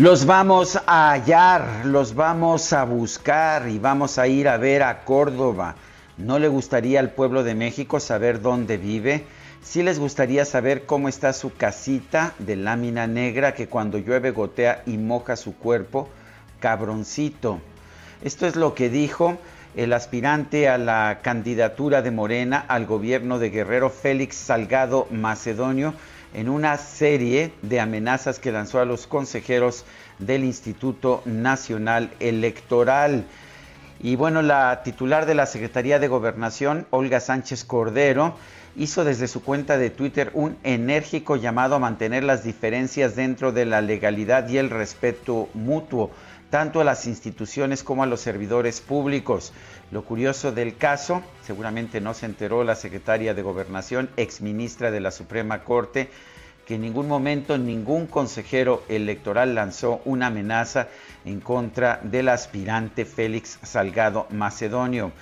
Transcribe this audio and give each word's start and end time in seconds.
Los 0.00 0.24
vamos 0.24 0.80
a 0.86 1.10
hallar, 1.10 1.84
los 1.84 2.14
vamos 2.14 2.72
a 2.72 2.84
buscar 2.84 3.68
y 3.68 3.78
vamos 3.78 4.16
a 4.16 4.26
ir 4.28 4.48
a 4.48 4.56
ver 4.56 4.82
a 4.82 5.04
Córdoba. 5.04 5.74
¿No 6.16 6.38
le 6.38 6.48
gustaría 6.48 7.00
al 7.00 7.10
pueblo 7.10 7.44
de 7.44 7.54
México 7.54 8.00
saber 8.00 8.40
dónde 8.40 8.78
vive? 8.78 9.26
Sí 9.62 9.82
les 9.82 9.98
gustaría 9.98 10.46
saber 10.46 10.86
cómo 10.86 11.10
está 11.10 11.34
su 11.34 11.54
casita 11.54 12.32
de 12.38 12.56
lámina 12.56 13.06
negra 13.06 13.52
que 13.52 13.68
cuando 13.68 13.98
llueve 13.98 14.30
gotea 14.30 14.82
y 14.86 14.96
moja 14.96 15.36
su 15.36 15.54
cuerpo. 15.54 16.08
Cabroncito. 16.60 17.60
Esto 18.24 18.46
es 18.46 18.56
lo 18.56 18.74
que 18.74 18.88
dijo 18.88 19.36
el 19.76 19.92
aspirante 19.92 20.70
a 20.70 20.78
la 20.78 21.18
candidatura 21.20 22.00
de 22.00 22.10
Morena 22.10 22.64
al 22.68 22.86
gobierno 22.86 23.38
de 23.38 23.50
Guerrero, 23.50 23.90
Félix 23.90 24.36
Salgado 24.36 25.08
Macedonio, 25.10 25.92
en 26.34 26.48
una 26.48 26.76
serie 26.76 27.52
de 27.62 27.80
amenazas 27.80 28.38
que 28.38 28.52
lanzó 28.52 28.80
a 28.80 28.84
los 28.84 29.06
consejeros 29.06 29.84
del 30.18 30.44
Instituto 30.44 31.22
Nacional 31.24 32.10
Electoral. 32.20 33.24
Y 34.00 34.16
bueno, 34.16 34.42
la 34.42 34.82
titular 34.82 35.26
de 35.26 35.34
la 35.34 35.46
Secretaría 35.46 35.98
de 35.98 36.08
Gobernación, 36.08 36.86
Olga 36.90 37.20
Sánchez 37.20 37.64
Cordero, 37.64 38.34
hizo 38.76 39.04
desde 39.04 39.28
su 39.28 39.42
cuenta 39.42 39.78
de 39.78 39.90
Twitter 39.90 40.30
un 40.34 40.56
enérgico 40.62 41.36
llamado 41.36 41.74
a 41.74 41.80
mantener 41.80 42.24
las 42.24 42.44
diferencias 42.44 43.16
dentro 43.16 43.52
de 43.52 43.66
la 43.66 43.80
legalidad 43.80 44.48
y 44.48 44.58
el 44.58 44.70
respeto 44.70 45.48
mutuo, 45.54 46.10
tanto 46.50 46.80
a 46.80 46.84
las 46.84 47.06
instituciones 47.06 47.82
como 47.82 48.02
a 48.02 48.06
los 48.06 48.20
servidores 48.20 48.80
públicos. 48.80 49.52
Lo 49.90 50.04
curioso 50.04 50.52
del 50.52 50.76
caso, 50.76 51.22
seguramente 51.42 52.00
no 52.00 52.12
se 52.12 52.26
enteró 52.26 52.64
la 52.64 52.74
secretaria 52.74 53.34
de 53.34 53.42
Gobernación, 53.42 54.10
exministra 54.16 54.90
de 54.90 55.00
la 55.00 55.12
Suprema 55.12 55.64
Corte, 55.64 56.10
que 56.66 56.74
en 56.74 56.82
ningún 56.82 57.08
momento 57.08 57.58
ningún 57.58 58.06
consejero 58.06 58.82
electoral 58.88 59.54
lanzó 59.54 60.00
una 60.04 60.26
amenaza 60.26 60.88
en 61.24 61.40
contra 61.40 62.00
del 62.02 62.28
aspirante 62.28 63.04
Félix 63.04 63.58
Salgado 63.62 64.26
Macedonio. 64.30 65.12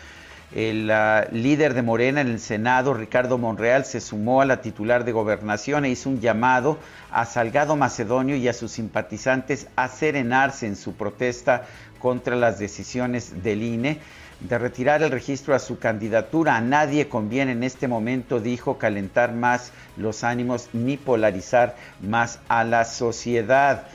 El 0.55 0.91
uh, 0.91 1.35
líder 1.35 1.75
de 1.75 1.83
Morena 1.83 2.23
en 2.23 2.29
el 2.29 2.41
Senado, 2.41 2.95
Ricardo 2.95 3.37
Monreal, 3.37 3.85
se 3.85 4.01
sumó 4.01 4.41
a 4.41 4.47
la 4.47 4.63
titular 4.63 5.05
de 5.05 5.13
gobernación 5.13 5.85
e 5.85 5.91
hizo 5.91 6.09
un 6.09 6.21
llamado 6.21 6.79
a 7.11 7.27
Salgado 7.27 7.77
Macedonio 7.77 8.35
y 8.35 8.49
a 8.49 8.55
sus 8.55 8.73
simpatizantes 8.73 9.67
a 9.77 9.89
serenarse 9.89 10.67
en 10.67 10.77
su 10.77 10.95
protesta 10.95 11.67
contra 11.99 12.35
las 12.35 12.59
decisiones 12.59 13.43
del 13.43 13.63
INE 13.63 14.01
de 14.41 14.57
retirar 14.57 15.03
el 15.03 15.11
registro 15.11 15.55
a 15.55 15.59
su 15.59 15.79
candidatura. 15.79 16.57
A 16.57 16.61
nadie 16.61 17.09
conviene 17.09 17.53
en 17.53 17.65
este 17.65 17.87
momento, 17.87 18.41
dijo, 18.41 18.79
calentar 18.79 19.35
más 19.35 19.73
los 19.97 20.25
ánimos 20.25 20.71
ni 20.73 20.97
polarizar 20.97 21.77
más 22.01 22.41
a 22.49 22.65
la 22.65 22.85
sociedad. 22.85 23.87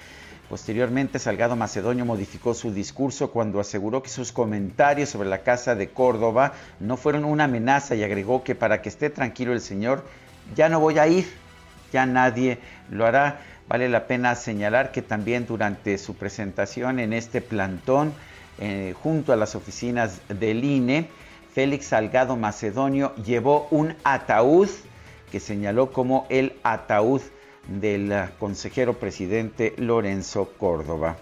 Posteriormente, 0.54 1.18
Salgado 1.18 1.56
Macedonio 1.56 2.06
modificó 2.06 2.54
su 2.54 2.72
discurso 2.72 3.32
cuando 3.32 3.60
aseguró 3.60 4.04
que 4.04 4.10
sus 4.10 4.32
comentarios 4.32 5.10
sobre 5.10 5.28
la 5.28 5.42
Casa 5.42 5.74
de 5.74 5.90
Córdoba 5.90 6.54
no 6.80 6.96
fueron 6.96 7.26
una 7.26 7.46
amenaza 7.46 7.96
y 7.96 8.04
agregó 8.04 8.44
que 8.44 8.54
para 8.54 8.80
que 8.80 8.90
esté 8.90 9.10
tranquilo 9.10 9.54
el 9.54 9.62
señor, 9.62 10.06
ya 10.56 10.70
no 10.70 10.80
voy 10.80 11.00
a 11.00 11.08
ir, 11.08 11.26
ya 11.92 12.06
nadie 12.06 12.60
lo 12.92 13.08
hará. 13.08 13.40
Vale 13.68 13.90
la 13.90 14.06
pena 14.06 14.36
señalar 14.36 14.92
que 14.92 15.02
también 15.02 15.48
durante 15.48 15.98
su 15.98 16.14
presentación 16.14 17.00
en 17.00 17.14
este 17.14 17.42
plantón, 17.42 18.14
eh, 18.60 18.94
junto 19.02 19.34
a 19.34 19.36
las 19.36 19.56
oficinas 19.56 20.22
del 20.30 20.64
INE, 20.64 21.10
Félix 21.52 21.88
Salgado 21.88 22.36
Macedonio 22.36 23.16
llevó 23.16 23.68
un 23.72 23.96
ataúd 24.04 24.70
que 25.32 25.40
señaló 25.40 25.92
como 25.92 26.28
el 26.30 26.54
ataúd 26.62 27.24
del 27.68 28.12
eh, 28.12 28.30
consejero 28.40 28.94
presidente 29.00 29.74
Lorenzo 29.78 30.52
Córdoba. 30.58 31.18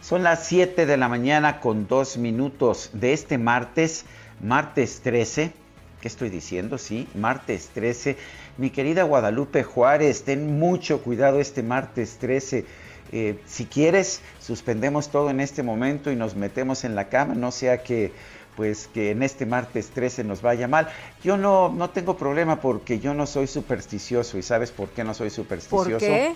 Son 0.00 0.22
las 0.22 0.46
7 0.46 0.86
de 0.86 0.96
la 0.96 1.08
mañana 1.08 1.60
con 1.60 1.86
dos 1.86 2.16
minutos 2.16 2.90
de 2.92 3.12
este 3.12 3.38
martes, 3.38 4.04
martes 4.40 5.00
13. 5.02 5.52
¿Qué 6.00 6.08
estoy 6.08 6.30
diciendo? 6.30 6.78
Sí, 6.78 7.06
martes 7.14 7.68
13. 7.74 8.16
Mi 8.56 8.70
querida 8.70 9.02
Guadalupe 9.02 9.62
Juárez, 9.62 10.24
ten 10.24 10.58
mucho 10.58 11.02
cuidado 11.02 11.40
este 11.40 11.62
martes 11.62 12.16
13 12.18 12.64
eh, 13.12 13.40
si 13.44 13.66
quieres, 13.66 14.20
suspendemos 14.40 15.10
todo 15.10 15.30
en 15.30 15.40
este 15.40 15.64
momento 15.64 16.12
y 16.12 16.16
nos 16.16 16.36
metemos 16.36 16.84
en 16.84 16.94
la 16.94 17.08
cama, 17.08 17.34
no 17.34 17.50
sea 17.50 17.82
que 17.82 18.12
pues 18.60 18.90
que 18.92 19.10
en 19.12 19.22
este 19.22 19.46
martes 19.46 19.88
13 19.88 20.22
nos 20.22 20.42
vaya 20.42 20.68
mal. 20.68 20.86
Yo 21.24 21.38
no, 21.38 21.70
no 21.70 21.88
tengo 21.88 22.18
problema 22.18 22.60
porque 22.60 22.98
yo 22.98 23.14
no 23.14 23.26
soy 23.26 23.46
supersticioso. 23.46 24.36
¿Y 24.36 24.42
sabes 24.42 24.70
por 24.70 24.90
qué 24.90 25.02
no 25.02 25.14
soy 25.14 25.30
supersticioso? 25.30 25.92
¿Por 25.92 25.98
qué? 25.98 26.34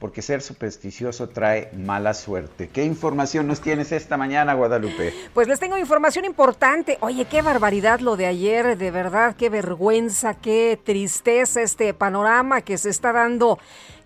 Porque 0.00 0.20
ser 0.20 0.42
supersticioso 0.42 1.28
trae 1.28 1.70
mala 1.76 2.12
suerte. 2.12 2.68
¿Qué 2.72 2.82
información 2.82 3.46
nos 3.46 3.60
tienes 3.60 3.92
esta 3.92 4.16
mañana, 4.16 4.54
Guadalupe? 4.54 5.14
Pues 5.32 5.46
les 5.46 5.60
tengo 5.60 5.78
información 5.78 6.24
importante. 6.24 6.98
Oye, 7.02 7.24
qué 7.26 7.40
barbaridad 7.40 8.00
lo 8.00 8.16
de 8.16 8.26
ayer, 8.26 8.76
de 8.76 8.90
verdad, 8.90 9.36
qué 9.36 9.48
vergüenza, 9.48 10.34
qué 10.34 10.76
tristeza 10.82 11.62
este 11.62 11.94
panorama 11.94 12.62
que 12.62 12.76
se 12.78 12.90
está 12.90 13.12
dando 13.12 13.60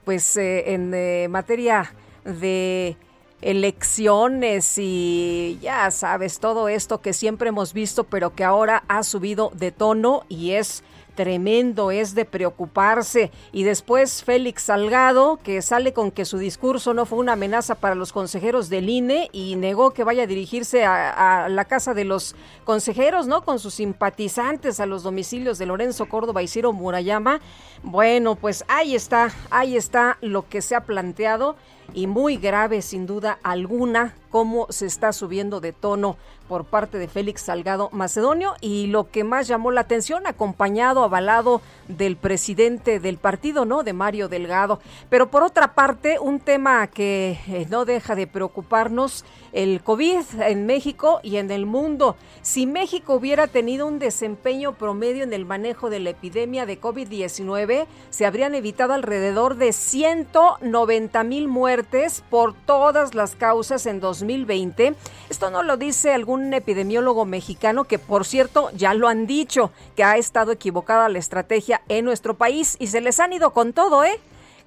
pues 0.04 0.36
eh, 0.36 0.74
en 0.74 0.92
eh, 0.92 1.28
materia 1.30 1.94
de 2.26 2.98
elecciones 3.40 4.74
y 4.78 5.58
ya 5.62 5.90
sabes, 5.90 6.40
todo 6.40 6.68
esto 6.68 7.00
que 7.00 7.12
siempre 7.12 7.50
hemos 7.50 7.72
visto, 7.72 8.04
pero 8.04 8.34
que 8.34 8.44
ahora 8.44 8.82
ha 8.88 9.02
subido 9.02 9.50
de 9.54 9.70
tono 9.70 10.24
y 10.28 10.52
es 10.52 10.82
tremendo, 11.18 11.90
es 11.90 12.14
de 12.14 12.24
preocuparse. 12.24 13.32
Y 13.50 13.64
después 13.64 14.22
Félix 14.22 14.62
Salgado, 14.62 15.40
que 15.42 15.62
sale 15.62 15.92
con 15.92 16.12
que 16.12 16.24
su 16.24 16.38
discurso 16.38 16.94
no 16.94 17.06
fue 17.06 17.18
una 17.18 17.32
amenaza 17.32 17.74
para 17.74 17.96
los 17.96 18.12
consejeros 18.12 18.68
del 18.68 18.88
INE 18.88 19.28
y 19.32 19.56
negó 19.56 19.90
que 19.90 20.04
vaya 20.04 20.22
a 20.22 20.26
dirigirse 20.28 20.84
a, 20.84 21.48
la 21.48 21.64
casa 21.64 21.92
de 21.92 22.04
los 22.04 22.36
consejeros, 22.64 23.26
¿no? 23.26 23.44
Con 23.44 23.58
sus 23.58 23.74
simpatizantes 23.74 24.78
a 24.78 24.86
los 24.86 25.02
domicilios 25.02 25.58
de 25.58 25.66
Lorenzo 25.66 26.06
Córdoba 26.06 26.40
y 26.40 26.46
Ciro 26.46 26.72
Murayama. 26.72 27.40
Bueno, 27.82 28.36
pues 28.36 28.64
ahí 28.68 28.94
está, 28.94 29.32
ahí 29.50 29.76
está 29.76 30.18
lo 30.20 30.48
que 30.48 30.62
se 30.62 30.76
ha 30.76 30.84
planteado 30.84 31.56
y 31.94 32.06
muy 32.06 32.36
grave 32.36 32.82
sin 32.82 33.06
duda 33.06 33.38
alguna 33.42 34.14
cómo 34.30 34.66
se 34.70 34.86
está 34.86 35.12
subiendo 35.12 35.60
de 35.60 35.72
tono 35.72 36.16
por 36.48 36.64
parte 36.64 36.98
de 36.98 37.06
Félix 37.06 37.42
Salgado 37.42 37.90
Macedonio 37.92 38.54
y 38.60 38.86
lo 38.88 39.10
que 39.10 39.22
más 39.22 39.46
llamó 39.46 39.70
la 39.70 39.82
atención, 39.82 40.26
acompañado, 40.26 41.04
avalado 41.04 41.60
del 41.86 42.16
presidente 42.16 42.98
del 42.98 43.18
partido, 43.18 43.64
¿no? 43.64 43.82
De 43.82 43.92
Mario 43.92 44.28
Delgado. 44.28 44.80
Pero 45.10 45.30
por 45.30 45.42
otra 45.42 45.74
parte, 45.74 46.18
un 46.18 46.40
tema 46.40 46.86
que 46.88 47.38
eh, 47.46 47.66
no 47.70 47.84
deja 47.84 48.14
de 48.14 48.26
preocuparnos, 48.26 49.24
el 49.52 49.82
COVID 49.82 50.40
en 50.40 50.66
México 50.66 51.20
y 51.22 51.36
en 51.36 51.50
el 51.50 51.66
mundo. 51.66 52.16
Si 52.42 52.66
México 52.66 53.14
hubiera 53.14 53.46
tenido 53.46 53.86
un 53.86 53.98
desempeño 53.98 54.74
promedio 54.74 55.24
en 55.24 55.32
el 55.32 55.44
manejo 55.44 55.90
de 55.90 56.00
la 56.00 56.10
epidemia 56.10 56.66
de 56.66 56.80
COVID-19, 56.80 57.86
se 58.10 58.26
habrían 58.26 58.54
evitado 58.54 58.92
alrededor 58.92 59.56
de 59.56 59.72
190 59.72 61.24
mil 61.24 61.48
muertes 61.48 62.22
por 62.28 62.54
todas 62.54 63.14
las 63.14 63.34
causas 63.34 63.86
en 63.86 64.00
2020. 64.00 64.94
Esto 65.30 65.50
no 65.50 65.62
lo 65.62 65.76
dice 65.76 66.12
algún 66.12 66.37
epidemiólogo 66.52 67.24
mexicano 67.24 67.84
que, 67.84 67.98
por 67.98 68.24
cierto, 68.24 68.70
ya 68.74 68.94
lo 68.94 69.08
han 69.08 69.26
dicho, 69.26 69.70
que 69.96 70.04
ha 70.04 70.16
estado 70.16 70.52
equivocada 70.52 71.08
la 71.08 71.18
estrategia 71.18 71.82
en 71.88 72.04
nuestro 72.04 72.34
país 72.34 72.76
y 72.78 72.88
se 72.88 73.00
les 73.00 73.20
han 73.20 73.32
ido 73.32 73.52
con 73.52 73.72
todo, 73.72 74.04
¿eh? 74.04 74.20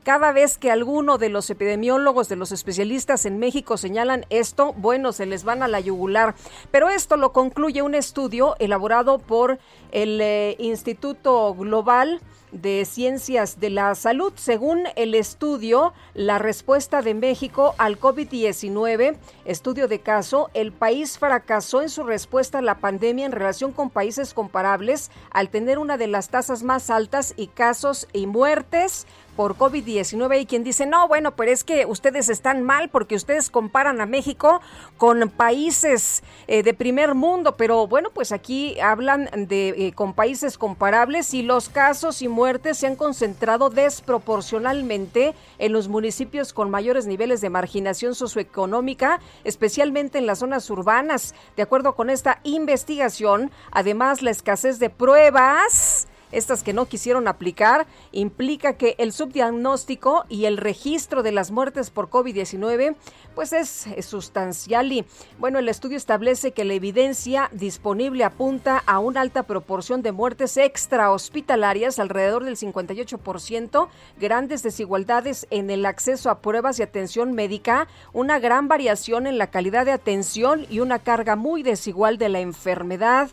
Cada 0.04 0.32
vez 0.32 0.58
que 0.58 0.72
alguno 0.72 1.20
de 1.20 1.30
los 1.30 1.48
epidemiólogos, 1.52 2.28
de 2.28 2.36
los 2.36 2.52
especialistas 2.52 3.26
en 3.28 3.38
México 3.38 3.78
señalan 3.78 4.26
esto, 4.32 4.74
bueno, 4.74 5.12
se 5.12 5.28
les 5.28 5.44
van 5.44 5.62
a 5.62 5.68
la 5.68 5.80
yugular. 5.80 6.34
Pero 6.72 6.90
esto 6.90 7.18
lo 7.18 7.34
concluye 7.34 7.84
un 7.84 7.94
estudio 7.94 8.56
elaborado 8.58 9.20
por 9.20 9.60
el 9.92 10.20
eh, 10.20 10.56
Instituto 10.58 11.54
Global 11.54 12.20
de 12.51 12.86
Ciencias 12.86 13.59
de 13.59 13.69
la 13.69 13.95
Salud. 13.95 14.33
Según 14.36 14.83
el 14.95 15.15
estudio, 15.15 15.94
la 16.13 16.39
respuesta 16.39 17.01
de 17.01 17.13
México 17.13 17.75
al 17.77 18.00
COVID-19, 18.00 19.18
estudio 19.45 19.88
de 19.88 20.00
caso, 20.00 20.50
el 20.53 20.71
país 20.71 21.18
fracasó 21.18 21.81
en 21.81 21.89
su 21.89 22.03
respuesta 22.03 22.59
a 22.59 22.62
la 22.62 22.80
pandemia 22.80 23.25
en 23.25 23.31
relación 23.31 23.71
con 23.71 23.89
países 23.89 24.33
comparables 24.33 25.12
al 25.31 25.50
tener 25.50 25.80
una 25.80 25.98
de 25.98 26.07
las 26.07 26.30
tasas 26.30 26.63
más 26.63 26.89
altas 26.89 27.33
y 27.38 27.48
casos 27.48 28.07
y 28.13 28.27
muertes 28.27 29.07
por 29.42 29.58
COVID-19 29.58 30.42
y 30.42 30.46
quien 30.46 30.64
dice, 30.64 30.86
no, 30.86 31.08
bueno, 31.08 31.36
pero 31.36 31.52
es 31.52 31.64
que 31.64 31.88
ustedes 31.88 32.30
están 32.30 32.62
mal 32.62 32.90
porque 32.90 33.16
ustedes 33.16 33.50
comparan 33.50 34.00
a 34.00 34.06
México 34.06 34.62
con 34.98 35.32
países 35.32 36.22
eh, 36.46 36.62
de 36.62 36.76
primer 36.76 37.16
mundo, 37.16 37.58
pero 37.58 37.88
bueno, 37.88 38.12
pues 38.14 38.32
aquí 38.32 38.80
hablan 38.80 39.32
de 39.48 39.70
eh, 39.70 39.94
con 39.94 40.14
países 40.14 40.60
comparables 40.60 41.34
y 41.34 41.42
los 41.42 41.70
casos 41.70 42.22
y 42.22 42.28
muertes 42.28 42.78
se 42.78 42.86
han 42.86 42.96
concentrado 42.96 43.72
desproporcionalmente 43.72 45.34
en 45.58 45.74
los 45.74 45.88
municipios 45.88 46.54
con 46.54 46.70
mayores 46.70 47.08
niveles 47.08 47.42
de 47.42 47.50
marginación 47.50 48.14
socioeconómica, 48.14 49.22
especialmente 49.44 50.20
en 50.20 50.28
las 50.28 50.38
zonas 50.38 50.70
urbanas. 50.70 51.34
De 51.56 51.64
acuerdo 51.64 51.96
con 51.96 52.12
esta 52.12 52.42
investigación, 52.44 53.50
además 53.72 54.22
la 54.22 54.30
escasez 54.30 54.78
de 54.78 54.92
pruebas 54.92 56.08
estas 56.31 56.63
que 56.63 56.74
no 56.74 56.86
quisieron 56.86 57.28
aplicar, 57.28 57.88
implica 58.12 58.74
que 58.74 58.95
el 58.98 59.12
subdiagnóstico 59.12 60.25
y 60.30 60.45
el 60.45 60.57
registro 60.57 61.24
de 61.24 61.31
las 61.31 61.51
muertes 61.51 61.89
por 61.89 62.10
COVID-19 62.10 62.95
pues 63.36 63.54
es, 63.54 63.88
sustancial. 64.06 64.92
Y 64.92 65.06
bueno, 65.39 65.60
el 65.60 65.69
estudio 65.69 65.98
establece 65.98 66.51
que 66.51 66.66
la 66.66 66.74
evidencia 66.74 67.50
disponible 67.54 68.24
apunta 68.24 68.83
a 68.86 69.00
una 69.00 69.22
alta 69.22 69.44
proporción 69.44 70.01
de 70.01 70.12
muertes 70.12 70.57
extrahospitalarias, 70.57 72.00
alrededor 72.00 72.44
del 72.44 72.57
58%, 72.57 73.88
grandes 74.19 74.63
desigualdades 74.63 75.48
en 75.50 75.69
el 75.69 75.86
acceso 75.86 76.30
a 76.30 76.39
pruebas 76.39 76.80
y 76.80 76.84
atención 76.84 77.34
médica, 77.34 77.88
una 78.13 78.39
gran 78.39 78.68
variación 78.68 79.27
en 79.27 79.38
la 79.38 79.48
calidad 79.48 79.86
de 79.86 79.92
atención 79.92 80.66
y 80.69 80.80
una 80.80 81.00
carga 81.00 81.36
muy 81.36 81.63
desigual 81.63 82.18
de 82.18 82.30
la 82.30 82.39
enfermedad 82.39 83.30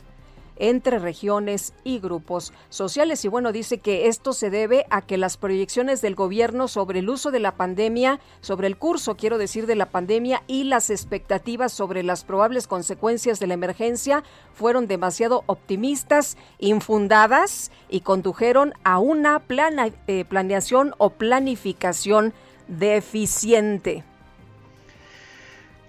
entre 0.59 0.99
regiones 0.99 1.73
y 1.85 1.99
grupos 2.01 2.53
sociales. 2.69 3.25
Y 3.25 3.29
bueno, 3.29 3.53
dice 3.53 3.79
que 3.79 4.09
esto 4.09 4.33
se 4.33 4.51
debe 4.51 4.87
a 4.91 5.03
que 5.03 5.17
las 5.17 5.37
proyecciones 5.37 6.01
del 6.01 6.15
gobierno 6.15 6.69
sobre 6.69 7.01
el 7.01 7.09
uso 7.09 7.31
de 7.31 7.41
la 7.41 7.57
pandemia, 7.57 8.21
sobre 8.41 8.67
el 8.67 8.77
curso, 8.77 9.17
quiero 9.17 9.39
decir, 9.39 9.67
de 9.67 9.77
la 9.77 9.87
pandemia 9.87 10.43
y 10.47 10.65
las 10.65 10.91
expectativas 10.91 11.73
sobre 11.73 12.03
las 12.03 12.25
probables 12.25 12.67
consecuencias 12.67 13.41
de 13.41 13.47
la 13.47 13.55
emergencia 13.55 14.25
fueron 14.53 14.87
demasiado 14.87 15.45
optimistas, 15.47 16.37
infundadas 16.59 17.71
y 17.89 18.01
condujeron 18.01 18.75
a 18.85 18.99
una 18.99 19.43
eh, 19.49 20.25
planeación 20.25 20.95
o 20.99 21.11
planificación 21.11 22.33
deficiente. 22.69 24.05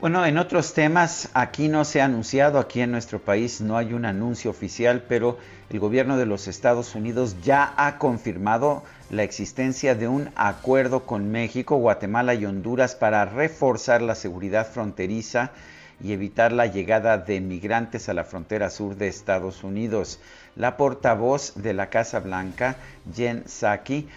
Bueno, 0.02 0.26
en 0.26 0.38
otros 0.38 0.74
temas, 0.74 1.28
aquí 1.34 1.68
no 1.68 1.84
se 1.84 2.00
ha 2.00 2.06
anunciado, 2.06 2.58
aquí 2.60 2.80
en 2.80 2.90
nuestro 2.90 3.20
país 3.20 3.60
no 3.60 3.76
hay 3.76 3.92
un 3.92 4.06
anuncio 4.06 4.50
oficial, 4.50 5.04
pero 5.10 5.38
el 5.70 5.78
gobierno 5.82 6.16
de 6.16 6.26
los 6.26 6.48
Estados 6.48 6.96
Unidos 6.96 7.36
ya 7.44 7.74
ha 7.76 7.98
confirmado 7.98 8.82
la 9.10 9.24
existencia 9.24 9.96
de 9.96 10.08
un 10.08 10.30
acuerdo 10.38 11.06
con 11.06 11.30
México, 11.30 11.76
Guatemala 11.76 12.34
y 12.34 12.46
Honduras 12.46 12.96
para 12.96 13.26
reforzar 13.26 14.02
la 14.02 14.16
seguridad 14.16 14.66
fronteriza 14.72 15.52
y 16.02 16.14
evitar 16.14 16.54
la 16.54 16.68
llegada 16.68 17.18
de 17.18 17.42
migrantes 17.42 18.08
a 18.08 18.14
la 18.14 18.24
frontera 18.24 18.70
sur 18.70 18.96
de 18.96 19.10
Estados 19.10 19.66
Unidos. 19.66 20.22
La 20.56 20.78
portavoz 20.78 21.56
de 21.56 21.74
la 21.74 21.90
Casa 21.90 22.22
Blanca, 22.22 22.78
Jen 23.14 23.44
Psaki, 23.48 24.08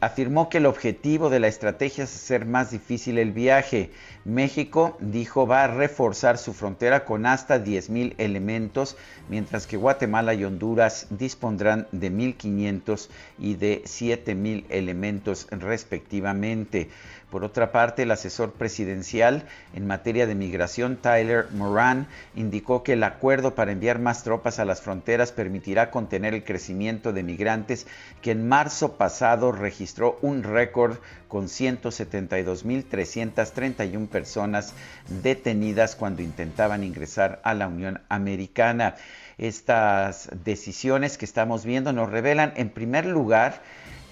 afirmó 0.00 0.48
que 0.48 0.58
el 0.58 0.66
objetivo 0.66 1.28
de 1.30 1.40
la 1.40 1.48
estrategia 1.48 2.04
es 2.04 2.14
hacer 2.14 2.44
más 2.46 2.70
difícil 2.70 3.18
el 3.18 3.32
viaje. 3.32 3.90
México 4.24 4.96
dijo 5.00 5.46
va 5.46 5.64
a 5.64 5.68
reforzar 5.68 6.38
su 6.38 6.52
frontera 6.52 7.04
con 7.04 7.26
hasta 7.26 7.58
10.000 7.58 8.14
elementos, 8.18 8.96
mientras 9.28 9.66
que 9.66 9.76
Guatemala 9.76 10.34
y 10.34 10.44
Honduras 10.44 11.08
dispondrán 11.10 11.88
de 11.90 12.12
1.500 12.12 13.08
y 13.38 13.54
de 13.54 13.82
7.000 13.84 14.66
elementos 14.68 15.48
respectivamente. 15.50 16.88
Por 17.32 17.44
otra 17.44 17.72
parte, 17.72 18.02
el 18.02 18.10
asesor 18.10 18.52
presidencial 18.52 19.44
en 19.74 19.86
materia 19.86 20.26
de 20.26 20.34
migración, 20.34 20.96
Tyler 20.96 21.46
Moran, 21.52 22.06
indicó 22.36 22.82
que 22.82 22.92
el 22.92 23.02
acuerdo 23.02 23.54
para 23.54 23.72
enviar 23.72 23.98
más 23.98 24.22
tropas 24.22 24.58
a 24.58 24.66
las 24.66 24.82
fronteras 24.82 25.32
permitirá 25.32 25.90
contener 25.90 26.34
el 26.34 26.44
crecimiento 26.44 27.14
de 27.14 27.22
migrantes 27.22 27.86
que 28.20 28.32
en 28.32 28.46
marzo 28.46 28.98
pasado 28.98 29.50
registró 29.50 30.18
un 30.20 30.42
récord 30.42 30.98
con 31.32 31.46
172.331 31.46 34.08
personas 34.08 34.74
detenidas 35.22 35.96
cuando 35.96 36.20
intentaban 36.20 36.84
ingresar 36.84 37.40
a 37.42 37.54
la 37.54 37.68
Unión 37.68 38.02
Americana. 38.10 38.96
Estas 39.38 40.28
decisiones 40.44 41.16
que 41.16 41.24
estamos 41.24 41.64
viendo 41.64 41.94
nos 41.94 42.10
revelan, 42.10 42.52
en 42.56 42.68
primer 42.68 43.06
lugar, 43.06 43.62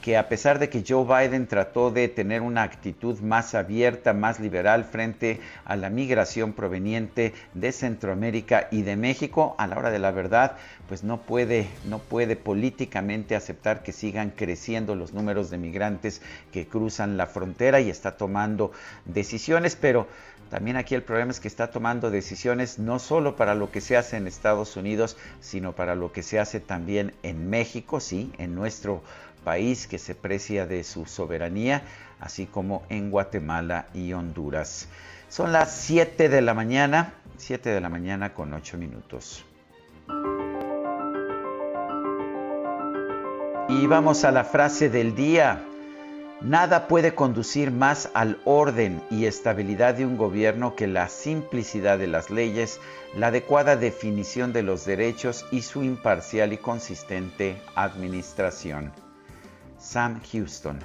que 0.03 0.17
a 0.17 0.29
pesar 0.29 0.59
de 0.59 0.69
que 0.69 0.83
Joe 0.87 1.05
Biden 1.05 1.47
trató 1.47 1.91
de 1.91 2.09
tener 2.09 2.43
una 2.43 2.63
actitud 2.63 3.19
más 3.21 3.55
abierta, 3.55 4.13
más 4.13 4.41
liberal 4.41 4.85
frente 4.85 5.41
a 5.65 5.77
la 5.77 5.91
migración 5.91 6.53
proveniente 6.53 7.35
de 7.55 7.73
Centroamérica 7.73 8.69
y 8.71 8.83
de 8.83 8.97
México, 8.97 9.55
a 9.59 9.67
la 9.67 9.79
hora 9.79 9.91
de 9.91 9.99
la 9.99 10.11
verdad, 10.11 10.57
pues 10.89 11.05
no 11.05 11.21
puede, 11.23 11.69
no 11.85 11.99
puede 11.99 12.37
políticamente 12.37 13.37
aceptar 13.37 13.83
que 13.83 13.93
sigan 13.93 14.31
creciendo 14.31 14.95
los 14.95 15.13
números 15.13 15.51
de 15.51 15.59
migrantes 15.59 16.23
que 16.53 16.67
cruzan 16.67 17.17
la 17.17 17.27
frontera 17.27 17.81
y 17.81 17.91
está 17.91 18.17
tomando 18.17 18.73
decisiones, 19.05 19.77
pero 19.77 20.07
también 20.51 20.77
aquí 20.77 20.97
el 20.97 21.05
problema 21.05 21.31
es 21.31 21.39
que 21.39 21.47
está 21.47 21.71
tomando 21.71 22.11
decisiones 22.11 22.81
no 22.81 22.99
solo 22.99 23.37
para 23.37 23.55
lo 23.55 23.71
que 23.71 23.81
se 23.81 23.97
hace 23.97 24.17
en 24.17 24.27
Estados 24.27 24.77
Unidos, 24.77 25.17
sino 25.41 25.77
para 25.77 25.95
lo 25.95 26.11
que 26.11 26.25
se 26.25 26.41
hace 26.41 26.59
también 26.59 27.15
en 27.23 27.49
México, 27.49 28.01
sí, 28.01 28.33
en 28.37 28.57
nuestro 28.57 29.01
país 29.45 29.87
que 29.87 29.99
se 29.99 30.15
precia 30.15 30.67
de 30.67 30.85
su 30.85 31.07
soberanía, 31.07 31.83
así 32.21 32.47
como 32.47 32.83
en 32.89 33.11
Guatemala 33.11 33.87
y 33.95 34.13
Honduras. 34.13 34.89
Son 35.29 35.53
las 35.53 35.73
7 35.73 36.29
de 36.29 36.43
la 36.43 36.55
mañana, 36.55 37.15
7 37.37 37.71
de 37.71 37.81
la 37.81 37.89
mañana 37.89 38.35
con 38.35 38.53
8 38.53 38.79
minutos. 38.79 39.45
Y 43.69 43.87
vamos 43.87 44.25
a 44.25 44.33
la 44.33 44.43
frase 44.43 44.91
del 44.91 45.15
día. 45.15 45.65
Nada 46.41 46.89
puede 46.89 47.15
conducir 47.15 47.71
más 47.71 48.11
al 48.15 48.41
orden 48.45 49.03
y 49.11 49.27
estabilidad 49.27 49.95
de 49.95 50.07
un 50.07 50.17
gobierno 50.17 50.75
que 50.75 50.87
la 50.87 51.09
simplicidad 51.09 51.99
de 51.99 52.07
las 52.07 52.31
leyes, 52.31 52.81
la 53.15 53.29
adecuada 53.29 53.77
definición 53.77 54.53
de 54.53 54.63
los 54.63 54.87
derechos 54.87 55.45
y 55.53 55.63
su 55.63 55.85
imparcial 55.85 56.53
y 56.53 56.57
consistente 56.57 57.61
administración. 57.77 58.93
Sam 59.81 60.21
Houston. 60.33 60.79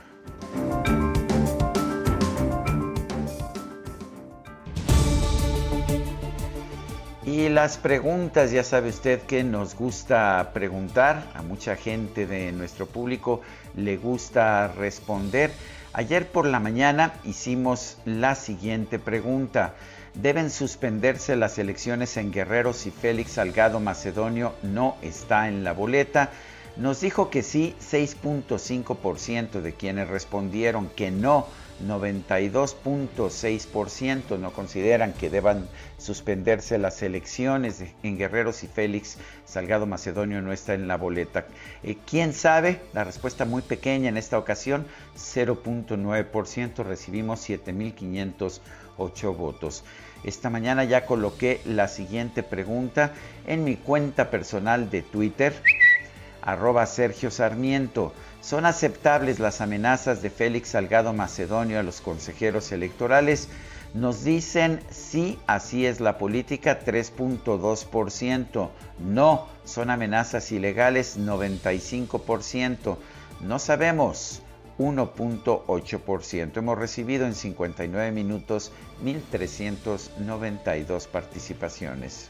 Y 7.25 7.49
las 7.49 7.77
preguntas, 7.77 8.51
ya 8.51 8.63
sabe 8.63 8.89
usted 8.89 9.21
que 9.23 9.43
nos 9.43 9.75
gusta 9.75 10.51
preguntar, 10.53 11.23
a 11.33 11.41
mucha 11.41 11.75
gente 11.75 12.25
de 12.25 12.51
nuestro 12.51 12.85
público 12.85 13.41
le 13.75 13.97
gusta 13.97 14.69
responder. 14.69 15.51
Ayer 15.91 16.27
por 16.27 16.45
la 16.45 16.59
mañana 16.59 17.13
hicimos 17.25 17.97
la 18.05 18.35
siguiente 18.35 18.99
pregunta. 18.99 19.73
¿Deben 20.13 20.49
suspenderse 20.49 21.35
las 21.35 21.57
elecciones 21.57 22.15
en 22.15 22.31
Guerrero 22.31 22.73
si 22.73 22.91
Félix 22.91 23.31
Salgado 23.31 23.79
Macedonio 23.79 24.53
no 24.61 24.95
está 25.01 25.49
en 25.49 25.65
la 25.65 25.73
boleta? 25.73 26.31
Nos 26.77 26.99
dijo 26.99 27.29
que 27.29 27.41
sí 27.41 27.73
6.5% 27.79 29.61
de 29.61 29.73
quienes 29.73 30.09
respondieron 30.09 30.89
que 30.89 31.09
no, 31.09 31.47
92.6% 31.81 34.37
no 34.37 34.51
consideran 34.51 35.13
que 35.13 35.29
deban 35.29 35.69
suspenderse 35.97 36.77
las 36.77 37.01
elecciones 37.01 37.81
en 38.03 38.17
Guerreros 38.17 38.63
y 38.63 38.67
Félix 38.67 39.17
Salgado 39.45 39.85
Macedonio 39.85 40.41
no 40.41 40.51
está 40.51 40.73
en 40.73 40.89
la 40.89 40.97
boleta. 40.97 41.45
Eh, 41.83 41.95
¿Quién 42.05 42.33
sabe? 42.33 42.81
La 42.93 43.05
respuesta 43.05 43.45
muy 43.45 43.61
pequeña 43.61 44.09
en 44.09 44.17
esta 44.17 44.37
ocasión, 44.37 44.85
0.9%, 45.15 46.83
recibimos 46.83 47.49
7.508 47.49 49.37
votos. 49.37 49.85
Esta 50.25 50.49
mañana 50.49 50.83
ya 50.83 51.05
coloqué 51.05 51.61
la 51.65 51.87
siguiente 51.87 52.43
pregunta 52.43 53.13
en 53.47 53.63
mi 53.63 53.77
cuenta 53.77 54.29
personal 54.29 54.89
de 54.89 55.03
Twitter 55.03 55.53
arroba 56.45 56.85
Sergio 56.85 57.31
Sarmiento. 57.31 58.13
¿Son 58.41 58.65
aceptables 58.65 59.39
las 59.39 59.61
amenazas 59.61 60.21
de 60.21 60.29
Félix 60.29 60.69
Salgado 60.69 61.13
Macedonio 61.13 61.79
a 61.79 61.83
los 61.83 62.01
consejeros 62.01 62.71
electorales? 62.71 63.49
Nos 63.95 64.23
dicen 64.23 64.81
sí, 64.91 65.39
así 65.47 65.85
es 65.85 65.99
la 65.99 66.17
política, 66.17 66.79
3.2%. 66.85 68.69
No, 68.99 69.47
son 69.63 69.89
amenazas 69.89 70.51
ilegales, 70.51 71.17
95%. 71.17 72.97
No 73.41 73.57
sabemos, 73.57 74.41
1.8%. 74.77 76.57
Hemos 76.57 76.77
recibido 76.77 77.25
en 77.25 77.35
59 77.35 78.11
minutos 78.11 78.71
1.392 79.03 81.07
participaciones. 81.07 82.29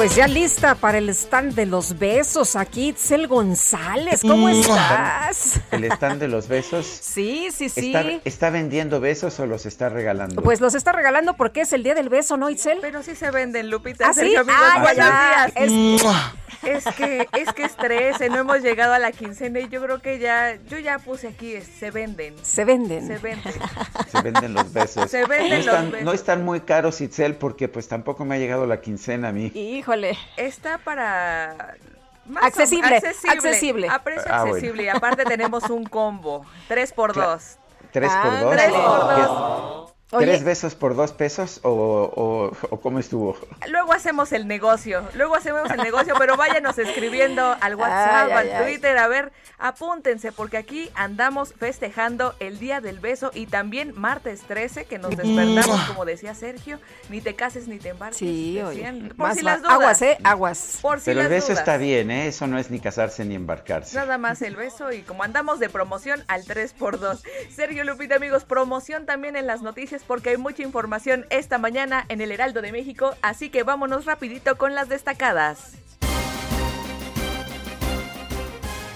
Pues 0.00 0.16
ya 0.16 0.26
lista 0.26 0.76
para 0.76 0.96
el 0.96 1.10
stand 1.10 1.52
de 1.52 1.66
los 1.66 1.98
besos 1.98 2.56
aquí, 2.56 2.88
Itzel 2.88 3.28
González, 3.28 4.22
¿cómo 4.22 4.48
estás? 4.48 5.60
¿El 5.70 5.84
stand 5.84 6.20
de 6.20 6.28
los 6.28 6.48
besos? 6.48 6.86
Sí, 7.10 7.48
sí, 7.52 7.68
sí. 7.68 7.92
¿Está, 8.24 8.48
vendiendo 8.48 8.98
besos 8.98 9.38
o 9.40 9.46
los 9.46 9.66
está 9.66 9.90
regalando? 9.90 10.40
Pues 10.42 10.62
los 10.62 10.74
está 10.74 10.92
regalando 10.92 11.34
porque 11.34 11.62
es 11.62 11.72
el 11.74 11.82
día 11.82 11.94
del 11.94 12.08
beso, 12.08 12.38
¿no, 12.38 12.48
Itzel? 12.48 12.78
Pero 12.80 13.02
sí 13.02 13.14
se 13.14 13.30
venden, 13.30 13.68
Lupita. 13.68 14.08
¿Ah, 14.08 14.14
sí? 14.14 14.34
Ah, 14.48 14.92
ya, 14.96 15.52
Es, 15.56 15.72
es 16.62 16.84
que, 16.94 17.26
es 17.32 17.52
que 17.52 17.64
estrés, 17.64 18.16
no 18.30 18.38
hemos 18.38 18.60
llegado 18.60 18.92
a 18.92 18.98
la 18.98 19.12
quincena 19.12 19.60
y 19.60 19.68
yo 19.68 19.82
creo 19.82 20.00
que 20.00 20.18
ya, 20.18 20.58
yo 20.68 20.78
ya 20.78 20.98
puse 20.98 21.28
aquí, 21.28 21.54
se 21.60 21.90
venden. 21.90 22.34
Se 22.42 22.64
venden. 22.64 23.06
Se 23.06 23.18
venden. 23.18 23.54
Se 24.10 24.22
venden 24.22 24.54
los 24.54 24.72
besos. 24.72 25.10
Se 25.10 25.24
venden 25.26 25.50
no 25.50 25.56
están, 25.56 25.82
los 25.82 25.92
besos. 25.92 26.04
No 26.04 26.12
están 26.12 26.44
muy 26.44 26.60
caros, 26.60 27.00
Itzel, 27.00 27.36
porque 27.36 27.68
pues 27.68 27.88
tampoco 27.88 28.24
me 28.24 28.36
ha 28.36 28.38
llegado 28.38 28.66
la 28.66 28.80
quincena 28.80 29.28
a 29.28 29.32
mí. 29.32 29.50
Híjole. 29.90 30.16
Está 30.36 30.78
para... 30.78 31.74
accesible, 32.40 33.02
accesible, 33.28 33.88
A 33.88 34.04
precio 34.04 34.30
ah, 34.30 34.42
accesible. 34.42 34.84
Y 34.84 34.88
aparte 34.88 35.24
tenemos 35.24 35.68
un 35.68 35.84
combo, 35.84 36.46
tres 36.68 36.92
por 36.92 37.12
dos. 37.12 37.56
¿Tres 37.90 38.12
por 38.22 38.40
dos? 38.40 38.50
Tres 38.52 38.70
por 38.70 39.89
¿Tres 40.18 40.44
besos 40.44 40.74
por 40.74 40.96
dos 40.96 41.12
pesos 41.12 41.60
o, 41.62 42.50
cómo 42.82 42.98
estuvo? 42.98 43.36
Luego 43.68 43.92
hacemos 43.92 44.32
el 44.32 44.46
negocio, 44.48 45.02
luego 45.14 45.36
hacemos 45.36 45.70
el 45.70 45.78
negocio, 45.78 46.14
pero 46.18 46.36
váyanos 46.36 46.78
escribiendo 46.78 47.56
al 47.60 47.76
WhatsApp, 47.76 48.32
al 48.32 48.64
Twitter, 48.64 48.98
a 48.98 49.08
ver, 49.08 49.32
apúntense, 49.58 50.32
porque 50.32 50.56
aquí 50.56 50.90
andamos 50.94 51.54
festejando 51.54 52.34
el 52.40 52.58
Día 52.58 52.80
del 52.80 52.98
Beso 52.98 53.30
y 53.34 53.46
también 53.46 53.92
martes 53.96 54.40
13, 54.42 54.86
que 54.86 54.98
nos 54.98 55.16
despertamos, 55.16 55.80
como 55.84 56.04
decía 56.04 56.34
Sergio, 56.34 56.78
ni 57.08 57.20
te 57.20 57.34
cases 57.34 57.68
ni 57.68 57.78
te 57.78 57.90
embarques. 57.90 58.18
Sí, 58.18 58.60
oye. 58.60 59.10
Por 59.16 59.34
si 59.34 59.42
las 59.42 59.62
dudas. 59.62 59.74
Aguas, 59.74 60.02
¿eh? 60.02 60.18
Aguas. 60.24 60.78
Por 60.82 60.98
si 60.98 61.06
pero 61.06 61.22
el 61.22 61.28
beso 61.28 61.52
está 61.52 61.76
bien, 61.76 62.10
¿eh? 62.10 62.26
Eso 62.26 62.46
no 62.46 62.58
es 62.58 62.70
ni 62.70 62.80
casarse 62.80 63.24
ni 63.24 63.34
embarcarse. 63.34 63.96
Nada 63.96 64.18
más 64.18 64.42
el 64.42 64.56
beso 64.56 64.92
y 64.92 65.02
como 65.02 65.22
andamos 65.22 65.58
de 65.60 65.68
promoción 65.68 66.24
al 66.28 66.44
3 66.44 66.72
por 66.72 66.98
2 66.98 67.22
Sergio 67.54 67.84
Lupita, 67.84 68.16
amigos, 68.16 68.44
promoción 68.44 69.06
también 69.06 69.36
en 69.36 69.46
las 69.46 69.62
noticias 69.62 69.99
porque 70.06 70.30
hay 70.30 70.36
mucha 70.36 70.62
información 70.62 71.26
esta 71.30 71.58
mañana 71.58 72.04
en 72.08 72.20
el 72.20 72.32
Heraldo 72.32 72.62
de 72.62 72.72
México, 72.72 73.14
así 73.22 73.50
que 73.50 73.62
vámonos 73.62 74.04
rapidito 74.04 74.56
con 74.56 74.74
las 74.74 74.88
destacadas. 74.88 75.80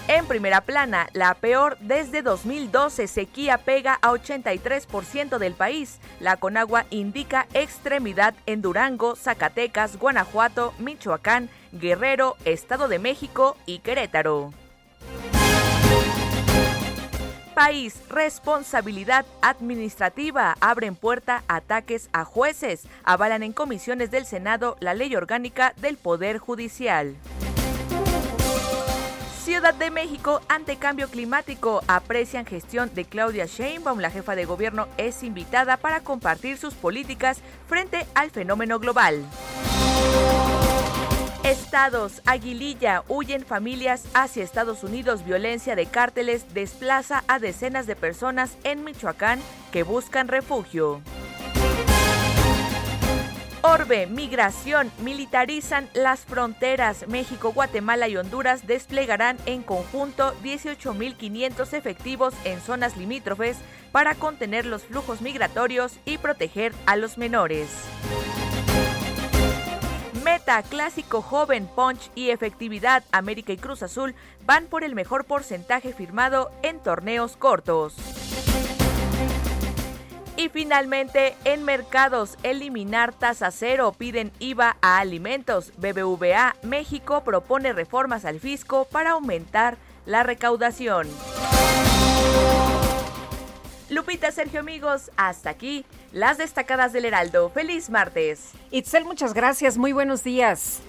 En 0.06 0.26
primera 0.26 0.61
plana, 0.61 1.08
la 1.14 1.32
peor 1.34 1.78
desde 1.80 2.20
2012, 2.20 3.08
sequía 3.08 3.58
pega 3.58 3.99
a 4.02 4.11
83% 4.11 5.38
del 5.38 5.54
país. 5.54 5.99
La 6.20 6.37
Conagua 6.37 6.84
indica 6.90 7.46
extremidad 7.54 8.34
en 8.44 8.61
Durango, 8.61 9.16
Zacatecas, 9.16 9.99
Guanajuato, 9.99 10.75
Michoacán, 10.78 11.49
Guerrero, 11.73 12.37
Estado 12.44 12.88
de 12.88 12.99
México 12.99 13.56
y 13.64 13.78
Querétaro. 13.78 14.52
País, 17.54 18.00
responsabilidad 18.08 19.25
administrativa. 19.40 20.56
Abren 20.61 20.96
puerta 20.96 21.44
ataques 21.46 22.11
a 22.12 22.25
jueces. 22.25 22.82
Avalan 23.04 23.44
en 23.44 23.52
comisiones 23.52 24.11
del 24.11 24.26
Senado 24.26 24.76
la 24.80 24.92
ley 24.92 25.14
orgánica 25.14 25.73
del 25.76 25.96
Poder 25.96 26.38
Judicial. 26.38 27.14
Ciudad 29.44 29.75
de 29.75 29.90
México 29.90 30.40
ante 30.49 30.76
cambio 30.76 31.08
climático 31.08 31.82
aprecian 31.87 32.44
gestión 32.44 32.90
de 32.92 33.04
Claudia 33.04 33.46
Sheinbaum. 33.46 34.00
La 34.00 34.11
jefa 34.11 34.34
de 34.34 34.46
gobierno 34.46 34.88
es 34.96 35.23
invitada 35.23 35.76
para 35.76 36.00
compartir 36.00 36.56
sus 36.56 36.75
políticas 36.75 37.38
frente 37.68 38.04
al 38.14 38.32
fenómeno 38.32 38.80
global. 38.80 39.25
Estados, 41.44 42.22
Aguililla, 42.24 43.04
huyen 43.06 43.44
familias 43.44 44.06
hacia 44.14 44.42
Estados 44.42 44.82
Unidos. 44.82 45.26
Violencia 45.26 45.76
de 45.76 45.84
cárteles 45.84 46.54
desplaza 46.54 47.22
a 47.28 47.38
decenas 47.38 47.86
de 47.86 47.94
personas 47.96 48.56
en 48.64 48.82
Michoacán 48.82 49.40
que 49.70 49.82
buscan 49.82 50.28
refugio. 50.28 51.02
Orbe, 53.60 54.06
migración, 54.06 54.90
militarizan 55.02 55.90
las 55.92 56.20
fronteras. 56.20 57.06
México, 57.08 57.52
Guatemala 57.52 58.08
y 58.08 58.16
Honduras 58.16 58.66
desplegarán 58.66 59.36
en 59.44 59.62
conjunto 59.62 60.34
18.500 60.42 61.74
efectivos 61.74 62.32
en 62.44 62.58
zonas 62.62 62.96
limítrofes 62.96 63.58
para 63.92 64.14
contener 64.14 64.64
los 64.64 64.84
flujos 64.84 65.20
migratorios 65.20 65.92
y 66.06 66.16
proteger 66.16 66.72
a 66.86 66.96
los 66.96 67.18
menores. 67.18 67.68
Meta, 70.24 70.62
Clásico 70.62 71.20
Joven, 71.20 71.66
Punch 71.66 72.10
y 72.14 72.30
Efectividad, 72.30 73.04
América 73.12 73.52
y 73.52 73.58
Cruz 73.58 73.82
Azul 73.82 74.14
van 74.46 74.64
por 74.66 74.82
el 74.82 74.94
mejor 74.94 75.26
porcentaje 75.26 75.92
firmado 75.92 76.50
en 76.62 76.80
torneos 76.80 77.36
cortos. 77.36 77.94
Y 80.38 80.48
finalmente, 80.48 81.36
en 81.44 81.64
mercados, 81.64 82.38
eliminar 82.42 83.12
tasa 83.12 83.50
cero, 83.50 83.94
piden 83.96 84.32
IVA 84.38 84.78
a 84.80 84.98
alimentos. 84.98 85.72
BBVA 85.76 86.56
México 86.62 87.22
propone 87.22 87.74
reformas 87.74 88.24
al 88.24 88.40
fisco 88.40 88.86
para 88.86 89.10
aumentar 89.10 89.76
la 90.06 90.22
recaudación. 90.22 91.06
Lupita, 93.90 94.32
Sergio, 94.32 94.60
amigos, 94.60 95.10
hasta 95.16 95.50
aquí 95.50 95.84
las 96.14 96.38
destacadas 96.38 96.92
del 96.92 97.04
Heraldo. 97.04 97.50
Feliz 97.50 97.90
martes. 97.90 98.52
Itzel, 98.71 99.04
muchas 99.04 99.35
gracias. 99.35 99.76
Muy 99.76 99.92
buenos 99.92 100.23
días. 100.23 100.80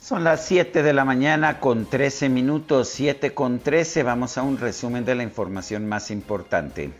Son 0.00 0.22
las 0.22 0.44
7 0.44 0.82
de 0.82 0.92
la 0.92 1.06
mañana 1.06 1.60
con 1.60 1.86
13 1.86 2.28
minutos, 2.28 2.90
7 2.90 3.32
con 3.32 3.58
13. 3.58 4.02
Vamos 4.02 4.36
a 4.36 4.42
un 4.42 4.58
resumen 4.58 5.06
de 5.06 5.14
la 5.14 5.22
información 5.22 5.88
más 5.88 6.10
importante. 6.10 6.90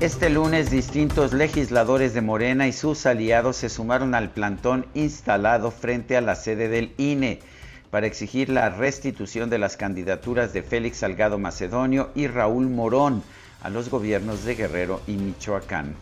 Este 0.00 0.30
lunes 0.30 0.70
distintos 0.70 1.34
legisladores 1.34 2.14
de 2.14 2.22
Morena 2.22 2.68
y 2.68 2.72
sus 2.72 3.04
aliados 3.04 3.56
se 3.56 3.68
sumaron 3.68 4.14
al 4.14 4.30
plantón 4.30 4.86
instalado 4.94 5.70
frente 5.72 6.16
a 6.16 6.22
la 6.22 6.36
sede 6.36 6.68
del 6.68 6.94
INE 6.96 7.40
para 7.90 8.06
exigir 8.06 8.48
la 8.48 8.70
restitución 8.70 9.50
de 9.50 9.58
las 9.58 9.76
candidaturas 9.76 10.52
de 10.52 10.62
Félix 10.62 10.98
Salgado 10.98 11.38
Macedonio 11.38 12.10
y 12.14 12.26
Raúl 12.26 12.68
Morón 12.68 13.22
a 13.62 13.70
los 13.70 13.90
gobiernos 13.90 14.44
de 14.44 14.54
Guerrero 14.54 15.00
y 15.06 15.12
Michoacán. 15.12 15.96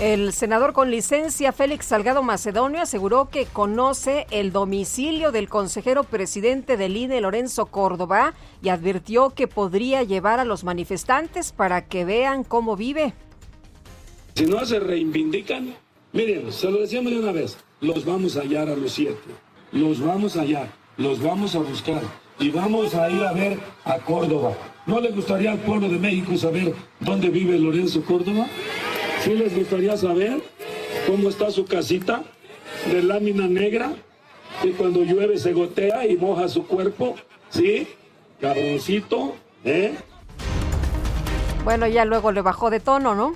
El 0.00 0.32
senador 0.32 0.72
con 0.72 0.90
licencia 0.90 1.52
Félix 1.52 1.86
Salgado 1.86 2.24
Macedonio 2.24 2.82
aseguró 2.82 3.28
que 3.28 3.46
conoce 3.46 4.26
el 4.32 4.50
domicilio 4.50 5.30
del 5.30 5.48
consejero 5.48 6.02
presidente 6.02 6.76
del 6.76 6.96
INE, 6.96 7.20
Lorenzo 7.20 7.66
Córdoba, 7.66 8.34
y 8.62 8.70
advirtió 8.70 9.30
que 9.30 9.46
podría 9.46 10.02
llevar 10.02 10.40
a 10.40 10.44
los 10.44 10.64
manifestantes 10.64 11.52
para 11.52 11.86
que 11.86 12.04
vean 12.04 12.42
cómo 12.42 12.74
vive. 12.74 13.14
Si 14.34 14.44
no 14.46 14.64
se 14.66 14.80
reivindican, 14.80 15.72
miren, 16.12 16.50
se 16.50 16.68
lo 16.68 16.80
decíamos 16.80 17.12
de 17.12 17.20
una 17.20 17.30
vez, 17.30 17.56
los 17.80 18.04
vamos 18.04 18.36
a 18.36 18.40
hallar 18.40 18.70
a 18.70 18.74
los 18.74 18.90
siete, 18.90 19.30
los 19.72 20.00
vamos 20.00 20.36
a 20.36 20.40
hallar, 20.42 20.68
los 20.96 21.22
vamos 21.22 21.54
a 21.54 21.58
buscar 21.58 22.02
y 22.38 22.50
vamos 22.50 22.94
a 22.94 23.10
ir 23.10 23.22
a 23.22 23.32
ver 23.32 23.58
a 23.84 23.98
Córdoba. 23.98 24.52
¿No 24.86 25.00
le 25.00 25.10
gustaría 25.10 25.52
al 25.52 25.58
pueblo 25.58 25.88
de 25.88 25.98
México 25.98 26.36
saber 26.36 26.74
dónde 27.00 27.28
vive 27.30 27.58
Lorenzo 27.58 28.04
Córdoba? 28.04 28.46
¿Sí 29.20 29.34
les 29.34 29.54
gustaría 29.56 29.96
saber 29.96 30.42
cómo 31.06 31.28
está 31.28 31.50
su 31.50 31.64
casita 31.64 32.22
de 32.90 33.02
lámina 33.02 33.46
negra? 33.46 33.92
Y 34.62 34.70
cuando 34.70 35.02
llueve 35.02 35.38
se 35.38 35.52
gotea 35.52 36.06
y 36.06 36.16
moja 36.16 36.48
su 36.48 36.66
cuerpo. 36.66 37.14
¿Sí? 37.50 37.86
Cabroncito, 38.40 39.34
¿eh? 39.64 39.94
Bueno, 41.64 41.86
ya 41.86 42.04
luego 42.04 42.32
le 42.32 42.42
bajó 42.42 42.70
de 42.70 42.80
tono, 42.80 43.14
¿no? 43.14 43.34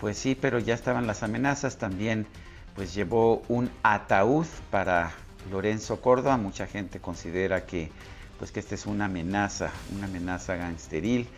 Pues 0.00 0.16
sí, 0.16 0.36
pero 0.38 0.58
ya 0.58 0.74
estaban 0.74 1.06
las 1.06 1.22
amenazas. 1.22 1.78
También 1.78 2.26
pues 2.74 2.94
llevó 2.94 3.42
un 3.48 3.70
ataúd 3.82 4.46
para 4.70 5.12
Lorenzo 5.50 6.00
Córdoba. 6.00 6.36
Mucha 6.36 6.66
gente 6.66 7.00
considera 7.00 7.66
que 7.66 7.90
pues 8.38 8.50
que 8.50 8.60
esta 8.60 8.74
es 8.74 8.86
una 8.86 9.04
amenaza, 9.04 9.70
una 9.96 10.06
amenaza 10.06 10.56
gangsteril 10.56 11.28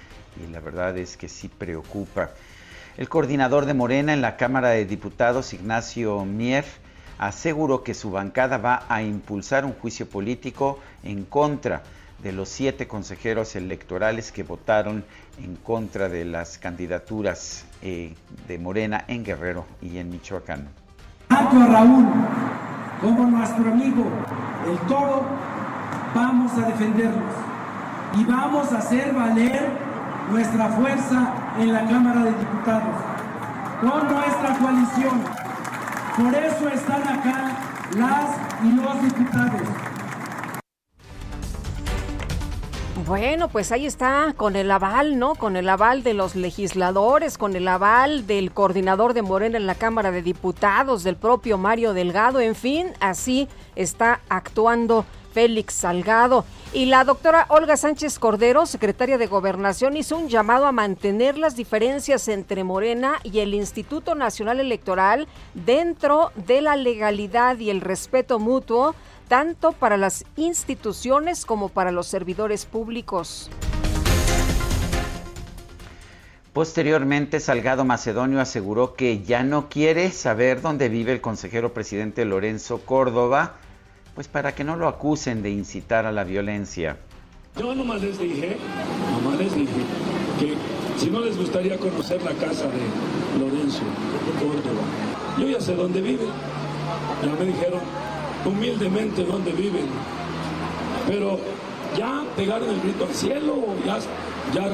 y 0.43 0.51
la 0.51 0.61
verdad 0.61 0.97
es 0.97 1.17
que 1.17 1.29
sí 1.29 1.49
preocupa. 1.49 2.31
El 2.97 3.09
coordinador 3.09 3.67
de 3.67 3.75
Morena 3.75 4.15
en 4.15 4.23
la 4.23 4.37
Cámara 4.37 4.71
de 4.71 4.87
Diputados, 4.87 5.53
Ignacio 5.53 6.25
Mier, 6.25 6.65
aseguró 7.19 7.83
que 7.83 7.93
su 7.93 8.11
bancada 8.11 8.57
va 8.57 8.87
a 8.89 9.03
impulsar 9.03 9.65
un 9.67 9.75
juicio 9.75 10.09
político 10.09 10.81
en 11.03 11.25
contra 11.25 11.83
de 12.23 12.33
los 12.33 12.49
siete 12.49 12.89
consejeros 12.89 13.55
electorales 13.57 14.33
que 14.33 14.43
votaron 14.43 15.05
en 15.43 15.57
contra 15.57 16.09
de 16.09 16.25
las 16.25 16.57
candidaturas 16.57 17.67
eh, 17.83 18.15
de 18.49 18.59
Morena 18.59 19.05
en 19.09 19.23
Guerrero 19.23 19.67
y 19.83 19.99
en 19.99 20.11
Michoacán. 20.11 20.86
Tanto 21.29 21.61
a 21.61 21.67
Raúl. 21.67 22.07
Como 23.01 23.27
nuestro 23.27 23.71
amigo 23.71 24.05
el 24.67 24.79
toro, 24.89 25.23
vamos 26.15 26.53
a 26.53 26.63
defenderlos. 26.63 27.35
Y 28.15 28.25
vamos 28.25 28.73
a 28.73 28.79
hacer 28.79 29.13
valer 29.13 29.69
nuestra 30.31 30.69
fuerza 30.69 31.29
en 31.59 31.73
la 31.73 31.87
Cámara 31.87 32.25
de 32.25 32.33
Diputados. 32.33 32.97
Con 33.81 34.15
nuestra 34.15 34.59
coalición. 34.59 35.21
Por 36.17 36.35
eso 36.35 36.69
están 36.69 37.03
acá 37.03 37.51
las 37.95 38.31
y 38.65 38.73
los 38.73 39.03
diputados 39.03 39.86
Bueno, 43.05 43.49
pues 43.49 43.73
ahí 43.73 43.85
está, 43.85 44.33
con 44.39 44.57
el 44.57 44.71
aval, 44.71 45.19
¿no? 45.19 45.35
Con 45.35 45.57
el 45.57 45.69
aval 45.69 46.03
de 46.03 46.15
los 46.15 46.35
legisladores, 46.35 47.37
con 47.37 47.55
el 47.55 47.69
aval 47.69 48.27
del 48.27 48.53
coordinador 48.53 49.13
de 49.13 49.21
Morena 49.21 49.59
en 49.59 49.67
la 49.67 49.75
Cámara 49.75 50.11
de 50.11 50.23
Diputados, 50.23 51.05
del 51.05 51.17
propio 51.17 51.59
Mario 51.59 51.93
Delgado, 51.93 52.41
en 52.41 52.55
fin, 52.55 52.95
así 53.01 53.49
está 53.75 54.23
actuando 54.31 55.05
Félix 55.35 55.75
Salgado. 55.75 56.47
Y 56.73 56.87
la 56.87 57.05
doctora 57.05 57.45
Olga 57.51 57.77
Sánchez 57.77 58.19
Cordero, 58.19 58.65
secretaria 58.65 59.19
de 59.19 59.27
Gobernación, 59.27 59.99
hizo 59.99 60.17
un 60.17 60.29
llamado 60.29 60.65
a 60.65 60.73
mantener 60.73 61.37
las 61.37 61.55
diferencias 61.55 62.27
entre 62.29 62.65
Morena 62.65 63.17
y 63.23 63.41
el 63.41 63.53
Instituto 63.53 64.15
Nacional 64.15 64.59
Electoral 64.59 65.29
dentro 65.53 66.33
de 66.35 66.63
la 66.63 66.77
legalidad 66.77 67.59
y 67.59 67.69
el 67.69 67.83
respeto 67.83 68.39
mutuo 68.39 68.95
tanto 69.29 69.73
para 69.73 69.97
las 69.97 70.25
instituciones 70.37 71.45
como 71.45 71.69
para 71.69 71.93
los 71.93 72.07
servidores 72.07 72.67
públicos. 72.67 73.51
Posteriormente, 76.53 77.39
Salgado 77.39 77.85
Macedonio 77.85 78.41
aseguró 78.41 78.95
que 78.95 79.23
ya 79.23 79.43
no 79.43 79.69
quiere 79.69 80.11
saber 80.11 80.63
dónde 80.63 80.89
vive 80.89 81.13
el 81.13 81.21
consejero 81.21 81.75
presidente 81.75 82.25
Lorenzo 82.25 82.79
Córdoba, 82.79 83.57
pues 84.15 84.27
para 84.27 84.55
que 84.55 84.65
no 84.65 84.77
lo 84.77 84.89
acusen 84.89 85.43
de 85.43 85.51
incitar 85.51 86.07
a 86.07 86.13
la 86.13 86.25
violencia. 86.25 86.97
Yo 87.59 87.75
nomás 87.75 88.01
les 88.01 88.19
dije, 88.19 88.57
nomás 89.13 89.39
les 89.39 89.55
dije 89.55 89.81
que 90.41 90.55
si 90.99 91.11
no 91.11 91.21
les 91.21 91.37
gustaría 91.37 91.77
conocer 91.77 92.23
la 92.23 92.33
casa 92.33 92.65
de 92.65 93.39
Lorenzo 93.39 93.83
Córdoba, 94.39 94.83
yo 95.39 95.49
ya 95.49 95.61
sé 95.61 95.75
dónde 95.75 96.01
vive. 96.01 96.25
Ya 97.23 97.35
me 97.35 97.45
dijeron 97.53 97.81
humildemente 98.47 99.25
donde 99.25 99.53
viven. 99.53 99.87
Pero 101.07 101.39
ya 101.97 102.25
pegaron 102.37 102.69
el 102.69 102.81
grito 102.81 103.05
al 103.05 103.15
cielo, 103.15 103.55
ya, 103.85 103.99
ya, 104.55 104.71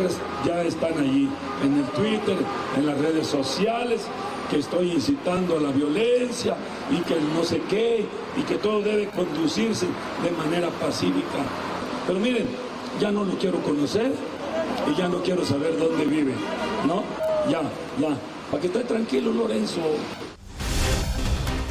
ya 0.46 0.62
están 0.62 0.98
allí 0.98 1.28
en 1.64 1.78
el 1.78 1.84
Twitter, 1.86 2.36
en 2.76 2.86
las 2.86 2.98
redes 2.98 3.26
sociales, 3.26 4.06
que 4.50 4.58
estoy 4.58 4.92
incitando 4.92 5.56
a 5.56 5.60
la 5.60 5.70
violencia 5.70 6.56
y 6.90 7.00
que 7.02 7.16
no 7.34 7.44
sé 7.44 7.62
qué, 7.68 8.04
y 8.36 8.42
que 8.42 8.56
todo 8.56 8.82
debe 8.82 9.08
conducirse 9.08 9.86
de 10.22 10.30
manera 10.32 10.68
pacífica. 10.68 11.38
Pero 12.06 12.18
miren, 12.18 12.46
ya 13.00 13.10
no 13.10 13.24
lo 13.24 13.32
quiero 13.38 13.58
conocer 13.62 14.12
y 14.90 14.98
ya 14.98 15.08
no 15.08 15.22
quiero 15.22 15.44
saber 15.44 15.78
dónde 15.78 16.04
vive, 16.04 16.34
¿no? 16.86 17.02
Ya, 17.50 17.62
ya, 17.98 18.16
para 18.50 18.60
que 18.60 18.66
esté 18.66 18.80
tranquilo 18.84 19.32
Lorenzo. 19.32 19.80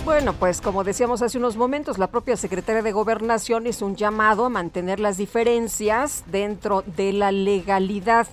Bueno, 0.03 0.33
pues 0.33 0.61
como 0.61 0.83
decíamos 0.83 1.21
hace 1.21 1.37
unos 1.37 1.57
momentos, 1.57 1.99
la 1.99 2.07
propia 2.07 2.35
secretaria 2.35 2.81
de 2.81 2.91
Gobernación 2.91 3.67
hizo 3.67 3.85
un 3.85 3.95
llamado 3.95 4.45
a 4.45 4.49
mantener 4.49 4.99
las 4.99 5.17
diferencias 5.17 6.23
dentro 6.25 6.83
de 6.97 7.13
la 7.13 7.31
legalidad. 7.31 8.27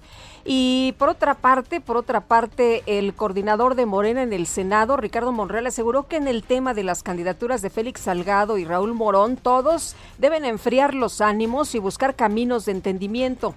Y 0.47 0.95
por 0.99 1.11
otra 1.11 1.35
parte, 1.35 1.83
por 1.83 1.99
otra 1.99 2.23
parte, 2.23 2.83
el 2.87 3.13
coordinador 3.13 3.75
de 3.75 3.85
Morena 3.85 4.23
en 4.23 4.33
el 4.33 4.47
Senado, 4.47 4.97
Ricardo 4.97 5.31
Monreal, 5.31 5.67
aseguró 5.67 6.09
que 6.09 6.17
en 6.17 6.27
el 6.27 6.43
tema 6.43 6.73
de 6.73 6.85
las 6.85 7.03
candidaturas 7.03 7.61
de 7.61 7.69
Félix 7.69 8.01
Salgado 8.01 8.57
y 8.57 8.65
Raúl 8.65 8.95
Morón, 8.95 9.37
todos 9.37 9.95
deben 10.17 10.47
enfriar 10.47 10.95
los 10.95 11.21
ánimos 11.21 11.75
y 11.75 11.81
buscar 11.81 12.17
caminos 12.17 12.65
de 12.65 12.73
entendimiento. 12.73 13.55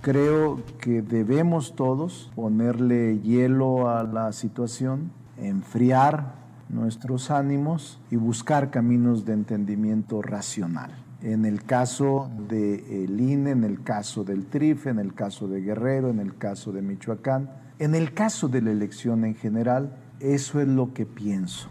Creo 0.00 0.62
que 0.80 1.02
debemos 1.02 1.74
todos 1.74 2.30
ponerle 2.34 3.20
hielo 3.20 3.90
a 3.90 4.02
la 4.02 4.32
situación, 4.32 5.12
enfriar 5.36 6.43
nuestros 6.74 7.30
ánimos 7.30 8.00
y 8.10 8.16
buscar 8.16 8.70
caminos 8.70 9.24
de 9.24 9.32
entendimiento 9.32 10.20
racional. 10.20 10.90
En 11.22 11.46
el 11.46 11.64
caso 11.64 12.30
del 12.48 13.18
INE, 13.18 13.52
en 13.52 13.64
el 13.64 13.82
caso 13.82 14.24
del 14.24 14.46
TRIF, 14.46 14.88
en 14.88 14.98
el 14.98 15.14
caso 15.14 15.48
de 15.48 15.62
Guerrero, 15.62 16.10
en 16.10 16.18
el 16.18 16.36
caso 16.36 16.72
de 16.72 16.82
Michoacán, 16.82 17.50
en 17.78 17.94
el 17.94 18.12
caso 18.12 18.48
de 18.48 18.60
la 18.60 18.72
elección 18.72 19.24
en 19.24 19.34
general, 19.34 19.96
eso 20.20 20.60
es 20.60 20.68
lo 20.68 20.92
que 20.92 21.06
pienso. 21.06 21.68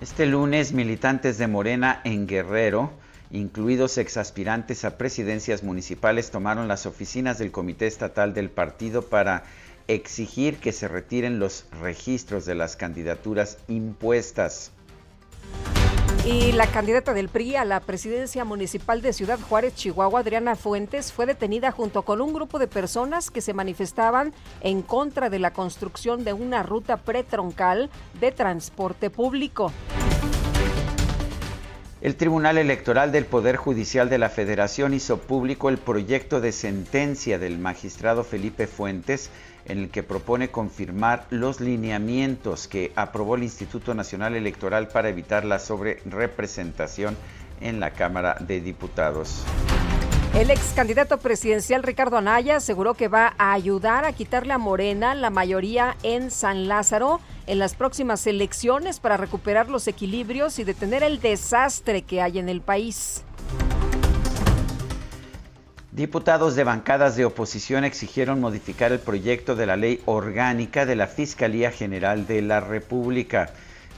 Este 0.00 0.24
lunes, 0.24 0.72
militantes 0.72 1.36
de 1.36 1.48
Morena 1.48 2.00
en 2.04 2.26
Guerrero, 2.26 2.92
incluidos 3.30 3.98
exaspirantes 3.98 4.84
a 4.84 4.96
presidencias 4.96 5.62
municipales, 5.62 6.30
tomaron 6.30 6.68
las 6.68 6.86
oficinas 6.86 7.38
del 7.38 7.50
Comité 7.50 7.86
Estatal 7.86 8.32
del 8.32 8.50
Partido 8.50 9.02
para 9.02 9.44
exigir 9.94 10.58
que 10.58 10.72
se 10.72 10.88
retiren 10.88 11.38
los 11.38 11.64
registros 11.80 12.46
de 12.46 12.54
las 12.54 12.76
candidaturas 12.76 13.58
impuestas. 13.68 14.72
Y 16.24 16.52
la 16.52 16.66
candidata 16.66 17.14
del 17.14 17.28
PRI 17.28 17.56
a 17.56 17.64
la 17.64 17.80
presidencia 17.80 18.44
municipal 18.44 19.00
de 19.00 19.14
Ciudad 19.14 19.40
Juárez, 19.40 19.74
Chihuahua, 19.74 20.20
Adriana 20.20 20.54
Fuentes, 20.54 21.12
fue 21.12 21.24
detenida 21.24 21.72
junto 21.72 22.02
con 22.02 22.20
un 22.20 22.34
grupo 22.34 22.58
de 22.58 22.68
personas 22.68 23.30
que 23.30 23.40
se 23.40 23.54
manifestaban 23.54 24.34
en 24.60 24.82
contra 24.82 25.30
de 25.30 25.38
la 25.38 25.52
construcción 25.52 26.22
de 26.22 26.34
una 26.34 26.62
ruta 26.62 26.98
pretroncal 26.98 27.88
de 28.20 28.32
transporte 28.32 29.08
público. 29.08 29.72
El 32.02 32.16
Tribunal 32.16 32.56
Electoral 32.56 33.12
del 33.12 33.26
Poder 33.26 33.56
Judicial 33.56 34.08
de 34.08 34.16
la 34.16 34.30
Federación 34.30 34.94
hizo 34.94 35.18
público 35.18 35.68
el 35.68 35.76
proyecto 35.76 36.40
de 36.40 36.52
sentencia 36.52 37.38
del 37.38 37.58
magistrado 37.58 38.24
Felipe 38.24 38.66
Fuentes 38.66 39.30
en 39.66 39.78
el 39.78 39.90
que 39.90 40.02
propone 40.02 40.50
confirmar 40.50 41.26
los 41.30 41.60
lineamientos 41.60 42.68
que 42.68 42.92
aprobó 42.96 43.36
el 43.36 43.42
Instituto 43.42 43.94
Nacional 43.94 44.34
Electoral 44.34 44.88
para 44.88 45.08
evitar 45.08 45.44
la 45.44 45.58
sobrerepresentación 45.58 47.16
en 47.60 47.80
la 47.80 47.90
Cámara 47.90 48.36
de 48.40 48.60
Diputados. 48.60 49.44
El 50.34 50.48
ex 50.50 50.72
candidato 50.76 51.18
presidencial 51.18 51.82
Ricardo 51.82 52.16
Anaya 52.16 52.56
aseguró 52.56 52.94
que 52.94 53.08
va 53.08 53.34
a 53.36 53.52
ayudar 53.52 54.04
a 54.04 54.12
quitarle 54.12 54.52
a 54.52 54.58
Morena 54.58 55.14
la 55.16 55.28
mayoría 55.28 55.96
en 56.04 56.30
San 56.30 56.68
Lázaro 56.68 57.20
en 57.48 57.58
las 57.58 57.74
próximas 57.74 58.24
elecciones 58.28 59.00
para 59.00 59.16
recuperar 59.16 59.68
los 59.68 59.88
equilibrios 59.88 60.60
y 60.60 60.64
detener 60.64 61.02
el 61.02 61.20
desastre 61.20 62.02
que 62.02 62.22
hay 62.22 62.38
en 62.38 62.48
el 62.48 62.60
país. 62.60 63.24
Diputados 65.92 66.54
de 66.54 66.62
bancadas 66.62 67.16
de 67.16 67.24
oposición 67.24 67.82
exigieron 67.82 68.40
modificar 68.40 68.92
el 68.92 69.00
proyecto 69.00 69.56
de 69.56 69.66
la 69.66 69.74
ley 69.74 70.00
orgánica 70.06 70.86
de 70.86 70.94
la 70.94 71.08
Fiscalía 71.08 71.72
General 71.72 72.28
de 72.28 72.42
la 72.42 72.60
República, 72.60 73.50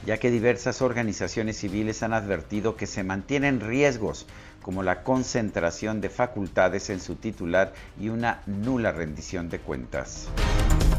ya 0.03 0.17
que 0.17 0.31
diversas 0.31 0.81
organizaciones 0.81 1.57
civiles 1.57 2.01
han 2.01 2.13
advertido 2.13 2.75
que 2.77 2.87
se 2.87 3.03
mantienen 3.03 3.59
riesgos 3.59 4.25
como 4.63 4.81
la 4.81 5.03
concentración 5.03 6.01
de 6.01 6.09
facultades 6.09 6.89
en 6.89 6.99
su 6.99 7.13
titular 7.13 7.73
y 8.01 8.09
una 8.09 8.41
nula 8.47 8.91
rendición 8.91 9.51
de 9.51 9.59
cuentas. 9.59 10.29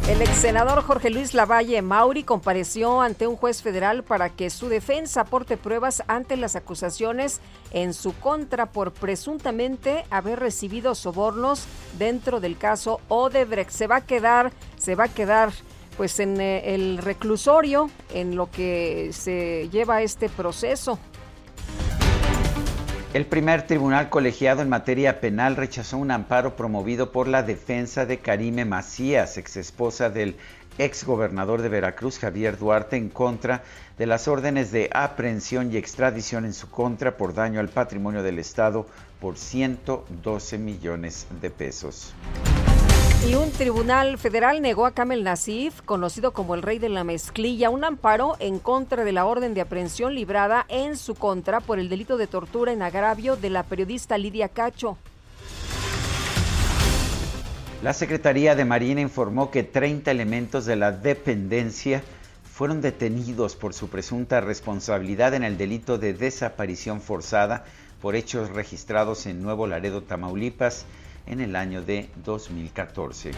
El 0.07 0.21
ex 0.21 0.37
senador 0.37 0.83
Jorge 0.83 1.09
Luis 1.09 1.33
Lavalle 1.33 1.81
Mauri 1.81 2.25
compareció 2.25 3.01
ante 3.01 3.27
un 3.27 3.37
juez 3.37 3.63
federal 3.63 4.05
para 4.05 4.29
que 4.29 4.51
su 4.51 4.69
defensa 4.69 5.23
aporte 5.23 5.57
pruebas 5.57 6.03
ante 6.09 6.37
las 6.37 6.57
acusaciones 6.57 7.41
en 7.73 7.95
su 7.95 8.13
contra 8.13 8.67
por 8.67 8.93
presuntamente 8.93 10.05
haber 10.11 10.41
recibido 10.41 10.95
sobornos 10.95 11.65
dentro 11.99 12.41
del 12.41 12.59
caso 12.59 13.01
Odebrecht. 13.09 13.71
Se 13.71 13.87
va 13.87 13.97
a 13.97 14.01
quedar, 14.05 14.53
se 14.77 14.95
va 14.95 15.05
a 15.05 15.09
quedar 15.09 15.53
pues 15.97 16.21
en 16.21 16.39
eh, 16.39 16.75
el 16.75 16.99
reclusorio 16.99 17.89
en 18.13 18.37
lo 18.37 18.51
que 18.51 19.09
se 19.15 19.71
lleva 19.71 20.03
este 20.03 20.29
proceso. 20.29 20.99
El 23.15 23.27
primer 23.27 23.65
tribunal 23.65 24.11
colegiado 24.11 24.61
en 24.61 24.69
materia 24.69 25.21
penal 25.21 25.55
rechazó 25.55 25.99
un 25.99 26.11
amparo 26.11 26.57
promovido 26.57 27.13
por 27.13 27.29
la 27.29 27.45
defensa 27.45 28.07
de 28.07 28.19
Karime 28.19 28.65
Macías, 28.65 29.39
ex 29.39 29.57
esposa 29.57 30.11
del 30.11 30.37
ex 30.79 31.05
gobernador 31.05 31.63
de 31.63 31.69
Veracruz, 31.69 32.19
Javier 32.19 32.59
Duarte, 32.59 32.97
en 32.97 33.11
contra 33.11 33.63
de 33.99 34.07
las 34.07 34.27
órdenes 34.27 34.73
de 34.73 34.91
aprehensión 34.93 35.73
y 35.73 35.77
extradición 35.77 36.45
en 36.45 36.55
su 36.55 36.69
contra 36.73 37.17
por 37.17 37.35
daño 37.35 37.61
al 37.61 37.69
patrimonio 37.69 38.25
del 38.25 38.41
Estado 38.41 38.85
por 39.21 39.39
112 39.39 40.59
millones 40.59 41.29
de 41.41 41.51
pesos. 41.51 42.13
Y 43.27 43.37
un 43.37 43.51
tribunal 43.53 44.19
federal 44.19 44.61
negó 44.61 44.85
a 44.85 44.91
Kamel 44.91 45.25
Nasif, 45.25 45.81
conocido 45.81 46.33
como 46.35 46.55
el 46.55 46.61
rey 46.61 46.79
de 46.79 46.91
la 46.91 47.05
mezclilla, 47.05 47.71
un 47.71 47.83
amparo 47.83 48.37
en 48.39 48.59
contra 48.59 49.03
de 49.03 49.13
la 49.13 49.25
orden 49.25 49.55
de 49.55 49.63
aprehensión 49.63 50.15
librada 50.15 50.67
en 50.69 50.99
su 50.99 51.15
contra 51.15 51.61
por 51.61 51.79
el 51.79 51.89
delito 51.89 52.19
de 52.19 52.27
tortura 52.27 52.73
en 52.73 52.83
agravio 52.83 53.37
de 53.37 53.49
la 53.49 53.63
periodista 53.63 54.19
Lidia 54.19 54.51
Cacho. 54.51 54.99
La 57.83 57.95
Secretaría 57.95 58.55
de 58.55 58.67
Marina 58.67 59.01
informó 59.01 59.51
que 59.51 59.63
30 59.63 60.11
elementos 60.11 60.67
de 60.67 60.77
la 60.77 60.93
dependencia 60.93 62.03
fueron 62.45 62.83
detenidos 62.83 63.57
por 63.57 63.73
su 63.73 63.89
presunta 63.89 64.43
responsabilidad 64.43 65.33
en 65.33 65.45
el 65.45 65.57
delito 65.57 65.97
de 65.97 66.13
desaparición 66.13 67.01
forzada 67.01 67.65
por 68.03 68.17
hechos 68.17 68.51
registrados 68.51 69.25
en 69.25 69.43
Nuevo 69.43 69.67
Laredo, 69.67 70.03
Tamaulipas, 70.03 70.85
en 71.27 71.41
el 71.41 71.57
año 71.57 71.83
de 71.83 72.09
2014. 72.25 73.33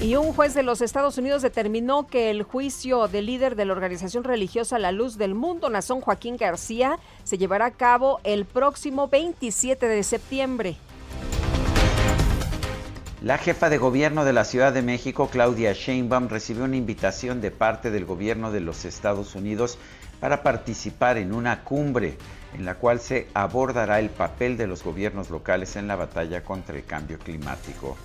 Y 0.00 0.16
un 0.16 0.32
juez 0.32 0.52
de 0.54 0.64
los 0.64 0.80
Estados 0.80 1.16
Unidos 1.16 1.42
determinó 1.42 2.08
que 2.08 2.30
el 2.30 2.42
juicio 2.42 3.06
del 3.06 3.26
líder 3.26 3.54
de 3.54 3.64
la 3.64 3.72
organización 3.72 4.24
religiosa 4.24 4.80
La 4.80 4.90
Luz 4.90 5.16
del 5.16 5.34
Mundo, 5.34 5.70
Nazón 5.70 6.00
Joaquín 6.00 6.36
García, 6.36 6.98
se 7.22 7.38
llevará 7.38 7.66
a 7.66 7.70
cabo 7.70 8.20
el 8.24 8.44
próximo 8.44 9.06
27 9.06 9.86
de 9.86 10.02
septiembre. 10.02 10.76
La 13.22 13.38
jefa 13.38 13.70
de 13.70 13.78
gobierno 13.78 14.24
de 14.24 14.32
la 14.32 14.44
Ciudad 14.44 14.72
de 14.72 14.82
México, 14.82 15.28
Claudia 15.30 15.72
Sheinbaum, 15.72 16.26
recibió 16.26 16.64
una 16.64 16.74
invitación 16.74 17.40
de 17.40 17.52
parte 17.52 17.92
del 17.92 18.04
gobierno 18.04 18.50
de 18.50 18.58
los 18.58 18.84
Estados 18.84 19.36
Unidos 19.36 19.78
para 20.18 20.42
participar 20.42 21.16
en 21.16 21.32
una 21.32 21.62
cumbre 21.62 22.18
en 22.54 22.64
la 22.64 22.74
cual 22.74 23.00
se 23.00 23.28
abordará 23.34 23.98
el 23.98 24.10
papel 24.10 24.56
de 24.56 24.66
los 24.66 24.84
gobiernos 24.84 25.30
locales 25.30 25.76
en 25.76 25.86
la 25.86 25.96
batalla 25.96 26.42
contra 26.42 26.76
el 26.76 26.84
cambio 26.84 27.18
climático. 27.18 27.96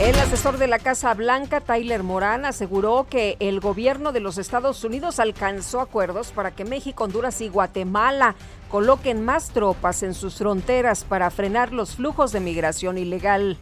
El 0.00 0.18
asesor 0.18 0.56
de 0.56 0.66
la 0.66 0.78
Casa 0.78 1.12
Blanca, 1.12 1.60
Tyler 1.60 2.02
Moran, 2.02 2.46
aseguró 2.46 3.06
que 3.10 3.36
el 3.38 3.60
gobierno 3.60 4.12
de 4.12 4.20
los 4.20 4.38
Estados 4.38 4.82
Unidos 4.82 5.20
alcanzó 5.20 5.80
acuerdos 5.80 6.32
para 6.32 6.52
que 6.52 6.64
México, 6.64 7.04
Honduras 7.04 7.42
y 7.42 7.48
Guatemala 7.48 8.34
coloquen 8.70 9.22
más 9.22 9.50
tropas 9.50 10.02
en 10.02 10.14
sus 10.14 10.36
fronteras 10.36 11.04
para 11.04 11.30
frenar 11.30 11.74
los 11.74 11.96
flujos 11.96 12.32
de 12.32 12.40
migración 12.40 12.96
ilegal. 12.96 13.58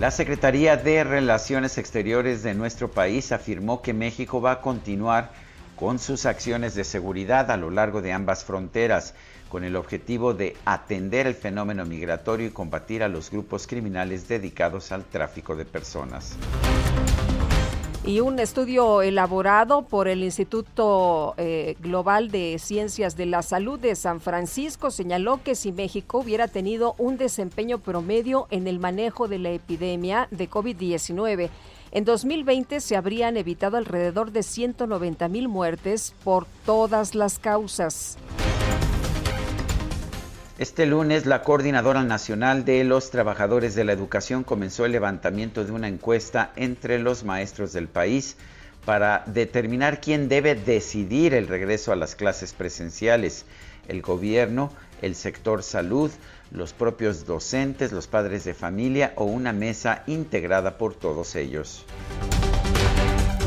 La 0.00 0.12
Secretaría 0.12 0.76
de 0.76 1.04
Relaciones 1.04 1.76
Exteriores 1.76 2.42
de 2.42 2.54
nuestro 2.54 2.90
país 2.90 3.32
afirmó 3.32 3.82
que 3.82 3.92
México 3.92 4.40
va 4.40 4.52
a 4.52 4.60
continuar 4.62 5.32
con 5.78 5.98
sus 5.98 6.26
acciones 6.26 6.74
de 6.74 6.84
seguridad 6.84 7.50
a 7.50 7.56
lo 7.56 7.70
largo 7.70 8.02
de 8.02 8.12
ambas 8.12 8.44
fronteras, 8.44 9.14
con 9.48 9.64
el 9.64 9.76
objetivo 9.76 10.34
de 10.34 10.56
atender 10.64 11.26
el 11.26 11.34
fenómeno 11.34 11.84
migratorio 11.84 12.48
y 12.48 12.50
combatir 12.50 13.02
a 13.02 13.08
los 13.08 13.30
grupos 13.30 13.66
criminales 13.66 14.28
dedicados 14.28 14.90
al 14.92 15.04
tráfico 15.04 15.54
de 15.56 15.64
personas. 15.64 16.36
Y 18.04 18.20
un 18.20 18.38
estudio 18.38 19.02
elaborado 19.02 19.82
por 19.82 20.08
el 20.08 20.24
Instituto 20.24 21.34
eh, 21.36 21.76
Global 21.80 22.30
de 22.30 22.58
Ciencias 22.58 23.16
de 23.16 23.26
la 23.26 23.42
Salud 23.42 23.78
de 23.78 23.94
San 23.96 24.20
Francisco 24.20 24.90
señaló 24.90 25.42
que 25.44 25.54
si 25.54 25.72
México 25.72 26.18
hubiera 26.18 26.48
tenido 26.48 26.94
un 26.96 27.18
desempeño 27.18 27.78
promedio 27.78 28.46
en 28.50 28.66
el 28.66 28.78
manejo 28.78 29.28
de 29.28 29.38
la 29.38 29.50
epidemia 29.50 30.26
de 30.30 30.48
COVID-19, 30.48 31.50
en 31.90 32.04
2020 32.04 32.80
se 32.80 32.96
habrían 32.96 33.36
evitado 33.36 33.76
alrededor 33.76 34.32
de 34.32 34.42
190 34.42 35.28
mil 35.28 35.48
muertes 35.48 36.14
por 36.24 36.46
todas 36.64 37.14
las 37.14 37.38
causas. 37.38 38.18
Este 40.58 40.86
lunes, 40.86 41.24
la 41.24 41.42
Coordinadora 41.42 42.02
Nacional 42.02 42.64
de 42.64 42.82
los 42.82 43.10
Trabajadores 43.10 43.76
de 43.76 43.84
la 43.84 43.92
Educación 43.92 44.42
comenzó 44.42 44.84
el 44.84 44.92
levantamiento 44.92 45.64
de 45.64 45.70
una 45.70 45.86
encuesta 45.86 46.50
entre 46.56 46.98
los 46.98 47.22
maestros 47.22 47.72
del 47.72 47.86
país 47.86 48.36
para 48.84 49.22
determinar 49.26 50.00
quién 50.00 50.28
debe 50.28 50.56
decidir 50.56 51.34
el 51.34 51.46
regreso 51.46 51.92
a 51.92 51.96
las 51.96 52.16
clases 52.16 52.54
presenciales, 52.54 53.44
el 53.86 54.02
gobierno, 54.02 54.72
el 55.00 55.14
sector 55.14 55.62
salud, 55.62 56.10
los 56.50 56.72
propios 56.72 57.26
docentes, 57.26 57.92
los 57.92 58.06
padres 58.06 58.44
de 58.44 58.54
familia 58.54 59.12
o 59.16 59.24
una 59.24 59.52
mesa 59.52 60.02
integrada 60.06 60.78
por 60.78 60.94
todos 60.94 61.34
ellos. 61.36 61.84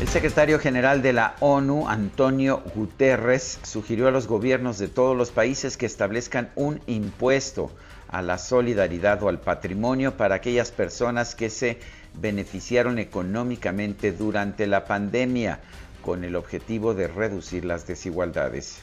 El 0.00 0.08
secretario 0.08 0.58
general 0.58 1.02
de 1.02 1.12
la 1.12 1.34
ONU, 1.40 1.86
Antonio 1.86 2.62
Guterres, 2.74 3.60
sugirió 3.62 4.08
a 4.08 4.10
los 4.10 4.26
gobiernos 4.26 4.78
de 4.78 4.88
todos 4.88 5.14
los 5.14 5.30
países 5.30 5.76
que 5.76 5.84
establezcan 5.84 6.50
un 6.54 6.80
impuesto 6.86 7.70
a 8.08 8.22
la 8.22 8.38
solidaridad 8.38 9.22
o 9.22 9.28
al 9.28 9.40
patrimonio 9.40 10.16
para 10.16 10.36
aquellas 10.36 10.72
personas 10.72 11.34
que 11.34 11.50
se 11.50 11.80
beneficiaron 12.14 12.98
económicamente 12.98 14.10
durante 14.10 14.66
la 14.66 14.86
pandemia, 14.86 15.60
con 16.00 16.24
el 16.24 16.34
objetivo 16.34 16.94
de 16.94 17.06
reducir 17.06 17.66
las 17.66 17.86
desigualdades. 17.86 18.82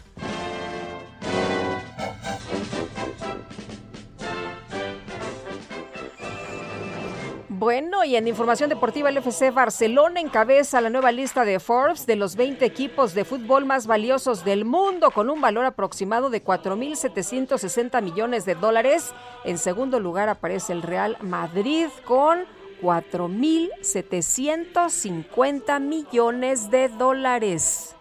Bueno, 7.60 8.04
y 8.04 8.16
en 8.16 8.28
información 8.28 8.70
deportiva, 8.70 9.10
el 9.10 9.18
FC 9.18 9.50
Barcelona 9.50 10.20
encabeza 10.20 10.80
la 10.80 10.92
nueva 10.92 11.12
lista 11.12 11.44
de 11.44 11.60
Forbes 11.60 12.06
de 12.06 12.16
los 12.16 12.36
20 12.36 12.64
equipos 12.64 13.16
de 13.16 13.26
fútbol 13.26 13.66
más 13.66 13.88
valiosos 13.88 14.46
del 14.46 14.64
mundo, 14.64 15.10
con 15.10 15.32
un 15.32 15.42
valor 15.42 15.66
aproximado 15.66 16.30
de 16.30 16.44
4.760 16.44 18.00
millones 18.04 18.46
de 18.46 18.54
dólares. 18.54 19.12
En 19.44 19.58
segundo 19.58 20.00
lugar 20.00 20.30
aparece 20.30 20.72
el 20.72 20.84
Real 20.84 21.18
Madrid 21.22 21.88
con 22.06 22.46
4.750 22.84 25.80
millones 25.80 26.70
de 26.70 26.90
dólares. 26.90 27.96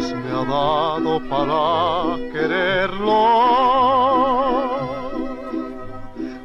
Me 0.00 0.30
ha 0.30 0.44
dado 0.44 1.20
para 1.28 2.16
quererlo. 2.32 3.20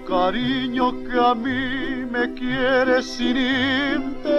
Cariño 0.08 0.92
que 1.06 1.20
a 1.20 1.34
mí 1.34 2.06
me 2.12 2.34
quiere 2.34 3.02
sin 3.02 3.38
interés. 3.38 4.36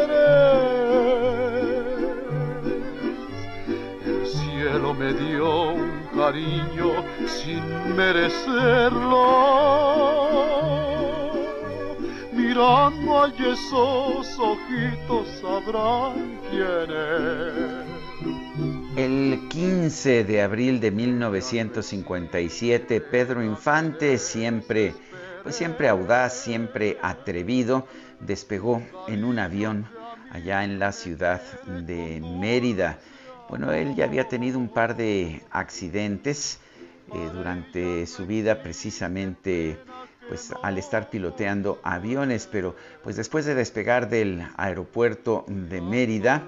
El 4.05 4.27
cielo 4.27 4.95
me 4.95 5.13
dio 5.15 5.73
un 5.73 6.03
cariño 6.15 6.93
sin 7.27 7.63
merecerlo. 7.97 9.27
Mirando 12.33 13.23
a 13.23 13.29
esos 13.29 14.39
ojitos 14.39 15.27
sabrán 15.41 16.39
quién 16.51 16.91
es 16.91 17.96
El 18.97 19.49
15 19.51 20.25
de 20.25 20.41
abril 20.41 20.81
de 20.81 20.91
1957, 20.91 23.03
Pedro 23.03 23.45
Infante, 23.45 24.17
siempre, 24.17 24.95
pues 25.43 25.55
siempre 25.55 25.91
audaz, 25.91 26.33
siempre 26.33 26.97
atrevido, 27.03 27.87
despegó 28.21 28.83
en 29.07 29.25
un 29.25 29.39
avión 29.39 29.87
allá 30.31 30.65
en 30.65 30.79
la 30.79 30.93
ciudad 30.93 31.43
de 31.67 32.23
Mérida. 32.23 32.99
Bueno, 33.51 33.71
él 33.71 33.95
ya 33.97 34.07
había 34.07 34.29
tenido 34.29 34.59
un 34.59 34.71
par 34.71 34.97
de 34.97 35.43
accidentes 35.51 36.59
eh, 37.13 37.29
durante 37.35 38.07
su 38.07 38.27
vida, 38.27 38.63
precisamente 38.63 39.79
pues 40.27 40.55
al 40.63 40.79
estar 40.79 41.11
piloteando 41.11 41.81
aviones, 41.83 42.49
pero 42.51 42.75
pues 43.05 43.17
después 43.17 43.45
de 43.45 43.55
despegar 43.55 44.09
del 44.09 44.43
aeropuerto 44.57 45.45
de 45.49 45.83
Mérida, 45.83 46.45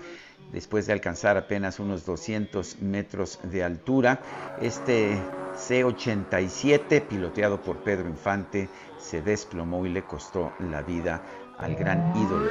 después 0.52 0.86
de 0.86 0.92
alcanzar 0.92 1.36
apenas 1.36 1.78
unos 1.78 2.04
200 2.04 2.82
metros 2.82 3.38
de 3.42 3.64
altura. 3.64 4.20
Este 4.60 5.18
C-87, 5.56 7.02
piloteado 7.02 7.60
por 7.60 7.78
Pedro 7.78 8.08
Infante, 8.08 8.68
se 8.98 9.22
desplomó 9.22 9.86
y 9.86 9.90
le 9.90 10.04
costó 10.04 10.52
la 10.58 10.82
vida 10.82 11.22
al 11.58 11.74
gran 11.74 12.12
ídolo. 12.16 12.48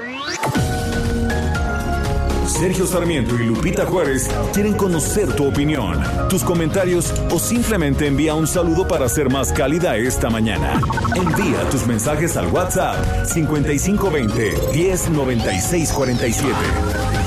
Sergio 2.48 2.88
Sarmiento 2.88 3.36
y 3.36 3.46
Lupita 3.46 3.86
Juárez 3.86 4.30
quieren 4.54 4.74
conocer 4.74 5.34
tu 5.36 5.48
opinión, 5.48 6.02
tus 6.30 6.44
comentarios 6.44 7.14
o 7.30 7.40
simplemente 7.40 8.08
envía 8.08 8.36
un 8.36 8.48
saludo 8.48 8.88
para 8.88 9.10
ser 9.10 9.30
más 9.30 9.52
cálida 9.52 9.98
esta 9.98 10.30
mañana. 10.30 10.80
Envía 11.16 11.70
tus 11.70 11.86
mensajes 11.86 12.38
al 12.38 12.48
WhatsApp 12.48 13.26
5520 13.26 14.54
109647. 14.74 17.27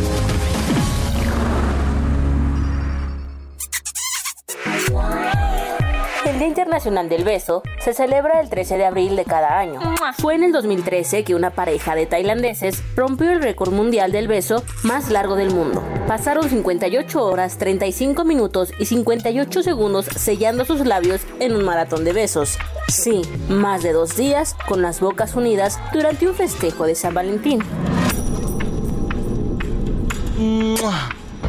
Internacional 6.71 7.09
del 7.09 7.25
Beso 7.25 7.63
se 7.83 7.93
celebra 7.93 8.39
el 8.39 8.49
13 8.49 8.77
de 8.77 8.85
abril 8.85 9.17
de 9.17 9.25
cada 9.25 9.59
año. 9.59 9.81
Fue 10.17 10.35
en 10.35 10.43
el 10.45 10.53
2013 10.53 11.25
que 11.25 11.35
una 11.35 11.49
pareja 11.49 11.95
de 11.95 12.05
tailandeses 12.05 12.81
rompió 12.95 13.29
el 13.29 13.41
récord 13.41 13.73
mundial 13.73 14.13
del 14.13 14.29
beso 14.29 14.63
más 14.83 15.09
largo 15.09 15.35
del 15.35 15.53
mundo. 15.53 15.83
Pasaron 16.07 16.49
58 16.49 17.25
horas, 17.25 17.57
35 17.57 18.23
minutos 18.23 18.71
y 18.79 18.85
58 18.85 19.63
segundos 19.63 20.05
sellando 20.05 20.63
sus 20.63 20.85
labios 20.85 21.19
en 21.41 21.57
un 21.57 21.65
maratón 21.65 22.05
de 22.05 22.13
besos. 22.13 22.57
Sí, 22.87 23.21
más 23.49 23.83
de 23.83 23.91
dos 23.91 24.15
días 24.15 24.55
con 24.65 24.81
las 24.81 25.01
bocas 25.01 25.35
unidas 25.35 25.77
durante 25.91 26.25
un 26.25 26.35
festejo 26.35 26.85
de 26.85 26.95
San 26.95 27.13
Valentín. 27.13 27.59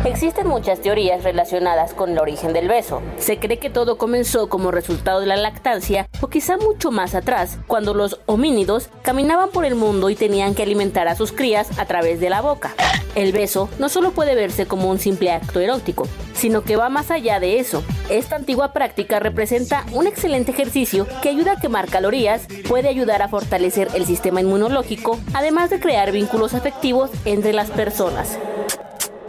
Existen 0.04 0.48
muchas 0.48 0.80
teorías 0.80 1.22
relacionadas 1.22 1.94
con 1.94 2.10
el 2.10 2.18
origen 2.18 2.52
del 2.52 2.66
beso. 2.66 3.00
Se 3.18 3.38
cree 3.38 3.60
que 3.60 3.70
todo 3.70 3.98
comenzó 3.98 4.48
como 4.48 4.72
resultado 4.72 5.20
de 5.20 5.26
la 5.26 5.36
lactancia 5.36 6.08
o 6.20 6.26
quizá 6.26 6.56
mucho 6.56 6.90
más 6.90 7.14
atrás, 7.14 7.60
cuando 7.68 7.94
los 7.94 8.18
homínidos 8.26 8.90
caminaban 9.02 9.50
por 9.50 9.64
el 9.64 9.76
mundo 9.76 10.10
y 10.10 10.16
tenían 10.16 10.56
que 10.56 10.64
alimentar 10.64 11.06
a 11.06 11.14
sus 11.14 11.30
crías 11.30 11.78
a 11.78 11.86
través 11.86 12.18
de 12.18 12.30
la 12.30 12.40
boca. 12.40 12.74
El 13.14 13.30
beso 13.30 13.68
no 13.78 13.88
solo 13.88 14.10
puede 14.10 14.34
verse 14.34 14.66
como 14.66 14.90
un 14.90 14.98
simple 14.98 15.30
acto 15.30 15.60
erótico, 15.60 16.08
sino 16.34 16.62
que 16.62 16.74
va 16.74 16.88
más 16.88 17.12
allá 17.12 17.38
de 17.38 17.60
eso. 17.60 17.84
Esta 18.10 18.34
antigua 18.34 18.72
práctica 18.72 19.20
representa 19.20 19.86
un 19.92 20.08
excelente 20.08 20.50
ejercicio 20.50 21.06
que 21.22 21.28
ayuda 21.28 21.52
a 21.52 21.60
quemar 21.60 21.88
calorías, 21.88 22.48
puede 22.68 22.88
ayudar 22.88 23.22
a 23.22 23.28
fortalecer 23.28 23.86
el 23.94 24.04
sistema 24.04 24.40
inmunológico, 24.40 25.20
además 25.32 25.70
de 25.70 25.78
crear 25.78 26.10
vínculos 26.10 26.54
afectivos 26.54 27.10
entre 27.24 27.52
las 27.52 27.70
personas. 27.70 28.36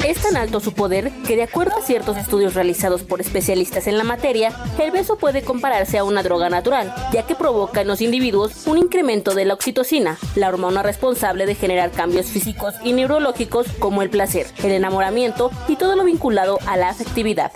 Es 0.03 0.21
tan 0.21 0.35
alto 0.35 0.59
su 0.59 0.73
poder 0.73 1.13
que 1.25 1.37
de 1.37 1.43
acuerdo 1.43 1.77
a 1.77 1.81
ciertos 1.81 2.17
estudios 2.17 2.55
realizados 2.55 3.03
por 3.03 3.21
especialistas 3.21 3.87
en 3.87 3.97
la 3.97 4.03
materia, 4.03 4.51
el 4.77 4.91
beso 4.91 5.17
puede 5.17 5.43
compararse 5.43 5.97
a 5.97 6.03
una 6.03 6.23
droga 6.23 6.49
natural, 6.49 6.93
ya 7.13 7.25
que 7.25 7.35
provoca 7.35 7.79
en 7.79 7.87
los 7.87 8.01
individuos 8.01 8.67
un 8.67 8.77
incremento 8.77 9.33
de 9.33 9.45
la 9.45 9.53
oxitocina, 9.53 10.17
la 10.35 10.49
hormona 10.49 10.83
responsable 10.83 11.45
de 11.45 11.55
generar 11.55 11.91
cambios 11.91 12.25
físicos 12.25 12.75
y 12.83 12.91
neurológicos 12.91 13.67
como 13.79 14.01
el 14.01 14.09
placer, 14.09 14.45
el 14.61 14.71
enamoramiento 14.71 15.51
y 15.69 15.77
todo 15.77 15.95
lo 15.95 16.03
vinculado 16.03 16.59
a 16.67 16.75
la 16.75 16.89
afectividad. 16.89 17.53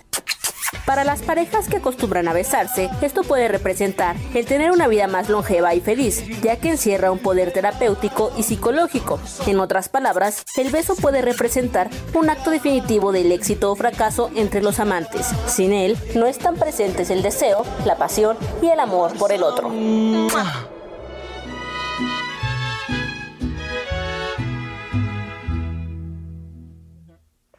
Para 0.88 1.04
las 1.04 1.22
parejas 1.22 1.68
que 1.68 1.76
acostumbran 1.76 2.30
a 2.30 2.34
besarse, 2.34 2.90
esto 3.02 3.24
puede 3.24 3.50
representar 3.50 4.16
el 4.34 4.46
tener 4.46 4.72
una 4.72 4.88
vida 4.88 5.08
más 5.08 5.28
longeva 5.28 5.76
y 5.76 5.82
feliz, 5.82 6.24
ya 6.42 6.56
que 6.62 6.70
encierra 6.70 7.12
un 7.12 7.20
poder 7.20 7.52
terapéutico 7.52 8.32
y 8.38 8.44
psicológico. 8.44 9.20
En 9.48 9.60
otras 9.60 9.90
palabras, 9.90 10.46
el 10.56 10.72
beso 10.72 10.96
puede 10.96 11.22
representar 11.22 11.90
un 12.14 12.30
acto 12.30 12.52
definitivo 12.52 13.12
del 13.12 13.34
éxito 13.34 13.70
o 13.70 13.76
fracaso 13.76 14.32
entre 14.34 14.62
los 14.62 14.80
amantes. 14.80 15.28
Sin 15.46 15.74
él, 15.74 15.98
no 16.16 16.26
están 16.26 16.56
presentes 16.56 17.10
el 17.10 17.22
deseo, 17.22 17.66
la 17.84 17.98
pasión 17.98 18.38
y 18.62 18.68
el 18.70 18.80
amor 18.80 19.12
por 19.18 19.34
el 19.34 19.44
otro. 19.44 19.70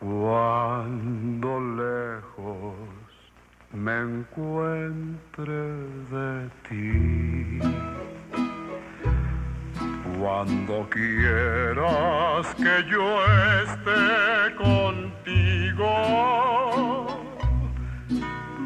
Cuando 0.00 1.60
lejos 1.76 2.87
me 3.78 3.96
encuentre 4.00 5.60
de 6.10 6.50
ti, 6.68 7.60
cuando 10.18 10.88
quieras 10.90 12.54
que 12.56 12.84
yo 12.90 13.06
esté 13.62 14.54
contigo, 14.56 15.92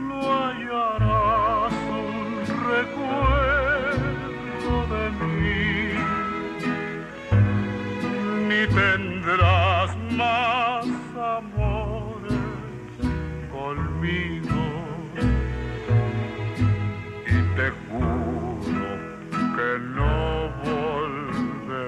lo 0.08 0.18
hallarás 0.32 1.74
un 1.90 2.22
recuerdo 2.72 3.92
de 4.94 5.04
mí, 5.26 5.92
ni 8.48 8.62
tendrás 8.74 9.90
más 10.16 10.86
amores 11.38 12.42
conmigo 13.52 14.41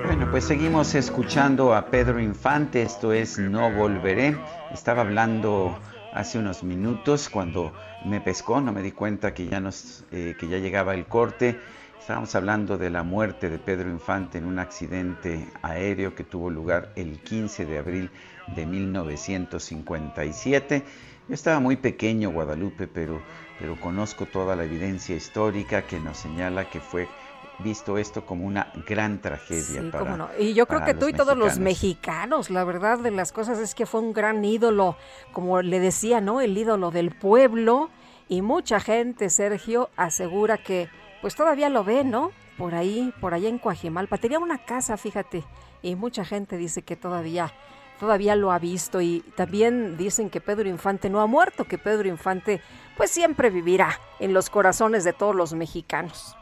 Bueno, 0.07 0.31
pues 0.31 0.44
seguimos 0.44 0.94
escuchando 0.94 1.75
a 1.75 1.87
Pedro 1.87 2.18
Infante, 2.18 2.83
esto 2.83 3.12
es 3.12 3.38
No 3.38 3.70
Volveré. 3.70 4.35
Estaba 4.73 5.03
hablando 5.03 5.79
hace 6.14 6.38
unos 6.38 6.62
minutos 6.62 7.29
cuando 7.29 7.75
me 8.07 8.23
pescó, 8.23 8.62
no 8.62 8.73
me 8.73 8.81
di 8.81 8.92
cuenta 8.92 9.35
que 9.35 9.49
ya, 9.49 9.61
nos, 9.61 10.05
eh, 10.12 10.35
que 10.38 10.49
ya 10.49 10.57
llegaba 10.59 10.94
el 10.94 11.05
corte. 11.05 11.61
Estábamos 12.01 12.35
hablando 12.35 12.79
de 12.79 12.88
la 12.88 13.03
muerte 13.03 13.51
de 13.51 13.59
Pedro 13.59 13.90
Infante 13.90 14.38
en 14.38 14.47
un 14.47 14.59
accidente 14.59 15.47
aéreo 15.61 16.14
que 16.14 16.25
tuvo 16.25 16.49
lugar 16.49 16.94
el 16.97 17.20
15 17.20 17.66
de 17.66 17.79
abril 17.79 18.11
de 18.47 18.64
1957. 18.64 20.85
Yo 21.29 21.35
estaba 21.35 21.61
muy 21.61 21.77
pequeño, 21.77 22.31
Guadalupe, 22.31 22.87
pero, 22.87 23.20
pero 23.59 23.79
conozco 23.79 24.25
toda 24.27 24.57
la 24.57 24.64
evidencia 24.64 25.14
histórica 25.16 25.87
que 25.87 26.01
nos 26.01 26.16
señala 26.18 26.70
que 26.70 26.81
fue 26.81 27.11
visto 27.58 27.98
esto 27.98 28.24
como 28.24 28.46
una 28.46 28.72
gran 28.86 29.20
tragedia. 29.20 29.82
Sí, 29.82 29.90
para, 29.90 30.04
cómo 30.04 30.16
no. 30.16 30.28
Y 30.38 30.54
yo 30.54 30.66
creo 30.66 30.84
que 30.84 30.94
tú 30.94 31.08
y 31.08 31.12
todos 31.12 31.36
los 31.36 31.58
mexicanos. 31.58 31.64
mexicanos, 31.64 32.50
la 32.50 32.64
verdad 32.64 32.98
de 32.98 33.10
las 33.10 33.32
cosas 33.32 33.58
es 33.58 33.74
que 33.74 33.86
fue 33.86 34.00
un 34.00 34.12
gran 34.12 34.44
ídolo, 34.44 34.96
como 35.32 35.62
le 35.62 35.80
decía, 35.80 36.20
¿no? 36.20 36.40
El 36.40 36.56
ídolo 36.56 36.90
del 36.90 37.10
pueblo. 37.10 37.90
Y 38.28 38.42
mucha 38.42 38.80
gente, 38.80 39.30
Sergio, 39.30 39.90
asegura 39.96 40.58
que 40.58 40.88
pues 41.20 41.34
todavía 41.34 41.68
lo 41.68 41.84
ve, 41.84 42.04
¿no? 42.04 42.32
Por 42.58 42.74
ahí, 42.74 43.12
por 43.20 43.34
allá 43.34 43.48
en 43.48 43.58
Coajimalpa. 43.58 44.18
Tenía 44.18 44.38
una 44.38 44.64
casa, 44.64 44.96
fíjate, 44.96 45.44
y 45.82 45.96
mucha 45.96 46.24
gente 46.24 46.56
dice 46.56 46.82
que 46.82 46.96
todavía 46.96 47.52
todavía 47.98 48.34
lo 48.36 48.50
ha 48.52 48.58
visto 48.58 49.00
y 49.00 49.20
también 49.36 49.96
dicen 49.96 50.28
que 50.28 50.40
Pedro 50.40 50.68
Infante 50.68 51.08
no 51.08 51.20
ha 51.20 51.26
muerto, 51.26 51.64
que 51.64 51.78
Pedro 51.78 52.08
Infante 52.08 52.60
pues 52.96 53.10
siempre 53.10 53.50
vivirá 53.50 53.98
en 54.18 54.34
los 54.34 54.50
corazones 54.50 55.04
de 55.04 55.12
todos 55.12 55.34
los 55.34 55.54
mexicanos. 55.54 56.36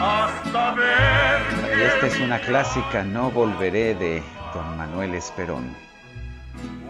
Hasta 0.00 0.74
ver 0.74 1.78
Y 1.78 1.82
esta 1.82 2.06
es 2.06 2.20
una 2.20 2.38
clásica, 2.40 3.02
No 3.02 3.30
Volveré 3.30 3.94
de 3.94 4.22
Don 4.54 4.76
Manuel 4.76 5.14
Esperón. 5.14 5.74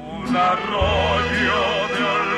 un 0.00 0.36
arroyo 0.36 1.88
de. 1.96 2.37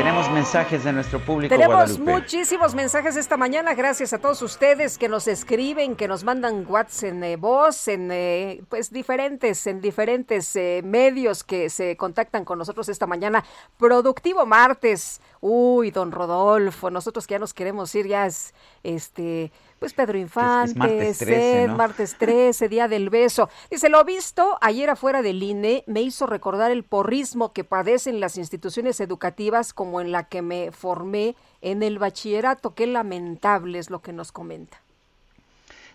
Tenemos 0.00 0.30
mensajes 0.30 0.82
de 0.84 0.94
nuestro 0.94 1.20
público. 1.20 1.54
Tenemos 1.54 1.98
muchísimos 1.98 2.74
mensajes 2.74 3.16
esta 3.16 3.36
mañana. 3.36 3.74
Gracias 3.74 4.14
a 4.14 4.18
todos 4.18 4.40
ustedes 4.40 4.96
que 4.96 5.10
nos 5.10 5.28
escriben, 5.28 5.94
que 5.94 6.08
nos 6.08 6.24
mandan 6.24 6.64
WhatsApp 6.66 7.10
en 7.10 7.22
eh, 7.22 7.36
voz, 7.36 7.86
en 7.86 8.10
eh, 8.10 8.62
pues 8.70 8.90
diferentes, 8.90 9.66
en 9.66 9.82
diferentes 9.82 10.56
eh, 10.56 10.80
medios 10.82 11.44
que 11.44 11.68
se 11.68 11.98
contactan 11.98 12.46
con 12.46 12.58
nosotros 12.58 12.88
esta 12.88 13.06
mañana. 13.06 13.44
Productivo 13.76 14.46
martes. 14.46 15.20
Uy, 15.42 15.90
don 15.90 16.12
Rodolfo, 16.12 16.88
nosotros 16.88 17.26
que 17.26 17.32
ya 17.32 17.38
nos 17.38 17.52
queremos 17.52 17.94
ir, 17.94 18.06
ya 18.06 18.24
es 18.24 18.54
este 18.82 19.52
pues 19.80 19.94
Pedro 19.94 20.18
Infante, 20.18 20.78
martes 20.78 21.18
13, 21.18 21.68
martes 21.68 22.16
13, 22.18 22.68
Día 22.68 22.86
del 22.86 23.08
Beso. 23.08 23.48
Dice, 23.70 23.88
lo 23.88 24.04
visto 24.04 24.58
ayer 24.60 24.90
afuera 24.90 25.22
del 25.22 25.42
INE 25.42 25.84
me 25.86 26.02
hizo 26.02 26.26
recordar 26.26 26.70
el 26.70 26.84
porrismo 26.84 27.54
que 27.54 27.64
padecen 27.64 28.20
las 28.20 28.36
instituciones 28.36 29.00
educativas 29.00 29.72
como 29.72 30.02
en 30.02 30.12
la 30.12 30.24
que 30.24 30.42
me 30.42 30.70
formé 30.70 31.34
en 31.62 31.82
el 31.82 31.98
bachillerato. 31.98 32.74
Qué 32.74 32.86
lamentable 32.86 33.78
es 33.78 33.88
lo 33.88 34.02
que 34.02 34.12
nos 34.12 34.32
comenta. 34.32 34.82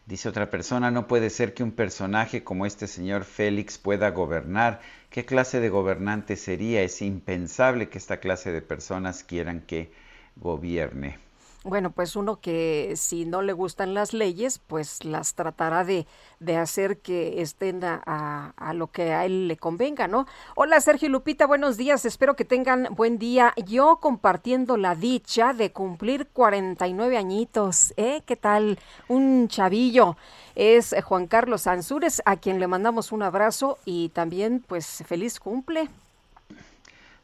Dice 0.08 0.30
otra 0.30 0.50
persona, 0.50 0.90
no 0.90 1.06
puede 1.06 1.30
ser 1.30 1.54
que 1.54 1.62
un 1.62 1.72
personaje 1.72 2.44
como 2.44 2.66
este 2.66 2.88
señor 2.88 3.24
Félix 3.24 3.78
pueda 3.78 4.10
gobernar. 4.10 4.82
¿Qué 5.12 5.26
clase 5.26 5.60
de 5.60 5.70
gobernante 5.70 6.38
sería? 6.38 6.82
Es 6.82 7.04
impensable 7.04 7.90
que 7.90 8.00
esta 8.00 8.18
clase 8.18 8.52
de 8.52 8.64
personas 8.64 9.24
quieran 9.24 9.62
que 9.62 9.92
gobierne. 10.38 11.25
Bueno, 11.66 11.90
pues 11.90 12.16
uno 12.16 12.40
que 12.40 12.94
si 12.96 13.26
no 13.26 13.42
le 13.42 13.52
gustan 13.52 13.96
las 13.96 14.14
leyes, 14.14 14.60
pues 14.60 15.04
las 15.04 15.34
tratará 15.34 15.84
de, 15.84 16.06
de 16.40 16.58
hacer 16.58 17.00
que 17.00 17.42
estén 17.42 17.84
a, 17.84 18.54
a, 18.56 18.74
lo 18.76 18.92
que 18.92 19.14
a 19.14 19.26
él 19.26 19.48
le 19.48 19.58
convenga, 19.58 20.08
¿no? 20.08 20.28
Hola 20.54 20.80
Sergio 20.80 21.10
Lupita, 21.10 21.48
buenos 21.48 21.76
días, 21.76 22.06
espero 22.06 22.36
que 22.36 22.46
tengan 22.46 22.90
buen 22.92 23.18
día. 23.18 23.52
Yo 23.66 23.98
compartiendo 24.00 24.78
la 24.78 24.94
dicha 24.94 25.54
de 25.54 25.72
cumplir 25.72 26.28
49 26.28 27.18
añitos, 27.18 27.96
¿eh? 27.98 28.22
¿Qué 28.28 28.36
tal? 28.36 28.78
Un 29.08 29.48
chavillo. 29.48 30.18
Es 30.54 30.96
Juan 31.04 31.26
Carlos 31.26 31.66
Ansúrez, 31.66 32.22
a 32.26 32.36
quien 32.36 32.60
le 32.60 32.68
mandamos 32.68 33.12
un 33.12 33.24
abrazo 33.24 33.80
y 33.86 34.10
también 34.10 34.64
pues 34.68 35.04
feliz 35.08 35.40
cumple. 35.40 35.90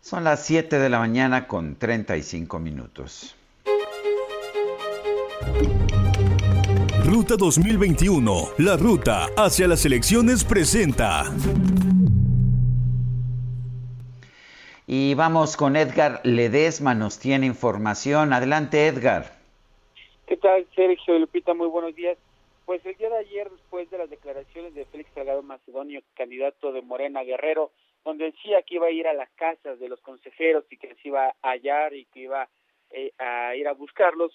Son 0.01 0.23
las 0.23 0.43
7 0.43 0.79
de 0.79 0.89
la 0.89 0.97
mañana 0.97 1.47
con 1.47 1.75
35 1.75 2.57
minutos. 2.57 3.35
Ruta 7.05 7.35
2021, 7.37 8.53
la 8.59 8.77
ruta 8.77 9.27
hacia 9.37 9.67
las 9.67 9.85
elecciones 9.85 10.43
presenta. 10.43 11.25
Y 14.87 15.13
vamos 15.15 15.55
con 15.55 15.75
Edgar 15.75 16.19
Ledesma, 16.23 16.93
nos 16.93 17.19
tiene 17.19 17.45
información. 17.45 18.33
Adelante, 18.33 18.87
Edgar. 18.87 19.31
¿Qué 20.27 20.37
tal, 20.37 20.67
Sergio 20.75 21.17
Lupita? 21.17 21.53
Muy 21.53 21.67
buenos 21.67 21.95
días. 21.95 22.17
Pues 22.65 22.85
el 22.85 22.95
día 22.95 23.09
de 23.09 23.17
ayer, 23.17 23.49
después 23.49 23.89
de 23.89 23.97
las 23.97 24.09
declaraciones 24.09 24.73
de 24.73 24.85
Félix 24.85 25.09
Salgado 25.13 25.43
Macedonio, 25.43 26.01
candidato 26.15 26.71
de 26.71 26.81
Morena 26.81 27.23
Guerrero, 27.23 27.71
donde 28.05 28.25
decía 28.25 28.61
que 28.63 28.75
iba 28.75 28.87
a 28.87 28.91
ir 28.91 29.07
a 29.07 29.13
las 29.13 29.29
casas 29.31 29.79
de 29.79 29.89
los 29.89 29.99
consejeros 30.01 30.65
y 30.69 30.77
que 30.77 30.95
se 30.95 31.07
iba 31.07 31.27
a 31.27 31.35
hallar 31.41 31.93
y 31.93 32.05
que 32.05 32.21
iba 32.21 32.47
eh, 32.91 33.11
a 33.19 33.55
ir 33.55 33.67
a 33.67 33.73
buscarlos, 33.73 34.31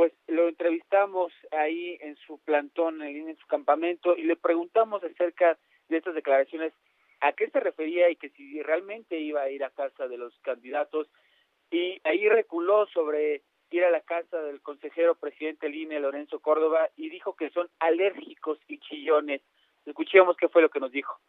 pues 0.00 0.14
lo 0.28 0.48
entrevistamos 0.48 1.30
ahí 1.50 1.98
en 2.00 2.16
su 2.16 2.38
plantón, 2.38 3.02
en 3.02 3.36
su 3.36 3.46
campamento, 3.46 4.16
y 4.16 4.22
le 4.22 4.34
preguntamos 4.34 5.04
acerca 5.04 5.58
de 5.90 5.98
estas 5.98 6.14
declaraciones, 6.14 6.72
a 7.20 7.34
qué 7.34 7.50
se 7.50 7.60
refería 7.60 8.08
y 8.08 8.16
que 8.16 8.30
si 8.30 8.62
realmente 8.62 9.20
iba 9.20 9.42
a 9.42 9.50
ir 9.50 9.62
a 9.62 9.68
casa 9.68 10.08
de 10.08 10.16
los 10.16 10.32
candidatos, 10.38 11.06
y 11.70 12.00
ahí 12.04 12.26
reculó 12.30 12.86
sobre 12.86 13.42
ir 13.70 13.84
a 13.84 13.90
la 13.90 14.00
casa 14.00 14.40
del 14.40 14.62
consejero 14.62 15.16
presidente 15.16 15.66
del 15.66 15.74
INE, 15.74 16.00
Lorenzo 16.00 16.40
Córdoba, 16.40 16.88
y 16.96 17.10
dijo 17.10 17.36
que 17.36 17.50
son 17.50 17.68
alérgicos 17.78 18.58
y 18.68 18.78
chillones. 18.78 19.42
Escuchemos 19.84 20.34
qué 20.38 20.48
fue 20.48 20.62
lo 20.62 20.70
que 20.70 20.80
nos 20.80 20.92
dijo. 20.92 21.20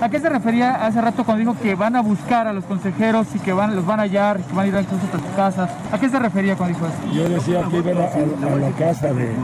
¿A 0.00 0.08
qué 0.08 0.20
se 0.20 0.28
refería 0.28 0.86
hace 0.86 1.00
rato 1.00 1.24
cuando 1.24 1.40
dijo 1.40 1.60
que 1.60 1.74
van 1.74 1.96
a 1.96 2.02
buscar 2.02 2.46
a 2.46 2.52
los 2.52 2.64
consejeros 2.64 3.26
y 3.34 3.40
que 3.40 3.52
van, 3.52 3.74
los 3.74 3.84
van 3.84 3.98
a 3.98 4.04
hallar, 4.04 4.38
que 4.38 4.54
van 4.54 4.66
a 4.66 4.68
ir 4.68 4.74
incluso 4.74 5.06
a 5.06 5.18
sus 5.18 5.34
casas? 5.34 5.70
¿A 5.90 5.98
qué 5.98 6.08
se 6.08 6.18
refería 6.20 6.54
cuando 6.54 6.78
dijo 6.78 6.86
eso? 6.86 7.14
Yo 7.14 7.28
decía 7.28 7.64
que 7.68 7.78
iban 7.78 7.96
a, 7.96 8.56
la 8.56 8.70
casa 8.78 9.12
de, 9.12 9.34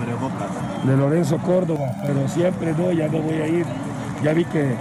de, 0.85 0.97
Lorenzo 0.97 1.39
Córdoba, 1.39 1.91
pero 2.07 2.29
siempre 2.29 2.73
no, 2.73 2.93
ya 2.93 3.09
no 3.09 3.19
voy 3.19 3.35
a 3.35 3.49
ir. 3.49 3.67
Ya 4.23 4.33
vi 4.33 4.45
que 4.45 4.77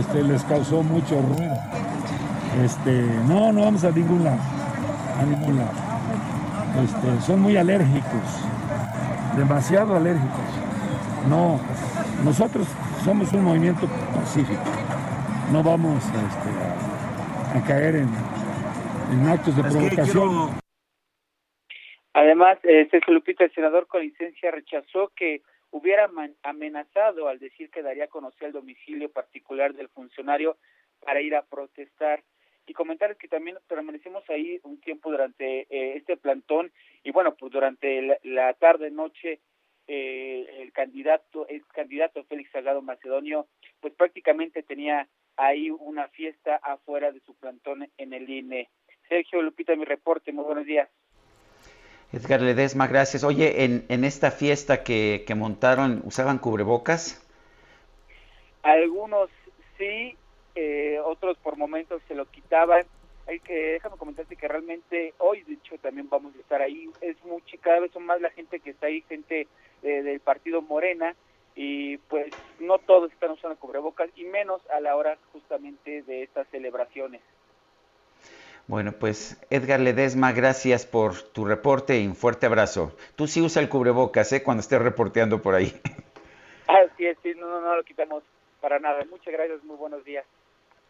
este, 0.00 0.22
les 0.22 0.42
causó 0.44 0.82
mucho 0.82 1.20
ruido. 1.20 1.56
Este, 2.64 3.06
no, 3.28 3.52
no 3.52 3.64
vamos 3.64 3.84
a 3.84 3.90
ningún 3.90 4.24
lado, 4.24 4.38
a 5.20 5.24
ningún. 5.24 5.60
Este, 6.82 7.26
son 7.26 7.42
muy 7.42 7.58
alérgicos, 7.58 8.22
demasiado 9.36 9.94
alérgicos. 9.94 10.40
No, 11.28 11.58
nosotros 12.24 12.66
somos 13.04 13.30
un 13.34 13.44
movimiento 13.44 13.86
pacífico 14.14 14.62
no 15.52 15.62
vamos 15.62 16.02
este, 16.02 17.58
a, 17.58 17.64
caer 17.66 17.96
en, 17.96 19.28
actos 19.28 19.54
de 19.54 19.62
provocación. 19.62 20.62
Además, 22.14 22.58
este 22.62 23.00
Lupita, 23.08 23.44
el 23.44 23.52
senador 23.52 23.86
con 23.86 24.00
licencia 24.00 24.50
rechazó 24.50 25.12
que 25.14 25.42
hubiera 25.70 26.10
amenazado 26.42 27.28
al 27.28 27.38
decir 27.38 27.70
que 27.70 27.82
daría 27.82 28.04
a 28.04 28.08
conocer 28.08 28.48
el 28.48 28.52
domicilio 28.52 29.10
particular 29.10 29.74
del 29.74 29.88
funcionario 29.90 30.56
para 31.04 31.20
ir 31.20 31.34
a 31.34 31.42
protestar 31.42 32.22
y 32.66 32.72
comentar 32.72 33.16
que 33.16 33.28
también 33.28 33.58
permanecemos 33.68 34.24
ahí 34.30 34.58
un 34.62 34.80
tiempo 34.80 35.10
durante 35.10 35.66
eh, 35.68 35.96
este 35.96 36.16
plantón 36.16 36.72
y 37.02 37.10
bueno, 37.10 37.34
pues 37.34 37.52
durante 37.52 38.18
la, 38.22 38.54
tarde 38.54 38.90
noche 38.90 39.40
eh, 39.94 40.62
el 40.62 40.72
candidato, 40.72 41.46
el 41.48 41.66
candidato 41.66 42.24
Félix 42.24 42.50
Salgado 42.50 42.80
Macedonio, 42.80 43.46
pues 43.78 43.92
prácticamente 43.92 44.62
tenía 44.62 45.06
hay 45.36 45.68
una 45.68 46.08
fiesta 46.08 46.56
afuera 46.62 47.12
de 47.12 47.20
su 47.20 47.34
plantón 47.34 47.86
en 47.98 48.12
el 48.14 48.28
INE. 48.30 48.70
Sergio 49.06 49.42
Lupita, 49.42 49.76
mi 49.76 49.84
reporte, 49.84 50.32
muy 50.32 50.44
buenos 50.44 50.64
días. 50.64 50.88
Edgar 52.10 52.40
Ledesma, 52.40 52.86
gracias. 52.86 53.22
Oye, 53.22 53.64
en, 53.64 53.84
en 53.90 54.04
esta 54.04 54.30
fiesta 54.30 54.82
que, 54.82 55.24
que 55.26 55.34
montaron, 55.34 56.00
¿usaban 56.04 56.38
cubrebocas? 56.38 57.22
Algunos 58.62 59.28
sí, 59.76 60.16
eh, 60.54 60.98
otros 61.04 61.36
por 61.36 61.58
momentos 61.58 62.00
se 62.08 62.14
lo 62.14 62.24
quitaban. 62.24 62.86
Hay 63.26 63.40
que, 63.40 63.54
déjame 63.72 63.96
comentarte 63.96 64.36
que 64.36 64.48
realmente 64.48 65.14
hoy, 65.18 65.42
de 65.42 65.54
hecho, 65.54 65.78
también 65.78 66.08
vamos 66.08 66.34
a 66.34 66.40
estar 66.40 66.60
ahí. 66.60 66.90
Es 67.00 67.22
mucho, 67.24 67.56
cada 67.60 67.80
vez 67.80 67.92
son 67.92 68.04
más 68.04 68.20
la 68.20 68.30
gente 68.30 68.60
que 68.60 68.70
está 68.70 68.86
ahí, 68.86 69.02
gente 69.08 69.46
eh, 69.82 70.02
del 70.02 70.20
partido 70.20 70.62
Morena, 70.62 71.14
y 71.54 71.98
pues 71.98 72.32
no 72.60 72.78
todos 72.78 73.12
están 73.12 73.30
usando 73.32 73.58
cubrebocas 73.58 74.10
y 74.16 74.24
menos 74.24 74.62
a 74.70 74.80
la 74.80 74.96
hora 74.96 75.18
justamente 75.32 76.02
de 76.02 76.22
estas 76.22 76.48
celebraciones. 76.48 77.20
Bueno, 78.68 78.92
pues 78.92 79.40
Edgar 79.50 79.80
Ledesma, 79.80 80.32
gracias 80.32 80.86
por 80.86 81.20
tu 81.20 81.44
reporte 81.44 82.00
y 82.00 82.06
un 82.06 82.14
fuerte 82.14 82.46
abrazo. 82.46 82.96
Tú 83.16 83.26
sí 83.26 83.40
usa 83.40 83.60
el 83.60 83.68
cubrebocas, 83.68 84.32
¿eh? 84.32 84.42
Cuando 84.42 84.60
estés 84.60 84.80
reporteando 84.80 85.42
por 85.42 85.54
ahí. 85.54 85.72
Así 86.68 87.06
es, 87.06 87.18
sí, 87.22 87.34
no, 87.36 87.48
no, 87.48 87.60
no 87.60 87.76
lo 87.76 87.82
quitamos 87.82 88.22
para 88.60 88.78
nada. 88.78 89.04
Muchas 89.10 89.32
gracias, 89.32 89.62
muy 89.64 89.76
buenos 89.76 90.04
días. 90.04 90.24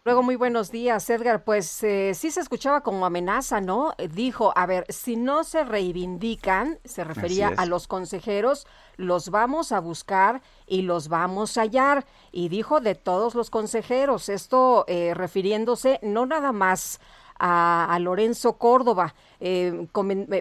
Luego, 0.04 0.24
muy 0.24 0.34
buenos 0.34 0.72
días, 0.72 1.08
Edgar. 1.10 1.44
Pues 1.44 1.80
eh, 1.84 2.12
sí 2.14 2.32
se 2.32 2.40
escuchaba 2.40 2.80
como 2.80 3.06
amenaza, 3.06 3.60
¿no? 3.60 3.94
Dijo, 4.10 4.52
a 4.56 4.66
ver, 4.66 4.84
si 4.88 5.14
no 5.14 5.44
se 5.44 5.62
reivindican, 5.62 6.80
se 6.84 7.04
refería 7.04 7.52
a 7.56 7.66
los 7.66 7.86
consejeros, 7.86 8.66
los 8.96 9.28
vamos 9.28 9.70
a 9.70 9.78
buscar 9.78 10.42
y 10.66 10.82
los 10.82 11.06
vamos 11.06 11.56
a 11.56 11.60
hallar. 11.60 12.04
Y 12.32 12.48
dijo 12.48 12.80
de 12.80 12.96
todos 12.96 13.36
los 13.36 13.48
consejeros, 13.48 14.28
esto 14.28 14.84
eh, 14.88 15.14
refiriéndose 15.14 16.00
no 16.02 16.26
nada 16.26 16.50
más 16.50 16.98
a, 17.38 17.96
Lorenzo 18.00 18.54
Córdoba. 18.54 19.14
Eh, 19.38 19.86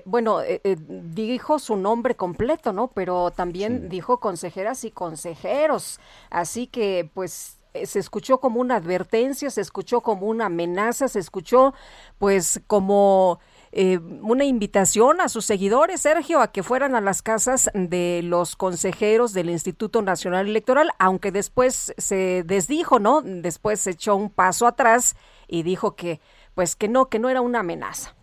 bueno, 0.05 0.39
dijo 0.73 1.59
su 1.59 1.75
nombre 1.75 2.15
completo, 2.15 2.73
¿no? 2.73 2.87
Pero 2.87 3.29
también 3.29 3.89
dijo 3.89 4.19
consejeras 4.19 4.83
y 4.85 4.89
consejeros. 4.89 5.99
Así 6.31 6.65
que, 6.65 7.11
pues, 7.13 7.57
eh, 7.59 7.60
se 7.85 7.99
escuchó 7.99 8.39
como 8.39 8.59
una 8.59 8.75
advertencia, 8.77 9.49
se 9.49 9.61
escuchó 9.61 10.01
como 10.01 10.27
una 10.27 10.47
amenaza, 10.47 11.07
se 11.07 11.19
escuchó 11.19 11.73
pues 12.17 12.61
como 12.67 13.39
eh, 13.71 13.99
una 13.99 14.43
invitación 14.43 15.21
a 15.21 15.29
sus 15.29 15.45
seguidores, 15.45 16.01
Sergio, 16.01 16.41
a 16.41 16.51
que 16.51 16.63
fueran 16.63 16.95
a 16.95 17.01
las 17.01 17.21
casas 17.21 17.69
de 17.73 18.21
los 18.23 18.55
consejeros 18.55 19.33
del 19.33 19.49
Instituto 19.49 20.01
Nacional 20.01 20.47
Electoral, 20.47 20.91
aunque 20.99 21.31
después 21.31 21.93
se 21.97 22.43
desdijo, 22.45 22.99
¿no? 22.99 23.21
Después 23.21 23.79
se 23.79 23.91
echó 23.91 24.15
un 24.15 24.29
paso 24.29 24.67
atrás 24.67 25.15
y 25.47 25.63
dijo 25.63 25.95
que 25.95 26.19
pues 26.53 26.75
que 26.75 26.89
no, 26.89 27.07
que 27.07 27.19
no 27.19 27.29
era 27.29 27.41
una 27.41 27.59
amenaza. 27.59 28.13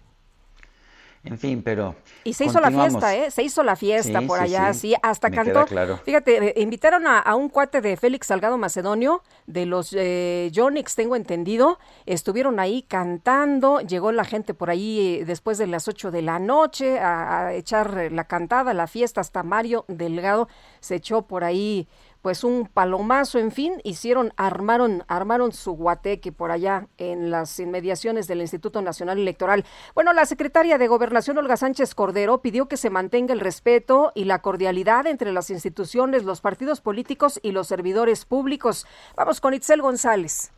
En 1.28 1.38
fin, 1.38 1.62
pero. 1.62 1.94
Y 2.24 2.32
se 2.32 2.46
hizo 2.46 2.58
la 2.60 2.70
fiesta, 2.70 3.14
¿eh? 3.14 3.30
Se 3.30 3.42
hizo 3.42 3.62
la 3.62 3.76
fiesta 3.76 4.22
por 4.22 4.40
allá, 4.40 4.72
sí, 4.72 4.94
hasta 5.02 5.30
cantó. 5.30 5.66
Fíjate, 6.04 6.48
eh, 6.48 6.62
invitaron 6.62 7.06
a, 7.06 7.34
un 7.34 7.50
cuate 7.50 7.80
de 7.80 7.96
Félix 7.96 8.28
Salgado 8.28 8.56
Macedonio, 8.56 9.22
de 9.46 9.66
los 9.66 9.94
eh, 9.96 10.50
tengo 10.96 11.16
entendido. 11.16 11.78
Estuvieron 12.06 12.58
ahí 12.58 12.82
cantando. 12.82 13.80
Llegó 13.80 14.10
la 14.10 14.24
gente 14.24 14.54
por 14.54 14.70
ahí 14.70 15.18
eh, 15.20 15.24
después 15.24 15.58
de 15.58 15.66
las 15.66 15.86
8 15.86 16.10
de 16.10 16.22
la 16.22 16.38
noche 16.38 16.98
a, 16.98 17.46
a 17.46 17.54
echar 17.54 18.10
la 18.10 18.24
cantada, 18.24 18.72
la 18.72 18.86
fiesta. 18.86 19.20
Hasta 19.20 19.42
Mario 19.42 19.84
Delgado 19.88 20.48
se 20.80 20.96
echó 20.96 21.22
por 21.22 21.44
ahí 21.44 21.88
pues 22.22 22.44
un 22.44 22.66
palomazo, 22.66 23.38
en 23.38 23.52
fin, 23.52 23.80
hicieron, 23.84 24.32
armaron, 24.36 25.04
armaron 25.08 25.52
su 25.52 25.72
guateque 25.72 26.32
por 26.32 26.50
allá 26.50 26.88
en 26.98 27.30
las 27.30 27.58
inmediaciones 27.60 28.26
del 28.26 28.40
Instituto 28.40 28.82
Nacional 28.82 29.18
Electoral. 29.18 29.64
Bueno, 29.94 30.12
la 30.12 30.26
secretaria 30.26 30.78
de 30.78 30.88
Gobernación, 30.88 31.38
Olga 31.38 31.56
Sánchez 31.56 31.94
Cordero, 31.94 32.42
pidió 32.42 32.66
que 32.66 32.76
se 32.76 32.90
mantenga 32.90 33.32
el 33.32 33.40
respeto 33.40 34.12
y 34.14 34.24
la 34.24 34.42
cordialidad 34.42 35.06
entre 35.06 35.32
las 35.32 35.50
instituciones, 35.50 36.24
los 36.24 36.40
partidos 36.40 36.80
políticos 36.80 37.38
y 37.42 37.52
los 37.52 37.68
servidores 37.68 38.24
públicos. 38.24 38.86
Vamos 39.16 39.40
con 39.40 39.54
Itzel 39.54 39.82
González. 39.82 40.52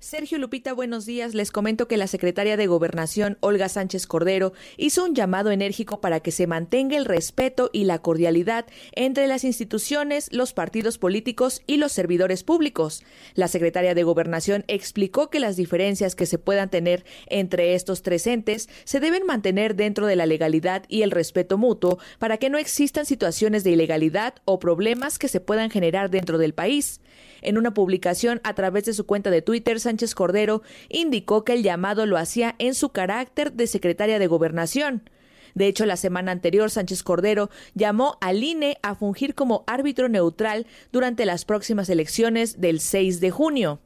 Sergio 0.00 0.38
Lupita, 0.38 0.74
buenos 0.74 1.06
días. 1.06 1.34
Les 1.34 1.50
comento 1.50 1.88
que 1.88 1.96
la 1.96 2.06
secretaria 2.06 2.56
de 2.56 2.68
Gobernación, 2.68 3.36
Olga 3.40 3.68
Sánchez 3.68 4.06
Cordero, 4.06 4.52
hizo 4.76 5.04
un 5.04 5.16
llamado 5.16 5.50
enérgico 5.50 6.00
para 6.00 6.20
que 6.20 6.30
se 6.30 6.46
mantenga 6.46 6.96
el 6.96 7.04
respeto 7.04 7.68
y 7.72 7.82
la 7.82 7.98
cordialidad 7.98 8.66
entre 8.92 9.26
las 9.26 9.42
instituciones, 9.42 10.32
los 10.32 10.52
partidos 10.52 10.98
políticos 10.98 11.62
y 11.66 11.78
los 11.78 11.90
servidores 11.90 12.44
públicos. 12.44 13.02
La 13.34 13.48
secretaria 13.48 13.96
de 13.96 14.04
Gobernación 14.04 14.64
explicó 14.68 15.30
que 15.30 15.40
las 15.40 15.56
diferencias 15.56 16.14
que 16.14 16.26
se 16.26 16.38
puedan 16.38 16.70
tener 16.70 17.04
entre 17.26 17.74
estos 17.74 18.02
tres 18.02 18.28
entes 18.28 18.68
se 18.84 19.00
deben 19.00 19.26
mantener 19.26 19.74
dentro 19.74 20.06
de 20.06 20.14
la 20.14 20.26
legalidad 20.26 20.84
y 20.86 21.02
el 21.02 21.10
respeto 21.10 21.58
mutuo 21.58 21.98
para 22.20 22.36
que 22.36 22.50
no 22.50 22.58
existan 22.58 23.04
situaciones 23.04 23.64
de 23.64 23.72
ilegalidad 23.72 24.34
o 24.44 24.60
problemas 24.60 25.18
que 25.18 25.26
se 25.26 25.40
puedan 25.40 25.70
generar 25.70 26.08
dentro 26.08 26.38
del 26.38 26.54
país. 26.54 27.00
En 27.42 27.58
una 27.58 27.74
publicación 27.74 28.40
a 28.44 28.54
través 28.54 28.84
de 28.84 28.94
su 28.94 29.06
cuenta 29.06 29.30
de 29.30 29.42
Twitter, 29.42 29.80
Sánchez 29.80 30.14
Cordero 30.14 30.62
indicó 30.88 31.44
que 31.44 31.54
el 31.54 31.62
llamado 31.62 32.06
lo 32.06 32.16
hacía 32.16 32.54
en 32.58 32.74
su 32.74 32.90
carácter 32.90 33.52
de 33.52 33.66
secretaria 33.66 34.18
de 34.18 34.26
Gobernación. 34.26 35.08
De 35.54 35.66
hecho, 35.66 35.86
la 35.86 35.96
semana 35.96 36.32
anterior, 36.32 36.70
Sánchez 36.70 37.02
Cordero 37.02 37.50
llamó 37.74 38.18
al 38.20 38.42
INE 38.42 38.78
a 38.82 38.94
fungir 38.94 39.34
como 39.34 39.64
árbitro 39.66 40.08
neutral 40.08 40.66
durante 40.92 41.26
las 41.26 41.44
próximas 41.44 41.88
elecciones 41.88 42.60
del 42.60 42.80
6 42.80 43.20
de 43.20 43.30
junio. 43.30 43.80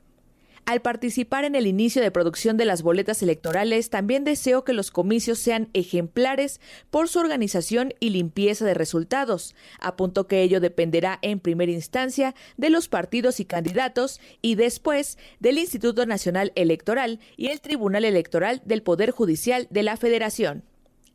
Al 0.65 0.81
participar 0.81 1.45
en 1.45 1.57
el 1.57 1.67
inicio 1.67 2.01
de 2.01 2.13
producción 2.13 2.57
de 2.57 2.65
las 2.65 2.83
boletas 2.83 3.21
electorales, 3.21 3.91
también 3.91 4.23
deseo 4.23 4.63
que 4.63 4.73
los 4.73 4.93
comicios 4.93 5.41
sean 5.41 5.69
ejemplares 5.73 6.61
por 6.91 7.09
su 7.09 7.19
organización 7.19 7.95
y 7.99 8.11
limpieza 8.11 8.65
de 8.65 8.75
resultados. 8.75 9.57
Apunto 9.81 10.29
que 10.29 10.43
ello 10.43 10.61
dependerá 10.61 11.19
en 11.23 11.41
primera 11.41 11.73
instancia 11.73 12.37
de 12.57 12.71
los 12.71 12.87
partidos 12.87 13.41
y 13.41 13.45
candidatos 13.45 14.21
y 14.41 14.55
después 14.55 15.19
del 15.41 15.59
Instituto 15.59 16.07
Nacional 16.07 16.53
Electoral 16.55 17.19
y 17.37 17.49
el 17.49 17.61
Tribunal 17.61 18.05
Electoral 18.05 18.63
del 18.65 18.85
Poder 18.85 19.11
Judicial 19.11 19.67
de 19.71 19.83
la 19.83 19.97
Federación. 19.97 20.63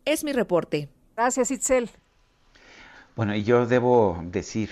Es 0.03 0.25
mi 0.25 0.33
reporte. 0.33 0.89
Gracias, 1.15 1.51
Itzel. 1.51 1.89
Bueno, 3.15 3.33
y 3.33 3.43
yo 3.43 3.65
debo 3.65 4.21
decir 4.25 4.69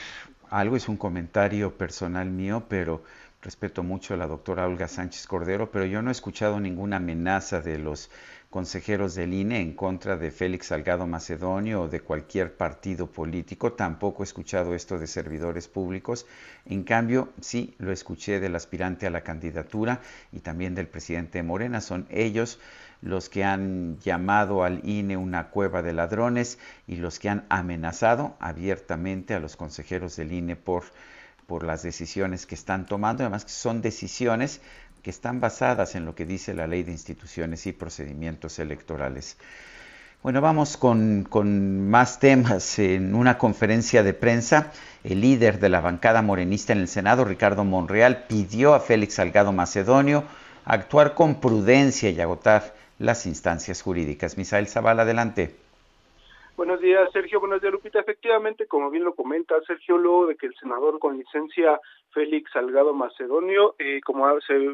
algo, 0.49 0.75
es 0.75 0.87
un 0.87 0.97
comentario 0.97 1.77
personal 1.77 2.29
mío, 2.29 2.65
pero 2.69 3.03
Respeto 3.45 3.83
mucho 3.83 4.15
a 4.15 4.17
la 4.17 4.25
doctora 4.25 4.65
Olga 4.65 4.87
Sánchez 4.87 5.27
Cordero, 5.27 5.69
pero 5.69 5.85
yo 5.85 6.01
no 6.01 6.09
he 6.09 6.11
escuchado 6.11 6.59
ninguna 6.59 6.97
amenaza 6.97 7.61
de 7.61 7.77
los 7.77 8.09
consejeros 8.49 9.13
del 9.13 9.35
INE 9.35 9.61
en 9.61 9.75
contra 9.75 10.17
de 10.17 10.31
Félix 10.31 10.65
Salgado 10.69 11.05
Macedonio 11.05 11.83
o 11.83 11.87
de 11.87 11.99
cualquier 11.99 12.57
partido 12.57 13.05
político. 13.05 13.73
Tampoco 13.73 14.23
he 14.23 14.25
escuchado 14.25 14.73
esto 14.73 14.97
de 14.97 15.05
servidores 15.05 15.67
públicos. 15.67 16.25
En 16.65 16.81
cambio, 16.81 17.33
sí 17.39 17.75
lo 17.77 17.91
escuché 17.91 18.39
del 18.39 18.55
aspirante 18.55 19.05
a 19.05 19.11
la 19.11 19.21
candidatura 19.21 20.01
y 20.31 20.39
también 20.39 20.73
del 20.73 20.87
presidente 20.87 21.43
Morena. 21.43 21.81
Son 21.81 22.07
ellos 22.09 22.59
los 23.03 23.29
que 23.29 23.43
han 23.43 23.99
llamado 23.99 24.63
al 24.63 24.81
INE 24.83 25.17
una 25.17 25.51
cueva 25.51 25.83
de 25.83 25.93
ladrones 25.93 26.57
y 26.87 26.95
los 26.95 27.19
que 27.19 27.29
han 27.29 27.45
amenazado 27.49 28.37
abiertamente 28.39 29.35
a 29.35 29.39
los 29.39 29.55
consejeros 29.55 30.15
del 30.15 30.31
INE 30.31 30.55
por 30.55 30.85
por 31.47 31.63
las 31.63 31.83
decisiones 31.83 32.45
que 32.45 32.55
están 32.55 32.85
tomando, 32.85 33.23
además 33.23 33.45
que 33.45 33.51
son 33.51 33.81
decisiones 33.81 34.61
que 35.03 35.11
están 35.11 35.39
basadas 35.39 35.95
en 35.95 36.05
lo 36.05 36.15
que 36.15 36.25
dice 36.25 36.53
la 36.53 36.65
ley 36.65 36.83
de 36.83 36.91
instituciones 36.91 37.67
y 37.67 37.73
procedimientos 37.73 38.57
electorales. 38.57 39.37
Bueno, 40.23 40.41
vamos 40.41 40.77
con, 40.77 41.27
con, 41.29 41.87
más 41.87 42.19
temas. 42.19 42.79
En 42.79 43.13
una 43.13 43.37
conferencia 43.37 44.01
de 44.01 44.15
prensa, 44.15 44.71
el 45.03 45.21
líder 45.21 45.59
de 45.59 45.69
la 45.69 45.81
bancada 45.81 46.23
morenista 46.23 46.73
en 46.73 46.79
el 46.79 46.87
Senado, 46.87 47.23
Ricardo 47.23 47.63
Monreal, 47.63 48.25
pidió 48.27 48.73
a 48.73 48.79
Félix 48.79 49.13
Salgado 49.13 49.53
Macedonio 49.53 50.23
actuar 50.65 51.13
con 51.13 51.39
prudencia 51.39 52.09
y 52.09 52.19
agotar 52.19 52.73
las 52.97 53.27
instancias 53.27 53.83
jurídicas. 53.83 54.37
Misael 54.37 54.67
Zavala, 54.67 55.03
adelante. 55.03 55.55
Buenos 56.57 56.79
días, 56.79 57.11
Sergio. 57.11 57.41
Buenos 57.41 57.59
días, 57.59 57.73
Lupita. 57.73 57.99
Efectivamente, 57.99 58.65
como 58.65 58.89
bien 58.89 59.03
lo 59.03 59.13
comenta 59.13 59.59
Sergio, 59.67 59.97
luego 59.97 60.27
de 60.27 60.37
que 60.37 60.45
el 60.45 60.55
senador 60.55 60.99
con 60.99 61.17
licencia 61.17 61.81
Félix 62.11 62.49
Salgado 62.53 62.93
Macedonio, 62.93 63.75
eh, 63.77 63.99
como 64.05 64.25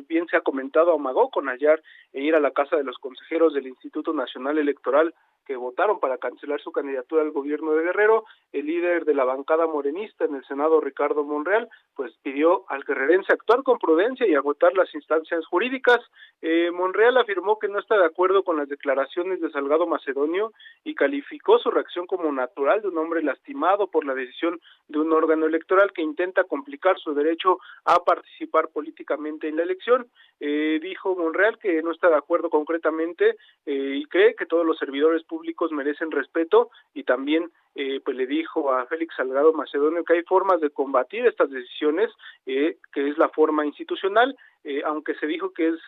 bien 0.07 0.27
se 0.27 0.37
ha 0.37 0.41
comentado, 0.41 0.93
amagó 0.93 1.31
con 1.31 1.47
hallar 1.47 1.81
e 2.13 2.21
ir 2.21 2.35
a 2.35 2.39
la 2.39 2.51
casa 2.51 2.75
de 2.77 2.83
los 2.83 2.99
consejeros 2.99 3.55
del 3.55 3.65
Instituto 3.65 4.13
Nacional 4.13 4.59
Electoral 4.59 5.15
que 5.45 5.55
votaron 5.55 5.99
para 5.99 6.17
cancelar 6.17 6.61
su 6.61 6.71
candidatura 6.71 7.21
al 7.23 7.31
gobierno 7.31 7.73
de 7.73 7.83
Guerrero, 7.83 8.25
el 8.51 8.65
líder 8.65 9.05
de 9.05 9.13
la 9.13 9.23
bancada 9.23 9.67
morenista 9.67 10.25
en 10.25 10.35
el 10.35 10.45
Senado, 10.45 10.81
Ricardo 10.81 11.23
Monreal, 11.23 11.69
pues 11.95 12.13
pidió 12.21 12.65
al 12.69 12.83
guerrerense 12.83 13.33
actuar 13.33 13.63
con 13.63 13.77
prudencia 13.79 14.27
y 14.27 14.35
agotar 14.35 14.73
las 14.75 14.93
instancias 14.93 15.45
jurídicas. 15.45 15.99
Eh, 16.41 16.71
Monreal 16.71 17.17
afirmó 17.17 17.59
que 17.59 17.67
no 17.67 17.79
está 17.79 17.97
de 17.97 18.05
acuerdo 18.05 18.43
con 18.43 18.57
las 18.57 18.69
declaraciones 18.69 19.41
de 19.41 19.51
Salgado 19.51 19.87
Macedonio 19.87 20.51
y 20.83 20.95
calificó 20.95 21.59
su 21.59 21.71
reacción 21.71 22.07
como 22.07 22.31
natural 22.31 22.81
de 22.81 22.87
un 22.87 22.97
hombre 22.97 23.23
lastimado 23.23 23.87
por 23.87 24.05
la 24.05 24.13
decisión 24.13 24.59
de 24.87 24.99
un 24.99 25.11
órgano 25.13 25.45
electoral 25.45 25.91
que 25.93 26.01
intenta 26.01 26.43
complicar 26.43 26.97
su 26.99 27.13
derecho 27.13 27.59
a 27.85 28.03
participar 28.03 28.69
políticamente 28.69 29.47
en 29.47 29.57
la 29.57 29.63
elección. 29.63 30.07
Eh, 30.39 30.79
dijo 30.81 31.15
Monreal 31.15 31.57
que 31.59 31.81
no 31.81 31.91
está 31.91 32.09
de 32.09 32.15
acuerdo 32.15 32.49
concretamente 32.49 33.35
eh, 33.65 33.95
y 33.95 34.05
cree 34.05 34.35
que 34.35 34.45
todos 34.45 34.65
los 34.65 34.77
servidores 34.77 35.23
públicos 35.31 35.71
merecen 35.71 36.11
respeto 36.11 36.69
y 36.93 37.03
también 37.03 37.49
eh, 37.73 38.01
pues 38.03 38.17
le 38.17 38.27
dijo 38.27 38.73
a 38.73 38.85
Félix 38.85 39.15
Salgado 39.15 39.53
Macedonio 39.53 40.03
que 40.03 40.15
hay 40.15 40.23
formas 40.23 40.59
de 40.59 40.71
combatir 40.71 41.25
estas 41.25 41.49
decisiones, 41.49 42.11
eh, 42.45 42.75
que 42.91 43.07
es 43.07 43.17
la 43.17 43.29
forma 43.29 43.65
institucional, 43.65 44.35
eh, 44.65 44.81
aunque 44.85 45.15
se 45.15 45.27
dijo 45.27 45.53
que 45.53 45.69
es 45.69 45.79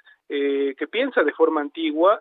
que 0.80 0.88
piensa 0.88 1.22
de 1.24 1.32
forma 1.34 1.62
antigua, 1.62 2.20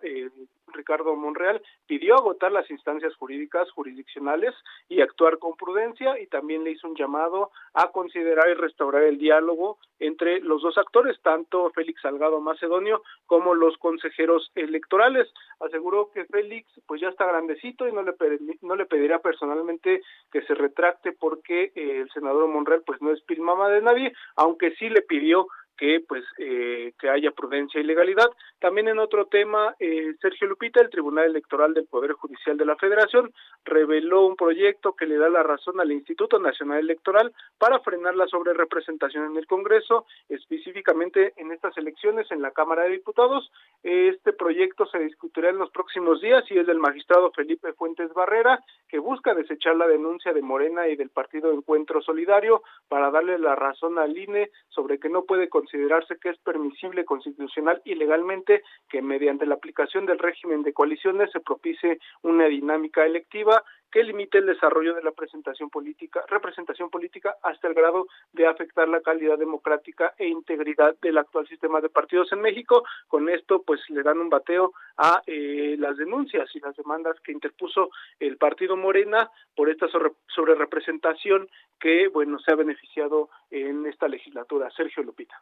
Ricardo 0.72 1.14
Monreal 1.14 1.62
pidió 1.86 2.16
agotar 2.16 2.52
las 2.52 2.70
instancias 2.70 3.14
jurídicas 3.16 3.70
jurisdiccionales 3.72 4.54
y 4.88 5.00
actuar 5.00 5.38
con 5.38 5.56
prudencia 5.56 6.18
y 6.20 6.26
también 6.26 6.64
le 6.64 6.72
hizo 6.72 6.88
un 6.88 6.96
llamado 6.96 7.50
a 7.74 7.90
considerar 7.90 8.48
y 8.50 8.54
restaurar 8.54 9.02
el 9.04 9.18
diálogo 9.18 9.78
entre 9.98 10.40
los 10.40 10.62
dos 10.62 10.76
actores, 10.78 11.20
tanto 11.22 11.70
Félix 11.70 12.02
Salgado 12.02 12.40
Macedonio 12.40 13.02
como 13.26 13.54
los 13.54 13.76
consejeros 13.78 14.50
electorales. 14.54 15.32
Aseguró 15.60 16.10
que 16.10 16.24
Félix 16.24 16.68
pues 16.86 17.00
ya 17.00 17.08
está 17.08 17.26
grandecito 17.26 17.86
y 17.86 17.92
no 17.92 18.02
le, 18.02 18.14
no 18.62 18.76
le 18.76 18.86
pedirá 18.86 19.20
personalmente 19.20 20.02
que 20.30 20.42
se 20.42 20.54
retracte 20.54 21.12
porque 21.12 21.72
eh, 21.74 22.00
el 22.00 22.10
senador 22.10 22.48
Monreal 22.48 22.82
pues 22.84 23.00
no 23.00 23.12
es 23.12 23.22
pilmama 23.22 23.68
de 23.68 23.82
nadie, 23.82 24.12
aunque 24.36 24.72
sí 24.72 24.88
le 24.88 25.02
pidió 25.02 25.46
que 25.82 25.98
pues 26.06 26.22
eh, 26.38 26.92
que 26.96 27.10
haya 27.10 27.32
prudencia 27.32 27.80
y 27.80 27.82
legalidad. 27.82 28.30
También 28.60 28.86
en 28.86 29.00
otro 29.00 29.26
tema, 29.26 29.74
eh, 29.80 30.14
Sergio 30.20 30.46
Lupita, 30.46 30.80
el 30.80 30.90
Tribunal 30.90 31.24
Electoral 31.24 31.74
del 31.74 31.88
Poder 31.88 32.12
Judicial 32.12 32.56
de 32.56 32.64
la 32.64 32.76
Federación, 32.76 33.32
reveló 33.64 34.24
un 34.24 34.36
proyecto 34.36 34.92
que 34.92 35.06
le 35.06 35.16
da 35.16 35.28
la 35.28 35.42
razón 35.42 35.80
al 35.80 35.90
Instituto 35.90 36.38
Nacional 36.38 36.78
Electoral 36.78 37.32
para 37.58 37.80
frenar 37.80 38.14
la 38.14 38.28
sobrerepresentación 38.28 39.32
en 39.32 39.36
el 39.36 39.48
Congreso, 39.48 40.06
específicamente 40.28 41.32
en 41.36 41.50
estas 41.50 41.76
elecciones 41.76 42.30
en 42.30 42.42
la 42.42 42.52
Cámara 42.52 42.84
de 42.84 42.90
Diputados. 42.90 43.50
Este 43.82 44.32
proyecto 44.32 44.86
se 44.86 45.00
discutirá 45.00 45.50
en 45.50 45.58
los 45.58 45.70
próximos 45.72 46.20
días 46.20 46.44
y 46.48 46.58
es 46.60 46.66
del 46.68 46.78
magistrado 46.78 47.32
Felipe 47.32 47.72
Fuentes 47.72 48.14
Barrera, 48.14 48.60
que 48.88 49.00
busca 49.00 49.34
desechar 49.34 49.74
la 49.74 49.88
denuncia 49.88 50.32
de 50.32 50.42
Morena 50.42 50.86
y 50.86 50.94
del 50.94 51.10
Partido 51.10 51.52
Encuentro 51.52 52.00
Solidario 52.02 52.62
para 52.88 53.10
darle 53.10 53.36
la 53.38 53.56
razón 53.56 53.98
al 53.98 54.16
INE 54.16 54.50
sobre 54.68 55.00
que 55.00 55.08
no 55.08 55.24
puede 55.24 55.48
considerarse 55.72 56.18
que 56.18 56.28
es 56.28 56.38
permisible 56.38 57.04
constitucional 57.04 57.80
y 57.84 57.94
legalmente 57.94 58.62
que 58.90 59.00
mediante 59.00 59.46
la 59.46 59.54
aplicación 59.54 60.04
del 60.04 60.18
régimen 60.18 60.62
de 60.62 60.74
coaliciones 60.74 61.30
se 61.32 61.40
propicie 61.40 61.98
una 62.22 62.46
dinámica 62.46 63.06
electiva 63.06 63.64
que 63.92 64.02
limite 64.02 64.38
el 64.38 64.46
desarrollo 64.46 64.94
de 64.94 65.02
la 65.02 65.12
presentación 65.12 65.68
política, 65.68 66.24
representación 66.28 66.88
política 66.88 67.36
hasta 67.42 67.68
el 67.68 67.74
grado 67.74 68.08
de 68.32 68.46
afectar 68.46 68.88
la 68.88 69.02
calidad 69.02 69.38
democrática 69.38 70.14
e 70.18 70.26
integridad 70.26 70.96
del 71.02 71.18
actual 71.18 71.46
sistema 71.46 71.80
de 71.80 71.90
partidos 71.90 72.32
en 72.32 72.40
México. 72.40 72.84
Con 73.06 73.28
esto, 73.28 73.62
pues 73.62 73.80
le 73.90 74.02
dan 74.02 74.18
un 74.18 74.30
bateo 74.30 74.72
a 74.96 75.22
eh, 75.26 75.76
las 75.78 75.98
denuncias 75.98 76.48
y 76.54 76.60
las 76.60 76.74
demandas 76.74 77.20
que 77.20 77.32
interpuso 77.32 77.90
el 78.18 78.38
partido 78.38 78.76
Morena 78.76 79.30
por 79.54 79.68
esta 79.68 79.86
sobre, 79.88 80.54
representación 80.54 81.48
que, 81.78 82.08
bueno, 82.08 82.38
se 82.38 82.50
ha 82.50 82.54
beneficiado 82.54 83.28
en 83.50 83.84
esta 83.86 84.08
legislatura. 84.08 84.70
Sergio 84.70 85.02
Lupita. 85.02 85.40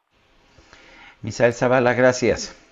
Misael 1.23 1.53
Zavala, 1.53 1.95
gracias. 1.95 2.70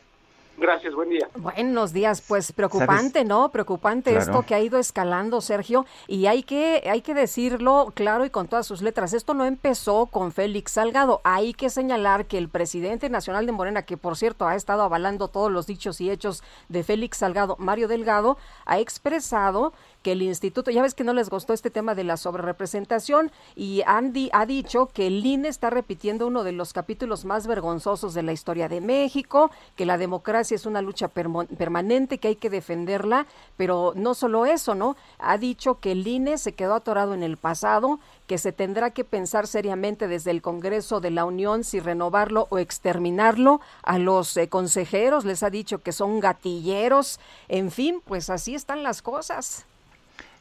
Gracias, 0.61 0.93
buen 0.93 1.09
día. 1.09 1.29
Buenos 1.37 1.93
días, 1.93 2.21
pues 2.21 2.51
preocupante, 2.51 3.25
¿no? 3.25 3.51
Preocupante 3.51 4.17
esto 4.17 4.43
que 4.43 4.57
ha 4.57 4.61
ido 4.61 4.81
escalando, 4.81 5.41
Sergio, 5.41 5.87
y 6.09 6.27
hay 6.27 6.43
que 6.43 6.83
hay 6.91 7.01
que 7.01 7.15
decirlo 7.15 7.93
claro 7.95 8.25
y 8.25 8.31
con 8.31 8.49
todas 8.49 8.67
sus 8.67 8.83
letras. 8.83 9.13
Esto 9.13 9.35
no 9.35 9.45
empezó 9.45 10.07
con 10.07 10.33
Félix 10.33 10.73
Salgado. 10.73 11.21
Hay 11.23 11.55
que 11.55 11.71
señalar 11.71 12.27
que 12.27 12.39
el 12.39 12.49
presidente 12.49 13.09
nacional 13.09 13.47
de 13.47 13.53
Morena, 13.53 13.83
que 13.83 13.97
por 13.97 14.17
cierto 14.17 14.49
ha 14.49 14.57
estado 14.57 14.83
avalando 14.83 15.29
todos 15.29 15.53
los 15.53 15.69
dichos 15.69 16.01
y 16.01 16.11
hechos 16.11 16.43
de 16.69 16.83
Félix 16.83 17.19
Salgado, 17.19 17.55
Mario 17.61 17.87
Delgado, 17.87 18.37
ha 18.67 18.81
expresado 18.81 19.73
que 20.03 20.13
el 20.13 20.23
instituto, 20.23 20.71
ya 20.71 20.83
ves 20.83 20.95
que 20.95 21.05
no 21.05 21.13
les 21.13 21.31
gustó 21.31 21.53
este 21.53 21.71
tema 21.71 21.95
de 21.95 22.05
la 22.05 22.17
sobrerepresentación 22.17 23.33
y 23.57 23.83
Andy 23.87 24.31
ha 24.33 24.47
dicho 24.47 24.87
que 24.87 25.07
el 25.07 25.25
INE 25.25 25.49
está 25.49 25.71
repitiendo 25.71 26.27
uno 26.27 26.45
de 26.45 26.53
los 26.53 26.73
capítulos 26.73 27.25
más 27.25 27.47
vergonzosos 27.47 28.15
de 28.15 28.23
la 28.23 28.33
historia 28.33 28.69
de 28.69 28.81
México, 28.81 29.51
que 29.77 29.87
la 29.87 29.99
democracia 29.99 30.55
es 30.55 30.67
una 30.67 30.83
lucha 30.83 31.09
permanente, 31.09 32.19
que 32.19 32.29
hay 32.29 32.37
que 32.37 32.51
defenderla, 32.51 33.27
pero 33.57 33.93
no 33.97 34.15
solo 34.15 34.47
eso, 34.47 34.75
¿no? 34.75 34.97
Ha 35.19 35.39
dicho 35.39 35.81
que 35.81 35.93
el 35.93 36.07
INE 36.07 36.39
se 36.39 36.53
quedó 36.53 36.75
atorado 36.75 37.15
en 37.15 37.23
el 37.23 37.37
pasado, 37.37 37.99
que 38.27 38.39
se 38.39 38.53
tendrá 38.53 38.91
que 38.91 39.05
pensar 39.05 39.47
seriamente 39.47 40.07
desde 40.07 40.31
el 40.31 40.43
Congreso 40.43 41.01
de 41.01 41.11
la 41.11 41.25
Unión 41.25 41.65
si 41.65 41.81
renovarlo 41.81 42.47
o 42.51 42.59
exterminarlo. 42.59 43.61
A 43.83 43.99
los 43.99 44.37
eh, 44.37 44.49
consejeros 44.49 45.25
les 45.25 45.43
ha 45.43 45.51
dicho 45.51 45.83
que 45.83 45.93
son 45.93 46.21
gatilleros. 46.21 47.19
En 47.49 47.71
fin, 47.71 48.03
pues 48.05 48.31
así 48.31 48.55
están 48.55 48.83
las 48.83 49.03
cosas. 49.03 49.67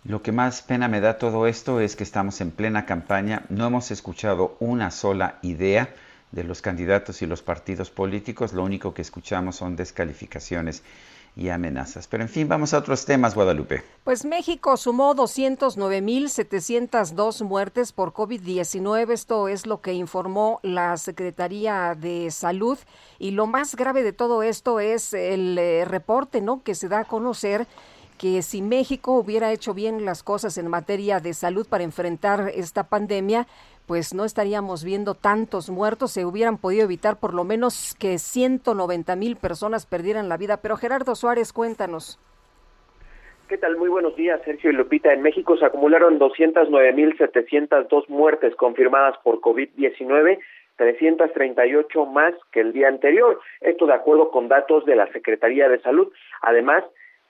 Lo 0.08 0.22
que 0.22 0.32
más 0.32 0.62
pena 0.62 0.88
me 0.88 1.01
da 1.01 1.18
todo 1.18 1.47
esto 1.47 1.82
es 1.82 1.97
que 1.97 2.05
estamos 2.05 2.39
en 2.39 2.51
plena 2.51 2.86
campaña, 2.86 3.43
no 3.49 3.68
hemos 3.68 3.91
escuchado 3.91 4.55
una 4.62 4.89
sola 4.89 5.38
idea 5.41 5.93
de 6.32 6.45
los 6.45 6.62
candidatos 6.62 7.22
y 7.22 7.26
los 7.26 7.41
partidos 7.41 7.89
políticos, 7.89 8.53
lo 8.53 8.64
único 8.64 8.93
que 8.93 9.01
escuchamos 9.01 9.58
son 9.58 9.76
descalificaciones 9.76 10.82
y 11.36 11.49
amenazas. 11.49 12.08
Pero 12.08 12.24
en 12.24 12.30
fin, 12.30 12.47
vamos 12.47 12.74
a 12.74 12.78
otros 12.78 13.03
temas, 13.03 13.36
Guadalupe. 13.36 13.84
Pues 14.05 14.24
México 14.24 14.78
sumó 14.78 15.14
209.702 15.14 17.43
muertes 17.43 17.91
por 17.91 18.14
COVID-19. 18.14 19.12
Esto 19.12 19.49
es 19.49 19.68
lo 19.68 19.82
que 19.82 19.91
informó 19.91 20.62
la 20.64 20.95
Secretaría 20.95 21.95
de 21.95 22.32
Salud. 22.32 22.78
Y 23.20 23.32
lo 23.32 23.45
más 23.45 23.76
grave 23.76 24.03
de 24.03 24.14
todo 24.14 24.41
esto 24.41 24.80
es 24.80 25.14
el 25.14 25.58
eh, 25.58 25.84
reporte 25.84 26.39
¿no? 26.39 26.64
que 26.64 26.76
se 26.76 26.88
da 26.88 26.99
a 26.99 27.05
conocer 27.05 27.68
que 28.18 28.41
si 28.41 28.61
México 28.61 29.13
hubiera 29.13 29.51
hecho 29.51 29.74
bien 29.74 30.05
las 30.05 30.24
cosas 30.24 30.57
en 30.57 30.68
materia 30.68 31.20
de 31.20 31.34
salud 31.34 31.68
para 31.70 31.84
enfrentar 31.84 32.51
esta 32.53 32.89
pandemia, 32.89 33.47
pues 33.86 34.13
no 34.13 34.26
estaríamos 34.26 34.84
viendo 34.84 35.13
tantos 35.15 35.70
muertos, 35.70 36.11
se 36.11 36.26
hubieran 36.26 36.57
podido 36.57 36.84
evitar 36.84 37.18
por 37.20 37.34
lo 37.34 37.43
menos 37.45 37.95
que 37.99 38.18
190 38.18 39.15
mil 39.15 39.38
personas 39.38 39.86
perdieran 39.86 40.28
la 40.28 40.38
vida. 40.38 40.57
Pero 40.57 40.76
Gerardo 40.76 41.15
Suárez, 41.15 41.53
cuéntanos. 41.53 42.20
¿Qué 43.47 43.57
tal? 43.57 43.78
Muy 43.78 43.88
buenos 43.88 44.13
días, 44.18 44.41
Sergio 44.43 44.72
y 44.72 44.74
Lupita. 44.74 45.13
En 45.13 45.22
México 45.22 45.55
se 45.55 45.63
acumularon 45.63 46.20
209.702 46.20 48.09
muertes 48.09 48.53
confirmadas 48.57 49.18
por 49.24 49.39
COVID-19, 49.39 50.39
338 50.76 52.05
más 52.07 52.34
que 52.51 52.59
el 52.59 52.74
día 52.74 52.89
anterior. 52.89 53.39
Esto 53.61 53.86
de 53.86 53.93
acuerdo 53.93 54.32
con 54.32 54.49
datos 54.49 54.86
de 54.86 54.97
la 54.97 55.09
Secretaría 55.13 55.70
de 55.70 55.80
Salud. 55.80 56.11
Además, 56.41 56.84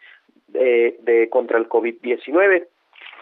de, 0.47 0.95
de 1.01 1.27
contra 1.29 1.57
el 1.57 1.67
COVID-19 1.67 2.67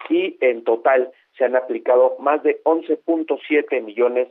y 0.10 0.38
en 0.42 0.64
total 0.64 1.12
se 1.38 1.46
han 1.46 1.56
aplicado 1.56 2.16
más 2.20 2.44
de 2.44 2.62
11.7 2.64 3.82
millones 3.82 4.28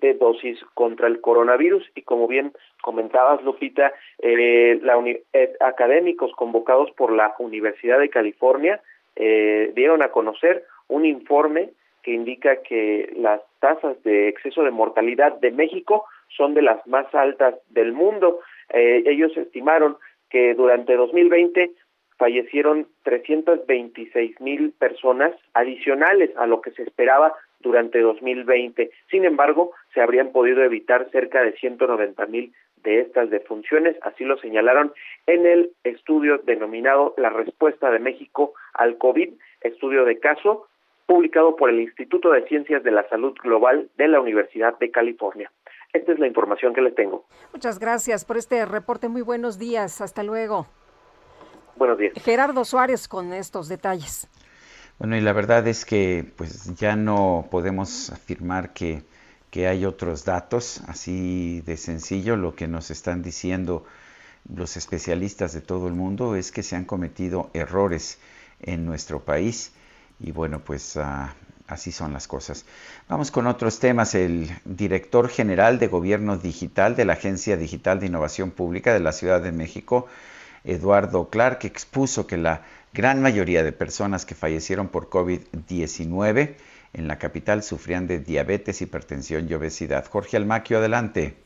de 0.00 0.14
dosis 0.14 0.58
contra 0.74 1.06
el 1.06 1.20
coronavirus 1.20 1.84
y 1.94 2.02
como 2.02 2.26
bien 2.28 2.52
comentabas 2.82 3.42
Lupita, 3.42 3.92
eh, 4.18 4.78
la 4.82 5.02
eh, 5.32 5.52
académicos 5.60 6.32
convocados 6.32 6.90
por 6.92 7.12
la 7.12 7.34
Universidad 7.38 7.98
de 7.98 8.10
California 8.10 8.80
eh, 9.14 9.72
dieron 9.74 10.02
a 10.02 10.10
conocer 10.10 10.64
un 10.88 11.04
informe 11.04 11.70
que 12.02 12.12
indica 12.12 12.62
que 12.62 13.12
las 13.16 13.40
tasas 13.58 14.00
de 14.04 14.28
exceso 14.28 14.62
de 14.62 14.70
mortalidad 14.70 15.32
de 15.40 15.50
México 15.50 16.04
son 16.36 16.54
de 16.54 16.62
las 16.62 16.86
más 16.86 17.12
altas 17.14 17.54
del 17.70 17.92
mundo. 17.92 18.40
ellos 18.72 19.36
estimaron 19.36 19.96
que 20.30 20.54
durante 20.54 20.94
2020 20.94 21.72
fallecieron 22.18 22.86
326 23.04 24.40
mil 24.40 24.72
personas 24.72 25.34
adicionales 25.54 26.30
a 26.36 26.46
lo 26.46 26.60
que 26.60 26.70
se 26.72 26.82
esperaba 26.82 27.34
durante 27.60 28.00
2020. 28.00 28.90
Sin 29.10 29.24
embargo, 29.24 29.72
se 29.94 30.00
habrían 30.00 30.32
podido 30.32 30.62
evitar 30.62 31.10
cerca 31.10 31.42
de 31.42 31.52
190 31.52 32.26
mil 32.26 32.52
de 32.82 33.00
estas 33.00 33.30
defunciones, 33.30 33.96
así 34.02 34.24
lo 34.24 34.38
señalaron 34.38 34.92
en 35.26 35.44
el 35.44 35.72
estudio 35.82 36.38
denominado 36.38 37.14
La 37.16 37.30
respuesta 37.30 37.90
de 37.90 37.98
México 37.98 38.54
al 38.74 38.96
COVID, 38.96 39.30
estudio 39.62 40.04
de 40.04 40.20
caso, 40.20 40.68
publicado 41.06 41.56
por 41.56 41.70
el 41.70 41.80
Instituto 41.80 42.30
de 42.30 42.46
Ciencias 42.46 42.84
de 42.84 42.92
la 42.92 43.08
Salud 43.08 43.34
Global 43.42 43.88
de 43.96 44.08
la 44.08 44.20
Universidad 44.20 44.78
de 44.78 44.90
California. 44.90 45.50
Esta 45.92 46.12
es 46.12 46.18
la 46.18 46.26
información 46.26 46.74
que 46.74 46.82
les 46.82 46.94
tengo. 46.94 47.24
Muchas 47.52 47.78
gracias 47.78 48.24
por 48.24 48.36
este 48.36 48.64
reporte. 48.66 49.08
Muy 49.08 49.22
buenos 49.22 49.58
días. 49.58 50.00
Hasta 50.00 50.22
luego. 50.22 50.66
Buenos 51.76 51.98
días. 51.98 52.12
Gerardo 52.24 52.64
Suárez 52.64 53.08
con 53.08 53.32
estos 53.32 53.68
detalles. 53.68 54.26
Bueno, 54.98 55.16
y 55.16 55.20
la 55.20 55.32
verdad 55.32 55.66
es 55.68 55.84
que 55.84 56.32
pues 56.36 56.74
ya 56.76 56.96
no 56.96 57.48
podemos 57.50 58.10
afirmar 58.10 58.72
que, 58.72 59.02
que 59.50 59.68
hay 59.68 59.84
otros 59.84 60.24
datos, 60.24 60.80
así 60.86 61.62
de 61.66 61.76
sencillo, 61.76 62.36
lo 62.36 62.54
que 62.54 62.66
nos 62.66 62.90
están 62.90 63.22
diciendo 63.22 63.84
los 64.54 64.76
especialistas 64.76 65.52
de 65.52 65.60
todo 65.60 65.88
el 65.88 65.94
mundo 65.94 66.36
es 66.36 66.52
que 66.52 66.62
se 66.62 66.76
han 66.76 66.84
cometido 66.84 67.50
errores 67.52 68.18
en 68.60 68.86
nuestro 68.86 69.20
país 69.20 69.72
y 70.20 70.32
bueno, 70.32 70.60
pues 70.60 70.96
ah, 70.96 71.34
así 71.66 71.92
son 71.92 72.12
las 72.12 72.28
cosas. 72.28 72.64
Vamos 73.08 73.30
con 73.30 73.46
otros 73.46 73.78
temas. 73.78 74.14
El 74.14 74.50
director 74.64 75.28
general 75.28 75.78
de 75.78 75.88
Gobierno 75.88 76.36
Digital 76.38 76.96
de 76.96 77.04
la 77.04 77.14
Agencia 77.14 77.56
Digital 77.56 78.00
de 78.00 78.06
Innovación 78.06 78.50
Pública 78.50 78.92
de 78.92 79.00
la 79.00 79.12
Ciudad 79.12 79.40
de 79.42 79.52
México, 79.52 80.06
Eduardo 80.66 81.28
Clark, 81.30 81.64
expuso 81.64 82.26
que 82.26 82.36
la 82.36 82.62
gran 82.92 83.22
mayoría 83.22 83.62
de 83.62 83.72
personas 83.72 84.26
que 84.26 84.34
fallecieron 84.34 84.88
por 84.88 85.08
COVID-19 85.08 86.54
en 86.92 87.08
la 87.08 87.18
capital 87.18 87.62
sufrían 87.62 88.06
de 88.06 88.18
diabetes, 88.20 88.82
hipertensión 88.82 89.48
y 89.48 89.54
obesidad. 89.54 90.06
Jorge 90.06 90.36
Almaquio, 90.36 90.78
adelante. 90.78 91.36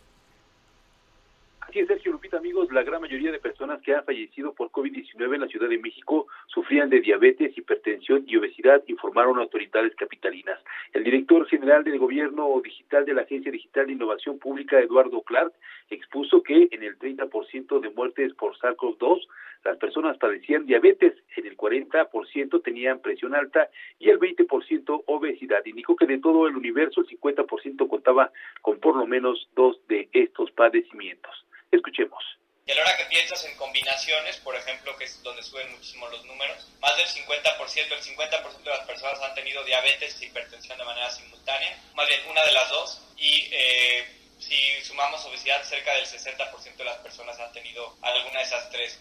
Amigos, 2.32 2.70
la 2.70 2.84
gran 2.84 3.00
mayoría 3.00 3.32
de 3.32 3.40
personas 3.40 3.80
que 3.82 3.94
han 3.94 4.04
fallecido 4.04 4.54
por 4.54 4.70
COVID-19 4.70 5.34
en 5.34 5.40
la 5.40 5.48
Ciudad 5.48 5.68
de 5.68 5.78
México 5.78 6.28
sufrían 6.46 6.88
de 6.88 7.00
diabetes, 7.00 7.56
hipertensión 7.58 8.24
y 8.26 8.36
obesidad, 8.36 8.82
informaron 8.86 9.38
autoridades 9.38 9.94
capitalinas. 9.96 10.60
El 10.92 11.02
director 11.02 11.46
general 11.46 11.82
del 11.82 11.98
Gobierno 11.98 12.60
Digital 12.62 13.04
de 13.04 13.14
la 13.14 13.22
Agencia 13.22 13.50
Digital 13.50 13.86
de 13.86 13.94
Innovación 13.94 14.38
Pública, 14.38 14.78
Eduardo 14.78 15.22
Clark, 15.22 15.52
expuso 15.90 16.42
que 16.42 16.68
en 16.70 16.82
el 16.84 16.98
30% 16.98 17.80
de 17.80 17.90
muertes 17.90 18.32
por 18.34 18.56
SARS-CoV-2 18.58 19.26
las 19.64 19.76
personas 19.78 20.16
padecían 20.16 20.66
diabetes, 20.66 21.14
en 21.36 21.46
el 21.46 21.56
40% 21.56 22.62
tenían 22.62 23.00
presión 23.00 23.34
alta 23.34 23.68
y 23.98 24.08
el 24.08 24.18
20% 24.18 25.02
obesidad. 25.06 25.64
Indicó 25.66 25.96
que 25.96 26.06
de 26.06 26.18
todo 26.18 26.46
el 26.46 26.56
universo 26.56 27.00
el 27.00 27.08
50% 27.08 27.88
contaba 27.88 28.30
con 28.62 28.78
por 28.78 28.96
lo 28.96 29.06
menos 29.06 29.48
dos 29.54 29.80
de 29.88 30.08
estos 30.12 30.50
padecimientos. 30.52 31.46
Escuchemos. 31.70 32.22
Y 32.66 32.72
a 32.72 32.74
la 32.74 32.82
hora 32.82 32.96
que 32.98 33.06
piensas 33.06 33.44
en 33.44 33.56
combinaciones, 33.56 34.36
por 34.38 34.54
ejemplo, 34.54 34.96
que 34.96 35.04
es 35.04 35.22
donde 35.22 35.42
suben 35.42 35.70
muchísimo 35.72 36.08
los 36.08 36.24
números, 36.24 36.68
más 36.80 36.96
del 36.96 37.06
50%, 37.06 37.92
el 37.92 38.02
50% 38.02 38.62
de 38.62 38.70
las 38.70 38.86
personas 38.86 39.20
han 39.22 39.34
tenido 39.34 39.64
diabetes 39.64 40.20
e 40.20 40.26
hipertensión 40.26 40.78
de 40.78 40.84
manera 40.84 41.10
simultánea, 41.10 41.76
más 41.94 42.06
bien 42.06 42.20
una 42.28 42.44
de 42.44 42.52
las 42.52 42.68
dos, 42.70 43.02
y 43.16 43.48
eh, 43.50 44.06
si 44.38 44.84
sumamos 44.84 45.24
obesidad, 45.24 45.62
cerca 45.64 45.94
del 45.94 46.06
60% 46.06 46.76
de 46.76 46.84
las 46.84 46.98
personas 46.98 47.38
han 47.40 47.52
tenido 47.52 47.96
alguna 48.02 48.38
de 48.38 48.44
esas 48.44 48.70
tres. 48.70 49.00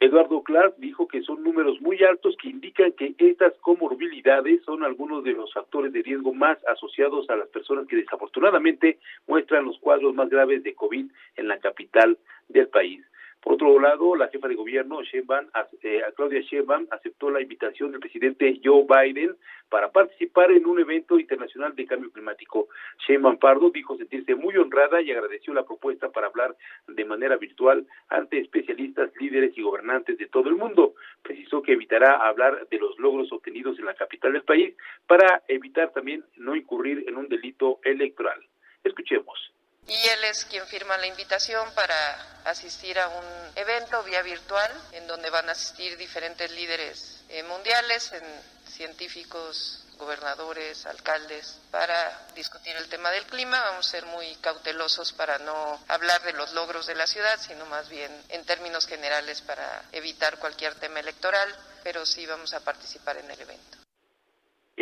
Eduardo 0.00 0.42
Clark 0.42 0.74
dijo 0.78 1.08
que 1.08 1.22
son 1.22 1.42
números 1.42 1.80
muy 1.80 2.02
altos 2.04 2.36
que 2.40 2.48
indican 2.48 2.92
que 2.92 3.14
estas 3.18 3.52
comorbilidades 3.58 4.62
son 4.62 4.84
algunos 4.84 5.24
de 5.24 5.32
los 5.32 5.52
factores 5.52 5.92
de 5.92 6.02
riesgo 6.02 6.32
más 6.32 6.56
asociados 6.66 7.28
a 7.30 7.36
las 7.36 7.48
personas 7.48 7.88
que 7.88 7.96
desafortunadamente 7.96 8.98
muestran 9.26 9.64
los 9.64 9.76
cuadros 9.78 10.14
más 10.14 10.28
graves 10.28 10.62
de 10.62 10.74
COVID 10.74 11.06
en 11.36 11.48
la 11.48 11.58
capital 11.58 12.16
del 12.48 12.68
país. 12.68 13.04
Por 13.40 13.54
otro 13.54 13.78
lado, 13.78 14.16
la 14.16 14.28
jefa 14.28 14.48
de 14.48 14.56
gobierno, 14.56 15.00
eh, 15.02 16.02
Claudia 16.16 16.40
Sheinbaum, 16.40 16.86
aceptó 16.90 17.30
la 17.30 17.40
invitación 17.40 17.92
del 17.92 18.00
presidente 18.00 18.60
Joe 18.64 18.84
Biden 18.84 19.36
para 19.68 19.90
participar 19.92 20.50
en 20.50 20.66
un 20.66 20.80
evento 20.80 21.18
internacional 21.18 21.74
de 21.76 21.86
cambio 21.86 22.10
climático. 22.10 22.68
Sheinbaum 23.06 23.38
Pardo 23.38 23.70
dijo 23.70 23.96
sentirse 23.96 24.34
muy 24.34 24.56
honrada 24.56 25.00
y 25.00 25.12
agradeció 25.12 25.54
la 25.54 25.64
propuesta 25.64 26.10
para 26.10 26.26
hablar 26.26 26.56
de 26.88 27.04
manera 27.04 27.36
virtual 27.36 27.86
ante 28.08 28.38
especialistas, 28.38 29.10
líderes 29.20 29.56
y 29.56 29.62
gobernantes 29.62 30.18
de 30.18 30.26
todo 30.26 30.48
el 30.48 30.56
mundo. 30.56 30.94
Precisó 31.22 31.62
que 31.62 31.72
evitará 31.72 32.16
hablar 32.26 32.66
de 32.68 32.78
los 32.78 32.98
logros 32.98 33.30
obtenidos 33.32 33.78
en 33.78 33.84
la 33.84 33.94
capital 33.94 34.32
del 34.32 34.42
país 34.42 34.74
para 35.06 35.42
evitar 35.46 35.92
también 35.92 36.24
no 36.36 36.56
incurrir 36.56 37.04
en 37.06 37.16
un 37.16 37.28
delito 37.28 37.78
electoral. 37.84 38.40
Escuchemos 38.82 39.52
y 39.88 40.08
él 40.08 40.24
es 40.24 40.44
quien 40.44 40.66
firma 40.66 40.98
la 40.98 41.06
invitación 41.06 41.72
para 41.72 42.40
asistir 42.44 42.98
a 43.00 43.08
un 43.08 43.24
evento 43.56 44.02
vía 44.02 44.20
virtual 44.22 44.70
en 44.92 45.06
donde 45.06 45.30
van 45.30 45.48
a 45.48 45.52
asistir 45.52 45.96
diferentes 45.96 46.50
líderes 46.50 47.22
eh, 47.30 47.42
mundiales, 47.42 48.12
en 48.12 48.22
científicos, 48.70 49.84
gobernadores, 49.96 50.84
alcaldes, 50.86 51.56
para 51.70 52.26
discutir 52.34 52.76
el 52.76 52.88
tema 52.88 53.10
del 53.10 53.24
clima. 53.26 53.60
Vamos 53.62 53.88
a 53.88 53.90
ser 53.90 54.06
muy 54.06 54.36
cautelosos 54.36 55.12
para 55.14 55.38
no 55.38 55.82
hablar 55.88 56.22
de 56.22 56.34
los 56.34 56.52
logros 56.52 56.86
de 56.86 56.94
la 56.94 57.06
ciudad, 57.06 57.38
sino 57.40 57.64
más 57.66 57.88
bien 57.88 58.12
en 58.28 58.44
términos 58.44 58.86
generales 58.86 59.40
para 59.40 59.82
evitar 59.92 60.38
cualquier 60.38 60.74
tema 60.74 61.00
electoral, 61.00 61.54
pero 61.82 62.04
sí 62.04 62.26
vamos 62.26 62.52
a 62.52 62.60
participar 62.60 63.16
en 63.16 63.30
el 63.30 63.40
evento 63.40 63.77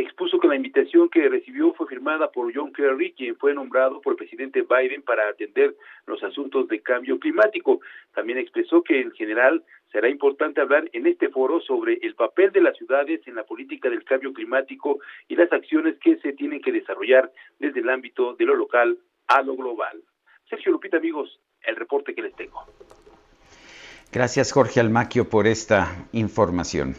expuso 0.01 0.39
que 0.39 0.49
la 0.49 0.57
invitación 0.57 1.09
que 1.09 1.29
recibió 1.29 1.73
fue 1.73 1.87
firmada 1.87 2.31
por 2.31 2.55
John 2.55 2.73
Kerry, 2.73 3.13
quien 3.13 3.37
fue 3.37 3.55
nombrado 3.55 4.01
por 4.01 4.13
el 4.13 4.17
presidente 4.19 4.63
Biden 4.63 5.03
para 5.03 5.29
atender 5.29 5.75
los 6.07 6.23
asuntos 6.23 6.69
de 6.69 6.81
cambio 6.81 7.19
climático. 7.19 7.81
También 8.15 8.39
expresó 8.39 8.83
que 8.83 9.01
en 9.01 9.11
general 9.13 9.65
será 9.91 10.09
importante 10.09 10.61
hablar 10.61 10.89
en 10.93 11.07
este 11.07 11.29
foro 11.31 11.61
sobre 11.61 11.99
el 12.03 12.15
papel 12.15 12.53
de 12.53 12.61
las 12.61 12.77
ciudades 12.77 13.27
en 13.27 13.37
la 13.37 13.45
política 13.45 13.89
del 13.89 14.05
cambio 14.05 14.33
climático 14.33 14.99
y 15.29 15.37
las 15.37 15.53
acciones 15.53 15.97
que 15.99 16.17
se 16.19 16.33
tienen 16.35 16.61
que 16.61 16.73
desarrollar 16.73 17.33
desde 17.59 17.81
el 17.81 17.89
ámbito 17.89 18.35
de 18.35 18.45
lo 18.45 18.55
local 18.55 18.99
a 19.29 19.43
lo 19.43 19.57
global. 19.57 20.03
Sergio 20.49 20.73
Lupita, 20.73 20.99
amigos, 20.99 21.41
el 21.63 21.77
reporte 21.77 22.15
que 22.15 22.23
les 22.23 22.35
tengo. 22.35 22.61
Gracias, 24.13 24.53
Jorge 24.53 24.81
Almaquio, 24.81 25.29
por 25.29 25.47
esta 25.47 26.07
información. 26.13 26.95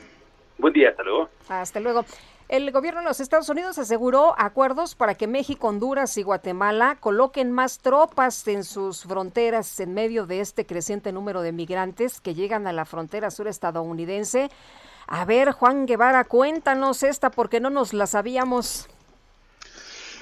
Buen 0.58 0.74
día, 0.74 0.90
hasta 0.90 1.04
luego. 1.04 1.30
Hasta 1.50 1.80
luego. 1.80 2.06
El 2.50 2.72
gobierno 2.72 3.02
de 3.02 3.08
los 3.08 3.20
Estados 3.20 3.50
Unidos 3.50 3.78
aseguró 3.78 4.34
acuerdos 4.38 4.96
para 4.96 5.16
que 5.16 5.28
México, 5.28 5.68
Honduras 5.68 6.18
y 6.18 6.24
Guatemala 6.24 6.96
coloquen 6.98 7.52
más 7.52 7.80
tropas 7.80 8.48
en 8.48 8.64
sus 8.64 9.04
fronteras 9.04 9.78
en 9.82 9.94
medio 9.94 10.26
de 10.26 10.40
este 10.40 10.66
creciente 10.66 11.12
número 11.12 11.42
de 11.42 11.52
migrantes 11.52 12.22
que 12.22 12.36
llegan 12.36 12.66
a 12.66 12.72
la 12.72 12.86
frontera 12.86 13.32
sur 13.32 13.50
estadounidense. 13.50 14.50
A 15.08 15.26
ver, 15.26 15.52
Juan 15.52 15.86
Guevara, 15.86 16.24
cuéntanos 16.24 17.04
esta 17.04 17.32
porque 17.32 17.60
no 17.60 17.70
nos 17.70 17.92
la 17.92 18.08
sabíamos. 18.08 18.88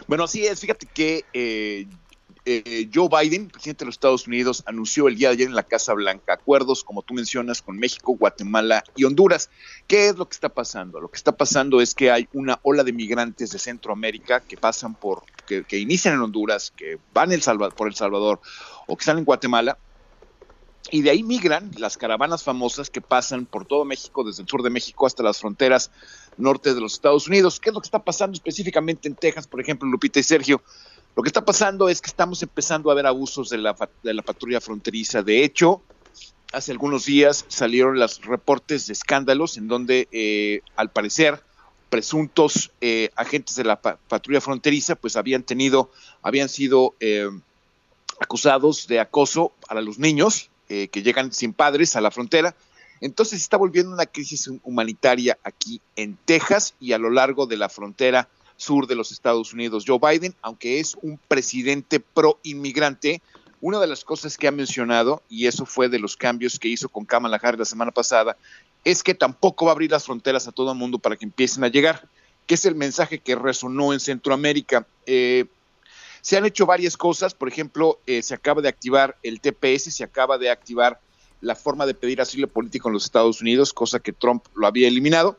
Bueno, 0.07 0.23
así 0.23 0.47
es. 0.47 0.59
Fíjate 0.59 0.88
que 0.88 1.26
eh, 1.32 1.86
eh, 2.47 2.89
Joe 2.93 3.09
Biden, 3.09 3.49
presidente 3.49 3.83
de 3.83 3.87
los 3.87 3.95
Estados 3.95 4.27
Unidos, 4.27 4.63
anunció 4.67 5.07
el 5.07 5.15
día 5.15 5.29
de 5.29 5.33
ayer 5.33 5.47
en 5.47 5.55
la 5.55 5.63
Casa 5.63 5.93
Blanca 5.93 6.33
acuerdos, 6.33 6.83
como 6.83 7.01
tú 7.01 7.15
mencionas, 7.15 7.61
con 7.61 7.77
México, 7.77 8.15
Guatemala 8.15 8.83
y 8.95 9.03
Honduras. 9.03 9.49
¿Qué 9.87 10.09
es 10.09 10.15
lo 10.15 10.29
que 10.29 10.35
está 10.35 10.49
pasando? 10.49 10.99
Lo 10.99 11.09
que 11.09 11.17
está 11.17 11.35
pasando 11.35 11.81
es 11.81 11.95
que 11.95 12.11
hay 12.11 12.29
una 12.33 12.59
ola 12.61 12.83
de 12.83 12.93
migrantes 12.93 13.51
de 13.51 13.57
Centroamérica 13.57 14.41
que 14.41 14.57
pasan 14.57 14.93
por, 14.93 15.23
que, 15.47 15.79
inician 15.79 16.13
en 16.13 16.21
Honduras, 16.21 16.71
que 16.75 16.99
van 17.13 17.31
el 17.31 17.41
por 17.75 17.87
El 17.87 17.95
Salvador 17.95 18.39
o 18.85 18.95
que 18.95 19.01
están 19.01 19.17
en 19.17 19.25
Guatemala. 19.25 19.77
Y 20.91 21.01
de 21.01 21.09
ahí 21.09 21.23
migran 21.23 21.71
las 21.79 21.97
caravanas 21.97 22.43
famosas 22.43 22.91
que 22.91 23.01
pasan 23.01 23.47
por 23.47 23.65
todo 23.65 23.85
México, 23.85 24.23
desde 24.23 24.43
el 24.43 24.47
sur 24.47 24.61
de 24.61 24.69
México 24.69 25.07
hasta 25.07 25.23
las 25.23 25.39
fronteras 25.39 25.89
norte 26.37 26.75
de 26.75 26.79
los 26.81 26.93
Estados 26.93 27.27
Unidos. 27.27 27.59
¿Qué 27.59 27.69
es 27.69 27.73
lo 27.73 27.81
que 27.81 27.87
está 27.87 28.03
pasando 28.03 28.35
específicamente 28.35 29.07
en 29.07 29.15
Texas, 29.15 29.47
por 29.47 29.59
ejemplo, 29.59 29.89
Lupita 29.89 30.19
y 30.19 30.23
Sergio? 30.23 30.61
Lo 31.16 31.24
que 31.24 31.30
está 31.30 31.45
pasando 31.45 31.88
es 31.88 32.01
que 32.01 32.09
estamos 32.09 32.43
empezando 32.43 32.91
a 32.91 32.93
ver 32.93 33.07
abusos 33.07 33.49
de 33.49 33.57
la, 33.57 33.74
patrulla 33.74 34.59
fronteriza. 34.59 35.24
De 35.24 35.45
hecho, 35.45 35.82
hace 36.51 36.74
algunos 36.74 37.05
días 37.05 37.45
salieron 37.47 37.97
los 37.97 38.22
reportes 38.26 38.88
de 38.88 38.93
escándalos 38.93 39.55
en 39.55 39.70
donde, 39.70 40.09
eh, 40.11 40.59
al 40.76 40.91
parecer, 40.91 41.41
presuntos 41.89 42.72
eh, 42.82 43.11
agentes 43.16 43.55
de 43.55 43.63
la 43.63 43.80
patrulla 43.80 44.41
fronteriza, 44.41 44.95
pues 44.95 45.16
habían 45.16 45.43
tenido, 45.43 45.89
habían 46.22 46.49
sido 46.49 46.95
eh, 46.99 47.30
acusados 48.20 48.88
de 48.88 48.99
acoso 48.99 49.53
para 49.68 49.82
los 49.82 49.99
niños 49.99 50.49
que 50.68 51.03
llegan 51.03 51.32
sin 51.32 51.53
padres 51.53 51.95
a 51.95 52.01
la 52.01 52.09
frontera. 52.09 52.55
Entonces 52.99 53.39
está 53.39 53.55
volviendo 53.55 53.93
una 53.93 54.07
crisis 54.07 54.49
humanitaria 54.63 55.38
aquí 55.43 55.80
en 55.95 56.18
Texas 56.26 56.74
y 56.80 56.93
a 56.93 56.97
lo 56.97 57.11
largo 57.11 57.45
de 57.45 57.55
la 57.55 57.70
frontera 57.70 58.28
sur 58.57 58.87
de 58.87 58.95
los 58.95 59.11
Estados 59.11 59.53
Unidos. 59.53 59.83
Joe 59.87 59.99
Biden, 59.99 60.35
aunque 60.41 60.79
es 60.79 60.95
un 61.01 61.17
presidente 61.27 61.99
pro 61.99 62.39
inmigrante, 62.43 63.21
una 63.61 63.79
de 63.79 63.87
las 63.87 64.03
cosas 64.03 64.37
que 64.37 64.47
ha 64.47 64.51
mencionado, 64.51 65.23
y 65.29 65.47
eso 65.47 65.65
fue 65.65 65.89
de 65.89 65.99
los 65.99 66.15
cambios 66.15 66.59
que 66.59 66.67
hizo 66.67 66.89
con 66.89 67.05
Kamala 67.05 67.39
Harris 67.41 67.59
la 67.59 67.65
semana 67.65 67.91
pasada, 67.91 68.37
es 68.83 69.01
que 69.01 69.15
tampoco 69.15 69.65
va 69.65 69.71
a 69.71 69.73
abrir 69.73 69.91
las 69.91 70.05
fronteras 70.05 70.47
a 70.47 70.51
todo 70.51 70.71
el 70.71 70.77
mundo 70.77 70.99
para 70.99 71.15
que 71.15 71.25
empiecen 71.25 71.63
a 71.63 71.69
llegar, 71.69 72.07
que 72.45 72.55
es 72.55 72.65
el 72.65 72.75
mensaje 72.75 73.19
que 73.19 73.35
resonó 73.35 73.93
en 73.93 73.99
Centroamérica. 73.99 74.85
Eh, 75.07 75.45
se 76.21 76.37
han 76.37 76.45
hecho 76.45 76.65
varias 76.65 76.97
cosas, 76.97 77.33
por 77.33 77.47
ejemplo, 77.47 77.99
eh, 78.05 78.21
se 78.21 78.35
acaba 78.35 78.61
de 78.61 78.69
activar 78.69 79.17
el 79.23 79.41
TPS, 79.41 79.95
se 79.95 80.03
acaba 80.03 80.37
de 80.37 80.49
activar 80.49 80.99
la 81.41 81.55
forma 81.55 81.85
de 81.85 81.93
pedir 81.93 82.21
asilo 82.21 82.47
político 82.47 82.89
en 82.89 82.93
los 82.93 83.05
Estados 83.05 83.41
Unidos, 83.41 83.73
cosa 83.73 83.99
que 83.99 84.13
Trump 84.13 84.45
lo 84.55 84.67
había 84.67 84.87
eliminado. 84.87 85.37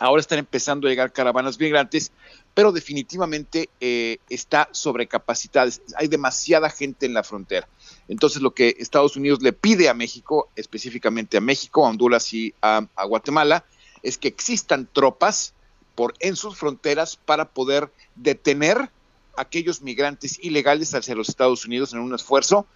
Ahora 0.00 0.20
están 0.20 0.38
empezando 0.38 0.86
a 0.86 0.90
llegar 0.90 1.12
caravanas 1.12 1.60
migrantes, 1.60 2.10
pero 2.54 2.72
definitivamente 2.72 3.68
eh, 3.80 4.16
está 4.30 4.70
sobrecapacitada. 4.72 5.70
Hay 5.94 6.08
demasiada 6.08 6.70
gente 6.70 7.04
en 7.04 7.12
la 7.12 7.22
frontera. 7.22 7.68
Entonces, 8.08 8.40
lo 8.40 8.52
que 8.52 8.76
Estados 8.78 9.16
Unidos 9.16 9.42
le 9.42 9.52
pide 9.52 9.90
a 9.90 9.94
México, 9.94 10.48
específicamente 10.56 11.36
a 11.36 11.42
México, 11.42 11.84
a 11.84 11.90
Honduras 11.90 12.32
y 12.32 12.54
a, 12.62 12.86
Guatemala, 13.06 13.66
es 14.02 14.16
que 14.16 14.28
existan 14.28 14.88
tropas 14.90 15.52
por 15.94 16.14
en 16.20 16.34
sus 16.34 16.56
fronteras 16.56 17.16
para 17.16 17.50
poder 17.50 17.92
detener 18.16 18.88
aquellos 19.36 19.82
migrantes 19.82 20.38
ilegales 20.42 20.94
hacia 20.94 21.14
los 21.14 21.28
Estados 21.28 21.66
Unidos 21.66 21.92
en 21.92 21.98
un 21.98 22.14
esfuerzo 22.14 22.66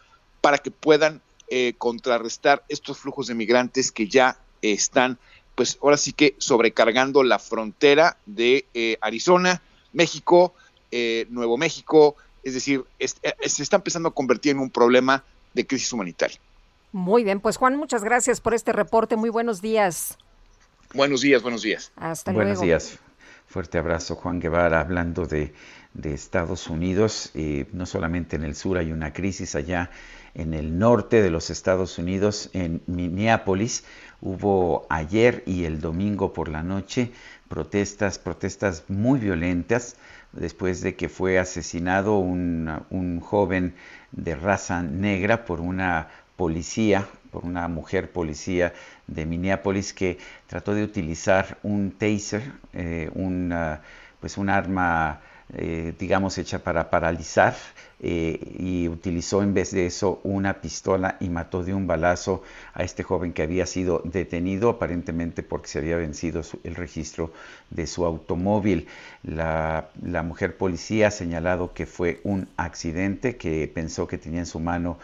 para 0.43 0.59
que 0.59 0.71
puedan 0.71 1.23
eh, 1.49 1.73
contrarrestar 1.79 2.65
estos 2.69 2.99
flujos 2.99 3.29
de 3.29 3.35
migrantes 3.35 3.91
que 3.91 4.09
ya 4.09 4.37
están 4.61 5.19
pues 5.55 5.79
ahora 5.83 5.97
sí 5.97 6.13
que 6.13 6.35
sobrecargando 6.39 7.23
la 7.23 7.39
frontera 7.39 8.17
de 8.27 8.67
eh, 8.75 8.99
Arizona, 9.01 9.63
México, 9.93 10.55
eh, 10.91 11.27
Nuevo 11.31 11.57
México, 11.57 12.17
es 12.43 12.55
decir, 12.55 12.85
eh, 12.99 13.09
se 13.47 13.63
está 13.63 13.77
empezando 13.77 14.09
a 14.09 14.13
convertir 14.13 14.53
en 14.53 14.59
un 14.59 14.71
problema 14.71 15.25
de 15.55 15.67
crisis 15.67 15.93
humanitaria. 15.93 16.39
Muy 16.93 17.25
bien, 17.25 17.41
pues 17.41 17.57
Juan, 17.57 17.77
muchas 17.77 18.05
gracias 18.05 18.41
por 18.41 18.55
este 18.55 18.73
reporte. 18.73 19.17
Muy 19.17 19.31
buenos 19.31 19.63
días. 19.63 20.19
Buenos 20.93 21.23
días, 21.23 21.43
buenos 21.43 21.63
días. 21.63 21.93
Hasta 21.97 22.33
luego. 22.33 22.49
Buenos 22.49 22.63
días. 22.63 22.99
Fuerte 23.47 23.79
abrazo, 23.79 24.17
Juan 24.17 24.41
Guevara, 24.41 24.81
hablando 24.81 25.27
de, 25.27 25.55
de 25.93 26.15
Estados 26.15 26.69
Unidos. 26.69 27.31
no 27.73 27.87
solamente 27.87 28.37
en 28.37 28.45
el 28.45 28.55
sur 28.55 28.79
hay 28.79 28.93
una 28.93 29.13
crisis 29.13 29.55
allá 29.55 29.91
en 30.35 30.55
el 30.55 30.79
norte 30.79 31.23
de 31.23 31.31
los 31.31 31.51
Estados 31.51 31.99
Unidos, 31.99 32.51
en 32.53 32.83
Minneapolis. 32.87 33.85
Hubo 34.21 34.87
ayer 34.89 35.43
y 35.47 35.65
el 35.65 35.81
domingo 35.81 36.33
por 36.33 36.49
la 36.49 36.63
noche 36.63 37.13
protestas, 37.49 38.19
protestas 38.19 38.85
muy 38.89 39.21
violentas, 39.21 39.97
después 40.33 40.81
de 40.81 40.97
que 40.97 41.09
fue 41.09 41.39
asesinado 41.39 42.19
un, 42.19 43.21
joven 43.21 43.75
de 44.13 44.35
raza 44.35 44.83
negra 44.83 45.45
por 45.45 45.61
una 45.61 46.09
policía, 46.37 47.07
por 47.31 47.45
una 47.45 47.69
mujer 47.69 48.11
policía 48.11 48.73
de 49.07 49.27
Minneapolis 49.27 49.93
que 49.93 50.19
trató 50.47 50.75
de 50.75 50.83
utilizar 50.83 51.59
un 51.63 51.93
taser, 51.93 52.43
eh, 52.73 53.11
pues 54.21 54.37
un 54.37 54.49
arma 54.49 55.21
eh, 55.57 55.95
digamos, 55.99 56.39
hecha 56.39 56.59
para 56.59 56.91
paralizar 56.91 57.55
eh, 58.01 58.39
y 58.59 58.89
utilizó 58.89 59.43
en 59.43 59.55
vez 59.55 59.71
de 59.71 59.87
eso 59.87 60.21
una 60.25 60.61
pistola 60.61 61.17
y 61.21 61.29
mató 61.29 61.63
de 61.63 61.73
un 61.73 61.87
balazo 61.87 62.43
a 62.75 62.83
este 62.83 63.03
joven 63.03 63.33
que 63.33 63.43
había 63.43 63.65
sido 63.67 64.03
detenido 64.05 64.69
aparentemente 64.69 65.43
porque 65.43 65.69
se 65.69 65.79
había 65.79 65.97
vencido 65.97 66.43
el 66.65 66.75
registro 66.75 67.33
de 67.71 67.87
su 67.87 68.05
automóvil. 68.05 68.89
La, 69.23 69.91
mujer 70.25 70.57
policía 70.57 71.09
ha 71.09 71.11
señalado 71.11 71.73
que 71.73 71.87
fue 71.87 72.21
un 72.25 72.49
accidente, 72.57 73.37
que 73.37 73.71
pensó 73.73 74.07
que 74.07 74.19
tenía 74.19 74.41
en 74.41 74.47
su 74.47 74.59
mano 74.61 74.99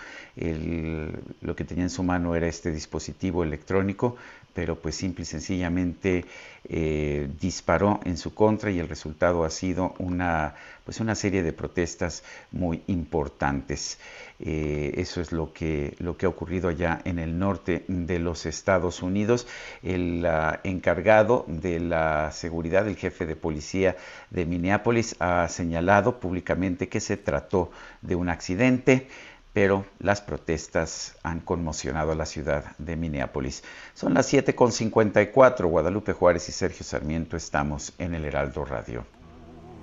lo 1.40 1.54
que 1.54 1.64
tenía 1.64 1.84
en 1.84 1.90
su 1.90 2.02
mano 2.02 2.34
era 2.34 2.48
este 2.48 2.72
dispositivo 2.72 3.44
electrónico, 3.44 4.16
pero 4.54 4.80
pues 4.80 4.96
simple 4.96 5.22
y 5.22 5.26
sencillamente 5.26 6.24
eh, 6.64 7.28
disparó 7.40 8.00
en 8.04 8.16
su 8.16 8.34
contra 8.34 8.70
y 8.70 8.78
el 8.78 8.88
resultado 8.88 9.44
ha 9.44 9.50
sido 9.50 9.94
una, 9.98 10.54
pues 10.84 11.00
una 11.00 11.14
serie 11.14 11.42
de 11.42 11.52
protestas 11.52 12.22
muy 12.52 12.82
importantes. 12.86 13.98
Eh, 14.38 14.94
eso 14.96 15.20
es 15.20 15.32
lo 15.32 15.52
que, 15.52 15.94
lo 15.98 16.16
que 16.16 16.26
ha 16.26 16.28
ocurrido 16.28 16.68
allá 16.68 17.00
en 17.04 17.18
el 17.18 17.38
norte 17.38 17.84
de 17.88 18.18
los 18.18 18.46
Estados 18.46 19.02
Unidos. 19.02 19.46
El 19.82 20.26
encargado 20.64 21.44
de 21.48 21.80
la 21.80 22.30
seguridad, 22.32 22.86
el 22.88 22.96
jefe 22.96 23.26
de 23.26 23.36
policía 23.36 23.96
de 24.30 24.46
Minneapolis, 24.46 25.16
ha 25.18 25.48
señalado 25.48 26.20
públicamente 26.20 26.88
que 26.88 27.00
se 27.00 27.16
trató 27.16 27.70
de 28.02 28.14
un 28.14 28.28
accidente 28.28 29.08
pero 29.52 29.84
las 29.98 30.20
protestas 30.20 31.16
han 31.22 31.40
conmocionado 31.40 32.12
a 32.12 32.14
la 32.14 32.26
ciudad 32.26 32.76
de 32.78 32.96
Minneapolis. 32.96 33.64
Son 33.94 34.14
las 34.14 34.32
7.54, 34.32 35.66
Guadalupe 35.66 36.12
Juárez 36.12 36.48
y 36.48 36.52
Sergio 36.52 36.84
Sarmiento 36.84 37.36
estamos 37.36 37.92
en 37.98 38.14
el 38.14 38.24
Heraldo 38.24 38.64
Radio. 38.64 39.04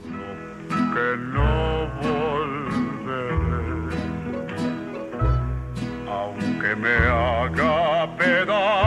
Que 0.04 1.18
no 1.18 1.78
aunque 6.10 6.76
me 6.76 6.96
haga 6.96 8.18
pedazos 8.18 8.87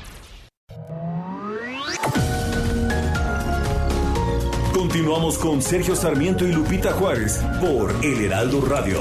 Continuamos 4.91 5.37
con 5.37 5.61
Sergio 5.61 5.95
Sarmiento 5.95 6.45
y 6.45 6.51
Lupita 6.51 6.91
Juárez 6.91 7.41
por 7.61 7.95
El 8.03 8.25
Heraldo 8.25 8.59
Radio. 8.59 8.99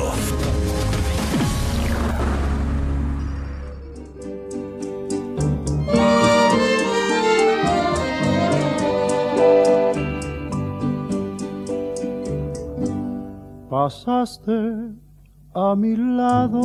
Pasaste 13.69 14.53
a 15.53 15.75
mi 15.75 15.97
lado 15.97 16.61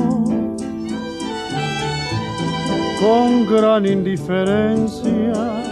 con 3.01 3.47
gran 3.47 3.87
indiferencia 3.87 5.64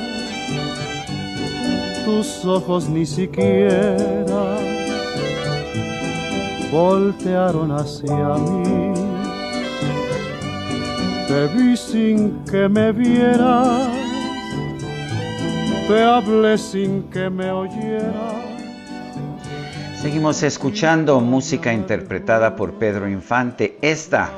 tus 2.05 2.45
ojos 2.45 2.89
ni 2.89 3.05
siquiera 3.05 4.57
voltearon 6.71 7.71
hacia 7.71 8.33
mí. 8.35 8.93
Te 11.27 11.47
vi 11.47 11.77
sin 11.77 12.43
que 12.45 12.67
me 12.67 12.91
vieras, 12.91 13.89
te 15.87 16.03
hablé 16.03 16.57
sin 16.57 17.03
que 17.03 17.29
me 17.29 17.51
oyeras. 17.51 18.43
Seguimos 20.01 20.43
escuchando 20.43 21.21
música 21.21 21.71
interpretada 21.71 22.55
por 22.55 22.73
Pedro 22.73 23.07
Infante. 23.07 23.77
Esta, 23.81 24.31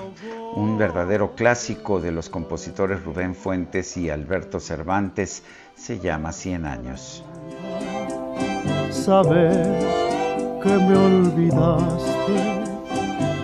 un 0.55 0.77
verdadero 0.77 1.33
clásico 1.35 1.99
de 1.99 2.11
los 2.11 2.29
compositores 2.29 3.03
Rubén 3.03 3.33
Fuentes 3.33 3.97
y 3.97 4.09
Alberto 4.09 4.59
Cervantes, 4.59 5.41
se 5.75 5.99
llama 5.99 6.31
Cien 6.33 6.65
años 6.65 7.23
saber 9.05 9.79
que 10.63 10.69
me 10.69 10.97
olvidaste, 10.97 12.37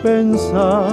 pensar 0.02 0.92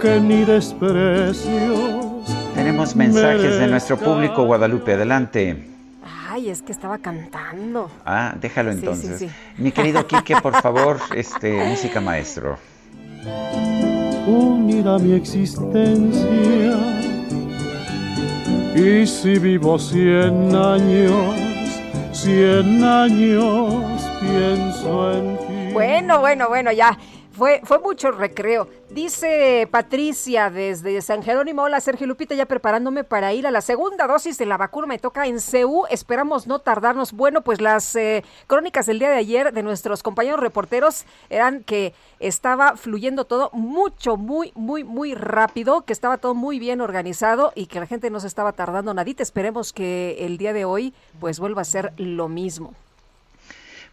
que 0.00 0.18
ni 0.18 0.44
desprecios. 0.46 2.06
Tenemos 2.54 2.96
mensajes 2.96 3.58
de 3.58 3.66
nuestro 3.66 3.98
público, 3.98 4.44
Guadalupe, 4.44 4.94
adelante. 4.94 5.68
Ay, 6.30 6.48
es 6.48 6.62
que 6.62 6.72
estaba 6.72 6.96
cantando. 6.96 7.90
Ah, 8.06 8.34
déjalo 8.40 8.70
entonces. 8.70 9.30
Mi 9.58 9.72
querido 9.72 10.06
Quique, 10.06 10.36
por 10.40 10.54
favor, 10.62 10.98
este, 11.14 11.62
música 11.68 12.00
maestro. 12.00 12.56
Unida 14.26 14.98
mi 14.98 15.12
existencia, 15.12 16.78
y 18.74 19.06
si 19.06 19.38
vivo 19.38 19.78
cien 19.78 20.54
años, 20.54 21.51
cien 22.12 22.84
años 22.84 23.84
pienso 24.20 25.12
en 25.12 25.36
ti. 25.38 25.72
Bueno, 25.72 26.20
bueno, 26.20 26.48
bueno, 26.48 26.72
ya. 26.72 26.96
Fue, 27.32 27.62
fue 27.64 27.78
mucho 27.78 28.10
recreo. 28.10 28.68
Dice 28.90 29.66
Patricia 29.70 30.50
desde 30.50 31.00
San 31.00 31.22
Jerónimo, 31.22 31.62
hola 31.62 31.80
Sergio 31.80 32.06
Lupita, 32.06 32.34
ya 32.34 32.44
preparándome 32.44 33.04
para 33.04 33.32
ir 33.32 33.46
a 33.46 33.50
la 33.50 33.62
segunda 33.62 34.06
dosis 34.06 34.36
de 34.36 34.44
la 34.44 34.58
vacuna, 34.58 34.86
me 34.86 34.98
toca 34.98 35.26
en 35.26 35.40
CEU, 35.40 35.84
esperamos 35.88 36.46
no 36.46 36.58
tardarnos. 36.58 37.14
Bueno, 37.14 37.40
pues 37.40 37.62
las 37.62 37.96
eh, 37.96 38.22
crónicas 38.46 38.84
del 38.84 38.98
día 38.98 39.08
de 39.08 39.16
ayer 39.16 39.54
de 39.54 39.62
nuestros 39.62 40.02
compañeros 40.02 40.40
reporteros 40.40 41.06
eran 41.30 41.64
que 41.64 41.94
estaba 42.20 42.76
fluyendo 42.76 43.24
todo 43.24 43.48
mucho, 43.54 44.18
muy, 44.18 44.52
muy, 44.54 44.84
muy 44.84 45.14
rápido, 45.14 45.86
que 45.86 45.94
estaba 45.94 46.18
todo 46.18 46.34
muy 46.34 46.58
bien 46.58 46.82
organizado 46.82 47.52
y 47.54 47.64
que 47.64 47.80
la 47.80 47.86
gente 47.86 48.10
no 48.10 48.20
se 48.20 48.26
estaba 48.26 48.52
tardando 48.52 48.92
nadita. 48.92 49.22
Esperemos 49.22 49.72
que 49.72 50.18
el 50.20 50.36
día 50.36 50.52
de 50.52 50.66
hoy 50.66 50.92
pues 51.18 51.40
vuelva 51.40 51.62
a 51.62 51.64
ser 51.64 51.94
lo 51.96 52.28
mismo. 52.28 52.74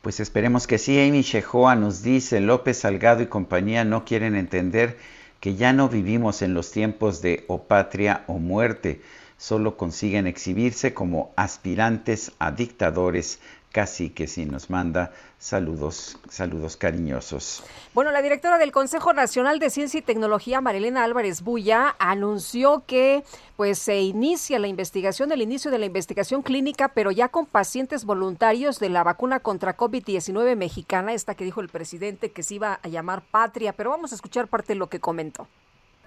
Pues 0.01 0.21
esperemos 0.21 0.65
que 0.65 0.77
sí. 0.77 0.97
Amy 0.99 1.23
Shehoa 1.23 1.75
nos 1.75 2.01
dice, 2.03 2.39
López 2.39 2.79
Salgado 2.79 3.21
y 3.21 3.27
compañía 3.27 3.83
no 3.83 4.05
quieren 4.05 4.35
entender 4.35 4.97
que 5.41 5.55
ya 5.55 5.73
no 5.73 5.89
vivimos 5.89 6.41
en 6.41 6.53
los 6.53 6.71
tiempos 6.71 7.21
de 7.21 7.43
o 7.47 7.63
patria 7.63 8.23
o 8.27 8.39
muerte, 8.39 9.01
solo 9.37 9.75
consiguen 9.77 10.27
exhibirse 10.27 10.93
como 10.93 11.33
aspirantes 11.35 12.31
a 12.39 12.51
dictadores 12.51 13.39
casi 13.71 14.09
que 14.09 14.27
sí 14.27 14.45
nos 14.45 14.69
manda 14.69 15.11
saludos, 15.37 16.17
saludos 16.29 16.75
cariñosos. 16.75 17.63
Bueno, 17.93 18.11
la 18.11 18.21
directora 18.21 18.57
del 18.57 18.71
Consejo 18.71 19.13
Nacional 19.13 19.59
de 19.59 19.69
Ciencia 19.69 19.99
y 19.99 20.01
Tecnología, 20.01 20.61
Marilena 20.61 21.03
Álvarez 21.03 21.41
Bulla, 21.41 21.95
anunció 21.99 22.83
que 22.85 23.23
pues 23.55 23.79
se 23.79 24.01
inicia 24.01 24.59
la 24.59 24.67
investigación, 24.67 25.31
el 25.31 25.41
inicio 25.41 25.71
de 25.71 25.79
la 25.79 25.85
investigación 25.85 26.41
clínica, 26.41 26.89
pero 26.89 27.11
ya 27.11 27.29
con 27.29 27.45
pacientes 27.45 28.05
voluntarios 28.05 28.79
de 28.79 28.89
la 28.89 29.03
vacuna 29.03 29.39
contra 29.39 29.77
COVID-19 29.77 30.55
mexicana, 30.55 31.13
esta 31.13 31.35
que 31.35 31.43
dijo 31.43 31.61
el 31.61 31.69
presidente 31.69 32.31
que 32.31 32.43
se 32.43 32.55
iba 32.55 32.79
a 32.81 32.87
llamar 32.87 33.21
Patria, 33.21 33.73
pero 33.73 33.91
vamos 33.91 34.11
a 34.11 34.15
escuchar 34.15 34.47
parte 34.47 34.73
de 34.73 34.79
lo 34.79 34.87
que 34.87 34.99
comentó 34.99 35.47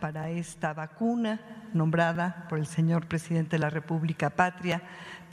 para 0.02 0.30
esta 0.30 0.74
vacuna 0.74 1.40
nombrada 1.72 2.46
por 2.48 2.58
el 2.58 2.66
señor 2.66 3.06
presidente 3.06 3.50
de 3.50 3.60
la 3.60 3.70
República 3.70 4.30
Patria 4.30 4.82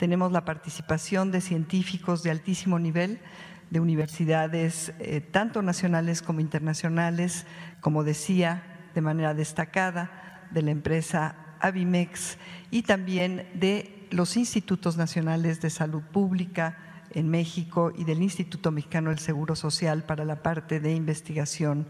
tenemos 0.00 0.32
la 0.32 0.46
participación 0.46 1.30
de 1.30 1.42
científicos 1.42 2.22
de 2.22 2.30
altísimo 2.30 2.78
nivel 2.78 3.20
de 3.68 3.80
universidades 3.80 4.94
eh, 4.98 5.20
tanto 5.20 5.60
nacionales 5.60 6.22
como 6.22 6.40
internacionales, 6.40 7.44
como 7.82 8.02
decía, 8.02 8.88
de 8.94 9.02
manera 9.02 9.34
destacada, 9.34 10.48
de 10.52 10.62
la 10.62 10.70
empresa 10.70 11.36
Avimex 11.60 12.38
y 12.70 12.80
también 12.80 13.46
de 13.52 14.08
los 14.10 14.38
institutos 14.38 14.96
nacionales 14.96 15.60
de 15.60 15.68
salud 15.68 16.02
pública 16.02 16.78
en 17.10 17.28
México 17.28 17.92
y 17.94 18.04
del 18.04 18.22
Instituto 18.22 18.70
Mexicano 18.70 19.10
del 19.10 19.18
Seguro 19.18 19.54
Social 19.54 20.04
para 20.04 20.24
la 20.24 20.42
parte 20.42 20.80
de 20.80 20.94
investigación 20.94 21.86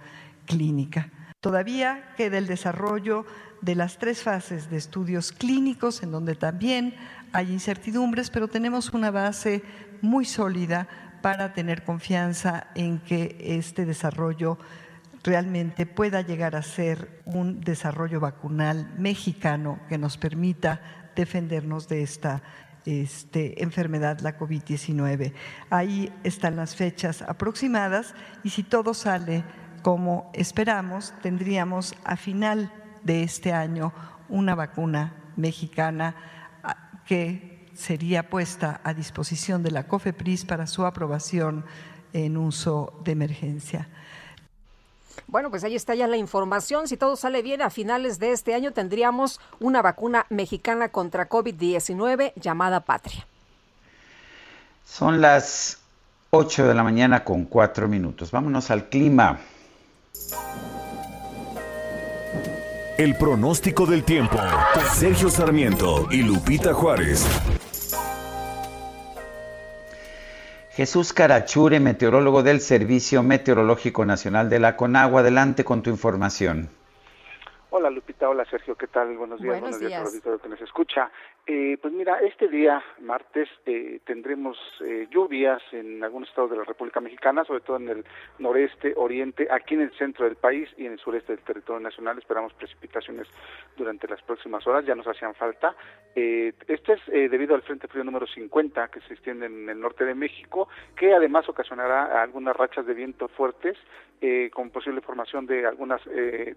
clínica. 0.47 1.11
Todavía 1.41 2.13
queda 2.17 2.39
el 2.39 2.49
desarrollo 2.49 3.25
de 3.63 3.75
las 3.75 3.99
tres 3.99 4.23
fases 4.23 4.71
de 4.71 4.77
estudios 4.77 5.33
clínicos, 5.33 6.03
en 6.03 6.13
donde 6.13 6.35
también 6.35 6.95
hay 7.33 7.53
incertidumbres, 7.53 8.31
pero 8.31 8.49
tenemos 8.49 8.91
una 8.91 9.11
base 9.11 9.63
muy 10.01 10.25
sólida 10.25 10.89
para 11.23 11.53
tener 11.53 11.85
confianza 11.85 12.69
en 12.75 12.99
que 12.99 13.37
este 13.41 13.85
desarrollo 13.85 14.59
realmente 15.23 15.85
pueda 15.85 16.23
llegar 16.23 16.57
a 16.57 16.63
ser 16.63 17.21
un 17.27 17.61
desarrollo 17.61 18.21
vacunal 18.21 18.91
mexicano 18.97 19.79
que 19.89 19.99
nos 19.99 20.17
permita 20.17 20.81
defendernos 21.15 21.89
de 21.89 22.03
esta 22.03 22.43
este, 22.87 23.63
enfermedad, 23.63 24.21
la 24.21 24.39
COVID-19. 24.39 25.35
Ahí 25.69 26.11
están 26.25 26.57
las 26.57 26.75
fechas 26.75 27.23
aproximadas 27.23 28.15
y 28.43 28.51
si 28.51 28.63
todo 28.63 28.95
sale 28.95 29.45
como 29.83 30.31
esperamos, 30.35 31.13
tendríamos 31.23 31.95
a 32.05 32.17
final 32.17 32.73
de 33.03 33.23
este 33.23 33.53
año 33.53 33.93
una 34.29 34.55
vacuna 34.55 35.15
mexicana 35.37 36.15
ah, 36.63 37.03
que 37.07 37.69
sería 37.75 38.29
puesta 38.29 38.81
a 38.85 38.95
disposición 38.95 39.63
de 39.63 39.71
la 39.71 39.87
COFEPRIS 39.87 40.45
para 40.45 40.67
su 40.67 40.85
aprobación 40.85 41.65
en 42.13 42.37
uso 42.37 43.01
de 43.05 43.13
emergencia. 43.13 43.89
Bueno, 45.27 45.51
pues 45.51 45.65
ahí 45.65 45.77
está 45.77 45.95
ya 45.95 46.07
la 46.07 46.17
información. 46.17 46.89
Si 46.89 46.97
todo 46.97 47.17
sale 47.17 47.43
bien, 47.43 47.63
a 47.63 47.71
finales 47.71 48.19
de 48.19 48.33
este 48.33 48.55
año 48.55 48.73
tendríamos 48.73 49.41
una 49.61 49.81
vacuna 49.81 50.27
mexicana 50.29 50.89
contra 50.89 51.29
COVID-19 51.29 52.33
llamada 52.37 52.81
Patria. 52.81 53.27
Son 54.85 55.21
las 55.21 55.79
8 56.31 56.67
de 56.67 56.75
la 56.75 56.83
mañana 56.83 57.23
con 57.23 57.45
4 57.45 57.87
minutos. 57.87 58.31
Vámonos 58.33 58.71
al 58.71 58.89
clima. 58.89 59.39
El 63.01 63.17
pronóstico 63.17 63.87
del 63.87 64.05
tiempo. 64.05 64.37
Sergio 64.93 65.31
Sarmiento 65.31 66.07
y 66.11 66.23
Lupita 66.23 66.75
Juárez. 66.75 67.25
Jesús 70.73 71.15
Carachure, 71.15 71.81
meteorólogo 71.81 72.43
del 72.43 72.61
Servicio 72.61 73.23
Meteorológico 73.23 74.05
Nacional 74.05 74.51
de 74.51 74.59
la 74.59 74.77
CONAGUA. 74.77 75.21
Adelante 75.21 75.65
con 75.65 75.83
tu 75.83 75.89
información. 75.89 76.69
Hola 77.71 77.89
Lupita, 77.89 78.29
hola 78.29 78.45
Sergio, 78.51 78.77
¿qué 78.77 78.89
tal? 78.89 79.17
Buenos 79.17 79.41
días, 79.41 79.61
buenos, 79.61 79.81
días, 79.81 80.13
días 80.13 80.27
a 80.27 80.29
los 80.29 80.43
que 80.43 80.49
nos 80.51 80.61
escucha. 80.61 81.11
Eh, 81.47 81.79
pues 81.81 81.93
mira, 81.93 82.21
este 82.21 82.49
día, 82.49 82.83
martes, 83.01 83.49
eh, 83.67 84.01
tendremos 84.05 84.59
eh, 84.85 85.09
lluvias 85.11 85.61
en 85.73 86.05
algunos 86.05 86.29
estados 86.29 86.51
de 86.51 86.59
la 86.59 86.65
República 86.65 87.01
Mexicana, 87.01 87.45
sobre 87.45 87.61
todo 87.61 87.79
en 87.79 87.89
el 87.89 88.05
noreste, 88.39 88.93
oriente, 88.97 89.49
aquí 89.51 89.75
en 89.75 89.81
el 89.81 89.93
centro 89.93 90.27
del 90.27 90.37
país 90.37 90.69
y 90.77 90.87
en 90.87 90.93
el 90.93 90.99
sureste 90.99 91.35
del 91.35 91.45
territorio 91.45 91.81
nacional. 91.81 92.19
Esperamos 92.19 92.53
precipitaciones 92.55 93.27
durante 93.77 94.07
las 94.07 94.23
próximas 94.23 94.67
horas, 94.67 94.85
ya 94.85 94.95
nos 94.95 95.07
hacían 95.07 95.35
falta. 95.35 95.75
esto 96.15 96.93
es 96.93 97.01
debido 97.07 97.55
al 97.55 97.63
Frente 97.63 97.89
Frío 97.89 98.05
número 98.05 98.27
50 98.27 98.89
que 98.89 99.01
se 99.01 99.15
extiende 99.15 99.47
en 99.47 99.69
el 99.69 99.81
norte 99.81 100.05
de 100.05 100.15
México, 100.15 100.69
que 100.97 101.15
además 101.15 101.49
ocasionará 101.49 102.23
algunas 102.23 102.57
rachas 102.57 102.87
de 102.87 102.95
viento 102.95 103.29
fuertes 103.29 103.77
con 104.53 104.71
posible 104.71 105.01
formación 105.01 105.47
de 105.47 105.67
algunas 105.67 106.03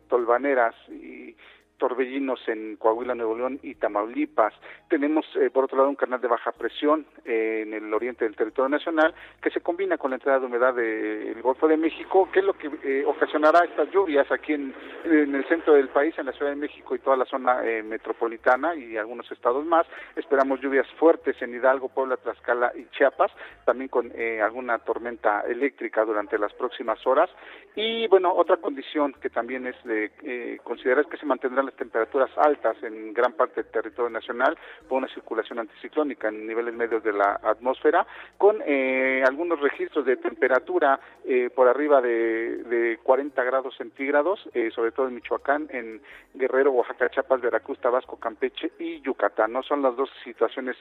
tolvaneras 0.10 0.76
y 0.90 1.36
torbellinos 1.78 2.40
en 2.48 2.78
Coahuila, 2.78 3.16
Nuevo 3.16 3.38
León 3.38 3.60
y 3.62 3.76
Tamaulipas. 3.76 4.54
Tenemos, 4.88 5.26
eh, 5.36 5.50
por 5.50 5.66
otro 5.66 5.78
lado, 5.78 5.90
un 5.90 5.96
canal 5.96 6.22
de 6.22 6.28
baja 6.28 6.52
presión 6.52 7.06
eh, 7.26 7.64
en 7.66 7.74
el 7.74 7.94
oriente 7.94 8.26
del 8.26 8.36
territorio 8.36 8.70
nacional 8.70 9.14
que 9.42 9.50
se 9.50 9.62
combina 9.62 9.98
con 9.98 10.12
la 10.12 10.18
entrada 10.18 10.40
de 10.40 10.46
humedad 10.46 10.74
del 10.74 11.42
Golfo 11.42 11.68
de 11.68 11.78
México, 11.78 12.30
que 12.32 12.40
es 12.40 12.46
lo 12.46 12.54
que 12.54 12.70
eh, 12.84 13.04
ocasionará 13.06 13.66
estas 13.66 13.90
lluvias 13.92 14.32
aquí 14.32 14.54
en, 14.54 14.74
el 15.06 15.46
centro 15.48 15.74
del 15.74 15.90
país, 15.90 16.18
en 16.18 16.28
la 16.28 16.32
Ciudad 16.32 16.52
de 16.52 16.58
México 16.58 16.96
y 16.96 17.00
toda 17.00 17.18
la 17.18 17.26
zona 17.26 17.62
metropolitana 17.84 18.76
y 18.76 18.96
algunos 18.96 19.30
estados 19.32 19.66
más. 19.66 19.86
Esperamos 20.16 20.62
lluvias 20.62 20.88
fuertes 20.94 21.42
en 21.42 21.54
Hidalgo, 21.54 21.90
Puebla, 21.90 22.18
Tlaxcala 22.18 22.72
y 22.76 22.86
Chiapas, 22.96 23.32
también 23.66 23.90
con 23.90 24.12
alguna 24.42 24.80
tormenta 24.80 25.42
eléctrica 25.42 26.06
durante 26.06 26.38
las 26.38 26.54
próximas 26.54 27.06
horas. 27.06 27.30
Y 27.76 28.08
bueno, 28.08 28.34
otra 28.34 28.58
condición 28.58 29.14
que 29.22 29.30
también 29.30 29.68
es 29.68 29.76
de 29.84 30.60
considerar 30.64 31.04
es 31.04 31.12
que 31.12 31.18
se 31.18 31.26
las 31.66 31.76
temperaturas 31.76 32.30
altas 32.38 32.78
en 32.84 33.14
gran 33.14 33.34
parte 33.34 33.64
del 33.64 33.72
territorio 33.72 34.10
nacional 34.10 34.58
por 34.88 34.98
una 34.98 35.08
circulación 35.08 35.60
anticiclónica 35.60 36.28
en 36.28 36.46
niveles 36.48 36.74
medios 36.74 37.04
de 37.04 37.14
la 37.14 37.40
atmósfera, 37.44 38.06
con 38.38 38.62
eh, 38.66 39.24
algunos 39.26 39.60
registros 39.60 40.06
de 40.06 40.18
temperatura 40.18 41.00
eh, 41.26 41.50
por 41.54 41.68
arriba 41.68 42.02
de, 42.02 42.64
de, 42.64 43.00
40 43.04 43.44
grados 43.44 43.76
centígrados, 43.78 44.48
eh, 44.54 44.70
sobre 44.74 44.92
todo 44.92 45.08
en 45.08 45.16
Michoacán, 45.16 45.68
en 45.72 46.02
Guerrero, 46.34 46.72
Oaxaca, 46.72 47.10
Chiapas, 47.10 47.42
Veracruz, 47.42 47.80
Tabasco, 47.80 48.18
Campeche 48.18 48.72
y 48.80 49.02
Yucatán. 49.02 49.54
No 49.54 49.64
son 49.64 49.82
las 49.82 49.96
dos 49.96 50.10
situaciones 50.24 50.76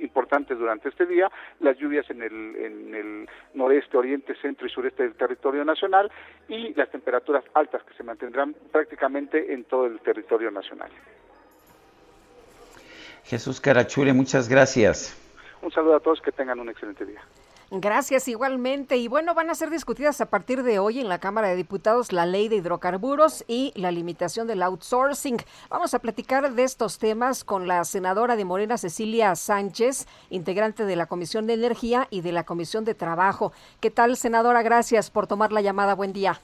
importantes 0.00 0.58
durante 0.58 0.88
este 0.88 1.06
día. 1.06 1.30
Las 1.60 1.76
lluvias 1.78 2.08
en 2.10 2.22
el, 2.22 2.56
en 2.56 2.94
el 2.94 3.28
noreste, 3.54 3.96
oriente, 3.96 4.34
centro 4.36 4.66
y 4.66 4.70
sureste 4.70 5.04
del 5.04 5.14
territorio 5.14 5.64
nacional 5.64 6.10
y 6.48 6.74
las 6.74 6.90
temperaturas 6.90 7.44
altas 7.54 7.82
que 7.84 7.94
se 7.94 8.02
mantendrán 8.02 8.54
prácticamente 8.72 9.52
en 9.52 9.64
todo 9.64 9.86
el 9.86 10.00
territorio 10.00 10.17
territorio 10.18 10.50
nacional. 10.50 10.90
Jesús 13.24 13.60
Carachure, 13.60 14.12
muchas 14.12 14.48
gracias. 14.48 15.16
Un 15.62 15.70
saludo 15.70 15.96
a 15.96 16.00
todos, 16.00 16.20
que 16.20 16.32
tengan 16.32 16.58
un 16.58 16.68
excelente 16.68 17.04
día. 17.04 17.20
Gracias 17.70 18.26
igualmente. 18.28 18.96
Y 18.96 19.08
bueno, 19.08 19.34
van 19.34 19.50
a 19.50 19.54
ser 19.54 19.68
discutidas 19.68 20.20
a 20.22 20.26
partir 20.26 20.62
de 20.62 20.78
hoy 20.78 21.00
en 21.00 21.08
la 21.08 21.18
Cámara 21.18 21.48
de 21.48 21.56
Diputados 21.56 22.12
la 22.12 22.24
ley 22.24 22.48
de 22.48 22.56
hidrocarburos 22.56 23.44
y 23.46 23.72
la 23.76 23.92
limitación 23.92 24.46
del 24.46 24.62
outsourcing. 24.62 25.36
Vamos 25.68 25.92
a 25.92 25.98
platicar 25.98 26.50
de 26.50 26.64
estos 26.64 26.98
temas 26.98 27.44
con 27.44 27.68
la 27.68 27.84
senadora 27.84 28.36
de 28.36 28.46
Morena, 28.46 28.78
Cecilia 28.78 29.36
Sánchez, 29.36 30.06
integrante 30.30 30.86
de 30.86 30.96
la 30.96 31.06
Comisión 31.06 31.46
de 31.46 31.54
Energía 31.54 32.08
y 32.10 32.22
de 32.22 32.32
la 32.32 32.44
Comisión 32.44 32.86
de 32.86 32.94
Trabajo. 32.94 33.52
¿Qué 33.80 33.90
tal, 33.90 34.16
senadora? 34.16 34.62
Gracias 34.62 35.10
por 35.10 35.26
tomar 35.26 35.52
la 35.52 35.60
llamada. 35.60 35.94
Buen 35.94 36.14
día. 36.14 36.40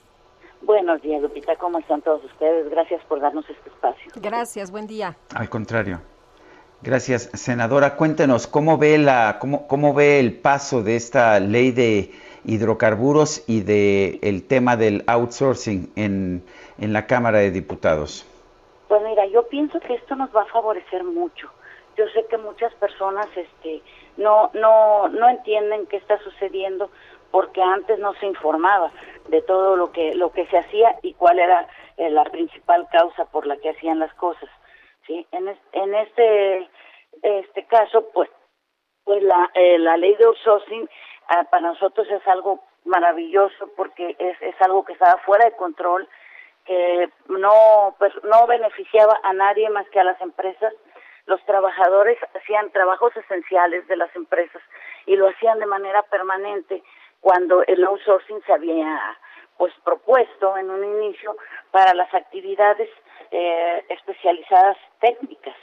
Buenos 0.64 1.02
días, 1.02 1.20
Lupita. 1.20 1.56
¿Cómo 1.56 1.78
están 1.78 2.00
todos 2.00 2.24
ustedes? 2.24 2.70
Gracias 2.70 3.04
por 3.04 3.20
darnos 3.20 3.44
este 3.50 3.68
espacio. 3.68 4.10
Gracias, 4.16 4.70
buen 4.70 4.86
día. 4.86 5.14
Al 5.34 5.50
contrario. 5.50 6.00
Gracias, 6.80 7.30
senadora. 7.34 7.96
Cuéntenos 7.96 8.46
cómo 8.46 8.78
ve 8.78 8.96
la 8.96 9.38
cómo, 9.40 9.66
cómo 9.66 9.92
ve 9.92 10.20
el 10.20 10.38
paso 10.38 10.82
de 10.82 10.96
esta 10.96 11.38
ley 11.38 11.70
de 11.70 12.12
hidrocarburos 12.44 13.44
y 13.46 13.60
de 13.60 14.18
el 14.22 14.46
tema 14.46 14.76
del 14.76 15.04
outsourcing 15.06 15.92
en, 15.96 16.42
en 16.78 16.92
la 16.94 17.06
Cámara 17.06 17.38
de 17.38 17.50
Diputados. 17.50 18.26
Pues 18.88 19.02
mira, 19.02 19.26
yo 19.26 19.46
pienso 19.48 19.80
que 19.80 19.94
esto 19.94 20.16
nos 20.16 20.34
va 20.34 20.42
a 20.42 20.46
favorecer 20.46 21.04
mucho. 21.04 21.50
Yo 21.96 22.06
sé 22.14 22.24
que 22.28 22.38
muchas 22.38 22.72
personas 22.74 23.26
este 23.36 23.82
no 24.16 24.50
no 24.54 25.08
no 25.08 25.28
entienden 25.28 25.86
qué 25.86 25.98
está 25.98 26.18
sucediendo 26.20 26.90
porque 27.34 27.60
antes 27.60 27.98
no 27.98 28.14
se 28.20 28.26
informaba 28.26 28.92
de 29.26 29.42
todo 29.42 29.74
lo 29.74 29.90
que 29.90 30.14
lo 30.14 30.30
que 30.30 30.46
se 30.46 30.56
hacía 30.56 30.94
y 31.02 31.14
cuál 31.14 31.40
era 31.40 31.66
eh, 31.96 32.08
la 32.08 32.22
principal 32.26 32.86
causa 32.92 33.24
por 33.24 33.44
la 33.44 33.56
que 33.56 33.70
hacían 33.70 33.98
las 33.98 34.14
cosas 34.14 34.48
sí 35.04 35.26
en, 35.32 35.48
en 35.72 35.94
este 35.96 36.70
este 37.22 37.66
caso 37.66 38.08
pues 38.14 38.30
pues 39.02 39.20
la 39.24 39.50
eh, 39.54 39.80
la 39.80 39.96
ley 39.96 40.14
de 40.14 40.26
outsourcing 40.26 40.88
ah, 41.26 41.42
para 41.50 41.66
nosotros 41.72 42.06
es 42.08 42.24
algo 42.28 42.62
maravilloso 42.84 43.68
porque 43.76 44.14
es 44.16 44.40
es 44.40 44.54
algo 44.60 44.84
que 44.84 44.92
estaba 44.92 45.16
fuera 45.26 45.46
de 45.46 45.56
control 45.56 46.08
que 46.64 47.10
no 47.26 47.96
pues, 47.98 48.12
no 48.22 48.46
beneficiaba 48.46 49.18
a 49.24 49.32
nadie 49.32 49.68
más 49.70 49.88
que 49.90 49.98
a 49.98 50.04
las 50.04 50.20
empresas. 50.20 50.72
Los 51.26 51.44
trabajadores 51.46 52.18
hacían 52.34 52.70
trabajos 52.70 53.16
esenciales 53.16 53.86
de 53.88 53.96
las 53.96 54.14
empresas 54.14 54.62
y 55.06 55.16
lo 55.16 55.28
hacían 55.28 55.58
de 55.58 55.66
manera 55.66 56.02
permanente 56.04 56.82
cuando 57.24 57.64
el 57.64 57.82
outsourcing 57.82 58.42
se 58.44 58.52
había 58.52 59.00
pues 59.56 59.72
propuesto 59.82 60.58
en 60.58 60.68
un 60.68 60.84
inicio 60.84 61.34
para 61.70 61.94
las 61.94 62.12
actividades 62.12 62.90
eh, 63.30 63.82
especializadas 63.88 64.76
técnicas, 65.00 65.56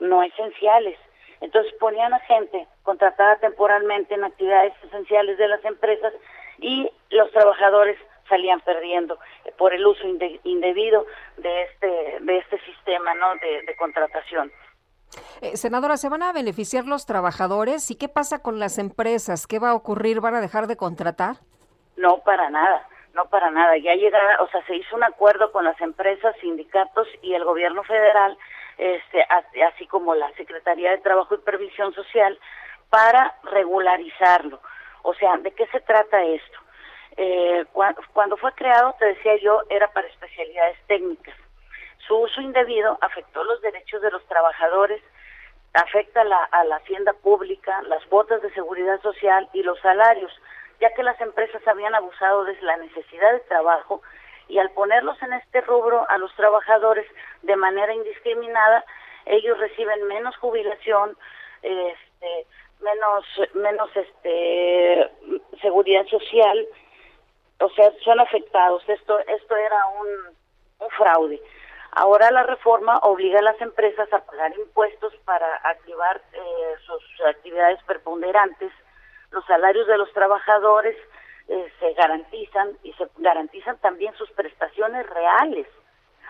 no 0.00 0.22
esenciales. 0.22 0.98
Entonces 1.40 1.72
ponían 1.80 2.12
a 2.12 2.18
gente 2.20 2.68
contratada 2.82 3.36
temporalmente 3.36 4.12
en 4.12 4.24
actividades 4.24 4.74
esenciales 4.84 5.38
de 5.38 5.48
las 5.48 5.64
empresas 5.64 6.12
y 6.58 6.90
los 7.08 7.30
trabajadores 7.30 7.96
salían 8.28 8.60
perdiendo 8.60 9.18
por 9.56 9.72
el 9.72 9.86
uso 9.86 10.06
indebido 10.44 11.06
de 11.38 11.62
este 11.62 12.18
de 12.20 12.36
este 12.36 12.58
sistema 12.66 13.14
no 13.14 13.34
de 13.36 13.74
contratación 13.78 14.52
Eh, 15.40 15.56
senadora, 15.56 15.96
¿se 15.96 16.08
van 16.08 16.22
a 16.22 16.32
beneficiar 16.32 16.84
los 16.84 17.06
trabajadores? 17.06 17.90
¿Y 17.90 17.96
qué 17.96 18.08
pasa 18.08 18.42
con 18.42 18.58
las 18.58 18.78
empresas? 18.78 19.46
¿Qué 19.46 19.58
va 19.58 19.70
a 19.70 19.74
ocurrir? 19.74 20.20
¿Van 20.20 20.34
a 20.34 20.40
dejar 20.40 20.66
de 20.66 20.76
contratar? 20.76 21.36
No, 21.96 22.18
para 22.18 22.50
nada. 22.50 22.86
No, 23.14 23.26
para 23.26 23.50
nada. 23.50 23.76
Ya 23.76 23.94
llega, 23.94 24.18
o 24.40 24.48
sea, 24.48 24.64
se 24.66 24.76
hizo 24.76 24.96
un 24.96 25.04
acuerdo 25.04 25.52
con 25.52 25.64
las 25.64 25.78
empresas, 25.80 26.34
sindicatos 26.40 27.06
y 27.20 27.34
el 27.34 27.44
gobierno 27.44 27.82
federal, 27.82 28.38
este, 28.78 29.22
así 29.68 29.86
como 29.86 30.14
la 30.14 30.32
Secretaría 30.32 30.90
de 30.92 30.98
Trabajo 30.98 31.34
y 31.34 31.38
Previsión 31.38 31.92
Social, 31.94 32.38
para 32.88 33.34
regularizarlo. 33.44 34.60
O 35.02 35.14
sea, 35.14 35.36
¿de 35.36 35.50
qué 35.52 35.66
se 35.66 35.80
trata 35.80 36.22
esto? 36.24 36.58
Eh, 37.16 37.66
cuando, 37.72 38.36
fue 38.38 38.52
creado, 38.52 38.94
te 38.98 39.06
decía 39.06 39.36
yo, 39.42 39.60
era 39.68 39.92
para 39.92 40.08
especialidades 40.08 40.78
técnicas. 40.86 41.34
Su 42.06 42.16
uso 42.16 42.40
indebido 42.40 42.98
afectó 43.00 43.44
los 43.44 43.60
derechos 43.60 44.02
de 44.02 44.10
los 44.10 44.24
trabajadores, 44.26 45.02
afecta 45.74 46.22
a 46.22 46.64
la 46.64 46.76
hacienda 46.76 47.12
pública, 47.12 47.82
las 47.82 48.04
cuotas 48.06 48.42
de 48.42 48.52
seguridad 48.52 49.00
social 49.00 49.48
y 49.52 49.62
los 49.62 49.78
salarios 49.80 50.32
ya 50.82 50.92
que 50.94 51.04
las 51.04 51.18
empresas 51.20 51.66
habían 51.68 51.94
abusado 51.94 52.44
de 52.44 52.60
la 52.60 52.76
necesidad 52.76 53.32
de 53.32 53.40
trabajo 53.40 54.02
y 54.48 54.58
al 54.58 54.68
ponerlos 54.72 55.16
en 55.22 55.32
este 55.34 55.60
rubro 55.60 56.04
a 56.10 56.18
los 56.18 56.34
trabajadores 56.34 57.06
de 57.42 57.54
manera 57.54 57.94
indiscriminada, 57.94 58.84
ellos 59.24 59.56
reciben 59.58 60.02
menos 60.08 60.36
jubilación, 60.38 61.16
este, 61.62 62.46
menos 62.80 63.24
menos 63.54 63.90
este 63.94 65.08
seguridad 65.60 66.04
social, 66.06 66.66
o 67.60 67.70
sea, 67.70 67.92
son 68.02 68.18
afectados. 68.18 68.82
Esto 68.88 69.20
esto 69.20 69.56
era 69.56 69.86
un 70.80 70.90
fraude. 70.98 71.40
Ahora 71.92 72.30
la 72.30 72.42
reforma 72.42 72.98
obliga 72.98 73.38
a 73.38 73.42
las 73.42 73.60
empresas 73.60 74.10
a 74.12 74.24
pagar 74.24 74.56
impuestos 74.58 75.14
para 75.24 75.46
activar 75.64 76.20
eh, 76.32 76.74
sus 76.86 77.26
actividades 77.26 77.82
preponderantes 77.84 78.72
los 79.32 79.44
salarios 79.46 79.86
de 79.86 79.98
los 79.98 80.12
trabajadores 80.12 80.96
eh, 81.48 81.72
se 81.80 81.92
garantizan 81.94 82.76
y 82.82 82.92
se 82.92 83.08
garantizan 83.16 83.78
también 83.78 84.14
sus 84.14 84.30
prestaciones 84.32 85.08
reales 85.08 85.66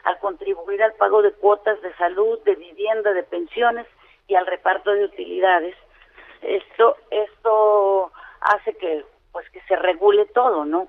al 0.05 0.19
contribuir 0.19 0.83
al 0.83 0.95
pago 0.95 1.21
de 1.23 1.33
cuotas 1.33 1.81
de 1.83 1.95
salud, 1.97 2.41
de 2.45 2.55
vivienda, 2.55 3.13
de 3.13 3.23
pensiones 3.25 3.87
y 4.27 4.35
al 4.37 4.47
reparto 4.47 4.93
de 4.93 5.05
utilidades. 5.05 5.77
Esto 6.41 6.97
esto 7.11 8.13
hace 8.41 8.77
que 8.77 9.05
pues 9.33 9.49
que 9.51 9.61
se 9.63 9.77
regule 9.77 10.27
todo, 10.27 10.65
¿no? 10.65 10.89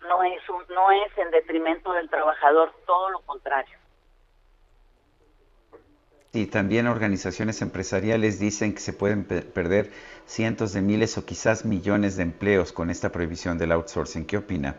No 0.00 0.22
es 0.22 0.48
un, 0.48 0.64
no 0.68 0.90
es 0.90 1.18
en 1.18 1.30
detrimento 1.30 1.92
del 1.92 2.08
trabajador, 2.08 2.72
todo 2.86 3.10
lo 3.10 3.20
contrario. 3.20 3.78
Y 6.32 6.46
también 6.46 6.86
organizaciones 6.86 7.60
empresariales 7.60 8.38
dicen 8.38 8.72
que 8.72 8.80
se 8.80 8.92
pueden 8.92 9.24
perder 9.24 9.90
cientos 10.26 10.72
de 10.72 10.80
miles 10.80 11.18
o 11.18 11.26
quizás 11.26 11.64
millones 11.64 12.16
de 12.16 12.22
empleos 12.22 12.72
con 12.72 12.88
esta 12.88 13.10
prohibición 13.10 13.58
del 13.58 13.72
outsourcing. 13.72 14.26
¿Qué 14.26 14.36
opina? 14.36 14.76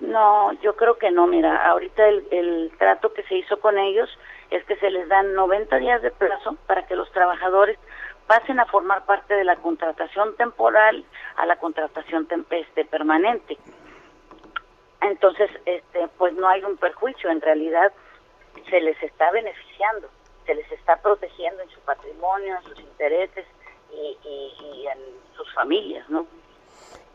No, 0.00 0.52
yo 0.62 0.74
creo 0.74 0.96
que 0.96 1.10
no. 1.10 1.26
Mira, 1.26 1.68
ahorita 1.68 2.08
el, 2.08 2.26
el 2.30 2.72
trato 2.78 3.12
que 3.12 3.22
se 3.24 3.36
hizo 3.36 3.60
con 3.60 3.76
ellos 3.76 4.08
es 4.50 4.64
que 4.64 4.76
se 4.76 4.90
les 4.90 5.06
dan 5.08 5.34
90 5.34 5.76
días 5.76 6.00
de 6.00 6.10
plazo 6.10 6.56
para 6.66 6.86
que 6.86 6.96
los 6.96 7.10
trabajadores 7.12 7.78
pasen 8.26 8.58
a 8.58 8.64
formar 8.64 9.04
parte 9.04 9.34
de 9.34 9.44
la 9.44 9.56
contratación 9.56 10.36
temporal 10.36 11.04
a 11.36 11.44
la 11.44 11.56
contratación 11.56 12.26
este, 12.50 12.84
permanente. 12.86 13.58
Entonces, 15.02 15.50
este, 15.66 16.08
pues 16.16 16.32
no 16.34 16.48
hay 16.48 16.64
un 16.64 16.78
perjuicio, 16.78 17.30
en 17.30 17.42
realidad 17.42 17.92
se 18.70 18.80
les 18.80 19.00
está 19.02 19.30
beneficiando 19.30 20.08
se 20.46 20.54
les 20.54 20.70
está 20.72 20.96
protegiendo 21.02 21.62
en 21.62 21.68
su 21.70 21.80
patrimonio, 21.80 22.56
en 22.56 22.62
sus 22.62 22.80
intereses 22.80 23.44
y, 23.92 24.86
en 24.86 24.98
sus 25.36 25.52
familias, 25.54 26.08
¿no? 26.08 26.26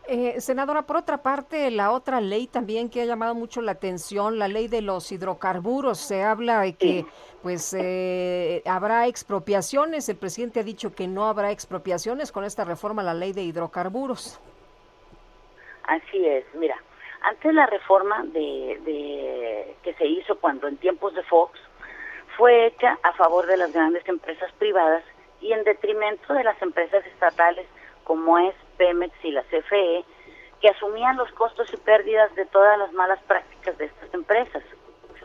Eh, 0.08 0.42
senadora, 0.42 0.82
por 0.82 0.98
otra 0.98 1.22
parte, 1.22 1.70
la 1.72 1.92
otra 1.92 2.20
ley 2.20 2.48
también 2.48 2.90
que 2.90 3.02
ha 3.02 3.06
llamado 3.06 3.36
mucho 3.36 3.62
la 3.62 3.74
atención, 3.74 4.40
la 4.40 4.48
ley 4.48 4.68
de 4.68 4.82
los 4.82 5.12
hidrocarburos, 5.12 6.00
se 6.00 6.24
habla 6.24 6.62
de 6.62 6.74
que 6.74 7.06
pues 7.44 7.74
eh, 7.80 8.62
habrá 8.66 9.08
expropiaciones, 9.08 10.10
el 10.10 10.18
presidente 10.18 10.60
ha 10.60 10.64
dicho 10.64 10.94
que 10.94 11.08
no 11.08 11.28
habrá 11.28 11.52
expropiaciones. 11.52 12.32
Con 12.32 12.44
esta 12.44 12.66
reforma 12.66 13.04
a 13.04 13.06
la 13.06 13.14
ley 13.14 13.32
de 13.32 13.44
hidrocarburos. 13.44 14.40
Así 15.84 16.26
es, 16.26 16.46
mira, 16.56 16.82
antes 17.22 17.54
la 17.54 17.68
reforma 17.68 18.24
de, 18.26 18.80
de 18.84 19.76
que 19.84 19.94
se 19.94 20.06
hizo 20.08 20.40
cuando 20.40 20.68
en 20.68 20.78
tiempos 20.78 21.14
de 21.14 21.24
Fox, 21.24 21.60
fue 22.42 22.66
hecha 22.66 22.98
a 23.04 23.14
favor 23.14 23.46
de 23.46 23.56
las 23.56 23.72
grandes 23.72 24.04
empresas 24.10 24.52
privadas 24.54 25.04
y 25.42 25.54
en 25.54 25.64
detrimento 25.64 26.34
de 26.34 26.44
las 26.44 26.60
empresas 26.60 27.06
estatales 27.06 27.68
como 28.04 28.40
es 28.40 28.56
Pemex 28.78 29.14
y 29.24 29.30
la 29.30 29.44
CFE, 29.44 30.04
que 30.60 30.70
asumían 30.70 31.18
los 31.18 31.32
costos 31.34 31.72
y 31.72 31.78
pérdidas 31.78 32.34
de 32.34 32.48
todas 32.48 32.80
las 32.80 32.92
malas 32.94 33.22
prácticas 33.28 33.78
de 33.78 33.86
estas 33.86 34.12
empresas. 34.16 34.64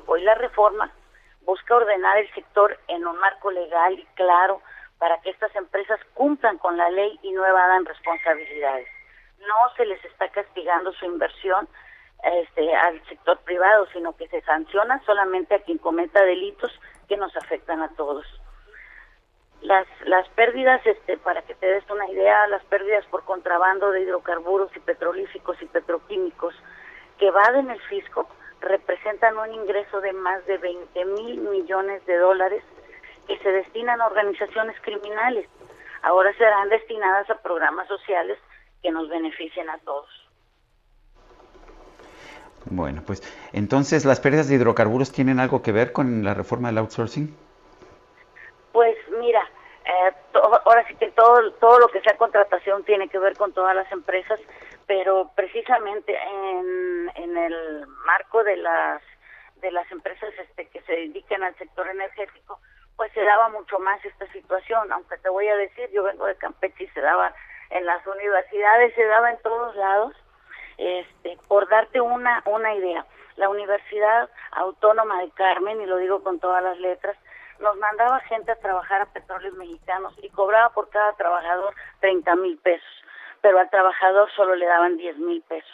Hoy 0.05 0.25
la 0.25 0.35
reforma 0.35 0.93
busca 1.47 1.77
ordenar 1.77 2.19
el 2.19 2.31
sector 2.35 2.79
en 2.87 3.07
un 3.07 3.17
marco 3.17 3.51
legal 3.51 3.99
y 3.99 4.05
claro 4.15 4.61
para 4.99 5.19
que 5.23 5.31
estas 5.31 5.57
empresas 5.57 5.99
cumplan 6.13 6.59
con 6.59 6.77
la 6.77 6.91
ley 6.91 7.19
y 7.23 7.33
no 7.33 7.47
evadan 7.47 7.87
responsabilidades. 7.87 8.89
No 9.39 9.75
se 9.79 9.87
les 9.87 10.05
está 10.05 10.29
castigando 10.29 10.93
su 10.93 11.07
inversión 11.07 11.67
este, 12.23 12.75
al 12.75 13.03
sector 13.09 13.39
privado, 13.39 13.87
sino 13.95 14.15
que 14.17 14.29
se 14.29 14.43
sanciona 14.43 15.03
solamente 15.07 15.55
a 15.55 15.61
quien 15.61 15.79
cometa 15.79 16.23
delitos 16.23 16.79
que 17.09 17.17
nos 17.17 17.35
afectan 17.37 17.83
a 17.83 17.89
todos. 17.97 18.27
Las, 19.63 19.87
las 20.05 20.29
pérdidas, 20.31 20.85
este, 20.87 21.17
para 21.19 21.43
que 21.43 21.55
te 21.55 21.67
des 21.67 21.89
una 21.91 22.09
idea, 22.09 22.47
las 22.49 22.65
pérdidas 22.65 23.05
por 23.07 23.25
contrabando 23.25 23.91
de 23.91 24.03
hidrocarburos 24.03 24.71
y 24.77 24.81
petrolíficos 24.81 25.61
y 25.63 25.67
petroquímicos 25.67 26.55
que 27.19 27.29
en 27.29 27.71
el 27.71 27.81
fisco 27.83 28.29
representan 28.61 29.39
un 29.39 29.53
ingreso 29.53 30.01
de 30.01 30.13
más 30.13 30.45
de 30.47 30.59
20 30.59 31.05
mil 31.05 31.41
millones 31.41 32.05
de 32.07 32.17
dólares 32.17 32.63
que 33.27 33.39
se 33.39 33.51
destinan 33.51 34.01
a 34.01 34.07
organizaciones 34.07 34.79
criminales. 34.83 35.49
Ahora 36.03 36.33
serán 36.37 36.69
destinadas 36.69 37.29
a 37.31 37.43
programas 37.43 37.89
sociales 37.89 38.39
que 38.83 38.91
nos 38.91 39.09
beneficien 39.09 39.69
a 39.71 39.79
todos. 39.79 40.26
Bueno, 42.71 43.03
pues 43.07 43.23
entonces 43.53 44.05
las 44.05 44.21
pérdidas 44.21 44.49
de 44.49 44.57
hidrocarburos 44.57 45.13
tienen 45.13 45.39
algo 45.39 45.63
que 45.63 45.73
ver 45.73 45.93
con 45.93 46.25
la 46.25 46.35
reforma 46.35 46.69
del 46.69 46.79
outsourcing. 46.79 47.35
Pues 48.73 48.97
mira, 49.21 49.43
eh, 49.85 50.13
ahora 50.65 50.87
sí 50.89 50.95
que 50.97 51.11
todo 51.13 51.53
todo 51.55 51.79
lo 51.79 51.89
que 51.89 52.01
sea 52.01 52.17
contratación 52.17 52.83
tiene 52.85 53.09
que 53.09 53.19
ver 53.19 53.37
con 53.37 53.53
todas 53.53 53.75
las 53.77 53.91
empresas, 53.93 54.41
pero 54.87 55.31
precisamente 55.37 56.13
en, 56.15 57.11
en 57.15 57.37
el 57.37 57.87
marco 58.05 58.43
de 58.43 58.57
las 58.57 59.01
de 59.61 59.71
las 59.71 59.91
empresas 59.93 60.35
este 60.39 60.67
que 60.67 60.81
se 60.83 60.93
dedican 60.93 61.43
al 61.45 61.55
sector 61.57 61.89
energético, 61.89 62.59
pues 62.97 63.13
se 63.13 63.23
daba 63.23 63.49
mucho 63.49 63.79
más 63.79 64.05
esta 64.05 64.27
situación, 64.33 64.93
aunque 64.93 65.19
te 65.19 65.29
voy 65.29 65.49
a 65.49 65.57
decir, 65.57 65.89
yo 65.93 66.03
vengo 66.03 66.27
de 66.27 66.35
Campeche 66.35 66.85
y 66.85 66.89
se 66.89 67.01
daba 67.01 67.33
en 67.71 67.87
las 67.87 68.05
universidades, 68.07 68.95
se 68.95 69.05
daba 69.05 69.31
en 69.31 69.39
todos 69.39 69.75
lados 69.77 70.15
este, 70.79 71.39
por 71.49 71.69
darte 71.69 72.01
una, 72.01 72.43
una 72.47 72.75
idea, 72.75 73.07
la 73.37 73.49
Universidad 73.49 74.31
Autónoma 74.53 75.21
de 75.23 75.31
Carmen, 75.31 75.81
y 75.81 75.87
lo 75.87 75.97
digo 75.99 76.23
con 76.23 76.39
todas 76.39 76.63
las 76.63 76.79
letras, 76.79 77.17
nos 77.61 77.77
mandaba 77.79 78.21
gente 78.21 78.53
a 78.53 78.57
trabajar 78.57 79.03
a 79.03 79.13
petróleos 79.13 79.55
mexicanos 79.55 80.15
y 80.23 80.29
cobraba 80.31 80.71
por 80.71 80.91
cada 80.91 81.13
trabajador 81.15 81.75
30 82.01 82.37
mil 82.37 82.59
pesos, 82.59 83.05
pero 83.41 83.59
al 83.59 83.71
trabajador 83.71 84.29
solo 84.37 84.55
le 84.55 84.67
daban 84.67 84.97
10 84.97 85.19
mil 85.19 85.43
pesos. 85.43 85.71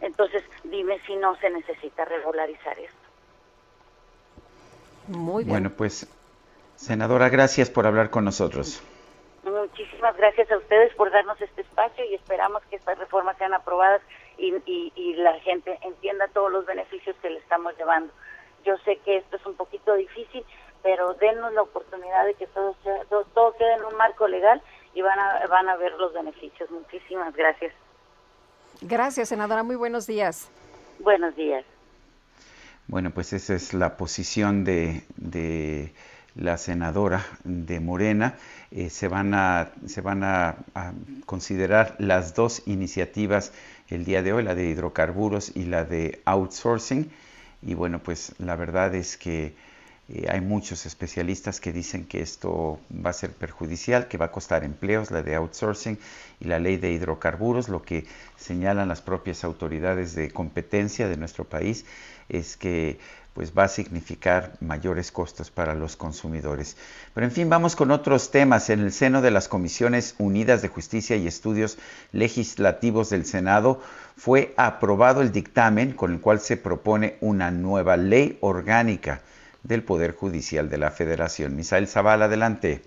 Entonces, 0.00 0.42
dime 0.64 1.00
si 1.06 1.16
no 1.16 1.36
se 1.36 1.50
necesita 1.50 2.04
regularizar 2.04 2.78
esto. 2.78 2.96
Muy 5.08 5.44
bien. 5.44 5.54
Bueno, 5.54 5.70
pues, 5.70 6.06
senadora, 6.76 7.28
gracias 7.28 7.70
por 7.70 7.86
hablar 7.86 8.10
con 8.10 8.24
nosotros. 8.24 8.82
Muchísimas 9.50 10.16
gracias 10.16 10.50
a 10.50 10.56
ustedes 10.56 10.94
por 10.94 11.10
darnos 11.10 11.40
este 11.40 11.62
espacio 11.62 12.04
y 12.04 12.14
esperamos 12.14 12.62
que 12.70 12.76
estas 12.76 12.98
reformas 12.98 13.36
sean 13.38 13.54
aprobadas 13.54 14.02
y, 14.36 14.54
y, 14.66 15.14
la 15.14 15.38
gente 15.40 15.78
entienda 15.82 16.28
todos 16.28 16.52
los 16.52 16.64
beneficios 16.66 17.16
que 17.20 17.30
le 17.30 17.38
estamos 17.38 17.76
llevando. 17.76 18.12
Yo 18.64 18.76
sé 18.78 18.96
que 19.04 19.16
esto 19.18 19.36
es 19.36 19.46
un 19.46 19.54
poquito 19.54 19.94
difícil, 19.94 20.44
pero 20.82 21.14
denos 21.14 21.52
la 21.54 21.62
oportunidad 21.62 22.24
de 22.24 22.34
que 22.34 22.46
todo, 22.48 22.76
sea, 22.82 23.04
todo, 23.06 23.52
quede 23.56 23.74
en 23.74 23.84
un 23.84 23.96
marco 23.96 24.28
legal 24.28 24.62
y 24.94 25.02
van 25.02 25.18
a, 25.18 25.46
van 25.48 25.68
a 25.68 25.76
ver 25.76 25.92
los 25.92 26.12
beneficios. 26.12 26.70
Muchísimas 26.70 27.34
gracias. 27.34 27.72
Gracias, 28.80 29.28
senadora. 29.28 29.62
Muy 29.62 29.76
buenos 29.76 30.06
días. 30.06 30.50
Buenos 31.00 31.34
días. 31.34 31.64
Bueno, 32.86 33.10
pues 33.10 33.32
esa 33.32 33.54
es 33.54 33.74
la 33.74 33.96
posición 33.96 34.64
de, 34.64 35.02
de 35.16 35.92
la 36.38 36.56
senadora 36.56 37.24
de 37.44 37.80
Morena. 37.80 38.36
Eh, 38.70 38.90
se 38.90 39.08
van, 39.08 39.34
a, 39.34 39.72
considerar 41.26 41.96
las 41.98 42.34
dos 42.34 42.62
iniciativas 42.66 43.52
el 43.88 44.04
día 44.04 44.22
de 44.22 44.32
hoy, 44.32 44.42
la 44.42 44.54
de 44.54 44.66
hidrocarburos 44.66 45.52
y 45.54 45.64
la 45.64 45.84
de 45.84 46.20
outsourcing. 46.24 47.10
Y 47.62 47.74
bueno, 47.74 48.00
pues 48.00 48.34
la 48.38 48.56
verdad 48.56 48.94
es 48.94 49.16
que 49.16 49.54
Eh, 50.10 50.26
hay 50.30 50.40
muchos 50.40 50.86
especialistas 50.86 51.60
que 51.60 51.70
dicen 51.70 52.06
que 52.06 52.22
esto 52.22 52.80
va 52.90 53.10
a 53.10 53.12
ser 53.12 53.32
perjudicial, 53.32 54.08
que 54.08 54.16
va 54.16 54.26
a 54.26 54.32
costar 54.32 54.64
empleos, 54.64 55.10
la 55.10 55.22
de 55.22 55.34
outsourcing 55.34 55.98
y 56.40 56.46
la 56.46 56.58
ley 56.58 56.78
de 56.78 56.92
hidrocarburos. 56.92 57.68
Lo 57.68 57.82
que 57.82 58.06
señalan 58.36 58.88
las 58.88 59.02
propias 59.02 59.44
autoridades 59.44 60.14
de 60.14 60.30
competencia 60.30 61.08
de 61.08 61.18
nuestro 61.18 61.44
país 61.44 61.84
es 62.30 62.56
que 62.56 62.98
pues 63.34 63.52
va 63.56 63.64
a 63.64 63.68
significar 63.68 64.54
mayores 64.60 65.12
costos 65.12 65.50
para 65.50 65.74
los 65.74 65.96
consumidores. 65.96 66.76
Pero 67.14 67.26
en 67.26 67.32
fin, 67.32 67.48
vamos 67.48 67.76
con 67.76 67.90
otros 67.90 68.30
temas. 68.30 68.68
En 68.70 68.80
el 68.80 68.92
seno 68.92 69.22
de 69.22 69.30
las 69.30 69.48
Comisiones 69.48 70.14
Unidas 70.18 70.60
de 70.62 70.68
Justicia 70.68 71.16
y 71.16 71.26
Estudios 71.26 71.78
Legislativos 72.12 73.10
del 73.10 73.24
Senado 73.24 73.80
fue 74.16 74.54
aprobado 74.56 75.22
el 75.22 75.30
dictamen 75.30 75.92
con 75.92 76.12
el 76.12 76.20
cual 76.20 76.40
se 76.40 76.56
propone 76.56 77.16
una 77.20 77.50
nueva 77.50 77.96
ley 77.96 78.38
orgánica 78.40 79.20
del 79.62 79.84
Poder 79.84 80.14
Judicial 80.14 80.68
de 80.68 80.78
la 80.78 80.90
Federación. 80.90 81.54
Misael 81.54 81.86
Zavala, 81.86 82.24
adelante. 82.24 82.82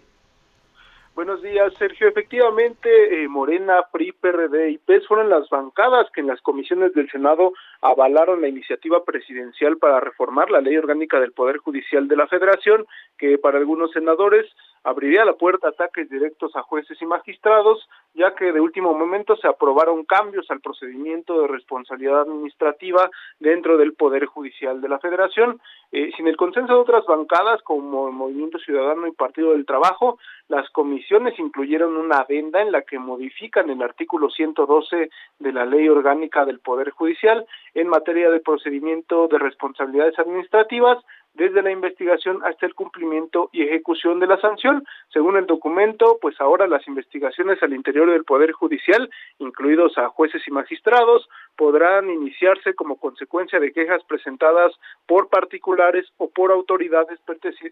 Buenos 1.13 1.41
días, 1.41 1.73
Sergio. 1.77 2.07
Efectivamente, 2.07 3.23
eh, 3.23 3.27
Morena, 3.27 3.83
PRI, 3.91 4.13
PRD 4.13 4.71
y 4.71 4.77
PES 4.77 5.07
fueron 5.07 5.29
las 5.29 5.49
bancadas 5.49 6.09
que 6.11 6.21
en 6.21 6.27
las 6.27 6.41
comisiones 6.41 6.93
del 6.93 7.11
Senado 7.11 7.51
avalaron 7.81 8.39
la 8.39 8.47
iniciativa 8.47 9.03
presidencial 9.03 9.77
para 9.77 9.99
reformar 9.99 10.49
la 10.49 10.61
ley 10.61 10.77
orgánica 10.77 11.19
del 11.19 11.33
Poder 11.33 11.57
Judicial 11.57 12.07
de 12.07 12.15
la 12.15 12.27
Federación, 12.27 12.85
que 13.17 13.37
para 13.37 13.57
algunos 13.57 13.91
senadores 13.91 14.45
abriría 14.83 15.25
la 15.25 15.33
puerta 15.33 15.67
a 15.67 15.69
ataques 15.71 16.09
directos 16.09 16.55
a 16.55 16.63
jueces 16.63 17.01
y 17.01 17.05
magistrados, 17.05 17.87
ya 18.13 18.33
que 18.35 18.51
de 18.51 18.59
último 18.59 18.93
momento 18.93 19.35
se 19.35 19.47
aprobaron 19.47 20.05
cambios 20.05 20.49
al 20.49 20.61
procedimiento 20.61 21.41
de 21.41 21.47
responsabilidad 21.47 22.21
administrativa 22.21 23.09
dentro 23.39 23.77
del 23.77 23.93
Poder 23.93 24.25
Judicial 24.25 24.81
de 24.81 24.89
la 24.89 24.99
Federación. 24.99 25.61
Eh, 25.91 26.11
sin 26.15 26.27
el 26.27 26.37
consenso 26.37 26.73
de 26.73 26.79
otras 26.79 27.05
bancadas 27.05 27.61
como 27.63 28.07
el 28.07 28.13
Movimiento 28.13 28.57
Ciudadano 28.59 29.07
y 29.07 29.11
Partido 29.11 29.51
del 29.51 29.65
Trabajo, 29.65 30.17
las 30.47 30.69
comisiones 30.71 31.37
incluyeron 31.39 31.95
una 31.95 32.17
adenda 32.17 32.61
en 32.61 32.71
la 32.71 32.81
que 32.81 32.99
modifican 32.99 33.69
el 33.69 33.81
artículo 33.81 34.29
112 34.29 35.09
de 35.39 35.53
la 35.53 35.65
Ley 35.65 35.87
Orgánica 35.87 36.45
del 36.45 36.59
Poder 36.59 36.91
Judicial 36.91 37.45
en 37.73 37.87
materia 37.87 38.29
de 38.29 38.39
procedimiento 38.39 39.27
de 39.27 39.39
responsabilidades 39.39 40.17
administrativas, 40.19 40.97
desde 41.33 41.61
la 41.61 41.71
investigación 41.71 42.41
hasta 42.43 42.65
el 42.65 42.75
cumplimiento 42.75 43.49
y 43.51 43.63
ejecución 43.63 44.19
de 44.19 44.27
la 44.27 44.39
sanción. 44.39 44.83
Según 45.13 45.37
el 45.37 45.45
documento, 45.45 46.17
pues 46.21 46.39
ahora 46.41 46.67
las 46.67 46.87
investigaciones 46.87 47.61
al 47.63 47.73
interior 47.73 48.09
del 48.09 48.25
Poder 48.25 48.51
Judicial, 48.51 49.09
incluidos 49.39 49.97
a 49.97 50.09
jueces 50.09 50.41
y 50.47 50.51
magistrados, 50.51 51.29
podrán 51.55 52.09
iniciarse 52.09 52.73
como 52.73 52.97
consecuencia 52.97 53.59
de 53.59 53.71
quejas 53.71 54.03
presentadas 54.05 54.73
por 55.05 55.29
particulares 55.29 56.07
o 56.17 56.29
por 56.29 56.51
autoridades 56.51 57.19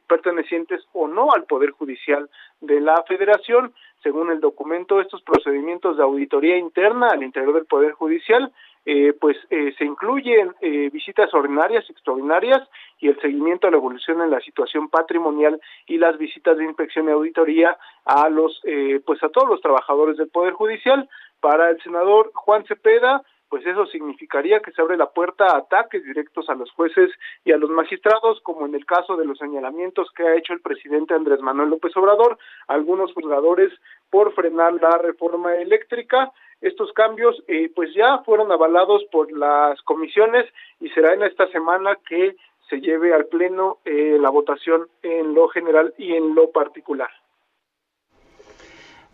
pertenecientes 0.07 0.85
o 0.93 1.07
no 1.07 1.31
al 1.31 1.43
Poder 1.45 1.71
Judicial 1.71 2.29
de 2.61 2.79
la 2.79 3.03
Federación. 3.07 3.73
Según 4.01 4.31
el 4.31 4.39
documento, 4.39 5.01
estos 5.01 5.21
procedimientos 5.23 5.97
de 5.97 6.03
auditoría 6.03 6.57
interna 6.57 7.09
al 7.09 7.23
interior 7.23 7.53
del 7.53 7.65
Poder 7.65 7.91
Judicial 7.91 8.51
eh, 8.91 9.13
pues 9.13 9.37
eh, 9.51 9.71
se 9.77 9.85
incluyen 9.85 10.55
eh, 10.61 10.89
visitas 10.91 11.31
ordinarias, 11.35 11.87
extraordinarias 11.91 12.67
y 12.97 13.09
el 13.09 13.21
seguimiento 13.21 13.67
a 13.67 13.69
la 13.69 13.77
evolución 13.77 14.19
en 14.19 14.31
la 14.31 14.39
situación 14.39 14.89
patrimonial 14.89 15.61
y 15.85 15.99
las 15.99 16.17
visitas 16.17 16.57
de 16.57 16.65
inspección 16.65 17.07
y 17.07 17.11
auditoría 17.11 17.77
a 18.03 18.29
los, 18.29 18.59
pues 19.05 19.21
a 19.21 19.29
todos 19.29 19.47
los 19.47 19.61
trabajadores 19.61 20.17
del 20.17 20.29
Poder 20.29 20.53
Judicial. 20.53 21.07
Para 21.39 21.69
el 21.69 21.79
senador 21.83 22.31
Juan 22.33 22.65
Cepeda, 22.65 23.21
pues 23.47 23.63
eso 23.65 23.85
significaría 23.85 24.59
que 24.59 24.71
se 24.71 24.81
abre 24.81 24.97
la 24.97 25.11
puerta 25.11 25.45
a 25.45 25.57
ataques 25.57 26.03
directos 26.03 26.49
a 26.49 26.55
los 26.55 26.71
jueces 26.71 27.11
y 27.45 27.51
a 27.51 27.57
los 27.57 27.69
magistrados, 27.69 28.41
como 28.41 28.65
en 28.65 28.73
el 28.73 28.87
caso 28.87 29.17
de 29.17 29.25
los 29.25 29.37
señalamientos 29.37 30.09
que 30.15 30.23
ha 30.23 30.35
hecho 30.35 30.53
el 30.53 30.61
presidente 30.61 31.13
Andrés 31.13 31.41
Manuel 31.41 31.69
López 31.69 31.95
Obrador, 31.95 32.39
algunos 32.67 33.13
juzgadores 33.13 33.71
por 34.09 34.33
frenar 34.33 34.73
la 34.73 34.97
reforma 34.97 35.55
eléctrica 35.55 36.31
estos 36.61 36.91
cambios 36.93 37.41
eh, 37.47 37.71
pues 37.73 37.93
ya 37.93 38.19
fueron 38.19 38.51
avalados 38.51 39.03
por 39.11 39.31
las 39.31 39.81
comisiones 39.83 40.45
y 40.79 40.89
será 40.89 41.13
en 41.13 41.23
esta 41.23 41.47
semana 41.47 41.97
que 42.07 42.35
se 42.69 42.81
lleve 42.81 43.13
al 43.13 43.25
Pleno 43.25 43.79
eh, 43.85 44.17
la 44.19 44.29
votación 44.29 44.87
en 45.01 45.33
lo 45.33 45.47
general 45.47 45.93
y 45.97 46.13
en 46.13 46.35
lo 46.35 46.51
particular. 46.51 47.09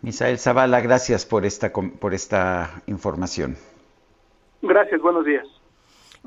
Misael 0.02 0.38
Zavala, 0.38 0.80
gracias 0.80 1.24
por 1.24 1.44
esta, 1.44 1.72
por 1.72 2.14
esta 2.14 2.82
información. 2.86 3.56
Gracias, 4.62 5.00
buenos 5.00 5.24
días. 5.24 5.46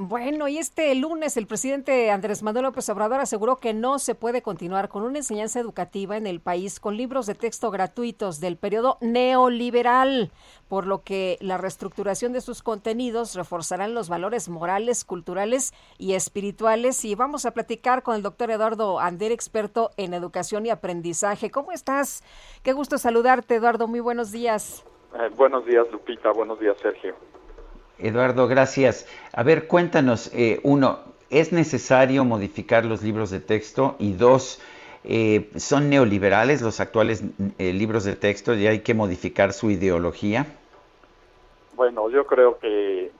Bueno, 0.01 0.47
y 0.47 0.57
este 0.57 0.95
lunes 0.95 1.35
el 1.35 1.45
presidente 1.45 2.09
Andrés 2.09 2.41
Manuel 2.41 2.63
López 2.63 2.87
Obrador 2.87 3.19
aseguró 3.19 3.57
que 3.57 3.73
no 3.73 3.99
se 3.99 4.15
puede 4.15 4.41
continuar 4.41 4.87
con 4.87 5.03
una 5.03 5.17
enseñanza 5.17 5.59
educativa 5.59 6.15
en 6.15 6.25
el 6.25 6.39
país 6.39 6.79
con 6.79 6.95
libros 6.95 7.25
de 7.25 7.35
texto 7.35 7.69
gratuitos 7.69 8.39
del 8.39 8.55
periodo 8.55 8.97
neoliberal, 9.01 10.31
por 10.69 10.87
lo 10.87 11.03
que 11.03 11.37
la 11.41 11.57
reestructuración 11.57 12.31
de 12.31 12.39
sus 12.39 12.63
contenidos 12.63 13.35
reforzarán 13.35 13.93
los 13.93 14.07
valores 14.07 14.47
morales, 14.47 15.03
culturales 15.03 15.73
y 15.97 16.13
espirituales. 16.13 17.03
Y 17.03 17.15
vamos 17.15 17.45
a 17.45 17.51
platicar 17.51 18.01
con 18.01 18.15
el 18.15 18.21
doctor 18.21 18.51
Eduardo 18.51 19.01
Ander, 19.01 19.33
experto 19.33 19.91
en 19.97 20.13
educación 20.13 20.65
y 20.65 20.69
aprendizaje. 20.69 21.51
¿Cómo 21.51 21.73
estás? 21.73 22.23
Qué 22.63 22.71
gusto 22.71 22.97
saludarte, 22.97 23.55
Eduardo. 23.55 23.85
Muy 23.89 23.99
buenos 23.99 24.31
días. 24.31 24.85
Eh, 25.13 25.29
buenos 25.35 25.65
días, 25.65 25.91
Lupita. 25.91 26.31
Buenos 26.31 26.57
días, 26.57 26.77
Sergio. 26.81 27.15
Eduardo, 27.99 28.47
gracias. 28.47 29.05
A 29.33 29.43
ver, 29.43 29.67
cuéntanos, 29.67 30.31
eh, 30.33 30.59
uno, 30.63 30.99
¿es 31.29 31.51
necesario 31.51 32.23
modificar 32.23 32.85
los 32.85 33.03
libros 33.03 33.29
de 33.29 33.39
texto? 33.39 33.95
Y 33.99 34.13
dos, 34.13 34.61
eh, 35.03 35.49
¿son 35.57 35.89
neoliberales 35.89 36.61
los 36.61 36.79
actuales 36.79 37.23
eh, 37.57 37.73
libros 37.73 38.05
de 38.05 38.15
texto 38.15 38.53
y 38.55 38.67
hay 38.67 38.79
que 38.79 38.93
modificar 38.93 39.51
su 39.51 39.69
ideología? 39.69 40.45
Bueno, 41.75 42.09
yo 42.09 42.25
creo 42.25 42.57
que 42.59 43.11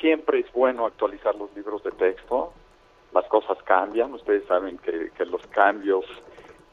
siempre 0.00 0.40
es 0.40 0.52
bueno 0.52 0.84
actualizar 0.84 1.34
los 1.34 1.54
libros 1.56 1.82
de 1.82 1.90
texto. 1.92 2.52
Las 3.14 3.24
cosas 3.26 3.56
cambian. 3.64 4.12
Ustedes 4.12 4.44
saben 4.46 4.76
que, 4.78 5.24
los 5.24 5.46
cambios 5.46 6.04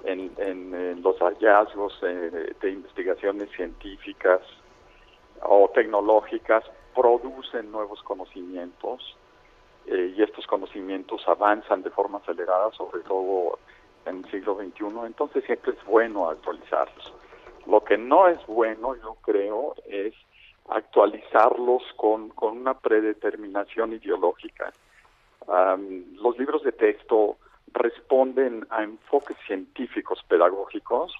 en, 0.04 0.32
en, 0.38 1.02
los 1.02 1.18
hallazgos 1.20 2.02
de 2.02 2.72
investigaciones 2.72 3.50
científicas 3.52 4.42
o 5.44 5.70
tecnológicas 5.74 6.64
producen 6.94 7.72
nuevos 7.72 8.02
conocimientos 8.04 9.18
eh, 9.88 10.14
y 10.16 10.22
estos 10.22 10.46
conocimientos 10.46 11.28
avanzan 11.28 11.82
de 11.84 11.90
forma 11.90 12.20
acelerada, 12.20 12.72
sobre 12.74 13.02
todo 13.02 13.60
en 14.06 14.18
el 14.18 14.32
siglo 14.32 14.56
XXI, 14.56 15.06
entonces 15.06 15.44
siempre 15.46 15.74
es 15.74 15.86
bueno 15.86 16.30
actualizarlos. 16.30 17.14
Lo 17.68 17.84
que 17.84 17.98
no 17.98 18.28
es 18.28 18.46
bueno, 18.48 18.96
yo 18.96 19.16
creo, 19.22 19.76
es 19.86 20.14
actualizarlos 20.70 21.84
con, 21.96 22.30
con 22.30 22.58
una 22.58 22.74
predeterminación 22.74 23.94
ideológica. 23.94 24.72
los 25.48 26.38
libros 26.38 26.64
de 26.64 26.72
texto 26.72 27.38
responden 27.74 28.66
a 28.70 28.84
enfoques 28.84 29.38
científicos 29.48 30.24
pedagógicos 30.28 31.14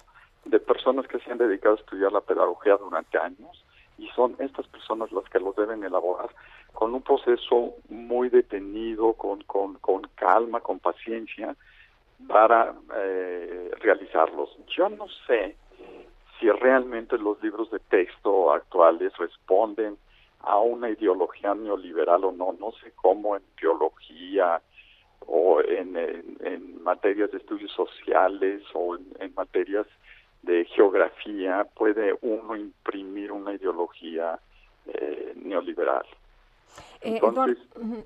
de 0.44 0.58
personas 0.58 1.06
que 1.06 1.18
se 1.20 1.30
han 1.30 1.38
dedicado 1.38 1.76
a 1.76 1.78
estudiar 1.78 2.12
la 2.12 2.20
pedagogía 2.20 2.76
durante 2.76 3.18
años 3.18 3.64
y 3.98 4.08
son 4.10 4.36
estas 4.38 4.66
personas 4.68 5.12
las 5.12 5.24
que 5.24 5.38
los 5.38 5.54
deben 5.56 5.84
elaborar 5.84 6.30
con 6.72 6.94
un 6.94 7.02
proceso 7.02 7.74
muy 7.88 8.28
detenido, 8.28 9.12
con, 9.14 9.42
con, 9.44 9.74
con 9.74 10.02
calma, 10.14 10.60
con 10.60 10.78
paciencia 10.78 11.54
para 12.26 12.74
eh, 12.96 13.70
realizarlos. 13.80 14.56
Yo 14.76 14.88
no 14.88 15.06
sé 15.26 15.56
si 16.38 16.50
realmente 16.50 17.18
los 17.18 17.42
libros 17.42 17.70
de 17.70 17.78
texto 17.78 18.52
actuales 18.52 19.16
responden 19.18 19.96
a 20.40 20.58
una 20.58 20.90
ideología 20.90 21.54
neoliberal 21.54 22.24
o 22.24 22.32
no, 22.32 22.52
no 22.58 22.72
sé 22.82 22.92
cómo 22.96 23.36
en 23.36 23.42
teología 23.60 24.60
o 25.26 25.60
en, 25.60 25.96
en, 25.96 26.82
materias 26.82 27.30
de 27.30 27.38
estudios 27.38 27.70
sociales 27.70 28.60
o 28.74 28.96
en 28.96 29.34
materias 29.34 29.86
de 30.42 30.64
geografía 30.66 31.66
puede 31.74 32.16
uno 32.20 32.56
imprimir 32.56 33.32
una 33.32 33.54
ideología 33.54 34.38
eh, 34.86 35.32
neoliberal. 35.36 36.06
Eh, 37.02 37.20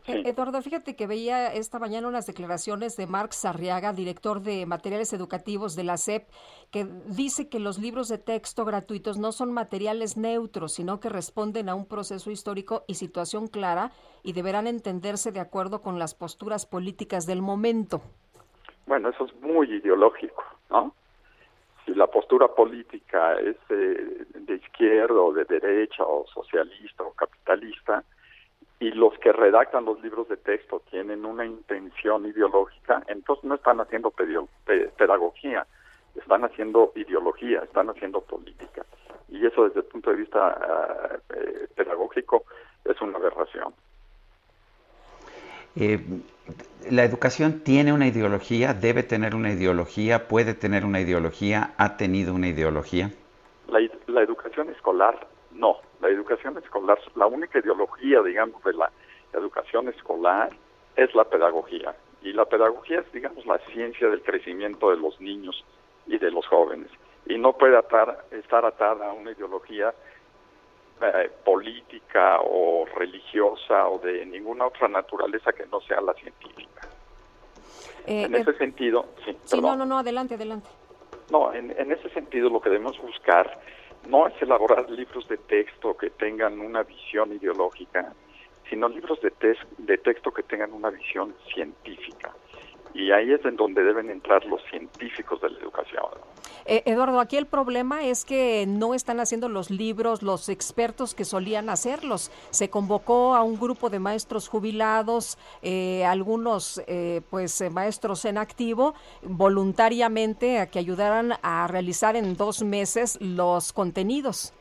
eh, 0.06 0.22
Eduardo, 0.24 0.62
fíjate 0.62 0.96
que 0.96 1.06
veía 1.06 1.52
esta 1.52 1.78
mañana 1.78 2.08
unas 2.08 2.26
declaraciones 2.26 2.96
de 2.96 3.06
Marx 3.06 3.36
Sarriaga, 3.36 3.92
director 3.92 4.40
de 4.40 4.64
materiales 4.64 5.12
educativos 5.12 5.76
de 5.76 5.84
la 5.84 5.98
SEP, 5.98 6.26
que 6.70 6.86
dice 7.06 7.48
que 7.48 7.60
los 7.60 7.78
libros 7.78 8.08
de 8.08 8.16
texto 8.16 8.64
gratuitos 8.64 9.18
no 9.18 9.32
son 9.32 9.52
materiales 9.52 10.16
neutros, 10.16 10.72
sino 10.72 10.98
que 10.98 11.10
responden 11.10 11.68
a 11.68 11.74
un 11.74 11.86
proceso 11.86 12.30
histórico 12.30 12.84
y 12.86 12.94
situación 12.94 13.48
clara 13.48 13.92
y 14.22 14.32
deberán 14.32 14.66
entenderse 14.66 15.30
de 15.30 15.40
acuerdo 15.40 15.82
con 15.82 15.98
las 15.98 16.14
posturas 16.14 16.64
políticas 16.64 17.26
del 17.26 17.42
momento. 17.42 18.00
Bueno, 18.86 19.10
eso 19.10 19.26
es 19.26 19.34
muy 19.42 19.70
ideológico, 19.70 20.42
¿no? 20.70 20.94
Si 21.86 21.94
la 21.94 22.08
postura 22.08 22.48
política 22.48 23.38
es 23.38 23.56
de 23.68 24.54
izquierda 24.54 25.20
o 25.20 25.32
de 25.32 25.44
derecha 25.44 26.02
o 26.04 26.26
socialista 26.26 27.04
o 27.04 27.12
capitalista 27.12 28.04
y 28.80 28.90
los 28.90 29.16
que 29.20 29.32
redactan 29.32 29.84
los 29.84 30.02
libros 30.02 30.28
de 30.28 30.36
texto 30.36 30.82
tienen 30.90 31.24
una 31.24 31.46
intención 31.46 32.26
ideológica, 32.26 33.02
entonces 33.06 33.44
no 33.44 33.54
están 33.54 33.80
haciendo 33.80 34.10
pedagogía, 34.10 35.66
están 36.14 36.44
haciendo 36.44 36.92
ideología, 36.96 37.60
están 37.60 37.88
haciendo 37.88 38.20
política. 38.20 38.84
Y 39.28 39.46
eso 39.46 39.64
desde 39.64 39.80
el 39.80 39.86
punto 39.86 40.10
de 40.10 40.16
vista 40.16 41.20
eh, 41.34 41.68
pedagógico 41.74 42.44
es 42.84 43.00
una 43.00 43.16
aberración. 43.16 43.72
Eh, 45.76 45.98
la 46.90 47.04
educación 47.04 47.60
tiene 47.60 47.92
una 47.92 48.06
ideología, 48.06 48.74
debe 48.74 49.02
tener 49.02 49.34
una 49.34 49.52
ideología, 49.52 50.28
puede 50.28 50.54
tener 50.54 50.84
una 50.84 51.00
ideología, 51.00 51.74
ha 51.78 51.96
tenido 51.96 52.34
una 52.34 52.48
ideología. 52.48 53.10
La, 53.68 54.22
educación 54.22 54.70
escolar, 54.70 55.26
no. 55.52 55.76
La 56.00 56.08
educación 56.08 56.56
escolar, 56.58 56.98
la 57.16 57.26
única 57.26 57.58
ideología, 57.58 58.22
digamos, 58.22 58.62
de 58.64 58.72
la 58.72 58.90
educación 59.32 59.88
escolar 59.88 60.50
es 60.96 61.14
la 61.14 61.24
pedagogía. 61.24 61.94
Y 62.22 62.32
la 62.32 62.44
pedagogía 62.44 63.00
es, 63.00 63.12
digamos, 63.12 63.44
la 63.46 63.58
ciencia 63.72 64.08
del 64.08 64.22
crecimiento 64.22 64.90
de 64.90 64.96
los 64.96 65.20
niños 65.20 65.64
y 66.06 66.18
de 66.18 66.30
los 66.30 66.46
jóvenes. 66.46 66.88
Y 67.26 67.36
no 67.38 67.52
puede 67.54 67.78
estar 67.78 68.64
atada 68.64 69.10
a 69.10 69.12
una 69.12 69.32
ideología 69.32 69.92
eh, 71.00 71.30
política 71.44 72.40
o 72.40 72.86
religiosa 72.86 73.88
o 73.88 73.98
de 73.98 74.24
ninguna 74.26 74.66
otra 74.66 74.88
naturaleza 74.88 75.52
que 75.52 75.66
no 75.66 75.80
sea 75.80 76.00
la 76.00 76.14
científica. 76.14 76.88
Eh, 78.06 78.22
en 78.24 78.34
ese 78.34 78.54
sentido, 78.54 79.06
sí, 79.24 79.36
sí 79.44 79.60
no, 79.60 79.76
no, 79.76 79.84
no, 79.84 79.98
adelante, 79.98 80.34
adelante. 80.34 80.68
No, 81.30 81.52
en, 81.52 81.74
en 81.76 81.92
ese 81.92 82.08
sentido 82.10 82.48
lo 82.48 82.60
que 82.60 82.70
debemos 82.70 82.98
buscar 83.00 83.60
no 84.08 84.28
es 84.28 84.40
elaborar 84.40 84.88
libros 84.88 85.26
de 85.28 85.36
texto 85.36 85.96
que 85.96 86.10
tengan 86.10 86.60
una 86.60 86.82
visión 86.84 87.32
ideológica, 87.32 88.12
sino 88.70 88.88
libros 88.88 89.20
de, 89.20 89.32
de 89.78 89.98
texto 89.98 90.32
que 90.32 90.42
tengan 90.44 90.72
una 90.72 90.90
visión 90.90 91.34
científica. 91.52 92.32
Y 92.96 93.12
ahí 93.12 93.30
es 93.30 93.44
en 93.44 93.56
donde 93.56 93.84
deben 93.84 94.08
entrar 94.08 94.44
los 94.46 94.62
científicos 94.70 95.38
de 95.42 95.50
la 95.50 95.58
educación. 95.58 96.04
Eh, 96.64 96.82
Eduardo, 96.86 97.20
aquí 97.20 97.36
el 97.36 97.46
problema 97.46 98.06
es 98.06 98.24
que 98.24 98.64
no 98.66 98.94
están 98.94 99.20
haciendo 99.20 99.50
los 99.50 99.70
libros 99.70 100.22
los 100.22 100.48
expertos 100.48 101.14
que 101.14 101.26
solían 101.26 101.68
hacerlos. 101.68 102.30
Se 102.50 102.70
convocó 102.70 103.34
a 103.34 103.42
un 103.42 103.60
grupo 103.60 103.90
de 103.90 103.98
maestros 103.98 104.48
jubilados, 104.48 105.36
eh, 105.62 106.06
algunos 106.06 106.82
eh, 106.88 107.20
pues 107.28 107.62
maestros 107.70 108.24
en 108.24 108.38
activo, 108.38 108.94
voluntariamente 109.22 110.58
a 110.58 110.70
que 110.70 110.78
ayudaran 110.78 111.34
a 111.42 111.68
realizar 111.68 112.16
en 112.16 112.34
dos 112.34 112.62
meses 112.62 113.18
los 113.20 113.74
contenidos. 113.74 114.54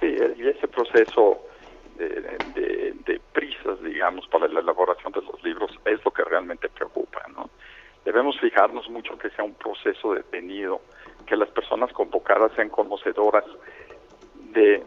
Sí, 0.00 0.06
y 0.36 0.48
ese 0.48 0.68
proceso 0.68 1.38
de, 1.98 2.20
de 3.06 3.20
prisas, 3.32 3.80
digamos, 3.82 4.26
para 4.28 4.48
la 4.48 4.60
elaboración 4.60 5.12
de 5.12 5.20
los 5.20 5.42
libros 5.44 5.70
es 5.84 6.02
lo 6.02 6.10
que 6.10 6.24
realmente 6.24 6.68
preocupa, 6.70 7.20
¿no? 7.28 7.50
Debemos 8.04 8.38
fijarnos 8.38 8.88
mucho 8.90 9.16
que 9.18 9.30
sea 9.30 9.44
un 9.44 9.54
proceso 9.54 10.12
detenido, 10.14 10.80
que 11.26 11.36
las 11.36 11.48
personas 11.48 11.92
convocadas 11.92 12.52
sean 12.54 12.68
conocedoras 12.68 13.44
de, 14.52 14.82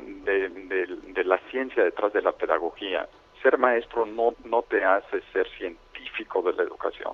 la 1.26 1.39
ciencia 1.49 1.84
detrás 1.84 2.14
de 2.14 2.22
la 2.22 2.31
pedagogía. 2.31 3.07
Ser 3.41 3.57
maestro 3.57 4.06
no, 4.06 4.34
no 4.45 4.61
te 4.61 4.84
hace 4.84 5.22
ser 5.34 5.48
científico 5.57 6.41
de 6.41 6.53
la 6.53 6.64
educación, 6.64 7.14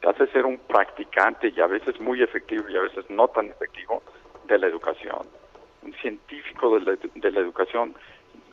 te 0.00 0.08
hace 0.08 0.26
ser 0.28 0.44
un 0.44 0.58
practicante 0.58 1.52
y 1.56 1.60
a 1.60 1.66
veces 1.66 1.98
muy 2.00 2.22
efectivo 2.22 2.68
y 2.68 2.76
a 2.76 2.82
veces 2.82 3.08
no 3.08 3.28
tan 3.28 3.46
efectivo 3.46 4.02
de 4.46 4.58
la 4.58 4.66
educación. 4.66 5.26
Un 5.82 5.94
científico 5.94 6.78
de 6.78 6.84
la, 6.84 6.98
de 7.14 7.30
la 7.30 7.40
educación 7.40 7.94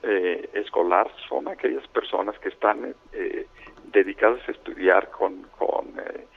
eh, 0.03 0.49
escolar 0.53 1.09
son 1.27 1.47
aquellas 1.47 1.87
personas 1.87 2.37
que 2.39 2.49
están 2.49 2.93
eh, 3.13 3.47
dedicadas 3.91 4.41
a 4.47 4.51
estudiar 4.51 5.09
con, 5.09 5.43
con 5.57 5.87
eh, 5.99 6.27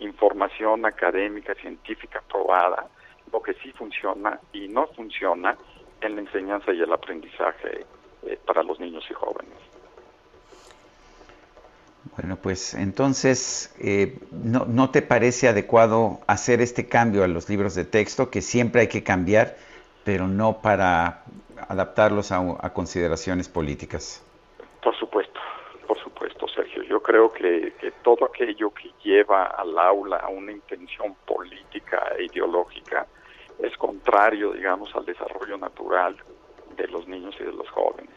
información 0.00 0.84
académica, 0.86 1.54
científica 1.54 2.22
probada, 2.28 2.88
lo 3.32 3.40
que 3.42 3.54
sí 3.54 3.72
funciona 3.72 4.38
y 4.52 4.68
no 4.68 4.86
funciona 4.88 5.56
en 6.00 6.14
la 6.14 6.20
enseñanza 6.20 6.72
y 6.72 6.80
el 6.80 6.92
aprendizaje 6.92 7.86
eh, 8.26 8.38
para 8.46 8.62
los 8.62 8.78
niños 8.80 9.04
y 9.10 9.14
jóvenes. 9.14 9.54
Bueno, 12.16 12.36
pues 12.36 12.74
entonces, 12.74 13.74
eh, 13.80 14.18
no, 14.30 14.64
¿no 14.64 14.90
te 14.90 15.02
parece 15.02 15.48
adecuado 15.48 16.20
hacer 16.26 16.60
este 16.60 16.88
cambio 16.88 17.24
a 17.24 17.28
los 17.28 17.48
libros 17.48 17.74
de 17.74 17.84
texto, 17.84 18.30
que 18.30 18.40
siempre 18.42 18.82
hay 18.82 18.88
que 18.88 19.02
cambiar, 19.02 19.56
pero 20.04 20.28
no 20.28 20.62
para 20.62 21.24
adaptarlos 21.68 22.32
a, 22.32 22.38
a 22.60 22.72
consideraciones 22.72 23.48
políticas? 23.48 24.24
Por 24.82 24.96
supuesto, 24.96 25.40
por 25.86 25.98
supuesto, 25.98 26.46
Sergio. 26.48 26.65
Yo 26.88 27.02
creo 27.02 27.32
que, 27.32 27.74
que 27.80 27.90
todo 28.02 28.26
aquello 28.26 28.70
que 28.70 28.90
lleva 29.02 29.46
al 29.46 29.76
aula 29.78 30.18
a 30.18 30.28
una 30.28 30.52
intención 30.52 31.14
política 31.26 32.12
e 32.16 32.24
ideológica 32.24 33.06
es 33.58 33.76
contrario, 33.76 34.52
digamos, 34.52 34.94
al 34.94 35.04
desarrollo 35.04 35.56
natural 35.56 36.16
de 36.76 36.86
los 36.88 37.08
niños 37.08 37.34
y 37.40 37.44
de 37.44 37.52
los 37.52 37.68
jóvenes. 37.70 38.10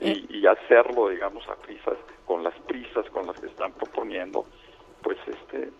Y, 0.00 0.38
y, 0.38 0.46
hacerlo, 0.46 1.08
digamos, 1.08 1.48
a 1.48 1.54
prisas, 1.56 1.96
con 2.26 2.42
las 2.42 2.54
prisas 2.60 3.08
con 3.10 3.26
las 3.26 3.38
que 3.40 3.46
están 3.46 3.72
proponiendo, 3.72 4.44
pues, 5.02 5.18
este, 5.26 5.70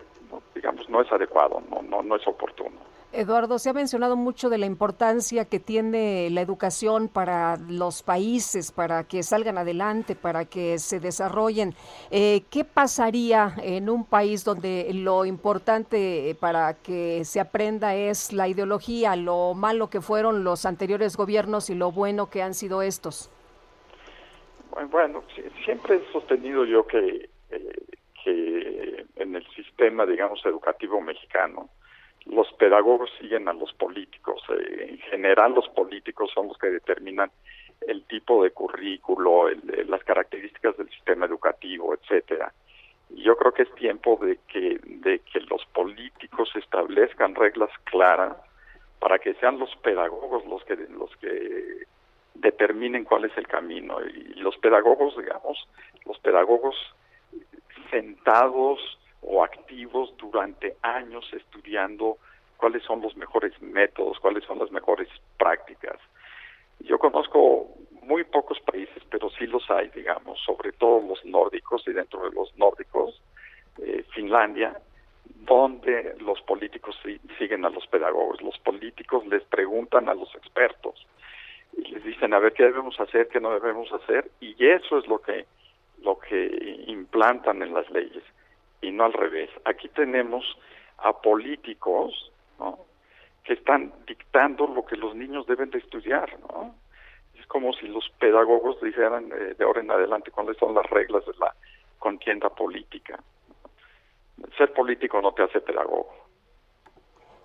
digamos, 0.55 0.87
no 0.89 1.01
es 1.01 1.11
adecuado, 1.11 1.61
no, 1.69 1.81
no, 1.81 2.01
no 2.01 2.15
es 2.15 2.25
oportuno. 2.27 2.88
Eduardo, 3.11 3.57
se 3.57 3.71
ha 3.71 3.73
mencionado 3.73 4.15
mucho 4.15 4.51
de 4.51 4.59
la 4.59 4.67
importancia 4.67 5.45
que 5.45 5.59
tiene 5.59 6.29
la 6.29 6.41
educación 6.41 7.07
para 7.07 7.57
los 7.57 8.03
países, 8.03 8.71
para 8.71 9.03
que 9.03 9.23
salgan 9.23 9.57
adelante, 9.57 10.15
para 10.15 10.45
que 10.45 10.77
se 10.77 10.99
desarrollen. 10.99 11.73
Eh, 12.11 12.43
¿Qué 12.51 12.63
pasaría 12.63 13.55
en 13.63 13.89
un 13.89 14.05
país 14.05 14.45
donde 14.45 14.91
lo 14.93 15.25
importante 15.25 16.37
para 16.39 16.75
que 16.75 17.25
se 17.25 17.39
aprenda 17.39 17.95
es 17.95 18.31
la 18.31 18.47
ideología, 18.47 19.15
lo 19.15 19.55
malo 19.55 19.89
que 19.89 20.01
fueron 20.01 20.43
los 20.43 20.67
anteriores 20.67 21.17
gobiernos 21.17 21.71
y 21.71 21.75
lo 21.75 21.91
bueno 21.91 22.29
que 22.29 22.43
han 22.43 22.53
sido 22.53 22.83
estos? 22.83 23.31
Bueno, 24.91 25.23
siempre 25.65 25.95
he 25.95 26.11
sostenido 26.11 26.63
yo 26.63 26.85
eh, 26.93 27.27
que 28.23 29.05
en 29.15 29.35
el 29.35 29.45
sistema, 29.55 30.05
digamos, 30.05 30.45
educativo 30.45 31.01
mexicano, 31.01 31.69
los 32.25 32.51
pedagogos 32.53 33.09
siguen 33.19 33.47
a 33.47 33.53
los 33.53 33.73
políticos. 33.73 34.41
Eh, 34.49 34.87
en 34.91 34.97
general 34.99 35.53
los 35.53 35.67
políticos 35.69 36.31
son 36.33 36.47
los 36.47 36.57
que 36.57 36.69
determinan 36.69 37.31
el 37.87 38.03
tipo 38.03 38.43
de 38.43 38.51
currículo, 38.51 39.49
las 39.87 40.03
características 40.03 40.77
del 40.77 40.89
sistema 40.89 41.25
educativo, 41.25 41.93
etcétera. 41.93 42.53
Yo 43.09 43.35
creo 43.37 43.53
que 43.53 43.63
es 43.63 43.75
tiempo 43.75 44.19
de 44.21 44.37
que, 44.47 44.79
de 44.83 45.19
que 45.19 45.39
los 45.41 45.65
políticos 45.67 46.49
establezcan 46.55 47.35
reglas 47.35 47.71
claras 47.85 48.35
para 48.99 49.17
que 49.17 49.33
sean 49.35 49.57
los 49.57 49.73
pedagogos 49.77 50.45
los 50.45 50.63
que 50.65 50.75
los 50.75 51.15
que 51.17 51.85
determinen 52.35 53.05
cuál 53.05 53.25
es 53.25 53.37
el 53.37 53.47
camino 53.47 53.97
y 54.01 54.33
los 54.35 54.57
pedagogos, 54.57 55.17
digamos, 55.17 55.57
los 56.05 56.19
pedagogos 56.19 56.75
sentados 57.89 58.79
o 59.21 59.43
activos 59.43 60.13
durante 60.17 60.75
años 60.81 61.29
estudiando 61.33 62.17
cuáles 62.57 62.83
son 62.83 63.01
los 63.01 63.15
mejores 63.15 63.59
métodos, 63.61 64.19
cuáles 64.19 64.43
son 64.43 64.59
las 64.59 64.71
mejores 64.71 65.07
prácticas. 65.37 65.97
Yo 66.79 66.99
conozco 66.99 67.67
muy 68.03 68.23
pocos 68.23 68.59
países, 68.61 69.03
pero 69.09 69.29
sí 69.29 69.47
los 69.47 69.69
hay, 69.69 69.89
digamos, 69.89 70.39
sobre 70.45 70.71
todo 70.73 71.01
los 71.07 71.23
nórdicos 71.25 71.87
y 71.87 71.93
dentro 71.93 72.29
de 72.29 72.35
los 72.35 72.55
nórdicos, 72.57 73.21
eh, 73.81 74.03
Finlandia, 74.13 74.77
donde 75.25 76.15
los 76.19 76.41
políticos 76.41 76.99
siguen 77.37 77.65
a 77.65 77.69
los 77.69 77.87
pedagogos. 77.87 78.41
Los 78.41 78.57
políticos 78.59 79.25
les 79.27 79.43
preguntan 79.43 80.09
a 80.09 80.13
los 80.13 80.33
expertos 80.35 81.05
y 81.77 81.83
les 81.91 82.03
dicen 82.03 82.33
a 82.33 82.39
ver 82.39 82.53
qué 82.53 82.63
debemos 82.63 82.99
hacer, 82.99 83.27
qué 83.29 83.39
no 83.39 83.51
debemos 83.51 83.91
hacer, 83.93 84.29
y 84.41 84.55
eso 84.65 84.97
es 84.97 85.07
lo 85.07 85.19
que 85.19 85.45
lo 86.01 86.17
que 86.17 86.83
implantan 86.87 87.61
en 87.61 87.73
las 87.73 87.89
leyes 87.89 88.23
y 88.81 88.91
no 88.91 89.05
al 89.05 89.13
revés. 89.13 89.49
Aquí 89.65 89.89
tenemos 89.89 90.45
a 90.97 91.13
políticos 91.13 92.31
que 93.43 93.53
están 93.53 93.91
dictando 94.05 94.67
lo 94.67 94.85
que 94.85 94.95
los 94.95 95.15
niños 95.15 95.47
deben 95.47 95.71
de 95.71 95.79
estudiar. 95.79 96.37
¿no? 96.41 96.75
Es 97.39 97.47
como 97.47 97.73
si 97.73 97.87
los 97.87 98.07
pedagogos 98.19 98.79
dijeran 98.81 99.31
eh, 99.31 99.55
de 99.57 99.63
ahora 99.63 99.81
en 99.81 99.89
adelante 99.89 100.29
cuáles 100.29 100.57
son 100.57 100.75
las 100.75 100.87
reglas 100.89 101.25
de 101.25 101.33
la 101.39 101.55
contienda 101.97 102.49
política. 102.49 103.19
Ser 104.57 104.71
político 104.73 105.21
no 105.21 105.31
te 105.33 105.43
hace 105.43 105.61
pedagogo. 105.61 106.13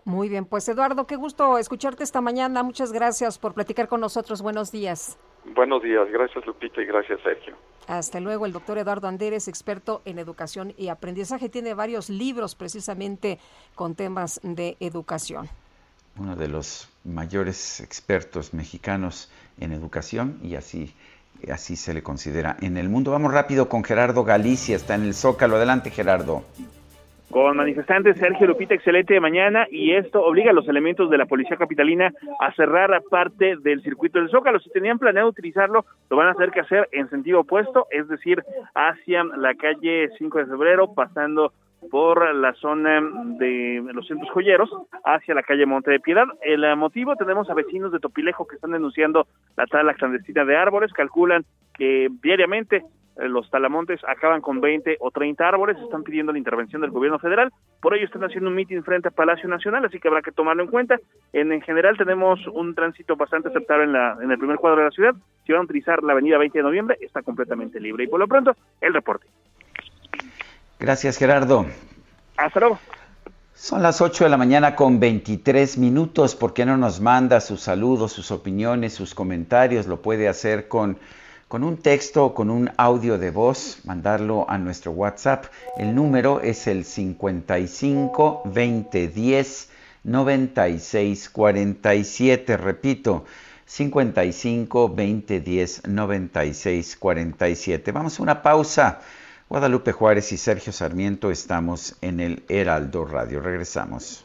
Muy 0.05 0.29
bien, 0.29 0.45
pues 0.45 0.69
Eduardo, 0.69 1.07
qué 1.07 1.17
gusto 1.17 1.57
escucharte 1.57 2.05
esta 2.05 2.21
mañana. 2.21 2.63
Muchas 2.63 2.93
gracias 2.93 3.39
por 3.39 3.55
platicar 3.55 3.89
con 3.89 4.01
nosotros. 4.01 4.43
Buenos 4.43 4.71
días. 4.71 5.19
Buenos 5.45 5.83
días, 5.83 6.09
gracias 6.11 6.47
Lupita 6.47 6.81
y 6.81 6.87
gracias 6.87 7.21
Sergio. 7.23 7.55
Hasta 7.87 8.19
luego, 8.19 8.47
el 8.47 8.53
doctor 8.53 8.79
Eduardo 8.79 9.09
Anderes, 9.09 9.47
experto 9.47 10.01
en 10.07 10.19
educación 10.19 10.73
y 10.79 10.89
aprendizaje, 10.89 11.51
tiene 11.51 11.75
varios 11.75 12.09
libros 12.09 12.55
precisamente 12.55 13.39
con 13.75 13.95
temas 13.95 14.41
de 14.43 14.77
educación. 14.81 15.49
Uno 16.17 16.35
de 16.35 16.49
los 16.49 16.91
mayores 17.05 17.81
expertos 17.81 18.55
mexicanos 18.55 19.31
en 19.61 19.73
educación 19.73 20.39
y 20.43 20.55
así 20.55 20.95
así 21.53 21.77
se 21.77 21.93
le 21.93 22.03
considera 22.03 22.57
en 22.61 22.77
el 22.77 22.89
mundo. 22.89 23.11
Vamos 23.11 23.33
rápido 23.33 23.69
con 23.69 23.85
Gerardo 23.85 24.25
Galicia, 24.25 24.77
está 24.77 24.95
en 24.95 25.03
el 25.03 25.15
Zócalo. 25.15 25.57
Adelante, 25.57 25.91
Gerardo. 25.91 26.45
Con 27.31 27.57
manifestantes, 27.57 28.17
Sergio 28.19 28.47
Lupita, 28.47 28.75
excelente 28.75 29.19
mañana, 29.19 29.67
y 29.71 29.93
esto 29.93 30.23
obliga 30.25 30.51
a 30.51 30.55
los 30.55 30.69
elementos 30.69 31.11
de 31.11 31.19
la 31.19 31.27
policía 31.27 31.57
capitalina 31.57 32.13
a 32.41 32.53
cerrar 32.53 33.03
parte 33.11 33.57
del 33.57 33.83
circuito 33.83 34.19
del 34.21 34.31
Zócalo. 34.31 34.61
Si 34.61 34.71
tenían 34.71 34.99
planeado 34.99 35.29
utilizarlo, 35.29 35.85
lo 36.11 36.17
van 36.17 36.29
a 36.29 36.35
tener 36.35 36.53
que 36.53 36.61
hacer 36.61 36.89
en 36.93 37.11
sentido 37.11 37.41
opuesto, 37.41 37.87
es 37.91 38.07
decir, 38.09 38.45
hacia 38.75 39.25
la 39.25 39.55
calle 39.55 40.11
5 40.17 40.39
de 40.39 40.47
febrero, 40.47 40.95
pasando 40.95 41.53
por 41.91 42.35
la 42.35 42.55
zona 42.55 43.01
de 43.39 43.83
los 43.93 44.07
centros 44.07 44.31
joyeros 44.31 44.71
hacia 45.05 45.35
la 45.35 45.43
calle 45.43 45.67
Monte 45.67 45.91
de 45.91 46.01
Piedad. 46.01 46.27
El 46.43 46.65
eh, 46.65 46.75
motivo, 46.77 47.17
tenemos 47.17 47.51
a 47.51 47.55
vecinos 47.55 47.93
de 47.93 48.01
Topilejo 48.01 48.47
que 48.47 48.57
están 48.57 48.73
denunciando 48.73 49.27
la 49.57 49.67
tala 49.67 49.95
clandestina 49.95 50.45
de 50.45 50.57
árboles, 50.57 50.93
calculan 50.93 51.45
que 51.77 52.09
diariamente 52.23 52.85
los 53.17 53.49
talamontes 53.51 54.01
acaban 54.07 54.41
con 54.41 54.61
20 54.61 54.97
o 55.01 55.11
30 55.11 55.47
árboles, 55.47 55.77
están 55.79 56.03
pidiendo 56.03 56.33
la 56.33 56.39
intervención 56.39 56.83
del 56.83 56.91
gobierno 56.91 57.19
federal, 57.19 57.53
por 57.81 57.95
ello 57.95 58.07
están 58.07 58.25
haciendo 58.25 58.51
un 58.51 58.57
mitin 58.57 58.83
frente 58.83 59.09
al 59.09 59.15
Palacio 59.15 59.49
Nacional, 59.49 59.85
así 59.85 60.01
que 60.01 60.09
habrá 60.09 60.23
que 60.23 60.33
tomarlo 60.33 60.63
en 60.63 60.71
cuenta. 60.71 60.99
En, 61.33 61.53
en 61.53 61.61
general 61.63 61.97
tenemos 61.97 62.41
un 62.49 62.75
tránsito 62.75 63.17
bastante 63.17 63.49
aceptable 63.49 63.85
en, 63.85 63.93
la, 63.93 64.17
en 64.21 64.31
el 64.31 64.39
primer 64.39 64.57
cuadro 64.57 64.79
de 64.79 64.85
la 64.85 64.91
ciudad, 64.91 65.15
si 65.47 65.53
van 65.53 65.63
a 65.63 65.65
utilizar 65.65 66.03
la 66.03 66.13
avenida 66.13 66.39
20 66.39 66.59
de 66.59 66.65
noviembre, 66.65 66.99
está 67.01 67.23
completamente 67.23 67.79
libre. 67.79 68.05
Y 68.05 68.07
por 68.09 68.19
lo 68.19 68.27
pronto, 68.27 68.57
el 68.81 68.95
reporte. 68.95 69.27
Gracias, 70.79 71.17
Gerardo. 71.17 71.67
Hasta 72.37 72.61
luego. 72.61 72.79
Son 73.55 73.83
las 73.83 74.01
8 74.01 74.25
de 74.25 74.31
la 74.31 74.37
mañana 74.37 74.75
con 74.75 74.99
23 74.99 75.79
minutos. 75.79 76.35
¿Por 76.35 76.53
qué 76.53 76.67
no 76.67 76.77
nos 76.77 77.01
manda 77.01 77.41
sus 77.41 77.61
saludos, 77.61 78.13
sus 78.13 78.31
opiniones, 78.31 78.95
sus 78.95 79.15
comentarios? 79.15 79.87
Lo 79.87 80.03
puede 80.03 80.29
hacer 80.29 80.67
con, 80.67 80.99
con 81.55 81.63
un 81.63 81.77
texto 81.77 82.25
o 82.25 82.35
con 82.35 82.51
un 82.51 82.73
audio 82.77 83.17
de 83.17 83.31
voz, 83.31 83.79
mandarlo 83.85 84.45
a 84.51 84.59
nuestro 84.59 84.91
WhatsApp. 84.91 85.45
El 85.79 85.95
número 85.95 86.41
es 86.41 86.67
el 86.67 86.85
55 86.85 88.43
20 88.47 89.07
10 89.07 89.69
96 90.03 91.31
47. 91.31 92.57
Repito, 92.57 93.25
55 93.67 94.89
20 94.89 95.39
10 95.39 95.83
96 95.87 96.97
47. 96.97 97.93
Vamos 97.93 98.19
a 98.19 98.23
una 98.25 98.43
pausa. 98.43 98.99
Guadalupe 99.49 99.93
Juárez 99.93 100.33
y 100.33 100.39
Sergio 100.39 100.73
Sarmiento 100.73 101.31
estamos 101.31 101.95
en 102.01 102.19
el 102.19 102.43
Heraldo 102.49 103.05
Radio. 103.05 103.39
Regresamos. 103.39 104.25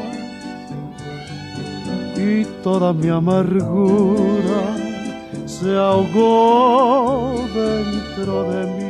y 2.21 2.45
toda 2.63 2.93
mi 2.93 3.09
amargura 3.09 4.77
se 5.45 5.75
ahogó 5.75 7.45
dentro 7.53 8.43
de 8.43 8.65
mí. 8.65 8.81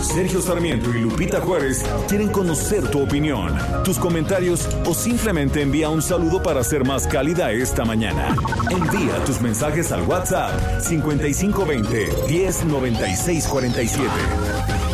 Sergio 0.00 0.40
Sarmiento 0.40 0.90
y 0.90 1.00
Lupita 1.00 1.40
Juárez 1.40 1.84
quieren 2.08 2.28
conocer 2.28 2.88
tu 2.88 3.02
opinión, 3.02 3.52
tus 3.82 3.98
comentarios 3.98 4.68
o 4.86 4.94
simplemente 4.94 5.60
envía 5.60 5.88
un 5.88 6.02
saludo 6.02 6.40
para 6.40 6.62
ser 6.62 6.84
más 6.84 7.08
cálida 7.08 7.50
esta 7.50 7.84
mañana. 7.84 8.36
Envía 8.70 9.24
tus 9.24 9.40
mensajes 9.40 9.90
al 9.90 10.02
WhatsApp 10.02 10.80
5520 10.80 12.10
109647. 12.28 14.93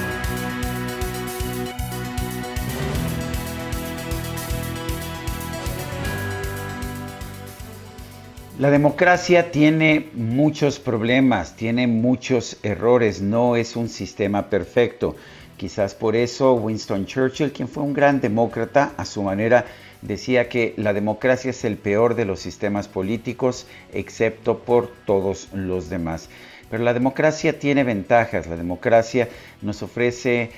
La 8.61 8.69
democracia 8.69 9.49
tiene 9.49 10.11
muchos 10.13 10.77
problemas, 10.77 11.55
tiene 11.55 11.87
muchos 11.87 12.57
errores, 12.61 13.19
no 13.19 13.55
es 13.55 13.75
un 13.75 13.89
sistema 13.89 14.51
perfecto. 14.51 15.15
Quizás 15.57 15.95
por 15.95 16.15
eso 16.15 16.53
Winston 16.53 17.07
Churchill, 17.07 17.53
quien 17.53 17.67
fue 17.67 17.81
un 17.81 17.93
gran 17.93 18.21
demócrata 18.21 18.93
a 18.97 19.05
su 19.05 19.23
manera, 19.23 19.65
decía 20.03 20.47
que 20.47 20.75
la 20.77 20.93
democracia 20.93 21.49
es 21.49 21.65
el 21.65 21.75
peor 21.75 22.13
de 22.13 22.25
los 22.25 22.39
sistemas 22.39 22.87
políticos, 22.87 23.65
excepto 23.93 24.59
por 24.59 24.91
todos 25.07 25.47
los 25.55 25.89
demás. 25.89 26.29
Pero 26.71 26.85
la 26.85 26.93
democracia 26.93 27.59
tiene 27.59 27.83
ventajas, 27.83 28.47
la 28.47 28.55
democracia 28.55 29.27
nos 29.61 29.83
ofrece 29.83 30.51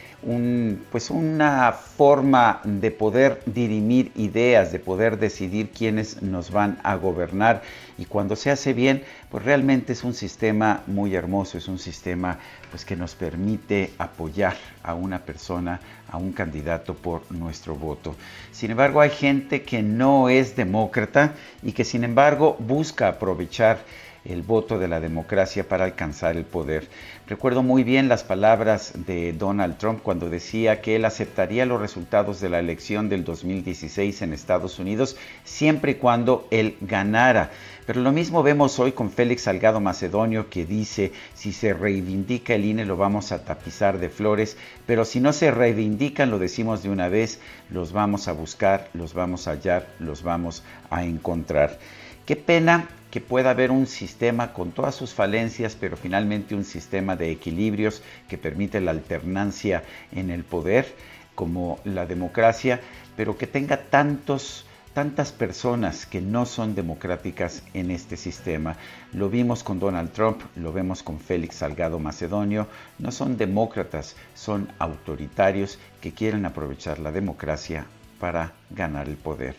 pues 0.91 1.10
una 1.10 1.73
forma 1.73 2.61
de 2.64 2.91
poder 2.91 3.41
dirimir 3.48 4.11
ideas, 4.15 4.72
de 4.72 4.80
poder 4.80 5.18
decidir 5.18 5.72
quiénes 5.72 6.22
nos 6.22 6.52
van 6.52 6.80
a 6.84 6.95
gobernar 6.95 7.64
y 7.98 8.06
cuando 8.06 8.35
se 8.35 8.52
hace 8.52 8.73
bien, 8.73 9.03
pues 9.30 9.44
realmente 9.44 9.94
es 9.94 10.03
un 10.03 10.14
sistema 10.14 10.84
muy 10.88 11.15
hermoso, 11.15 11.57
es 11.57 11.68
un 11.68 11.80
sistema 11.80 12.38
pues 12.69 12.85
que 12.85 12.95
nos 12.95 13.15
permite 13.15 13.91
apoyar 13.98 14.56
a 14.84 14.94
una 14.94 15.19
persona, 15.19 15.80
a 16.10 16.18
un 16.18 16.31
candidato 16.31 16.94
por 16.94 17.30
nuestro 17.31 17.76
voto. 17.76 18.15
Sin 18.52 18.72
embargo, 18.72 19.02
hay 19.02 19.10
gente 19.10 19.64
que 19.64 19.81
no 19.81 20.30
es 20.30 20.56
demócrata 20.56 21.34
y 21.64 21.72
que 21.72 21.84
sin 21.84 22.03
embargo 22.03 22.56
busca 22.60 23.07
aprovechar 23.07 23.80
el 24.26 24.41
voto 24.41 24.80
de 24.80 24.88
la 24.88 25.00
democracia 25.00 25.68
para 25.68 25.86
alcanzar 25.86 26.38
el 26.38 26.45
poder. 26.45 26.88
Recuerdo 27.28 27.64
muy 27.64 27.84
bien 27.84 28.08
las 28.08 28.24
palabras 28.24 28.94
de 29.06 29.34
Donald 29.34 29.78
Trump 29.78 30.02
cuando 30.02 30.30
decía 30.30 30.82
que 30.82 30.95
él 30.95 31.06
aceptaría 31.06 31.66
los 31.66 31.82
resultados 31.82 32.40
de 32.40 32.50
la 32.50 32.60
elección 32.60 33.10
del 33.10 33.24
2016 33.24 34.22
en 34.22 34.34
Estados 34.34 34.80
Unidos 34.80 35.18
siempre 35.44 35.94
y 35.94 35.95
cuando 35.95 36.48
él 36.52 36.78
ganara. 36.82 37.52
Pero 37.86 38.00
lo 38.00 38.14
mismo 38.14 38.44
vemos 38.44 38.80
hoy 38.80 38.94
con 38.94 39.12
Félix 39.12 39.44
Salgado 39.44 39.82
Macedonio 39.82 40.50
que 40.50 40.66
dice, 40.66 41.12
si 41.34 41.52
se 41.52 41.74
reivindica 41.74 42.56
el 42.56 42.64
INE 42.64 42.86
lo 42.86 42.95
vamos 42.95 43.34
a 43.34 43.44
tapizar 43.44 44.00
de 44.00 44.10
flores, 44.10 44.58
pero 44.86 45.04
si 45.04 45.20
no 45.20 45.34
se 45.34 45.52
reivindican, 45.52 46.32
lo 46.32 46.40
decimos 46.40 46.82
de 46.82 46.90
una 46.90 47.10
vez, 47.10 47.40
los 47.70 47.91
vamos 47.91 48.30
a 48.30 48.32
buscar, 48.32 48.90
los 48.94 49.14
vamos 49.14 49.48
a 49.48 49.52
hallar, 49.52 49.88
los 50.00 50.24
vamos 50.24 50.64
a 50.90 51.04
encontrar. 51.04 51.78
Qué 52.26 52.38
pena 52.38 52.88
que 53.14 53.22
pueda 53.22 53.52
haber 53.52 53.69
un 53.69 53.85
sistema 53.85 54.53
con 54.53 54.72
todas 54.72 54.95
sus 54.95 55.14
falencias, 55.14 55.77
pero 55.80 55.95
finalmente 55.95 56.56
un 56.56 56.65
sistema 56.65 57.15
de 57.15 57.30
equilibrios 57.30 58.02
que 58.27 58.40
permite 58.40 58.81
la 58.81 58.90
alternancia 58.90 59.84
en 60.14 60.31
el 60.31 60.44
poder, 60.44 60.95
como 61.35 61.77
la 61.85 62.07
democracia, 62.07 62.81
pero 63.15 63.38
que 63.38 63.45
tenga 63.45 63.77
tantos 63.77 64.65
tantas 64.95 65.31
personas 65.31 66.07
que 66.07 66.22
no 66.22 66.48
son 66.48 66.73
democráticas 66.73 67.61
en 67.76 67.91
este 67.91 68.18
sistema. 68.18 68.77
Lo 69.11 69.30
vimos 69.30 69.64
con 69.64 69.80
Donald 69.80 70.11
Trump, 70.11 70.41
lo 70.56 70.73
vemos 70.73 71.03
con 71.03 71.19
Félix 71.19 71.57
Salgado 71.57 71.99
Macedonio. 71.99 72.68
No 72.98 73.11
son 73.11 73.38
demócratas, 73.38 74.15
son 74.34 74.69
autoritarios 74.80 75.77
que 76.02 76.14
quieren 76.14 76.48
aprovechar 76.48 76.98
la 76.98 77.11
democracia 77.11 77.85
para 78.19 78.53
ganar 78.72 79.07
el 79.07 79.18
poder. 79.18 79.56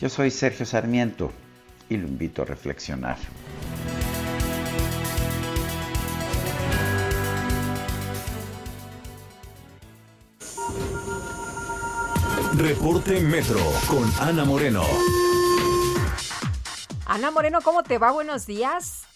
Yo 0.00 0.08
soy 0.08 0.32
Sergio 0.32 0.66
Sarmiento 0.66 1.30
y 1.90 1.96
lo 1.96 2.06
invito 2.06 2.42
a 2.42 2.44
reflexionar. 2.46 3.18
Reporte 12.56 13.20
Metro 13.20 13.60
con 13.88 14.04
Ana 14.20 14.44
Moreno. 14.44 14.82
Ana 17.06 17.30
Moreno, 17.30 17.60
¿cómo 17.62 17.82
te 17.82 17.98
va? 17.98 18.12
Buenos 18.12 18.46
días. 18.46 19.06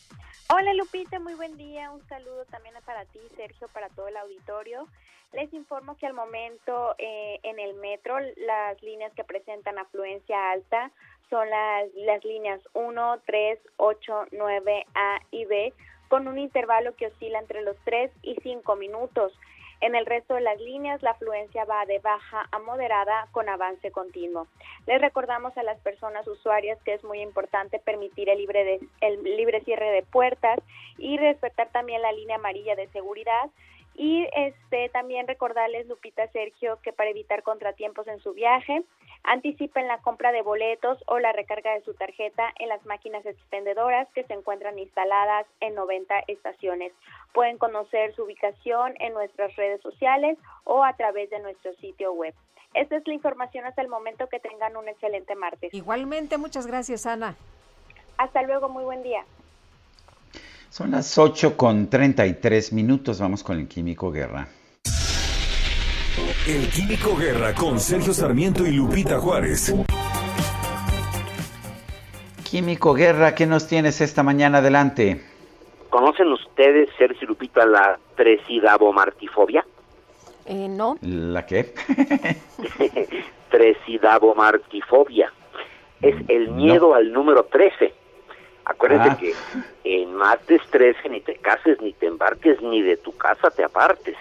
Hola 0.48 0.74
Lupita, 0.74 1.20
muy 1.20 1.34
buen 1.34 1.56
día. 1.56 1.90
Un 1.90 2.06
saludo 2.08 2.44
también 2.46 2.74
para 2.84 3.04
ti, 3.06 3.20
Sergio, 3.36 3.68
para 3.68 3.88
todo 3.90 4.08
el 4.08 4.16
auditorio. 4.16 4.88
Les 5.32 5.52
informo 5.52 5.96
que 5.96 6.06
al 6.06 6.14
momento 6.14 6.94
eh, 6.98 7.40
en 7.42 7.58
el 7.58 7.74
metro 7.74 8.18
las 8.20 8.80
líneas 8.82 9.12
que 9.14 9.24
presentan 9.24 9.78
afluencia 9.78 10.52
alta 10.52 10.90
son 11.30 11.48
las, 11.48 11.92
las 11.94 12.24
líneas 12.24 12.60
1, 12.74 13.20
3, 13.26 13.58
8, 13.76 14.26
9, 14.32 14.86
A 14.94 15.20
y 15.30 15.44
B, 15.44 15.72
con 16.08 16.28
un 16.28 16.38
intervalo 16.38 16.94
que 16.94 17.06
oscila 17.06 17.38
entre 17.38 17.62
los 17.62 17.76
3 17.84 18.10
y 18.22 18.36
5 18.42 18.76
minutos. 18.76 19.32
En 19.80 19.94
el 19.94 20.06
resto 20.06 20.34
de 20.34 20.40
las 20.40 20.58
líneas, 20.60 21.02
la 21.02 21.10
afluencia 21.10 21.64
va 21.64 21.84
de 21.84 21.98
baja 21.98 22.48
a 22.52 22.58
moderada 22.60 23.28
con 23.32 23.48
avance 23.48 23.90
continuo. 23.90 24.46
Les 24.86 25.00
recordamos 25.00 25.56
a 25.58 25.62
las 25.62 25.78
personas 25.80 26.26
usuarias 26.26 26.78
que 26.84 26.94
es 26.94 27.04
muy 27.04 27.20
importante 27.20 27.78
permitir 27.78 28.30
el 28.30 28.38
libre, 28.38 28.64
de, 28.64 28.80
el 29.00 29.22
libre 29.22 29.60
cierre 29.64 29.90
de 29.90 30.02
puertas 30.02 30.58
y 30.96 31.18
respetar 31.18 31.68
también 31.70 32.00
la 32.00 32.12
línea 32.12 32.36
amarilla 32.36 32.76
de 32.76 32.88
seguridad 32.88 33.50
y 33.96 34.26
este 34.34 34.88
también 34.88 35.28
recordarles, 35.28 35.86
Lupita 35.86 36.26
Sergio, 36.28 36.78
que 36.82 36.92
para 36.92 37.10
evitar 37.10 37.42
contratiempos 37.42 38.08
en 38.08 38.18
su 38.20 38.32
viaje, 38.32 38.82
anticipen 39.24 39.88
la 39.88 39.98
compra 39.98 40.32
de 40.32 40.42
boletos 40.42 41.02
o 41.06 41.18
la 41.18 41.32
recarga 41.32 41.74
de 41.74 41.82
su 41.82 41.94
tarjeta 41.94 42.52
en 42.58 42.68
las 42.68 42.84
máquinas 42.86 43.24
expendedoras 43.26 44.06
que 44.14 44.24
se 44.24 44.34
encuentran 44.34 44.78
instaladas 44.78 45.46
en 45.60 45.74
90 45.74 46.14
estaciones. 46.28 46.92
Pueden 47.32 47.58
conocer 47.58 48.14
su 48.14 48.24
ubicación 48.24 48.94
en 49.00 49.14
nuestras 49.14 49.54
redes 49.56 49.80
sociales 49.80 50.38
o 50.64 50.84
a 50.84 50.92
través 50.94 51.30
de 51.30 51.40
nuestro 51.40 51.74
sitio 51.76 52.12
web. 52.12 52.34
Esta 52.74 52.96
es 52.96 53.06
la 53.06 53.14
información 53.14 53.64
hasta 53.64 53.82
el 53.82 53.88
momento. 53.88 54.28
Que 54.28 54.40
tengan 54.40 54.76
un 54.76 54.88
excelente 54.88 55.34
martes. 55.34 55.72
Igualmente, 55.72 56.38
muchas 56.38 56.66
gracias, 56.66 57.06
Ana. 57.06 57.36
Hasta 58.18 58.42
luego, 58.42 58.68
muy 58.68 58.84
buen 58.84 59.02
día. 59.02 59.24
Son 60.70 60.90
las 60.90 61.16
8 61.18 61.56
con 61.56 61.88
33 61.88 62.72
minutos. 62.72 63.20
Vamos 63.20 63.44
con 63.44 63.58
el 63.58 63.68
Químico 63.68 64.10
Guerra. 64.10 64.48
El 66.46 66.68
Químico 66.70 67.16
Guerra 67.16 67.54
con 67.54 67.80
Sergio 67.80 68.12
Sarmiento 68.12 68.66
y 68.66 68.72
Lupita 68.72 69.18
Juárez. 69.18 69.74
Químico 72.48 72.94
Guerra, 72.94 73.34
¿qué 73.34 73.46
nos 73.46 73.66
tienes 73.66 74.00
esta 74.00 74.22
mañana 74.22 74.58
adelante? 74.58 75.20
¿Conocen 75.90 76.32
ustedes, 76.32 76.88
Sergio 76.96 77.20
y 77.22 77.26
Lupita, 77.26 77.66
la 77.66 77.98
tresidabomartifobia? 78.16 79.64
Eh, 80.46 80.68
no. 80.68 80.96
¿La 81.00 81.46
qué? 81.46 81.74
tresidabomartifobia. 83.50 85.32
Es 86.02 86.16
el 86.28 86.50
miedo 86.50 86.94
al 86.94 87.12
número 87.12 87.44
13 87.44 88.04
Acuérdate 88.64 89.10
ah. 89.10 89.18
que 89.18 89.34
en 89.84 90.14
martes 90.14 90.62
13 90.70 91.08
ni 91.10 91.20
te 91.20 91.36
cases, 91.36 91.80
ni 91.80 91.92
te 91.92 92.06
embarques, 92.06 92.60
ni 92.62 92.82
de 92.82 92.96
tu 92.96 93.16
casa 93.16 93.50
te 93.50 93.62
apartes. 93.62 94.16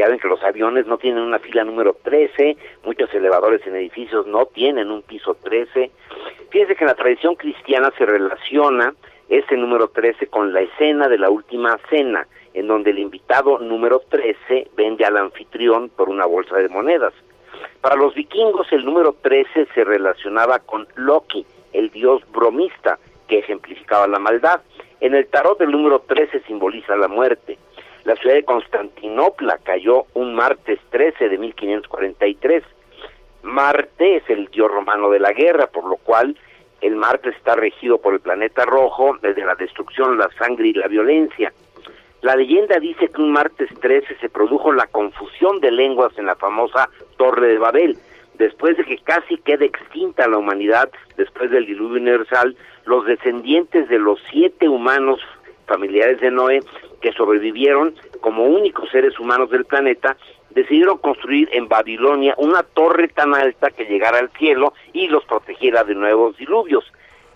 Ya 0.00 0.08
ven 0.08 0.18
que 0.18 0.28
los 0.28 0.42
aviones 0.42 0.86
no 0.86 0.96
tienen 0.96 1.22
una 1.22 1.38
fila 1.38 1.62
número 1.62 1.94
13, 2.02 2.56
muchos 2.86 3.12
elevadores 3.12 3.60
en 3.66 3.76
edificios 3.76 4.26
no 4.26 4.46
tienen 4.46 4.90
un 4.90 5.02
piso 5.02 5.34
13. 5.34 5.90
Fíjense 6.48 6.74
que 6.74 6.84
en 6.84 6.88
la 6.88 6.94
tradición 6.94 7.34
cristiana 7.34 7.92
se 7.98 8.06
relaciona 8.06 8.94
ese 9.28 9.58
número 9.58 9.88
13 9.88 10.28
con 10.28 10.54
la 10.54 10.62
escena 10.62 11.06
de 11.06 11.18
la 11.18 11.28
última 11.28 11.78
cena, 11.90 12.26
en 12.54 12.66
donde 12.66 12.92
el 12.92 12.98
invitado 12.98 13.58
número 13.58 14.00
13 14.08 14.70
vende 14.74 15.04
al 15.04 15.18
anfitrión 15.18 15.90
por 15.90 16.08
una 16.08 16.24
bolsa 16.24 16.56
de 16.56 16.70
monedas. 16.70 17.12
Para 17.82 17.96
los 17.96 18.14
vikingos 18.14 18.72
el 18.72 18.86
número 18.86 19.14
13 19.20 19.66
se 19.74 19.84
relacionaba 19.84 20.60
con 20.60 20.88
Loki, 20.94 21.44
el 21.74 21.90
dios 21.90 22.22
bromista, 22.32 22.98
que 23.28 23.40
ejemplificaba 23.40 24.08
la 24.08 24.18
maldad. 24.18 24.62
En 25.00 25.14
el 25.14 25.26
tarot 25.26 25.60
el 25.60 25.72
número 25.72 25.98
13 25.98 26.40
simboliza 26.46 26.96
la 26.96 27.08
muerte. 27.08 27.58
La 28.10 28.16
ciudad 28.16 28.34
de 28.34 28.42
Constantinopla 28.42 29.58
cayó 29.58 30.06
un 30.14 30.34
martes 30.34 30.80
13 30.90 31.28
de 31.28 31.38
1543. 31.38 32.64
Marte 33.44 34.16
es 34.16 34.28
el 34.28 34.46
dios 34.46 34.68
romano 34.68 35.10
de 35.10 35.20
la 35.20 35.30
guerra, 35.30 35.68
por 35.68 35.84
lo 35.84 35.94
cual 35.94 36.36
el 36.80 36.96
Marte 36.96 37.28
está 37.28 37.54
regido 37.54 37.98
por 37.98 38.14
el 38.14 38.18
planeta 38.18 38.64
rojo 38.64 39.16
desde 39.22 39.44
la 39.44 39.54
destrucción, 39.54 40.18
la 40.18 40.28
sangre 40.36 40.66
y 40.66 40.72
la 40.72 40.88
violencia. 40.88 41.52
La 42.22 42.34
leyenda 42.34 42.80
dice 42.80 43.06
que 43.06 43.22
un 43.22 43.30
martes 43.30 43.68
13 43.80 44.16
se 44.20 44.28
produjo 44.28 44.72
la 44.72 44.88
confusión 44.88 45.60
de 45.60 45.70
lenguas 45.70 46.12
en 46.18 46.26
la 46.26 46.34
famosa 46.34 46.88
Torre 47.16 47.46
de 47.46 47.58
Babel, 47.58 47.96
después 48.34 48.76
de 48.76 48.82
que 48.86 48.98
casi 48.98 49.36
quede 49.36 49.66
extinta 49.66 50.26
la 50.26 50.38
humanidad 50.38 50.90
después 51.16 51.52
del 51.52 51.64
diluvio 51.64 52.00
universal, 52.00 52.56
los 52.86 53.06
descendientes 53.06 53.88
de 53.88 54.00
los 54.00 54.18
siete 54.32 54.68
humanos 54.68 55.20
familiares 55.70 56.20
de 56.20 56.30
Noé 56.30 56.60
que 57.00 57.12
sobrevivieron 57.12 57.94
como 58.20 58.44
únicos 58.44 58.90
seres 58.90 59.18
humanos 59.18 59.50
del 59.50 59.64
planeta, 59.64 60.16
decidieron 60.50 60.98
construir 60.98 61.48
en 61.52 61.68
Babilonia 61.68 62.34
una 62.36 62.62
torre 62.62 63.08
tan 63.08 63.34
alta 63.34 63.70
que 63.70 63.84
llegara 63.84 64.18
al 64.18 64.30
cielo 64.32 64.74
y 64.92 65.06
los 65.06 65.24
protegiera 65.24 65.84
de 65.84 65.94
nuevos 65.94 66.36
diluvios. 66.36 66.84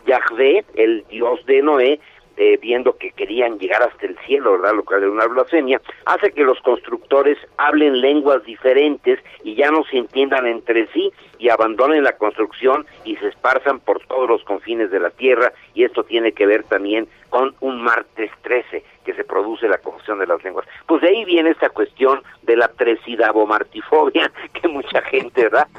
Yahvé, 0.07 0.65
el 0.75 1.05
dios 1.09 1.47
de 1.47 1.63
Noé, 1.63 2.01
eh, 2.37 2.59
viendo 2.61 2.97
que 2.97 3.13
querían 3.13 3.59
llegar 3.59 3.83
hasta 3.83 4.07
el 4.07 4.19
cielo, 4.27 4.53
¿verdad? 4.53 4.75
Lo 4.75 4.85
cual 4.85 5.03
era 5.03 5.11
una 5.11 5.27
blasfemia, 5.27 5.81
hace 6.07 6.33
que 6.33 6.43
los 6.43 6.59
constructores 6.61 7.39
hablen 7.57 8.01
lenguas 8.01 8.45
diferentes 8.45 9.21
y 9.43 9.55
ya 9.55 9.71
no 9.71 9.85
se 9.85 9.99
entiendan 9.99 10.47
entre 10.47 10.87
sí 10.89 11.13
y 11.39 11.49
abandonen 11.49 12.03
la 12.03 12.17
construcción 12.17 12.87
y 13.05 13.17
se 13.17 13.29
esparzan 13.29 13.81
por 13.81 14.05
todos 14.07 14.29
los 14.29 14.43
confines 14.45 14.91
de 14.91 15.01
la 15.01 15.11
tierra 15.11 15.53
y 15.75 15.85
esto 15.85 16.05
tiene 16.05 16.33
que 16.33 16.47
ver 16.47 16.65
también 16.65 17.07
con 17.31 17.55
un 17.61 17.83
martes 17.83 18.31
13 18.43 18.85
que 19.05 19.15
se 19.15 19.25
produce 19.25 19.69
la 19.69 19.79
confusión 19.79 20.19
de 20.19 20.27
las 20.27 20.43
lenguas. 20.43 20.67
Pues 20.87 21.03
de 21.03 21.09
ahí 21.09 21.25
viene 21.25 21.51
esta 21.51 21.69
cuestión 21.69 22.23
de 22.43 22.57
la 22.57 22.69
tresidabomartifobia 22.69 24.31
que 24.61 24.69
mucha 24.69 25.03
gente, 25.03 25.43
¿verdad? 25.43 25.69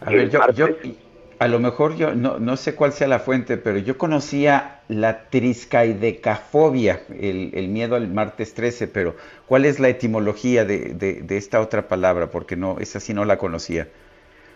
A 0.00 0.10
ver, 0.10 0.30
yo, 0.30 0.66
a 1.42 1.48
lo 1.48 1.58
mejor 1.58 1.96
yo 1.96 2.14
no, 2.14 2.38
no, 2.38 2.56
sé 2.56 2.76
cuál 2.76 2.92
sea 2.92 3.08
la 3.08 3.18
fuente, 3.18 3.56
pero 3.56 3.78
yo 3.78 3.98
conocía 3.98 4.82
la 4.86 5.28
triscaidecafobia, 5.28 7.00
el, 7.18 7.50
el 7.54 7.66
miedo 7.66 7.96
al 7.96 8.06
martes 8.06 8.54
13, 8.54 8.86
pero 8.86 9.16
¿cuál 9.46 9.64
es 9.64 9.80
la 9.80 9.88
etimología 9.88 10.64
de, 10.64 10.94
de, 10.94 11.36
esta 11.36 11.60
otra 11.60 11.88
palabra? 11.88 12.30
Porque 12.30 12.54
no, 12.54 12.78
esa 12.78 13.00
sí 13.00 13.12
no 13.12 13.24
la 13.24 13.38
conocía. 13.38 13.88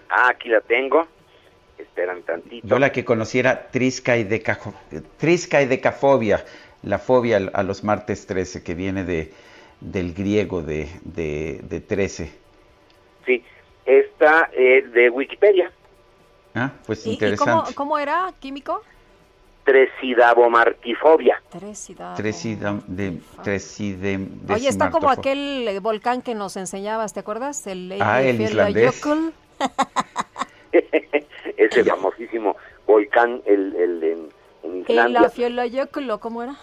Ah, 0.09 0.29
aquí 0.29 0.49
la 0.49 0.61
tengo. 0.61 1.09
Esperan 1.77 2.23
tantito. 2.23 2.65
Yo 2.65 2.79
la 2.79 2.93
que 2.93 3.05
conociera 3.05 3.67
triscaidecafobia, 3.69 6.45
la 6.85 7.01
fobia 7.01 7.51
a 7.53 7.65
los 7.65 7.83
martes 7.83 8.27
13, 8.27 8.63
que 8.63 8.77
viene 8.77 9.03
de, 9.03 9.33
del 9.81 10.15
griego 10.15 10.63
de, 10.63 10.89
de, 11.03 11.59
de 11.65 11.81
13. 11.81 12.31
Sí, 13.27 13.43
esta 13.87 14.51
es 14.53 14.93
de 14.93 15.11
Wikipedia. 15.11 15.73
Ah, 16.57 16.73
pues 16.87 17.07
interesante. 17.07 17.73
¿Y 17.73 17.75
cómo, 17.75 17.99
era, 17.99 18.33
químico? 18.41 18.81
Tresidabomartifobia. 19.65 21.43
Tresidam, 21.51 22.83
de, 22.87 23.21
Oye, 24.49 24.69
está 24.69 24.91
como 24.91 25.11
aquel 25.11 25.69
eh, 25.69 25.81
volcán 25.81 26.23
que 26.23 26.35
nos 26.35 26.57
enseñabas, 26.57 27.13
¿te 27.13 27.21
acuerdas? 27.21 27.67
El, 27.67 27.95
ah, 28.01 28.23
el 28.23 28.41
islandés. 28.41 29.03
Ese 31.59 31.85
famosísimo 31.85 32.57
volcán, 32.87 33.43
el, 33.45 33.77
el 33.77 34.03
en, 34.03 34.29
en 34.63 34.81
Islandia. 34.81 35.31
El 35.37 35.71
¿cómo 36.21 36.43
era? 36.43 36.57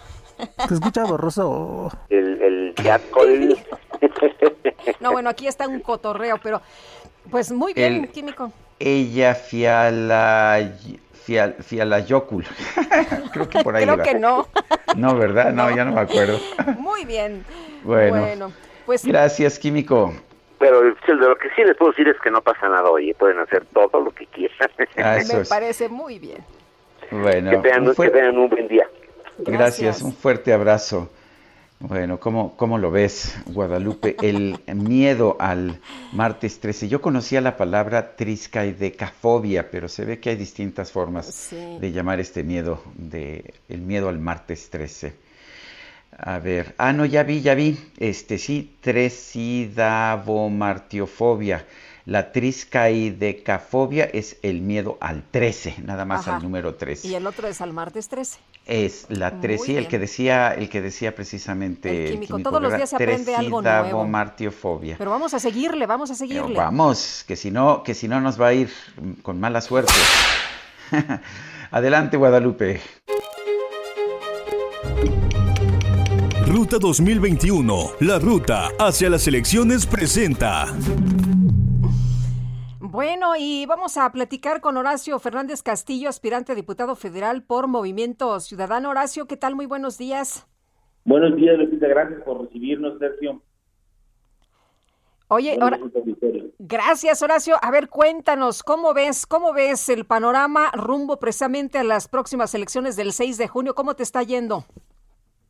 Te 0.66 0.74
escucha 0.74 1.04
borroso. 1.04 1.92
El, 2.08 2.42
el 2.42 2.74
no, 5.00 5.12
bueno, 5.12 5.30
aquí 5.30 5.46
está 5.46 5.68
un 5.68 5.78
cotorreo, 5.80 6.40
pero 6.42 6.60
pues 7.30 7.52
muy 7.52 7.74
bien, 7.74 8.08
químico 8.08 8.50
ella 8.78 9.34
Fiala, 9.34 10.72
Fial, 11.12 11.56
Fialayocul. 11.60 12.44
Creo 13.32 13.48
que 13.48 13.62
por 13.62 13.76
ahí 13.76 13.84
Creo 13.84 13.98
que 14.02 14.14
no. 14.14 14.48
No, 14.96 15.16
¿verdad? 15.16 15.52
No, 15.52 15.74
ya 15.74 15.84
no 15.84 15.92
me 15.92 16.00
acuerdo. 16.00 16.38
Muy 16.78 17.04
bien. 17.04 17.44
Bueno, 17.84 18.50
pues 18.86 19.04
gracias, 19.04 19.58
Químico. 19.58 20.14
Pero 20.58 20.82
lo 20.82 21.36
que 21.36 21.50
sí 21.54 21.62
les 21.62 21.76
puedo 21.76 21.90
decir 21.90 22.08
es 22.08 22.18
que 22.22 22.30
no 22.30 22.40
pasa 22.40 22.66
nada 22.66 22.88
hoy, 22.88 23.12
pueden 23.12 23.38
hacer 23.40 23.66
todo 23.74 24.00
lo 24.00 24.10
que 24.10 24.24
quieran. 24.28 24.70
Ah, 24.96 25.18
me 25.34 25.44
parece 25.44 25.90
muy 25.90 26.18
bien. 26.18 26.42
Bueno, 27.10 27.50
que 27.50 27.58
tengan 27.58 27.82
un, 28.32 28.38
un 28.38 28.48
buen 28.48 28.68
día. 28.68 28.88
gracias, 29.36 30.00
un 30.00 30.14
fuerte 30.14 30.54
abrazo. 30.54 31.10
Bueno, 31.80 32.18
¿cómo, 32.18 32.56
¿cómo, 32.56 32.78
lo 32.78 32.90
ves, 32.90 33.36
Guadalupe? 33.46 34.16
El 34.22 34.58
miedo 34.74 35.36
al 35.38 35.80
martes 36.12 36.60
13. 36.60 36.88
Yo 36.88 37.02
conocía 37.02 37.40
la 37.40 37.56
palabra 37.56 38.16
triscaidecafobia, 38.16 39.70
pero 39.70 39.88
se 39.88 40.04
ve 40.04 40.20
que 40.20 40.30
hay 40.30 40.36
distintas 40.36 40.92
formas 40.92 41.50
de 41.50 41.92
llamar 41.92 42.20
este 42.20 42.42
miedo, 42.42 42.82
de, 42.94 43.54
el 43.68 43.82
miedo 43.82 44.08
al 44.08 44.18
martes 44.18 44.70
13. 44.70 45.14
A 46.16 46.38
ver, 46.38 46.74
ah, 46.78 46.92
no, 46.92 47.04
ya 47.04 47.24
vi, 47.24 47.42
ya 47.42 47.54
vi. 47.54 47.76
Este 47.98 48.38
sí, 48.38 48.76
tresidavomartiofobia. 48.80 51.66
La 52.06 52.32
triscaidecafobia 52.32 54.04
es 54.04 54.36
el 54.42 54.60
miedo 54.60 54.98
al 55.00 55.24
13, 55.30 55.76
nada 55.84 56.04
más 56.04 56.28
al 56.28 56.42
número 56.42 56.76
13. 56.76 57.08
Y 57.08 57.14
el 57.14 57.26
otro 57.26 57.48
es 57.48 57.60
al 57.60 57.72
martes 57.72 58.08
13. 58.08 58.38
Es 58.66 59.06
la 59.10 59.40
13, 59.40 59.76
el 59.76 59.88
que 59.88 59.98
decía, 59.98 60.54
el 60.54 60.70
que 60.70 60.80
decía 60.80 61.14
precisamente 61.14 62.06
el 62.06 62.12
químico. 62.12 62.38
Todos 62.38 62.62
los 62.62 62.74
días 62.74 62.88
se 62.88 62.96
aprende 62.96 63.34
algo 63.34 63.60
nuevo. 63.60 64.06
martiofobia. 64.06 64.96
Pero 64.96 65.10
vamos 65.10 65.34
a 65.34 65.38
seguirle, 65.38 65.86
vamos 65.86 66.10
a 66.10 66.14
seguirle. 66.14 66.56
vamos, 66.56 67.24
que 67.28 67.36
si 67.36 67.50
no, 67.50 67.82
que 67.82 67.94
si 67.94 68.08
no 68.08 68.20
nos 68.22 68.40
va 68.40 68.48
a 68.48 68.54
ir 68.54 68.70
con 69.22 69.38
mala 69.38 69.60
suerte. 69.60 69.92
Adelante, 71.70 72.16
Guadalupe. 72.16 72.80
Ruta 76.46 76.78
2021, 76.78 77.90
la 78.00 78.18
ruta 78.18 78.70
hacia 78.78 79.10
las 79.10 79.26
elecciones 79.26 79.86
presenta. 79.86 80.68
Bueno, 82.94 83.32
y 83.36 83.66
vamos 83.66 83.96
a 83.96 84.08
platicar 84.12 84.60
con 84.60 84.76
Horacio 84.76 85.18
Fernández 85.18 85.64
Castillo, 85.64 86.08
aspirante 86.08 86.52
a 86.52 86.54
diputado 86.54 86.94
federal 86.94 87.42
por 87.42 87.66
Movimiento 87.66 88.38
Ciudadano. 88.38 88.90
Horacio, 88.90 89.26
¿qué 89.26 89.36
tal? 89.36 89.56
Muy 89.56 89.66
buenos 89.66 89.98
días. 89.98 90.46
Buenos 91.04 91.34
días, 91.34 91.58
Lupita. 91.58 91.88
Gracias 91.88 92.22
por 92.22 92.42
recibirnos, 92.42 92.96
Sergio. 93.00 93.42
Oye, 95.26 95.58
gracias 96.60 97.20
Horacio. 97.20 97.56
A 97.62 97.72
ver, 97.72 97.88
cuéntanos, 97.88 98.62
¿cómo 98.62 98.94
ves, 98.94 99.26
cómo 99.26 99.52
ves 99.52 99.88
el 99.88 100.04
panorama 100.04 100.70
rumbo 100.72 101.18
precisamente 101.18 101.78
a 101.78 101.82
las 101.82 102.06
próximas 102.06 102.54
elecciones 102.54 102.94
del 102.94 103.10
6 103.10 103.38
de 103.38 103.48
junio? 103.48 103.74
¿Cómo 103.74 103.96
te 103.96 104.04
está 104.04 104.22
yendo? 104.22 104.66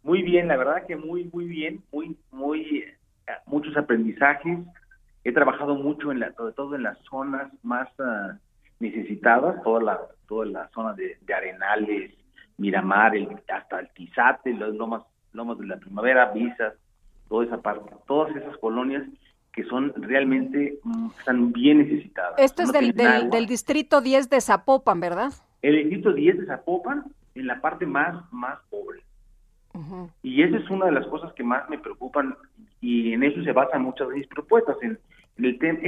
Muy 0.03 0.23
bien, 0.23 0.49
la 0.49 0.57
verdad 0.57 0.87
que 0.87 0.97
muy, 0.97 1.25
muy 1.31 1.45
bien, 1.45 1.83
muy, 1.93 2.17
muy, 2.31 2.79
eh, 2.79 3.33
muchos 3.45 3.77
aprendizajes, 3.77 4.61
he 5.25 5.33
trabajado 5.33 5.75
mucho 5.75 6.13
en 6.13 6.21
la, 6.21 6.33
sobre 6.35 6.53
todo 6.53 6.75
en 6.77 6.83
las 6.83 6.99
zonas 7.11 7.51
más 7.63 7.89
uh, 7.99 8.37
necesitadas, 8.79 9.63
toda 9.63 9.83
la, 9.83 10.01
toda 10.29 10.47
la 10.47 10.69
zona 10.69 10.93
de, 10.93 11.17
Arenales, 11.35 12.13
Miramar, 12.59 13.17
el, 13.17 13.29
hasta 13.53 13.81
el 13.81 13.89
Tizate, 13.95 14.53
los 14.53 14.75
lomas, 14.77 15.03
lomas 15.33 15.59
de 15.59 15.67
la 15.67 15.79
primavera, 15.79 16.31
Visas, 16.33 16.75
toda 17.29 17.47
esa 17.47 17.61
parte, 17.61 17.91
todas 18.07 18.37
esas 18.37 18.57
colonias 18.59 19.03
que 19.53 19.65
son 19.65 19.93
realmente, 19.97 20.79
mm, 20.83 21.07
están 21.19 21.53
bien 21.53 21.79
necesitadas. 21.79 22.35
Esto 22.39 22.63
es 22.63 22.73
del, 22.73 22.93
del, 22.93 23.31
del, 23.31 23.47
distrito 23.47 24.01
10 24.01 24.29
de 24.29 24.41
Zapopan, 24.41 25.01
¿verdad? 25.01 25.33
El 25.63 25.77
distrito 25.77 26.13
10 26.13 26.41
de 26.41 26.47
Zapopan, 26.47 27.05
en 27.35 27.47
la 27.47 27.61
parte 27.61 27.87
más, 27.87 28.31
más 28.33 28.59
pobre. 28.69 29.01
Y 30.23 30.43
esa 30.43 30.57
es 30.57 30.71
una 30.71 30.87
de 30.87 30.93
las 30.93 31.07
cosas 31.09 31.33
que 31.33 31.43
más 31.43 31.69
me 31.69 31.79
preocupan 31.79 32.37
y 32.81 33.13
en 33.13 33.25
eso 33.25 33.43
se 33.43 33.51
basan 33.53 33.83
muchas 33.83 34.09
de 34.09 34.17
mis 34.17 34.27
propuestas, 34.29 34.77
en, 34.83 34.99
el 35.39 35.59
tema. 35.59 35.79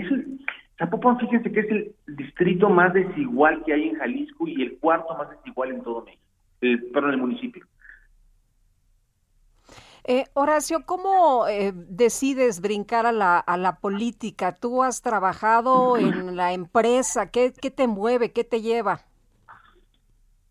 Zapopan, 0.78 1.18
fíjense 1.18 1.50
que 1.50 1.60
es 1.60 1.70
el 1.70 1.94
distrito 2.06 2.68
más 2.68 2.92
desigual 2.92 3.62
que 3.64 3.72
hay 3.72 3.88
en 3.88 3.96
Jalisco 3.96 4.46
y 4.46 4.62
el 4.62 4.78
cuarto 4.78 5.16
más 5.16 5.30
desigual 5.30 5.70
en 5.70 5.82
todo 5.82 6.02
México, 6.02 6.22
el, 6.60 6.82
perdón, 6.90 7.12
el 7.12 7.18
municipio. 7.18 7.64
Eh, 10.08 10.24
Horacio, 10.34 10.84
¿cómo 10.86 11.48
eh, 11.48 11.72
decides 11.74 12.60
brincar 12.60 13.06
a 13.06 13.12
la, 13.12 13.38
a 13.38 13.56
la 13.56 13.80
política? 13.80 14.54
¿Tú 14.54 14.82
has 14.82 15.02
trabajado 15.02 15.96
en 15.96 16.36
la 16.36 16.52
empresa? 16.52 17.30
¿Qué, 17.30 17.52
¿Qué 17.60 17.70
te 17.70 17.88
mueve? 17.88 18.32
¿Qué 18.32 18.44
te 18.44 18.60
lleva? 18.60 19.00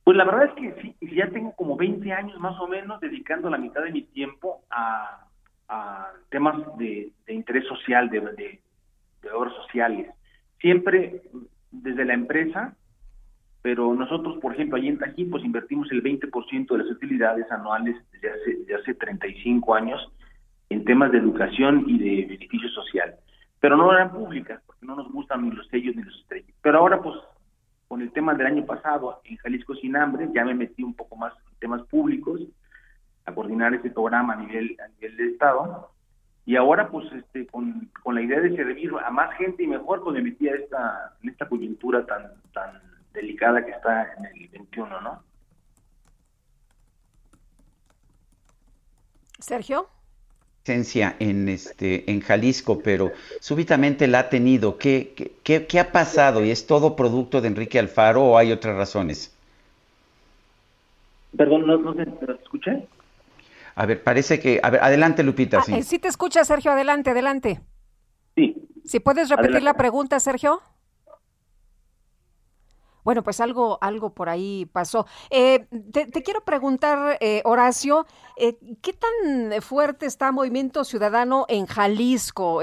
Pues 0.03 0.17
la 0.17 0.26
verdad 0.26 0.45
es 0.45 0.53
que 0.53 0.81
sí, 0.81 1.15
ya 1.15 1.30
tengo 1.30 1.55
como 1.55 1.76
20 1.77 2.11
años 2.11 2.39
más 2.39 2.59
o 2.59 2.67
menos 2.67 2.99
dedicando 2.99 3.49
la 3.49 3.57
mitad 3.57 3.81
de 3.81 3.91
mi 3.91 4.03
tiempo 4.03 4.61
a, 4.69 5.22
temas 6.30 6.57
de, 6.77 7.11
interés 7.27 7.65
social, 7.65 8.09
de, 8.09 8.19
de, 8.19 8.59
obras 9.31 9.53
sociales. 9.56 10.10
Siempre 10.60 11.23
desde 11.72 12.06
la 12.06 12.14
empresa, 12.14 12.76
pero 13.61 13.93
nosotros, 13.95 14.38
por 14.41 14.53
ejemplo, 14.53 14.77
allí 14.77 14.89
en 14.89 14.99
Tajín, 14.99 15.31
pues 15.31 15.43
invertimos 15.43 15.91
el 15.91 16.03
20% 16.03 16.68
de 16.68 16.77
las 16.77 16.91
utilidades 16.91 17.52
anuales 17.52 17.95
desde 18.11 18.30
hace, 18.30 18.56
desde 18.60 18.76
hace 18.76 18.93
35 18.93 19.76
años 19.76 20.11
en 20.69 20.85
temas 20.85 21.11
de 21.11 21.18
educación 21.18 21.84
y 21.88 21.97
de 21.97 22.27
beneficio 22.27 22.69
social. 22.69 23.15
Pero 23.60 23.77
no 23.77 23.91
eran 23.91 24.11
públicas, 24.11 24.61
porque 24.65 24.85
no 24.85 24.95
nos 24.95 25.11
gustan 25.11 25.43
ni 25.43 25.52
los 25.52 25.68
sellos 25.68 25.95
ni 25.95 26.03
los 26.03 26.15
estrellas. 26.22 26.56
Pero 26.61 26.80
ahora, 26.80 27.02
pues, 27.02 27.15
con 27.88 28.02
el 28.02 28.11
tema 28.11 28.34
del 28.34 28.47
año 28.47 28.65
pasado 28.65 29.22
en 29.23 29.38
Jalisco 29.38 29.76
Sin 29.76 29.95
Hambre, 29.95 30.30
ya 30.34 30.45
me 30.45 30.53
metí 30.53 30.84
un 30.84 30.93
poco 30.93 31.15
más 31.15 31.34
en 31.52 31.60
temas 31.60 31.81
públicos, 31.88 32.41
a 33.26 33.34
coordinar 33.34 33.73
ese 33.73 33.89
programa 33.89 34.34
a 34.34 34.38
nivel, 34.38 34.77
a 34.84 34.88
nivel 34.89 35.18
de 35.18 35.26
Estado, 35.31 35.89
y 36.45 36.55
ahora 36.55 36.89
pues 36.89 37.11
este 37.11 37.47
con, 37.47 37.89
la 38.05 38.22
idea 38.22 38.39
de 38.39 38.55
servir 38.55 38.91
a 39.03 39.09
más 39.09 39.35
gente 39.38 39.63
y 39.63 39.67
mejor, 39.67 40.03
pues 40.03 40.15
me 40.15 40.22
metí 40.22 40.47
a 40.47 40.55
esta, 40.55 41.15
en 41.23 41.30
esta 41.30 41.47
coyuntura 41.47 42.05
tan, 42.05 42.34
tan 42.53 42.81
delicada 43.13 43.65
que 43.65 43.72
está 43.72 44.13
en 44.13 44.26
el 44.26 44.47
21, 44.49 45.01
¿no? 45.01 45.23
Sergio 49.39 49.89
en 50.67 51.47
este 51.47 52.09
en 52.11 52.22
Jalisco, 52.22 52.80
pero 52.84 53.11
súbitamente 53.39 54.07
la 54.07 54.19
ha 54.19 54.30
tenido. 54.30 54.77
¿Qué, 54.77 55.13
qué, 55.43 55.67
qué 55.67 55.80
ha 55.80 55.91
pasado? 55.91 56.43
¿Y 56.43 56.49
es 56.49 56.65
todo 56.65 56.95
producto 56.95 57.41
de 57.41 57.49
Enrique 57.49 57.77
Alfaro 57.77 58.23
o 58.23 58.38
hay 58.38 58.51
otras 58.51 58.76
razones? 58.76 59.35
Perdón, 61.38 61.67
no, 61.67 61.77
no 61.77 61.93
te 61.93 62.03
escuché. 62.41 62.88
A 63.76 63.85
ver, 63.85 64.03
parece 64.03 64.39
que... 64.39 64.60
A 64.64 64.69
ver, 64.69 64.81
adelante, 64.81 65.22
Lupita. 65.23 65.60
Ah, 65.60 65.64
sí. 65.64 65.73
Eh, 65.73 65.84
sí 65.84 65.99
te 65.99 66.07
escucha, 66.07 66.43
Sergio. 66.45 66.72
Adelante, 66.72 67.10
adelante. 67.10 67.61
Sí. 68.35 68.56
Si 68.85 68.99
puedes 68.99 69.30
repetir 69.30 69.61
la 69.64 69.73
pregunta, 69.73 70.19
Sergio. 70.19 70.61
Bueno, 73.06 73.22
pues 73.22 73.40
algo, 73.40 73.77
algo 73.82 74.15
por 74.15 74.30
ahí 74.30 74.65
pasó. 74.65 75.06
Eh, 75.30 75.68
te, 75.94 76.23
quiero 76.23 76.44
preguntar, 76.44 77.19
eh, 77.22 77.44
Horacio, 77.45 78.07
eh, 78.36 78.57
¿qué 78.82 78.94
tan 78.94 79.61
fuerte 79.61 80.07
está 80.07 80.32
Movimiento 80.32 80.84
Ciudadano 80.84 81.45
en 81.48 81.68
Jalisco? 81.68 82.61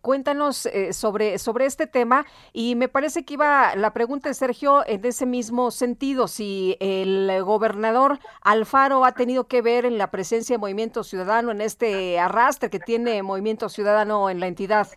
cuéntanos 0.00 0.66
sobre, 0.92 1.38
sobre 1.38 1.66
este 1.66 1.86
tema 1.86 2.24
y 2.54 2.74
me 2.74 2.88
parece 2.88 3.24
que 3.24 3.34
iba 3.34 3.76
la 3.76 3.92
pregunta 3.92 4.30
de 4.30 4.34
Sergio 4.34 4.82
en 4.86 5.04
ese 5.04 5.26
mismo 5.26 5.70
sentido, 5.70 6.26
si 6.26 6.76
el 6.80 7.42
gobernador 7.44 8.18
Alfaro 8.40 9.04
ha 9.04 9.12
tenido 9.12 9.46
que 9.46 9.60
ver 9.60 9.84
en 9.84 9.98
la 9.98 10.10
presencia 10.10 10.54
de 10.54 10.58
Movimiento 10.58 11.04
Ciudadano 11.04 11.50
en 11.50 11.60
este 11.60 12.18
arrastre 12.18 12.70
que 12.70 12.78
tiene 12.78 13.22
Movimiento 13.22 13.68
Ciudadano 13.68 14.30
en 14.30 14.40
la 14.40 14.46
entidad. 14.46 14.88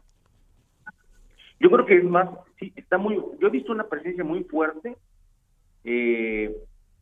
Yo 1.59 1.69
creo 1.71 1.85
que 1.85 1.97
es 1.97 2.03
más, 2.03 2.29
sí, 2.59 2.73
está 2.75 2.97
muy, 2.97 3.15
yo 3.39 3.47
he 3.47 3.51
visto 3.51 3.71
una 3.71 3.85
presencia 3.85 4.23
muy 4.23 4.43
fuerte. 4.43 4.95
Eh, 5.83 6.55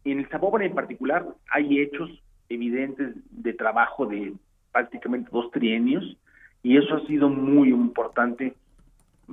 en 0.03 0.19
el 0.19 0.27
Zapopan 0.27 0.61
en 0.63 0.75
particular 0.75 1.25
hay 1.49 1.79
hechos 1.79 2.09
evidentes 2.49 3.15
de 3.31 3.53
trabajo 3.53 4.05
de 4.05 4.33
prácticamente 4.71 5.29
dos 5.31 5.49
trienios 5.51 6.17
y 6.61 6.77
eso 6.77 6.95
ha 6.95 7.05
sido 7.07 7.29
muy 7.29 7.69
importante 7.69 8.55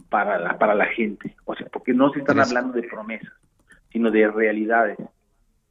para 0.09 0.39
la, 0.39 0.59
para 0.59 0.75
la 0.75 0.87
gente, 0.87 1.35
o 1.45 1.55
sea, 1.55 1.67
porque 1.69 1.93
no 1.93 2.13
se 2.13 2.21
están 2.21 2.41
hablando 2.41 2.73
de 2.73 2.89
promesas, 2.89 3.33
sino 3.93 4.11
de 4.11 4.29
realidades. 4.29 4.99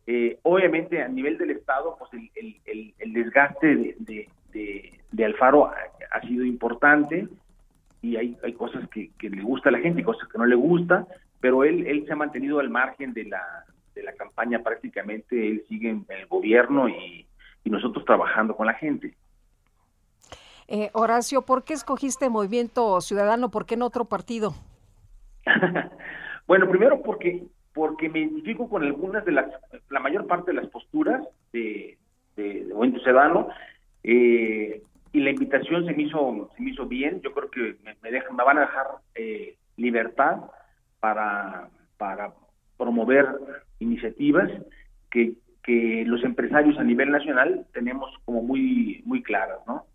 Eh, 0.08 0.40
obviamente 0.44 1.02
a 1.02 1.08
nivel 1.08 1.38
del 1.38 1.52
Estado, 1.52 1.96
pues 2.00 2.12
el, 2.14 2.60
el, 2.66 2.94
el, 2.98 3.14
desgaste 3.14 3.76
de, 3.76 4.28
de, 4.52 5.00
de, 5.12 5.26
Alfaro 5.26 5.68
ha, 5.68 6.22
sido 6.22 6.44
importante, 6.44 7.28
y 8.02 8.16
hay, 8.16 8.38
hay 8.44 8.54
cosas 8.54 8.88
que, 8.90 9.12
le 9.22 9.42
gusta 9.42 9.70
a 9.70 9.72
la 9.72 9.80
gente 9.80 10.02
y 10.02 10.04
cosas 10.04 10.28
que 10.30 10.38
no 10.38 10.46
le 10.46 10.56
gusta, 10.56 11.08
pero 11.40 11.64
él, 11.64 11.86
él 11.88 12.06
se 12.06 12.14
ha 12.14 12.16
mantenido 12.16 12.60
al 12.60 12.70
margen 12.70 13.14
de 13.14 13.26
la, 13.26 13.42
de 13.94 14.04
la 14.04 14.14
campaña 14.14 14.62
prácticamente, 14.64 15.48
él 15.48 15.64
sigue 15.68 15.90
en 15.90 16.06
el 16.10 16.28
gobierno 16.28 16.90
y, 16.90 17.26
nosotros 17.66 18.04
trabajando 18.04 18.56
con 18.56 18.66
la 18.66 18.74
gente. 18.74 19.14
Eh, 20.68 20.90
Horacio, 20.94 21.44
¿por 21.44 21.64
qué 21.64 21.76
escogiste 21.76 22.28
Movimiento 22.28 23.00
Ciudadano? 23.00 23.52
¿Por 23.52 23.68
qué 23.68 23.76
en 23.76 23.84
otro 23.84 24.06
partido? 24.06 24.56
bueno, 26.48 26.68
primero 26.68 27.04
porque 27.04 27.44
porque 27.74 28.10
me 28.10 28.22
identifico 28.22 28.68
con 28.68 28.84
algunas 28.84 29.24
de 29.24 29.34
las, 29.34 29.46
la 29.90 30.00
mayor 30.00 30.26
parte 30.26 30.50
de 30.50 30.62
las 30.62 30.68
posturas 30.72 31.22
de, 31.54 32.00
de, 32.36 32.66
de 32.66 32.74
Movimiento 32.74 33.04
Ciudadano. 33.04 33.50
Eh, 34.04 34.82
y 35.12 35.22
la 35.22 35.32
invitación 35.32 35.86
se 35.86 35.94
me 35.94 36.04
hizo 36.04 36.50
se 36.56 36.64
me 36.64 36.72
hizo 36.72 36.86
bien. 36.86 37.22
Yo 37.22 37.34
creo 37.34 37.50
que 37.50 37.78
me, 37.84 38.12
dejan 38.12 38.36
me 38.36 38.44
van 38.44 38.58
a 38.58 38.62
dejar 38.62 38.88
eh, 39.16 39.58
libertad 39.78 40.38
para 41.00 41.70
para 41.98 42.34
promover 42.78 43.28
iniciativas 43.80 44.50
que, 45.12 45.34
que 45.64 46.04
los 46.06 46.24
empresarios 46.24 46.78
a 46.78 46.84
nivel 46.84 47.12
nacional 47.12 47.66
tenemos 47.74 48.10
como 48.26 48.42
muy 48.42 49.02
muy 49.06 49.22
claras 49.22 49.60
no 49.68 49.86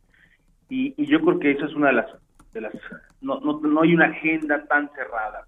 y, 0.69 0.95
yo 1.07 1.20
creo 1.20 1.39
que 1.39 1.51
esa 1.53 1.66
es 1.66 1.74
una 1.74 1.89
de 1.89 1.93
las 1.95 2.07
de 2.53 2.61
las 2.61 2.73
no, 3.20 3.41
no, 3.41 3.61
no 3.61 3.82
hay 3.82 3.95
una 3.95 4.07
agenda 4.07 4.65
tan 4.66 4.91
cerrada 4.95 5.45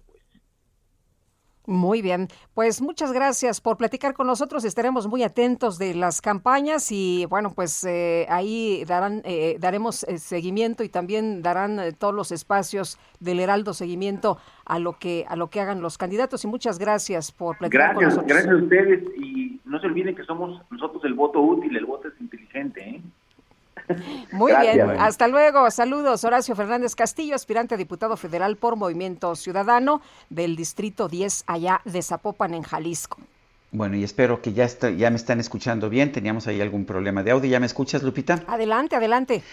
Muy 1.67 2.01
bien, 2.01 2.29
pues 2.53 2.81
muchas 2.81 3.11
gracias 3.11 3.59
por 3.59 3.75
platicar 3.75 4.13
con 4.13 4.25
nosotros. 4.25 4.63
Estaremos 4.63 5.05
muy 5.07 5.23
atentos 5.23 5.77
de 5.77 5.95
las 5.95 6.21
campañas 6.21 6.93
y 6.93 7.25
bueno, 7.25 7.51
pues 7.53 7.83
eh, 7.83 8.25
ahí 8.29 8.85
darán, 8.87 9.21
eh, 9.25 9.57
daremos 9.59 10.05
eh, 10.05 10.17
seguimiento 10.17 10.85
y 10.85 10.89
también 10.89 11.41
darán 11.41 11.93
todos 11.99 12.15
los 12.15 12.31
espacios 12.31 12.97
del 13.19 13.41
Heraldo 13.41 13.73
seguimiento 13.73 14.37
a 14.65 14.79
lo 14.79 14.93
que 14.93 15.25
a 15.27 15.35
lo 15.35 15.49
que 15.49 15.59
hagan 15.59 15.81
los 15.81 15.97
candidatos 15.97 16.45
y 16.45 16.47
muchas 16.47 16.79
gracias 16.79 17.33
por 17.33 17.57
platicar 17.57 17.95
con 17.95 18.05
nosotros. 18.05 18.27
Gracias 18.27 18.53
a 18.53 18.55
ustedes 18.55 19.03
y 19.17 19.59
no 19.65 19.81
se 19.81 19.87
olviden 19.87 20.15
que 20.15 20.23
somos 20.23 20.61
nosotros 20.71 21.03
el 21.03 21.15
voto 21.15 21.41
útil, 21.41 21.75
el 21.75 21.85
voto 21.85 22.07
es 22.07 22.13
inteligente. 22.21 23.01
Muy 24.31 24.53
bien, 24.61 24.81
hasta 24.99 25.27
luego. 25.27 25.69
Saludos, 25.71 26.23
Horacio 26.23 26.55
Fernández 26.55 26.95
Castillo, 26.95 27.35
aspirante 27.35 27.75
a 27.75 27.77
diputado 27.77 28.17
federal 28.17 28.57
por 28.57 28.75
Movimiento 28.75 29.35
Ciudadano 29.35 30.01
del 30.29 30.55
Distrito 30.55 31.07
10 31.07 31.43
allá 31.47 31.81
de 31.85 32.01
Zapopan, 32.01 32.53
en 32.53 32.63
Jalisco. 32.63 33.17
Bueno, 33.71 33.97
y 33.97 34.03
espero 34.03 34.41
que 34.41 34.53
ya, 34.53 34.67
ya 34.67 35.09
me 35.09 35.17
están 35.17 35.39
escuchando 35.39 35.89
bien. 35.89 36.11
Teníamos 36.11 36.47
ahí 36.47 36.61
algún 36.61 36.85
problema 36.85 37.23
de 37.23 37.31
audio. 37.31 37.49
¿Ya 37.49 37.59
me 37.59 37.65
escuchas, 37.65 38.01
Lupita? 38.01 38.43
Adelante, 38.47 38.95
adelante. 38.95 39.43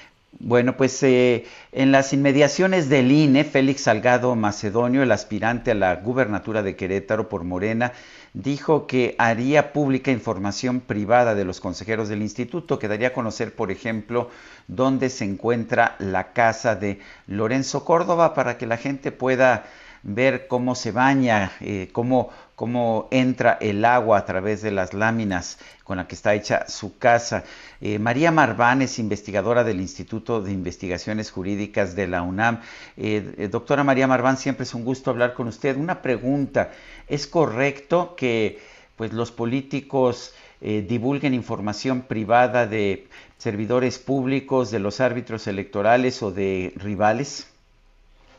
Bueno, 0.40 0.76
pues 0.76 1.02
eh, 1.02 1.46
en 1.72 1.92
las 1.92 2.12
inmediaciones 2.12 2.88
del 2.88 3.12
INE, 3.12 3.44
Félix 3.44 3.82
Salgado 3.82 4.34
Macedonio, 4.34 5.02
el 5.02 5.12
aspirante 5.12 5.70
a 5.70 5.74
la 5.74 5.96
gubernatura 5.96 6.62
de 6.62 6.76
Querétaro 6.76 7.28
por 7.28 7.44
Morena, 7.44 7.92
dijo 8.34 8.86
que 8.86 9.14
haría 9.18 9.72
pública 9.72 10.10
información 10.10 10.80
privada 10.80 11.34
de 11.34 11.44
los 11.44 11.60
consejeros 11.60 12.08
del 12.08 12.20
instituto, 12.20 12.78
que 12.78 12.88
daría 12.88 13.08
a 13.08 13.12
conocer, 13.12 13.54
por 13.54 13.70
ejemplo, 13.70 14.28
dónde 14.66 15.08
se 15.08 15.24
encuentra 15.24 15.94
la 16.00 16.32
casa 16.32 16.74
de 16.74 16.98
Lorenzo 17.26 17.84
Córdoba 17.84 18.34
para 18.34 18.58
que 18.58 18.66
la 18.66 18.76
gente 18.76 19.12
pueda 19.12 19.64
ver 20.02 20.48
cómo 20.48 20.74
se 20.74 20.92
baña, 20.92 21.52
eh, 21.60 21.88
cómo, 21.92 22.28
cómo 22.54 23.08
entra 23.10 23.58
el 23.60 23.84
agua 23.84 24.18
a 24.18 24.24
través 24.24 24.62
de 24.62 24.70
las 24.70 24.94
láminas 24.94 25.58
con 25.82 25.96
la 25.96 26.06
que 26.06 26.14
está 26.14 26.34
hecha 26.34 26.68
su 26.68 26.98
casa. 26.98 27.44
Eh, 27.80 27.98
María 27.98 28.30
Marván 28.30 28.82
es 28.82 28.98
investigadora 28.98 29.64
del 29.64 29.80
Instituto 29.80 30.40
de 30.40 30.52
Investigaciones 30.52 31.30
Jurídicas 31.30 31.96
de 31.96 32.06
la 32.06 32.22
UNAM. 32.22 32.60
Eh, 32.96 33.48
doctora 33.50 33.84
María 33.84 34.06
Marván, 34.06 34.36
siempre 34.36 34.64
es 34.64 34.74
un 34.74 34.84
gusto 34.84 35.10
hablar 35.10 35.34
con 35.34 35.48
usted. 35.48 35.76
Una 35.76 36.00
pregunta, 36.00 36.72
¿es 37.08 37.26
correcto 37.26 38.14
que 38.16 38.60
pues, 38.96 39.12
los 39.12 39.32
políticos 39.32 40.34
divulguen 40.60 41.34
información 41.34 42.02
privada 42.02 42.66
de 42.66 43.06
servidores 43.36 43.98
públicos, 43.98 44.70
de 44.70 44.78
los 44.78 44.98
árbitros 45.02 45.46
electorales 45.46 46.22
o 46.22 46.30
de 46.30 46.72
rivales? 46.76 47.52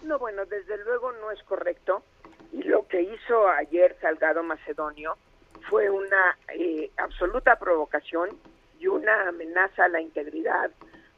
No, 0.01 0.17
bueno, 0.17 0.43
desde 0.45 0.83
luego 0.83 1.11
no 1.11 1.29
es 1.29 1.43
correcto. 1.43 2.03
Y 2.55 2.63
lo 2.63 2.87
que 2.87 3.01
hizo 3.01 3.49
ayer 3.49 3.97
Salgado 3.99 4.41
Macedonio 4.41 5.17
fue 5.69 5.89
una 5.89 6.37
eh, 6.53 6.89
absoluta 6.95 7.57
provocación 7.57 8.29
y 8.79 8.87
una 8.87 9.27
amenaza 9.27 9.83
a 9.83 9.89
la 9.89 9.99
integridad 9.99 10.71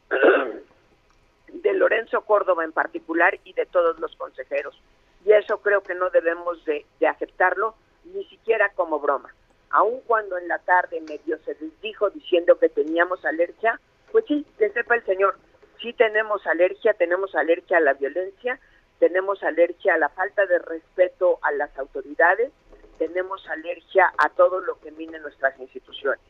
de 1.47 1.73
Lorenzo 1.73 2.21
Córdoba 2.21 2.63
en 2.63 2.71
particular 2.71 3.37
y 3.43 3.53
de 3.53 3.67
todos 3.67 3.99
los 3.99 4.15
consejeros. 4.15 4.81
Y 5.25 5.31
eso 5.31 5.61
creo 5.61 5.83
que 5.83 5.93
no 5.93 6.09
debemos 6.09 6.65
de, 6.65 6.85
aceptarlo 7.07 7.75
ni 8.05 8.25
siquiera 8.25 8.71
como 8.73 8.99
broma. 8.99 9.31
Aun 9.69 10.01
cuando 10.07 10.39
en 10.39 10.47
la 10.47 10.57
tarde 10.57 11.01
medio 11.01 11.37
se 11.45 11.55
les 11.61 11.81
dijo 11.81 12.09
diciendo 12.09 12.57
que 12.57 12.69
teníamos 12.69 13.23
alergia, 13.25 13.79
pues 14.11 14.25
sí, 14.27 14.43
que 14.57 14.69
sepa 14.71 14.95
el 14.95 15.05
señor, 15.05 15.37
sí 15.81 15.93
tenemos 15.93 16.47
alergia, 16.47 16.95
tenemos 16.95 17.35
alergia 17.35 17.77
a 17.77 17.81
la 17.81 17.93
violencia, 17.93 18.59
tenemos 18.99 19.41
alergia 19.43 19.95
a 19.95 19.97
la 19.97 20.09
falta 20.09 20.45
de 20.45 20.59
respeto 20.59 21.39
a 21.41 21.51
las 21.51 21.77
autoridades, 21.77 22.51
tenemos 22.97 23.47
alergia 23.47 24.11
a 24.17 24.29
todo 24.29 24.59
lo 24.59 24.79
que 24.79 24.91
mine 24.91 25.19
nuestras 25.19 25.59
instituciones. 25.59 26.21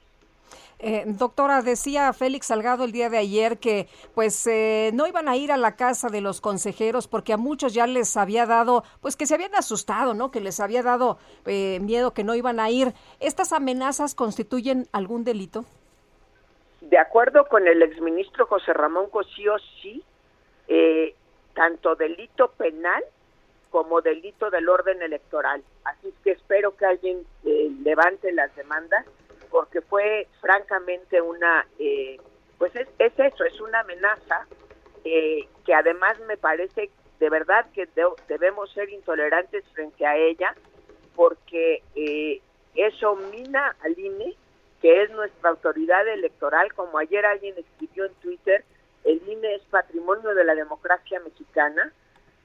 Eh, 0.79 1.05
doctora, 1.07 1.63
decía 1.63 2.13
Félix 2.13 2.47
Salgado 2.47 2.83
el 2.83 2.91
día 2.91 3.09
de 3.09 3.17
ayer 3.17 3.57
que 3.57 3.87
pues 4.13 4.45
eh, 4.45 4.91
no 4.93 5.07
iban 5.07 5.27
a 5.27 5.35
ir 5.35 5.51
a 5.51 5.57
la 5.57 5.75
casa 5.75 6.09
de 6.09 6.21
los 6.21 6.39
consejeros 6.39 7.07
porque 7.07 7.33
a 7.33 7.37
muchos 7.37 7.73
ya 7.73 7.87
les 7.87 8.15
había 8.15 8.45
dado, 8.45 8.83
pues 9.01 9.15
que 9.15 9.25
se 9.25 9.33
habían 9.33 9.55
asustado, 9.55 10.13
¿no? 10.13 10.29
Que 10.29 10.39
les 10.39 10.59
había 10.59 10.83
dado 10.83 11.17
eh, 11.45 11.79
miedo 11.81 12.13
que 12.13 12.23
no 12.23 12.35
iban 12.35 12.59
a 12.59 12.69
ir. 12.69 12.93
¿Estas 13.19 13.53
amenazas 13.53 14.13
constituyen 14.13 14.85
algún 14.91 15.23
delito? 15.23 15.65
De 16.81 16.99
acuerdo 16.99 17.47
con 17.47 17.67
el 17.67 17.81
exministro 17.81 18.45
José 18.45 18.71
Ramón 18.73 19.09
Cosío, 19.09 19.55
sí. 19.81 20.03
Eh, 21.57 21.61
tanto 21.67 21.95
delito 21.95 22.49
penal 22.51 23.03
como 23.71 24.01
delito 24.01 24.49
del 24.49 24.69
orden 24.69 25.01
electoral. 25.01 25.63
Así 25.83 26.09
es 26.09 26.13
que 26.23 26.31
espero 26.31 26.75
que 26.77 26.85
alguien 26.85 27.25
eh, 27.45 27.69
levante 27.83 28.31
las 28.31 28.55
demandas 28.55 29.05
porque 29.49 29.81
fue 29.81 30.27
francamente 30.39 31.21
una, 31.21 31.65
eh, 31.79 32.17
pues 32.57 32.75
es, 32.75 32.87
eso, 32.99 33.43
es 33.43 33.59
una 33.59 33.79
amenaza 33.79 34.45
eh, 35.03 35.47
que 35.65 35.73
además 35.73 36.19
me 36.27 36.37
parece 36.37 36.89
de 37.19 37.29
verdad 37.29 37.65
que 37.73 37.87
debemos 38.27 38.71
ser 38.73 38.89
intolerantes 38.89 39.65
frente 39.73 40.05
a 40.05 40.15
ella 40.15 40.53
porque 41.15 41.81
eso 42.75 43.15
mina 43.15 43.75
al 43.83 43.97
INE, 43.97 44.35
que 44.81 45.01
es 45.01 45.09
nuestra 45.09 45.49
autoridad 45.49 46.07
electoral, 46.07 46.71
como 46.75 46.99
ayer 46.99 47.25
alguien 47.25 47.55
escribió 47.57 48.05
en 48.05 48.13
Twitter, 48.15 48.63
el 49.03 49.21
INE 49.27 49.55
es 49.55 49.61
patrimonio 49.63 50.33
de 50.33 50.43
la 50.43 50.55
democracia 50.55 51.19
mexicana 51.19 51.91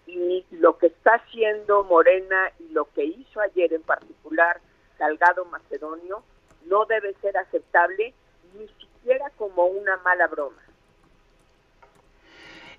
y 0.07 0.45
lo 0.51 0.79
que 0.79 0.89
está 0.89 1.15
haciendo 1.15 1.85
Morena 1.85 2.51
y 2.59 2.73
lo 2.73 2.91
que 2.93 3.05
hizo 3.05 3.41
ayer 3.41 3.73
en 3.73 3.83
particular 3.83 4.61
Salgado 4.99 5.45
Macedonio 5.47 6.23
no 6.67 6.85
debe 6.87 7.15
ser 7.21 7.37
aceptable 7.37 8.15
ni 8.59 8.69
siquiera 8.69 9.31
como 9.37 9.67
una 9.67 9.97
mala 9.99 10.27
broma. 10.27 10.61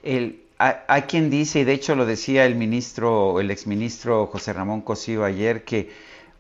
El, 0.04 0.44
hay, 0.58 1.02
quien 1.04 1.30
dice, 1.30 1.60
y 1.60 1.64
de 1.64 1.74
hecho 1.74 1.96
lo 1.96 2.06
decía 2.06 2.46
el 2.46 2.56
ministro, 2.56 3.40
el 3.40 3.52
exministro 3.52 4.28
José 4.28 4.54
Ramón 4.54 4.82
Cosío 4.82 5.24
ayer, 5.24 5.64
que 5.64 5.92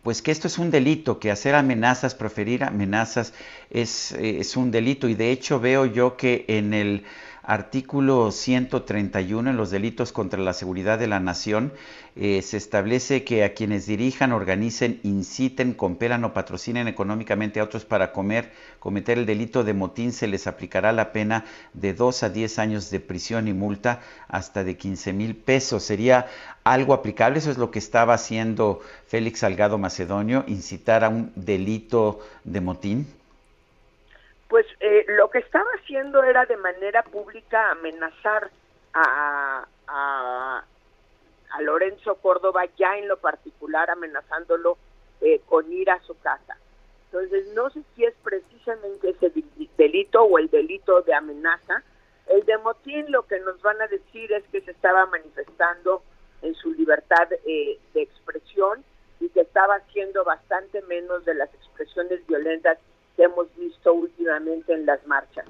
pues 0.03 0.21
que 0.21 0.31
esto 0.31 0.47
es 0.47 0.57
un 0.57 0.69
delito, 0.69 1.19
que 1.19 1.31
hacer 1.31 1.55
amenazas, 1.55 2.13
proferir 2.13 2.63
amenazas 2.63 3.33
es, 3.69 4.11
es 4.11 4.57
un 4.57 4.69
delito. 4.69 5.07
Y 5.07 5.15
de 5.15 5.31
hecho 5.31 5.59
veo 5.59 5.85
yo 5.85 6.17
que 6.17 6.45
en 6.49 6.73
el 6.73 7.05
artículo 7.43 8.31
131 8.31 9.49
en 9.49 9.57
los 9.57 9.69
delitos 9.69 10.13
contra 10.13 10.39
la 10.39 10.53
seguridad 10.53 10.97
de 10.97 11.07
la 11.07 11.19
nación 11.19 11.73
eh, 12.15 12.41
se 12.41 12.57
establece 12.57 13.25
que 13.25 13.43
a 13.43 13.53
quienes 13.53 13.85
dirijan, 13.85 14.31
organicen, 14.31 15.01
inciten, 15.03 15.73
compelan 15.73 16.23
o 16.23 16.33
patrocinen 16.33 16.87
económicamente 16.87 17.59
a 17.59 17.63
otros 17.63 17.83
para 17.83 18.13
comer, 18.13 18.51
cometer 18.79 19.17
el 19.17 19.25
delito 19.25 19.63
de 19.63 19.73
motín 19.73 20.13
se 20.13 20.27
les 20.27 20.47
aplicará 20.47 20.93
la 20.93 21.11
pena 21.11 21.43
de 21.73 21.93
2 21.93 22.23
a 22.23 22.29
10 22.29 22.59
años 22.59 22.89
de 22.91 22.99
prisión 23.01 23.47
y 23.47 23.53
multa 23.53 23.99
hasta 24.29 24.63
de 24.63 24.77
15 24.77 25.11
mil 25.11 25.35
pesos. 25.35 25.83
¿Sería 25.83 26.27
algo 26.63 26.93
aplicable? 26.93 27.39
Eso 27.39 27.51
es 27.51 27.57
lo 27.57 27.71
que 27.71 27.79
estaba 27.79 28.13
haciendo 28.13 28.79
Félix 29.07 29.39
Salgado 29.39 29.77
Macedonio, 29.77 30.45
incitar 30.47 31.03
a 31.03 31.09
un 31.09 31.31
delito 31.35 32.19
de 32.43 32.61
motín. 32.61 33.07
Pues 34.53 34.67
eh, 34.81 35.03
lo 35.07 35.31
que 35.31 35.39
estaba 35.39 35.67
haciendo 35.79 36.21
era 36.21 36.45
de 36.45 36.57
manera 36.57 37.01
pública 37.01 37.71
amenazar 37.71 38.51
a, 38.93 39.65
Lorenzo 41.61 42.13
Córdoba, 42.17 42.65
ya 42.77 42.99
en 42.99 43.07
lo 43.07 43.17
particular 43.17 43.89
amenazándolo 43.89 44.77
eh, 45.21 45.41
con 45.47 45.73
ir 45.73 45.89
a 45.89 45.99
su 46.03 46.15
casa. 46.19 46.55
Entonces, 47.05 47.51
no 47.55 47.71
sé 47.71 47.81
si 47.95 48.05
es 48.05 48.13
precisamente 48.23 49.09
ese 49.09 49.31
delito 49.75 50.21
o 50.21 50.37
el 50.37 50.51
delito 50.51 51.01
de 51.01 51.15
amenaza. 51.15 51.81
El 52.27 52.45
de 52.45 52.55
motín 52.59 53.11
lo 53.11 53.23
que 53.25 53.39
nos 53.39 53.59
van 53.63 53.81
a 53.81 53.87
decir 53.87 54.31
es 54.33 54.43
que 54.51 54.61
se 54.61 54.69
estaba 54.69 55.07
manifestando 55.07 56.03
en 56.43 56.53
su 56.53 56.71
libertad 56.73 57.27
eh, 57.47 57.79
de 57.95 58.01
expresión 58.03 58.83
y 59.19 59.29
que 59.29 59.41
estaba 59.41 59.77
haciendo 59.77 60.23
bastante 60.23 60.83
menos 60.83 61.25
de 61.25 61.33
las 61.33 61.51
expresiones 61.55 62.23
violentas 62.27 62.77
que 63.15 63.23
hemos 63.23 63.53
visto 63.55 63.93
últimamente 63.93 64.73
en 64.73 64.85
las 64.85 65.05
marchas. 65.05 65.45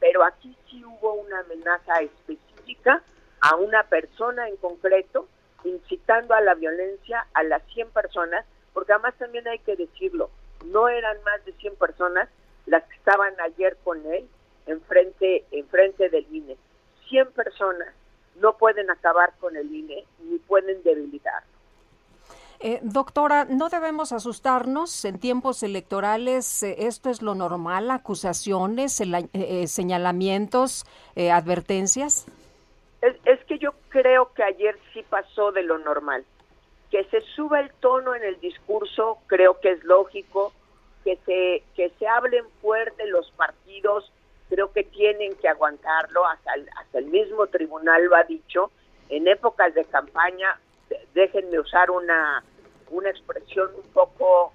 Pero 0.00 0.24
aquí 0.24 0.56
sí 0.68 0.84
hubo 0.84 1.14
una 1.14 1.40
amenaza 1.40 2.00
específica 2.00 3.02
a 3.40 3.56
una 3.56 3.84
persona 3.84 4.48
en 4.48 4.56
concreto, 4.56 5.28
incitando 5.64 6.34
a 6.34 6.40
la 6.40 6.54
violencia 6.54 7.26
a 7.34 7.42
las 7.42 7.62
100 7.74 7.90
personas, 7.90 8.44
porque 8.72 8.92
además 8.92 9.14
también 9.18 9.46
hay 9.48 9.58
que 9.60 9.76
decirlo, 9.76 10.30
no 10.66 10.88
eran 10.88 11.16
más 11.24 11.44
de 11.44 11.52
100 11.52 11.76
personas 11.76 12.28
las 12.66 12.84
que 12.84 12.96
estaban 12.96 13.34
ayer 13.40 13.76
con 13.82 14.04
él 14.06 14.28
enfrente, 14.66 15.44
enfrente 15.50 16.08
del 16.08 16.26
INE. 16.30 16.56
100 17.08 17.32
personas 17.32 17.88
no 18.36 18.56
pueden 18.56 18.90
acabar 18.90 19.32
con 19.40 19.56
el 19.56 19.72
INE 19.74 20.04
ni 20.20 20.38
pueden 20.38 20.82
debilitarlo. 20.82 21.57
Eh, 22.60 22.80
doctora, 22.82 23.44
¿no 23.44 23.68
debemos 23.68 24.10
asustarnos 24.12 25.04
en 25.04 25.20
tiempos 25.20 25.62
electorales? 25.62 26.64
Eh, 26.64 26.74
¿Esto 26.86 27.08
es 27.08 27.22
lo 27.22 27.36
normal? 27.36 27.88
¿Acusaciones, 27.90 29.00
eh, 29.00 29.66
señalamientos, 29.68 30.84
advertencias? 31.16 32.26
Es, 33.00 33.38
que 33.44 33.58
yo 33.58 33.74
creo 33.90 34.32
que 34.34 34.42
ayer 34.42 34.76
sí 34.92 35.04
pasó 35.08 35.52
de 35.52 35.62
lo 35.62 35.78
normal. 35.78 36.24
Que 36.90 37.04
se 37.04 37.20
suba 37.36 37.60
el 37.60 37.70
tono 37.74 38.14
en 38.16 38.24
el 38.24 38.40
discurso, 38.40 39.18
creo 39.28 39.60
que 39.60 39.70
es 39.70 39.84
lógico, 39.84 40.52
que 41.04 41.16
se, 41.24 41.62
que 41.76 41.90
se 41.98 42.08
hablen 42.08 42.44
fuerte 42.60 43.06
los 43.06 43.30
partidos, 43.32 44.10
creo 44.48 44.72
que 44.72 44.82
tienen 44.82 45.36
que 45.36 45.48
aguantarlo, 45.48 46.26
hasta 46.26 46.54
el, 46.54 46.68
hasta 46.76 46.98
el 46.98 47.06
mismo 47.06 47.46
tribunal 47.46 48.04
lo 48.04 48.16
ha 48.16 48.24
dicho, 48.24 48.72
en 49.10 49.28
épocas 49.28 49.74
de 49.74 49.84
campaña, 49.84 50.58
déjenme 51.14 51.58
usar 51.58 51.90
una, 51.90 52.42
una 52.90 53.10
expresión 53.10 53.70
un 53.74 53.90
poco 53.92 54.52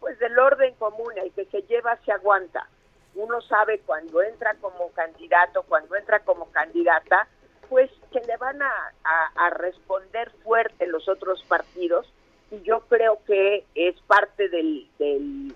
pues 0.00 0.18
del 0.18 0.38
orden 0.38 0.74
común, 0.74 1.12
el 1.16 1.32
que 1.32 1.44
se 1.46 1.62
lleva 1.62 1.96
se 2.04 2.12
aguanta. 2.12 2.68
Uno 3.14 3.40
sabe 3.42 3.80
cuando 3.80 4.22
entra 4.22 4.54
como 4.60 4.90
candidato, 4.92 5.62
cuando 5.64 5.96
entra 5.96 6.20
como 6.20 6.50
candidata, 6.50 7.28
pues 7.68 7.90
que 8.12 8.20
le 8.20 8.36
van 8.36 8.60
a, 8.62 8.92
a, 9.04 9.50
responder 9.50 10.30
fuerte 10.42 10.86
los 10.86 11.08
otros 11.08 11.42
partidos 11.44 12.12
y 12.50 12.60
yo 12.62 12.80
creo 12.88 13.18
que 13.26 13.64
es 13.74 14.00
parte 14.02 14.48
del, 14.48 14.88
del 14.98 15.54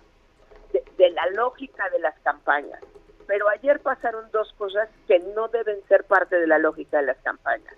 de, 0.96 1.10
la 1.10 1.26
lógica 1.30 1.88
de 1.90 1.98
las 1.98 2.18
campañas. 2.20 2.80
Pero 3.26 3.48
ayer 3.48 3.80
pasaron 3.80 4.30
dos 4.30 4.52
cosas 4.58 4.88
que 5.08 5.18
no 5.34 5.48
deben 5.48 5.82
ser 5.88 6.04
parte 6.04 6.36
de 6.36 6.46
la 6.46 6.58
lógica 6.58 6.98
de 6.98 7.06
las 7.06 7.18
campañas. 7.18 7.74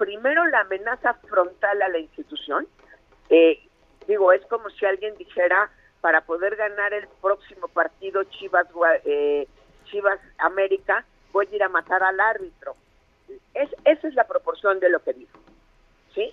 Primero, 0.00 0.46
la 0.46 0.60
amenaza 0.60 1.12
frontal 1.28 1.82
a 1.82 1.90
la 1.90 1.98
institución. 1.98 2.66
Eh, 3.28 3.60
digo, 4.08 4.32
es 4.32 4.40
como 4.46 4.70
si 4.70 4.86
alguien 4.86 5.14
dijera, 5.18 5.70
para 6.00 6.22
poder 6.22 6.56
ganar 6.56 6.94
el 6.94 7.06
próximo 7.20 7.68
partido 7.68 8.24
Chivas, 8.24 8.66
eh, 9.04 9.46
Chivas 9.84 10.18
América, 10.38 11.04
voy 11.32 11.46
a 11.52 11.54
ir 11.54 11.62
a 11.62 11.68
matar 11.68 12.02
al 12.02 12.18
árbitro. 12.18 12.76
Es, 13.52 13.68
esa 13.84 14.08
es 14.08 14.14
la 14.14 14.26
proporción 14.26 14.80
de 14.80 14.88
lo 14.88 15.02
que 15.02 15.12
dijo. 15.12 15.38
¿Sí? 16.14 16.30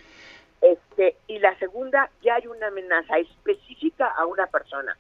Este, 0.62 1.18
y 1.28 1.40
la 1.40 1.54
segunda, 1.60 2.10
ya 2.22 2.36
hay 2.36 2.48
una 2.48 2.68
amenaza 2.68 3.18
específica 3.18 4.08
a 4.08 4.26
una 4.26 4.48
persona 4.48 4.96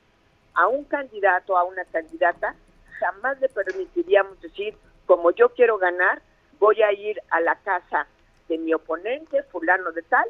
a 0.55 0.67
un 0.67 0.83
candidato, 0.85 1.55
a 1.55 1.63
una 1.63 1.85
candidata, 1.85 2.55
jamás 2.99 3.39
le 3.39 3.47
permitiríamos 3.47 4.41
decir, 4.41 4.75
como 5.05 5.31
yo 5.31 5.49
quiero 5.49 5.77
ganar, 5.77 6.19
voy 6.59 6.81
a 6.81 6.91
ir 6.91 7.21
a 7.29 7.39
la 7.39 7.55
casa 7.57 8.07
de 8.47 8.57
mi 8.57 8.73
oponente, 8.73 9.43
fulano 9.43 9.91
de 9.91 10.03
tal, 10.03 10.25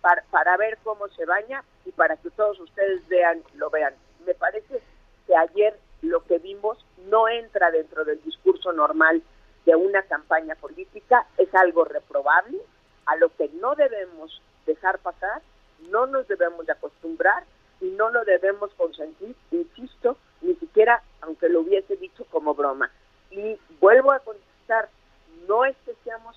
para, 0.00 0.22
para 0.30 0.56
ver 0.56 0.78
cómo 0.82 1.08
se 1.08 1.24
baña 1.24 1.64
y 1.84 1.92
para 1.92 2.16
que 2.16 2.30
todos 2.30 2.58
ustedes 2.60 3.06
vean, 3.08 3.42
lo 3.54 3.70
vean. 3.70 3.94
Me 4.26 4.34
parece 4.34 4.80
que 5.26 5.36
ayer 5.36 5.78
lo 6.02 6.24
que 6.24 6.38
vimos 6.38 6.84
no 7.08 7.28
entra 7.28 7.70
dentro 7.70 8.04
del 8.04 8.22
discurso 8.22 8.72
normal 8.72 9.22
de 9.64 9.74
una 9.74 10.02
campaña 10.02 10.54
política, 10.54 11.26
es 11.36 11.54
algo 11.54 11.84
reprobable, 11.84 12.58
a 13.06 13.16
lo 13.16 13.34
que 13.36 13.48
no 13.60 13.74
debemos 13.74 14.40
dejar 14.66 14.98
pasar, 14.98 15.42
no 15.90 16.06
nos 16.06 16.28
debemos 16.28 16.66
de 16.66 16.72
acostumbrar 16.72 17.44
y 17.80 17.86
no 17.90 18.10
lo 18.10 18.24
debemos 18.24 18.72
consentir, 18.74 19.34
insisto, 19.50 20.16
ni 20.40 20.54
siquiera 20.56 21.02
aunque 21.20 21.48
lo 21.48 21.60
hubiese 21.60 21.96
dicho 21.96 22.24
como 22.30 22.54
broma. 22.54 22.90
Y 23.30 23.58
vuelvo 23.80 24.12
a 24.12 24.20
contestar, 24.20 24.88
no 25.46 25.64
es 25.64 25.76
que 25.84 25.94
seamos 26.04 26.36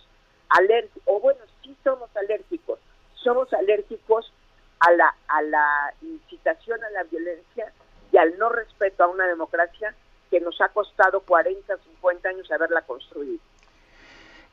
alérgicos, 0.57 1.03
o 1.06 1.19
bueno, 1.19 1.40
sí 1.64 1.76
somos 1.84 2.10
alérgicos, 2.15 2.80
somos 3.15 3.52
alérgicos 3.53 4.32
a 4.80 4.91
la, 4.91 5.15
a 5.28 5.41
la 5.44 5.94
incitación 6.02 6.84
a 6.84 6.90
la 6.91 7.03
violencia 7.03 7.72
y 8.11 8.18
al 8.18 8.38
no 8.38 8.49
respeto 8.49 9.03
a 9.03 9.07
una 9.07 9.28
democracia 9.28 9.94
que 10.30 10.40
nos 10.40 10.60
ha 10.61 10.69
costado 10.69 11.22
40, 11.22 11.78
50 11.78 12.30
años 12.30 12.52
haberla 12.52 12.82
construido. 12.82 13.40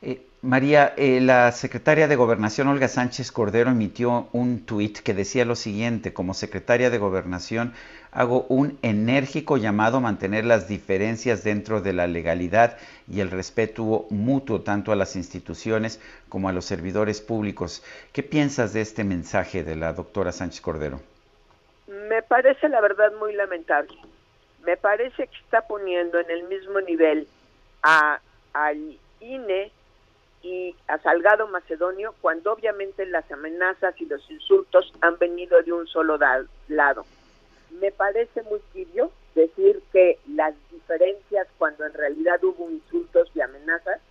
Eh, 0.01 0.25
María, 0.41 0.93
eh, 0.95 1.19
la 1.19 1.51
secretaria 1.51 2.07
de 2.07 2.15
Gobernación, 2.15 2.69
Olga 2.69 2.87
Sánchez 2.87 3.31
Cordero, 3.31 3.71
emitió 3.71 4.29
un 4.31 4.65
tuit 4.65 4.99
que 4.99 5.13
decía 5.13 5.43
lo 5.43 5.55
siguiente, 5.55 6.13
como 6.13 6.33
secretaria 6.33 6.89
de 6.89 6.97
Gobernación 6.97 7.73
hago 8.11 8.45
un 8.49 8.77
enérgico 8.81 9.57
llamado 9.57 9.97
a 9.97 10.01
mantener 10.01 10.45
las 10.45 10.67
diferencias 10.67 11.43
dentro 11.43 11.81
de 11.81 11.93
la 11.93 12.07
legalidad 12.07 12.77
y 13.07 13.19
el 13.19 13.31
respeto 13.31 14.05
mutuo 14.09 14.61
tanto 14.61 14.91
a 14.91 14.95
las 14.95 15.15
instituciones 15.15 16.01
como 16.27 16.49
a 16.49 16.53
los 16.53 16.65
servidores 16.65 17.21
públicos. 17.21 17.83
¿Qué 18.13 18.23
piensas 18.23 18.73
de 18.73 18.81
este 18.81 19.03
mensaje 19.03 19.63
de 19.63 19.75
la 19.75 19.93
doctora 19.93 20.31
Sánchez 20.31 20.61
Cordero? 20.61 20.99
Me 21.87 22.21
parece 22.21 22.69
la 22.69 22.81
verdad 22.81 23.11
muy 23.19 23.33
lamentable. 23.33 23.95
Me 24.65 24.77
parece 24.77 25.27
que 25.27 25.37
está 25.37 25.61
poniendo 25.61 26.19
en 26.19 26.29
el 26.29 26.43
mismo 26.43 26.81
nivel 26.81 27.27
a, 27.81 28.19
al 28.53 28.97
INE 29.21 29.71
y 30.41 30.75
a 30.87 30.97
Salgado 30.99 31.47
Macedonio 31.47 32.13
cuando 32.21 32.53
obviamente 32.53 33.05
las 33.05 33.29
amenazas 33.31 33.99
y 33.99 34.05
los 34.05 34.29
insultos 34.29 34.93
han 35.01 35.17
venido 35.17 35.61
de 35.63 35.73
un 35.73 35.87
solo 35.87 36.17
lado. 36.67 37.05
Me 37.71 37.91
parece 37.91 38.41
muy 38.43 38.59
tibio 38.73 39.11
decir 39.35 39.81
que 39.91 40.19
las 40.27 40.53
diferencias 40.71 41.47
cuando 41.57 41.85
en 41.85 41.93
realidad 41.93 42.43
hubo 42.43 42.69
insultos 42.69 43.29
y 43.35 43.41
amenazas, 43.41 44.01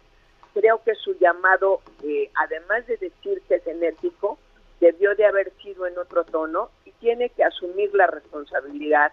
creo 0.55 0.83
que 0.85 0.95
su 0.95 1.19
llamado, 1.19 1.81
eh, 2.03 2.31
además 2.35 2.87
de 2.87 2.97
decir 2.97 3.43
que 3.49 3.57
es 3.57 3.67
enérgico, 3.67 4.39
debió 4.81 5.15
de 5.15 5.27
haber 5.27 5.53
sido 5.63 5.87
en 5.87 5.99
otro 5.99 6.25
tono 6.25 6.71
y 6.85 6.93
tiene 6.93 7.31
que 7.31 7.45
asumir 7.45 7.95
la 7.95 8.07
responsabilidad 8.07 9.13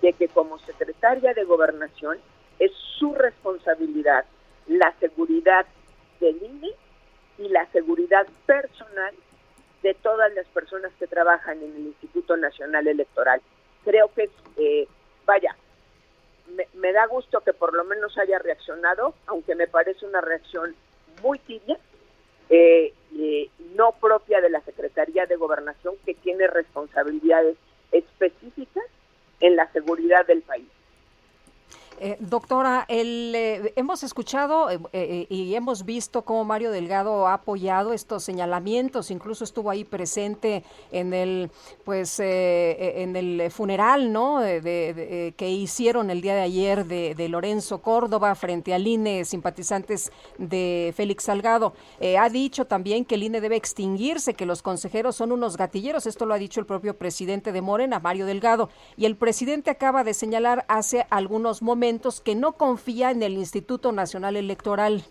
de 0.00 0.12
que 0.14 0.28
como 0.28 0.58
secretaria 0.60 1.34
de 1.34 1.44
gobernación 1.44 2.18
es 2.58 2.72
su 2.98 3.14
responsabilidad 3.14 4.24
la 4.66 4.94
seguridad 5.00 5.66
del 6.20 6.42
INE 6.42 6.70
y 7.38 7.48
la 7.48 7.66
seguridad 7.72 8.26
personal 8.46 9.14
de 9.82 9.94
todas 9.94 10.32
las 10.34 10.46
personas 10.48 10.92
que 10.98 11.06
trabajan 11.06 11.58
en 11.62 11.74
el 11.74 11.86
Instituto 11.88 12.36
Nacional 12.36 12.86
Electoral. 12.86 13.40
Creo 13.84 14.10
que, 14.14 14.30
eh, 14.56 14.86
vaya, 15.24 15.56
me, 16.74 16.92
da 16.92 17.06
gusto 17.06 17.40
que 17.40 17.52
por 17.52 17.74
lo 17.74 17.84
menos 17.84 18.16
haya 18.18 18.38
reaccionado, 18.38 19.14
aunque 19.26 19.54
me 19.54 19.66
parece 19.66 20.06
una 20.06 20.20
reacción 20.20 20.74
muy 21.22 21.38
tibia, 21.38 21.78
eh, 22.48 22.92
eh, 23.16 23.50
no 23.74 23.92
propia 23.92 24.40
de 24.40 24.50
la 24.50 24.60
Secretaría 24.60 25.26
de 25.26 25.36
Gobernación, 25.36 25.94
que 26.04 26.14
tiene 26.14 26.46
responsabilidades 26.46 27.56
específicas 27.90 28.84
en 29.40 29.56
la 29.56 29.70
seguridad 29.72 30.26
del 30.26 30.42
país. 30.42 30.68
Eh, 32.00 32.16
doctora, 32.20 32.84
el, 32.88 33.32
eh, 33.34 33.72
hemos 33.76 34.02
escuchado 34.02 34.68
eh, 34.92 35.26
y 35.28 35.54
hemos 35.54 35.84
visto 35.84 36.22
cómo 36.22 36.44
Mario 36.44 36.70
Delgado 36.70 37.26
ha 37.26 37.34
apoyado 37.34 37.92
estos 37.92 38.24
señalamientos, 38.24 39.10
incluso 39.10 39.44
estuvo 39.44 39.70
ahí 39.70 39.84
presente 39.84 40.64
en 40.90 41.12
el, 41.12 41.50
pues, 41.84 42.18
en 42.20 43.16
el 43.16 43.50
funeral, 43.50 44.12
¿no? 44.12 44.40
De, 44.40 45.34
que 45.36 45.50
hicieron 45.50 46.10
el 46.10 46.20
día 46.20 46.34
de 46.34 46.40
ayer 46.40 46.86
de, 46.86 47.28
Lorenzo 47.28 47.80
Córdoba 47.80 48.34
frente 48.34 48.74
al 48.74 48.86
INE, 48.86 49.24
simpatizantes 49.24 50.12
de 50.38 50.92
Félix 50.96 51.24
Salgado. 51.24 51.72
ha 52.18 52.28
dicho 52.28 52.66
también 52.66 53.04
que 53.04 53.14
el 53.14 53.22
INE 53.22 53.40
debe 53.40 53.56
extinguirse, 53.56 54.34
que 54.34 54.44
los 54.44 54.60
consejeros 54.60 55.16
son 55.16 55.32
unos 55.32 55.56
gatilleros. 55.56 56.06
Esto 56.06 56.26
lo 56.26 56.34
ha 56.34 56.38
dicho 56.38 56.60
el 56.60 56.66
propio 56.66 56.96
presidente 56.96 57.52
de 57.52 57.62
Morena, 57.62 58.00
Mario 58.00 58.26
Delgado. 58.26 58.68
Y 58.96 59.06
el 59.06 59.16
presidente 59.16 59.70
acaba 59.70 60.04
de 60.04 60.14
señalar 60.14 60.64
hace 60.68 61.06
algunos 61.10 61.62
momentos 61.62 61.81
que 62.24 62.36
no 62.36 62.52
confía 62.52 63.10
en 63.10 63.24
el 63.24 63.32
Instituto 63.32 63.90
Nacional 63.90 64.36
Electoral. 64.36 65.02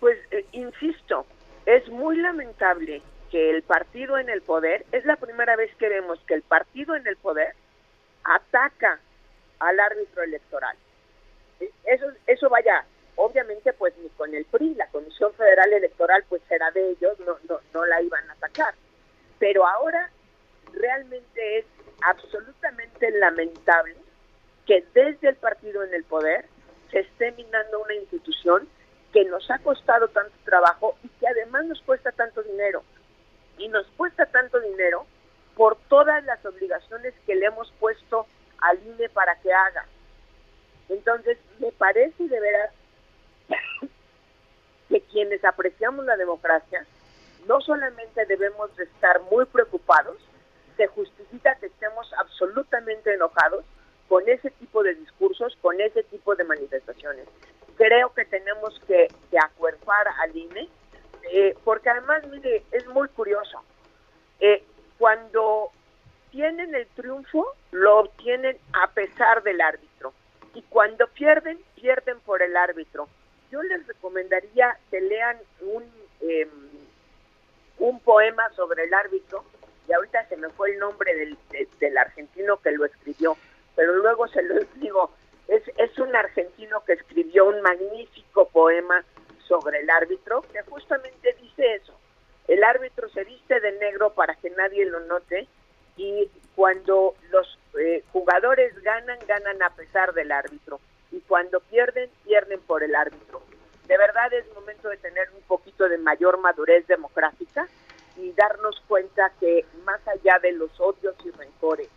Pues 0.00 0.18
eh, 0.32 0.44
insisto, 0.50 1.24
es 1.66 1.88
muy 1.88 2.16
lamentable 2.16 3.00
que 3.30 3.50
el 3.50 3.62
partido 3.62 4.18
en 4.18 4.28
el 4.28 4.42
poder, 4.42 4.84
es 4.90 5.04
la 5.04 5.14
primera 5.14 5.54
vez 5.54 5.72
que 5.76 5.88
vemos 5.88 6.18
que 6.26 6.34
el 6.34 6.42
partido 6.42 6.96
en 6.96 7.06
el 7.06 7.16
poder 7.16 7.54
ataca 8.24 8.98
al 9.60 9.78
árbitro 9.78 10.24
electoral. 10.24 10.76
E, 11.60 11.70
eso, 11.84 12.06
eso 12.26 12.48
vaya, 12.48 12.84
obviamente 13.14 13.72
pues 13.72 13.96
ni 13.98 14.08
con 14.08 14.34
el 14.34 14.44
PRI, 14.46 14.74
la 14.74 14.88
Comisión 14.88 15.32
Federal 15.34 15.72
Electoral 15.72 16.24
pues 16.28 16.42
será 16.48 16.72
de 16.72 16.90
ellos, 16.90 17.16
no, 17.20 17.36
no, 17.48 17.60
no 17.72 17.86
la 17.86 18.02
iban 18.02 18.28
a 18.30 18.32
atacar. 18.32 18.74
Pero 19.38 19.64
ahora 19.64 20.10
realmente 20.72 21.58
es 21.58 21.66
absolutamente 22.02 23.12
lamentable 23.12 23.94
que 24.66 24.84
desde 24.94 25.30
el 25.30 25.36
partido 25.36 25.82
en 25.84 25.94
el 25.94 26.04
poder 26.04 26.46
se 26.90 27.00
esté 27.00 27.32
minando 27.32 27.80
una 27.80 27.94
institución 27.94 28.68
que 29.12 29.24
nos 29.24 29.50
ha 29.50 29.58
costado 29.58 30.08
tanto 30.08 30.34
trabajo 30.44 30.96
y 31.02 31.08
que 31.08 31.26
además 31.26 31.64
nos 31.64 31.80
cuesta 31.82 32.12
tanto 32.12 32.42
dinero. 32.42 32.84
Y 33.58 33.68
nos 33.68 33.86
cuesta 33.96 34.26
tanto 34.26 34.60
dinero 34.60 35.06
por 35.56 35.76
todas 35.88 36.24
las 36.24 36.44
obligaciones 36.46 37.14
que 37.26 37.34
le 37.34 37.46
hemos 37.46 37.70
puesto 37.78 38.26
al 38.58 38.78
INE 38.86 39.08
para 39.08 39.34
que 39.40 39.52
haga. 39.52 39.84
Entonces, 40.88 41.38
me 41.58 41.70
parece 41.72 42.26
de 42.26 42.40
veras 42.40 42.70
que 44.88 45.00
quienes 45.02 45.44
apreciamos 45.44 46.04
la 46.04 46.16
democracia, 46.16 46.84
no 47.46 47.60
solamente 47.60 48.26
debemos 48.26 48.74
de 48.76 48.84
estar 48.84 49.20
muy 49.30 49.44
preocupados, 49.46 50.16
se 50.76 50.86
justifica 50.88 51.54
que 51.56 51.66
estemos 51.66 52.12
absolutamente 52.18 53.14
enojados, 53.14 53.64
con 54.10 54.28
ese 54.28 54.50
tipo 54.50 54.82
de 54.82 54.96
discursos, 54.96 55.56
con 55.62 55.80
ese 55.80 56.02
tipo 56.02 56.34
de 56.34 56.42
manifestaciones. 56.42 57.28
Creo 57.76 58.12
que 58.12 58.24
tenemos 58.24 58.76
que, 58.88 59.06
acuerpar 59.40 60.08
al 60.20 60.36
INE, 60.36 60.68
eh, 61.32 61.56
porque 61.62 61.90
además, 61.90 62.26
mire, 62.26 62.64
es 62.72 62.84
muy 62.88 63.06
curioso. 63.10 63.62
Eh, 64.40 64.64
cuando 64.98 65.70
tienen 66.32 66.74
el 66.74 66.88
triunfo, 66.88 67.54
lo 67.70 68.00
obtienen 68.00 68.58
a 68.72 68.88
pesar 68.90 69.44
del 69.44 69.60
árbitro. 69.60 70.12
Y 70.54 70.62
cuando 70.62 71.06
pierden, 71.06 71.60
pierden 71.76 72.18
por 72.26 72.42
el 72.42 72.56
árbitro. 72.56 73.06
Yo 73.52 73.62
les 73.62 73.86
recomendaría 73.86 74.76
que 74.90 75.00
lean 75.02 75.38
un, 75.60 75.84
eh, 76.22 76.48
un 77.78 78.00
poema 78.00 78.42
sobre 78.56 78.82
el 78.82 78.92
árbitro, 78.92 79.44
y 79.86 79.92
ahorita 79.92 80.26
se 80.26 80.36
me 80.36 80.48
fue 80.48 80.72
el 80.72 80.80
nombre 80.80 81.14
del, 81.14 81.38
del 81.78 81.96
argentino 81.96 82.56
que 82.56 82.72
lo 82.72 82.84
escribió, 82.86 83.36
pero 83.76 83.96
luego 83.96 84.28
se 84.28 84.42
lo 84.42 84.54
digo, 84.76 85.10
es, 85.48 85.62
es 85.76 85.98
un 85.98 86.14
argentino 86.14 86.82
que 86.84 86.94
escribió 86.94 87.46
un 87.46 87.60
magnífico 87.60 88.48
poema 88.48 89.04
sobre 89.46 89.80
el 89.80 89.90
árbitro 89.90 90.42
que 90.52 90.62
justamente 90.62 91.36
dice 91.40 91.74
eso. 91.74 91.92
El 92.46 92.62
árbitro 92.64 93.08
se 93.10 93.24
viste 93.24 93.60
de 93.60 93.72
negro 93.72 94.10
para 94.14 94.34
que 94.36 94.50
nadie 94.50 94.86
lo 94.86 95.00
note 95.00 95.48
y 95.96 96.30
cuando 96.54 97.14
los 97.30 97.58
eh, 97.78 98.02
jugadores 98.12 98.80
ganan, 98.82 99.18
ganan 99.26 99.62
a 99.62 99.70
pesar 99.70 100.12
del 100.14 100.32
árbitro 100.32 100.80
y 101.10 101.20
cuando 101.20 101.60
pierden, 101.60 102.10
pierden 102.24 102.60
por 102.60 102.82
el 102.82 102.94
árbitro. 102.94 103.42
De 103.86 103.98
verdad 103.98 104.32
es 104.32 104.46
momento 104.54 104.88
de 104.88 104.96
tener 104.98 105.28
un 105.34 105.42
poquito 105.42 105.88
de 105.88 105.98
mayor 105.98 106.38
madurez 106.38 106.86
democrática 106.86 107.66
y 108.16 108.32
darnos 108.32 108.80
cuenta 108.86 109.32
que 109.40 109.64
más 109.84 110.00
allá 110.06 110.38
de 110.40 110.52
los 110.52 110.70
odios 110.80 111.16
y 111.24 111.30
rencores 111.32 111.88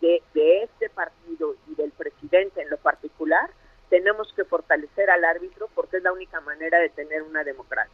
de, 0.00 0.22
de 0.34 0.62
este 0.62 0.88
partido 0.90 1.54
y 1.68 1.74
del 1.74 1.90
presidente 1.92 2.62
en 2.62 2.70
lo 2.70 2.78
particular, 2.78 3.50
tenemos 3.90 4.32
que 4.34 4.44
fortalecer 4.44 5.10
al 5.10 5.24
árbitro 5.24 5.68
porque 5.74 5.98
es 5.98 6.02
la 6.02 6.12
única 6.12 6.40
manera 6.40 6.78
de 6.78 6.88
tener 6.88 7.22
una 7.22 7.44
democracia. 7.44 7.92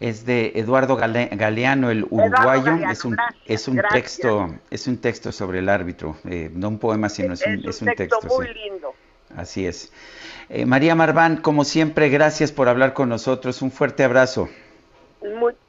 Es 0.00 0.26
de 0.26 0.52
Eduardo 0.56 0.96
Galeano, 0.96 1.90
el 1.90 2.04
uruguayo. 2.04 2.74
es 2.90 3.04
un, 3.04 3.16
es 3.46 3.68
un 3.68 3.80
texto, 3.92 4.52
es 4.68 4.88
un 4.88 4.98
texto 4.98 5.30
sobre 5.30 5.60
el 5.60 5.68
árbitro, 5.68 6.16
eh, 6.28 6.50
no 6.52 6.68
un 6.68 6.78
poema, 6.80 7.08
sino 7.08 7.34
es, 7.34 7.46
un, 7.46 7.68
es 7.68 7.82
un, 7.82 7.94
texto, 7.94 8.18
muy 8.28 8.52
lindo. 8.52 8.94
Así 9.36 9.64
es. 9.64 9.92
Eh, 10.48 10.66
María 10.66 10.96
Marván, 10.96 11.36
como 11.36 11.64
siempre, 11.64 12.08
gracias 12.08 12.50
por 12.50 12.68
hablar 12.68 12.94
con 12.94 13.08
nosotros. 13.08 13.62
Un 13.62 13.70
fuerte 13.70 14.02
abrazo. 14.02 14.48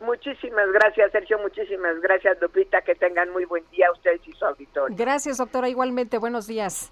Muchísimas 0.01 0.71
gracias, 0.71 1.11
Sergio. 1.11 1.39
Muchísimas 1.39 1.99
gracias, 2.01 2.37
Lupita. 2.41 2.81
Que 2.81 2.95
tengan 2.95 3.31
muy 3.31 3.45
buen 3.45 3.63
día 3.71 3.91
ustedes 3.91 4.21
y 4.27 4.31
su 4.33 4.45
auditorio. 4.45 4.95
Gracias, 4.97 5.37
doctora. 5.37 5.69
Igualmente, 5.69 6.17
buenos 6.17 6.47
días. 6.47 6.91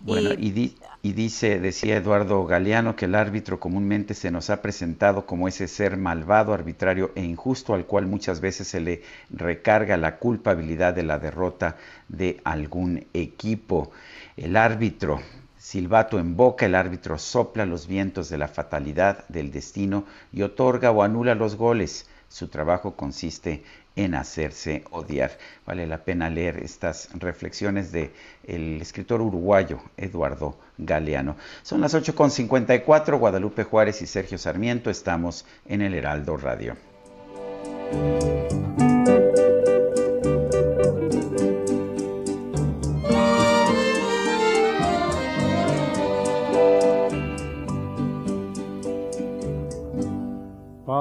Bueno, 0.00 0.30
y, 0.34 0.76
y, 1.02 1.12
dice, 1.14 1.58
decía 1.58 1.96
Eduardo 1.96 2.44
Galeano, 2.44 2.96
que 2.96 3.06
el 3.06 3.14
árbitro 3.14 3.58
comúnmente 3.58 4.12
se 4.12 4.30
nos 4.30 4.50
ha 4.50 4.60
presentado 4.60 5.24
como 5.24 5.48
ese 5.48 5.68
ser 5.68 5.96
malvado, 5.96 6.52
arbitrario 6.52 7.12
e 7.14 7.22
injusto 7.22 7.74
al 7.74 7.86
cual 7.86 8.06
muchas 8.06 8.40
veces 8.40 8.68
se 8.68 8.80
le 8.80 9.02
recarga 9.30 9.96
la 9.96 10.18
culpabilidad 10.18 10.92
de 10.92 11.02
la 11.02 11.18
derrota 11.18 11.76
de 12.08 12.40
algún 12.44 13.06
equipo. 13.14 13.90
El 14.36 14.56
árbitro, 14.56 15.20
silbato 15.58 16.18
en 16.18 16.36
boca, 16.36 16.66
el 16.66 16.74
árbitro 16.74 17.18
sopla 17.18 17.66
los 17.66 17.86
vientos 17.86 18.28
de 18.28 18.38
la 18.38 18.48
fatalidad, 18.48 19.26
del 19.28 19.50
destino 19.50 20.04
y 20.32 20.42
otorga 20.42 20.90
o 20.90 21.02
anula 21.02 21.34
los 21.34 21.56
goles. 21.56 22.08
Su 22.28 22.48
trabajo 22.48 22.96
consiste 22.96 23.62
en 23.94 24.14
hacerse 24.14 24.84
odiar. 24.90 25.38
Vale 25.64 25.86
la 25.86 26.04
pena 26.04 26.28
leer 26.28 26.58
estas 26.58 27.08
reflexiones 27.14 27.92
de 27.92 28.12
el 28.44 28.80
escritor 28.80 29.22
uruguayo 29.22 29.80
Eduardo 29.96 30.58
Galeano. 30.76 31.36
Son 31.62 31.80
las 31.80 31.94
8.54, 31.94 33.18
Guadalupe 33.18 33.64
Juárez 33.64 34.02
y 34.02 34.06
Sergio 34.06 34.38
Sarmiento, 34.38 34.90
estamos 34.90 35.46
en 35.66 35.82
el 35.82 35.94
Heraldo 35.94 36.36
Radio. 36.36 36.76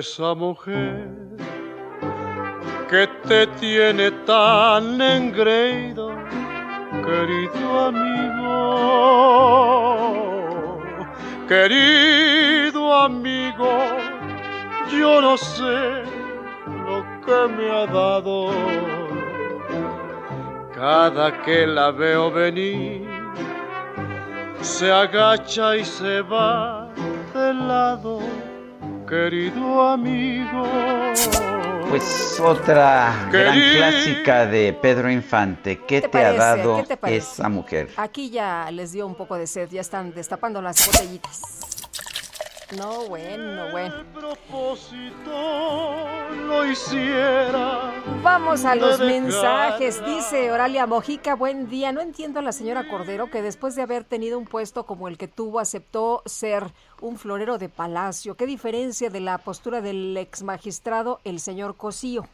Esa 0.00 0.34
mujer 0.34 1.08
que 2.88 3.06
te 3.28 3.46
tiene 3.62 4.10
tan 4.24 4.98
engreído, 5.00 6.10
querido 7.06 7.80
amigo, 7.90 8.48
querido 11.46 12.82
amigo, 12.94 13.70
yo 14.90 15.20
no 15.20 15.36
sé 15.36 16.02
lo 16.86 16.98
que 17.24 17.40
me 17.56 17.70
ha 17.70 17.86
dado. 17.86 18.36
Cada 20.74 21.26
que 21.42 21.66
la 21.66 21.90
veo 21.90 22.30
venir, 22.30 23.06
se 24.62 24.90
agacha 24.90 25.76
y 25.76 25.84
se 25.84 26.22
va 26.22 26.88
de 27.34 27.52
lado 27.52 28.49
querido 29.10 29.82
amigo. 29.88 30.62
Pues 31.90 32.38
otra 32.38 33.28
gran 33.32 33.58
clásica 33.74 34.46
de 34.46 34.72
Pedro 34.72 35.10
Infante. 35.10 35.80
¿Qué, 35.84 36.00
te, 36.00 36.18
ha 36.24 36.32
dado 36.32 36.84
esa 37.02 37.48
mujer? 37.48 37.88
Aquí 37.96 38.30
ya 38.30 38.70
les 38.70 38.92
dio 38.92 39.08
un 39.08 39.16
poco 39.16 39.36
de 39.36 39.48
sed, 39.48 39.68
ya 39.70 39.80
están 39.80 40.14
destapando 40.14 40.62
las 40.62 40.86
botellitas. 40.86 41.42
No, 42.76 43.08
bueno, 43.08 43.70
bueno. 43.72 44.04
lo 46.46 46.64
hiciera. 46.70 47.92
Vamos 48.22 48.64
a 48.64 48.76
los 48.76 49.00
mensajes. 49.00 50.04
Dice 50.04 50.52
Oralia 50.52 50.86
Mojica, 50.86 51.34
buen 51.34 51.68
día. 51.68 51.90
No 51.90 52.00
entiendo 52.00 52.38
a 52.38 52.42
la 52.42 52.52
señora 52.52 52.86
Cordero 52.86 53.28
que 53.28 53.42
después 53.42 53.74
de 53.74 53.82
haber 53.82 54.04
tenido 54.04 54.38
un 54.38 54.44
puesto 54.44 54.86
como 54.86 55.08
el 55.08 55.18
que 55.18 55.26
tuvo, 55.26 55.58
aceptó 55.58 56.22
ser 56.26 56.72
un 57.00 57.18
florero 57.18 57.58
de 57.58 57.68
palacio. 57.68 58.36
¿Qué 58.36 58.46
diferencia 58.46 59.10
de 59.10 59.20
la 59.20 59.38
postura 59.38 59.80
del 59.80 60.16
ex 60.16 60.44
magistrado, 60.44 61.20
el 61.24 61.40
señor 61.40 61.76
Cosío? 61.76 62.28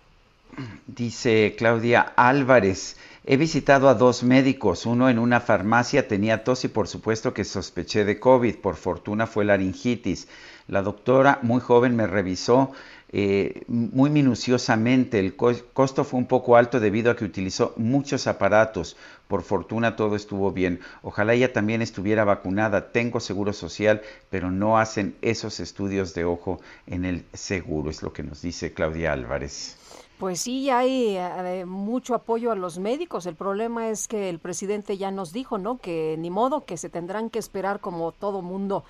Dice 0.87 1.55
Claudia 1.57 2.13
Álvarez, 2.17 2.97
he 3.27 3.37
visitado 3.37 3.89
a 3.89 3.95
dos 3.95 4.23
médicos, 4.23 4.87
uno 4.87 5.11
en 5.11 5.19
una 5.19 5.41
farmacia 5.41 6.07
tenía 6.07 6.45
tos 6.45 6.65
y 6.65 6.69
por 6.69 6.87
supuesto 6.87 7.35
que 7.35 7.43
sospeché 7.43 8.05
de 8.05 8.21
COVID, 8.21 8.57
por 8.57 8.77
fortuna 8.77 9.27
fue 9.27 9.45
laringitis. 9.45 10.29
La 10.69 10.83
doctora 10.83 11.41
muy 11.43 11.61
joven 11.61 11.97
me 11.97 12.07
revisó 12.07 12.71
eh, 13.11 13.63
muy 13.67 14.11
minuciosamente. 14.11 15.19
El 15.19 15.37
costo 15.37 16.05
fue 16.05 16.19
un 16.19 16.27
poco 16.27 16.57
alto 16.57 16.79
debido 16.79 17.11
a 17.11 17.17
que 17.17 17.25
utilizó 17.25 17.73
muchos 17.77 18.27
aparatos. 18.29 18.97
Por 19.27 19.43
fortuna 19.43 19.97
todo 19.97 20.15
estuvo 20.17 20.53
bien. 20.53 20.81
Ojalá 21.03 21.35
ella 21.35 21.53
también 21.53 21.83
estuviera 21.83 22.25
vacunada. 22.25 22.93
Tengo 22.93 23.21
seguro 23.21 23.53
social, 23.53 24.03
pero 24.31 24.51
no 24.51 24.79
hacen 24.79 25.17
esos 25.23 25.61
estudios 25.61 26.15
de 26.15 26.25
ojo 26.25 26.61
en 26.87 27.05
el 27.05 27.25
seguro, 27.33 27.91
es 27.91 28.03
lo 28.03 28.13
que 28.13 28.23
nos 28.23 28.43
dice 28.43 28.73
Claudia 28.73 29.13
Álvarez. 29.13 29.76
Pues 30.19 30.41
sí, 30.41 30.71
hay 30.71 31.17
eh, 31.19 31.65
mucho 31.67 32.15
apoyo 32.15 32.51
a 32.51 32.57
los 32.57 32.79
médicos. 32.79 33.27
El 33.27 33.35
problema 33.35 33.91
es 33.91 34.09
que 34.09 34.31
el 34.31 34.39
presidente 34.39 34.97
ya 34.97 35.11
nos 35.11 35.33
dijo, 35.33 35.59
¿no? 35.59 35.77
Que 35.77 36.17
ni 36.19 36.31
modo, 36.31 36.65
que 36.65 36.79
se 36.79 36.89
tendrán 36.89 37.29
que 37.29 37.39
esperar 37.39 37.81
como 37.81 38.13
todo 38.13 38.41
mundo. 38.41 38.85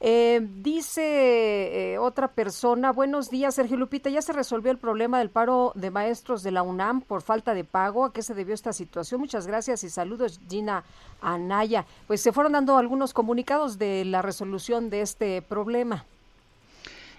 Eh, 0.00 0.46
dice 0.62 1.94
eh, 1.94 1.98
otra 1.98 2.28
persona, 2.28 2.92
buenos 2.92 3.30
días 3.30 3.56
Sergio 3.56 3.76
Lupita, 3.76 4.08
ya 4.08 4.22
se 4.22 4.32
resolvió 4.32 4.70
el 4.70 4.78
problema 4.78 5.18
del 5.18 5.28
paro 5.28 5.72
de 5.74 5.90
maestros 5.90 6.44
de 6.44 6.52
la 6.52 6.62
UNAM 6.62 7.00
por 7.00 7.22
falta 7.22 7.52
de 7.52 7.64
pago. 7.64 8.04
¿A 8.04 8.12
qué 8.12 8.22
se 8.22 8.34
debió 8.34 8.54
esta 8.54 8.72
situación? 8.72 9.20
Muchas 9.20 9.48
gracias 9.48 9.82
y 9.82 9.90
saludos 9.90 10.38
Gina 10.48 10.84
Anaya. 11.20 11.84
Pues 12.06 12.20
se 12.20 12.30
fueron 12.30 12.52
dando 12.52 12.78
algunos 12.78 13.12
comunicados 13.12 13.78
de 13.78 14.04
la 14.04 14.22
resolución 14.22 14.88
de 14.88 15.00
este 15.00 15.42
problema. 15.42 16.04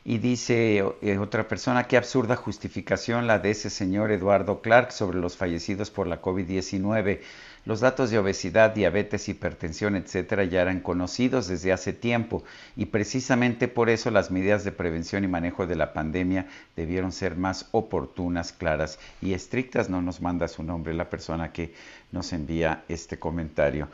Y 0.06 0.18
dice 0.18 0.84
eh, 1.02 1.18
otra 1.18 1.48
persona, 1.48 1.88
qué 1.88 1.98
absurda 1.98 2.36
justificación 2.36 3.28
la 3.28 3.40
de 3.40 3.52
ese 3.52 3.70
señor 3.70 4.12
Eduardo 4.12 4.62
Clark 4.62 4.92
sobre 4.92 5.20
los 5.20 5.36
fallecidos 5.36 5.92
por 5.92 6.08
la 6.08 6.22
COVID-19. 6.22 7.20
Los 7.66 7.82
datos 7.82 8.10
de 8.10 8.18
obesidad, 8.18 8.72
diabetes, 8.72 9.28
hipertensión, 9.28 9.96
etcétera, 9.96 10.46
ya 10.46 10.62
eran 10.62 10.80
conocidos 10.80 11.48
desde 11.48 11.74
hace 11.74 11.92
tiempo 11.92 12.44
y 12.78 12.86
precisamente 12.86 13.68
por 13.68 13.90
eso 13.90 14.10
las 14.10 14.32
medidas 14.32 14.64
de 14.64 14.72
prevención 14.72 15.24
y 15.26 15.28
manejo 15.28 15.68
de 15.68 15.76
la 15.76 15.92
pandemia 15.94 16.48
debieron 16.76 17.12
ser 17.12 17.36
más 17.36 17.68
oportunas, 17.72 18.54
claras 18.54 18.98
y 19.22 19.34
estrictas. 19.34 19.90
No 19.90 20.02
nos 20.02 20.22
manda 20.22 20.48
su 20.48 20.64
nombre 20.64 20.94
la 20.94 21.10
persona 21.10 21.52
que 21.52 21.74
nos 22.12 22.32
envía 22.32 22.86
este 22.88 23.20
comentario. 23.20 23.90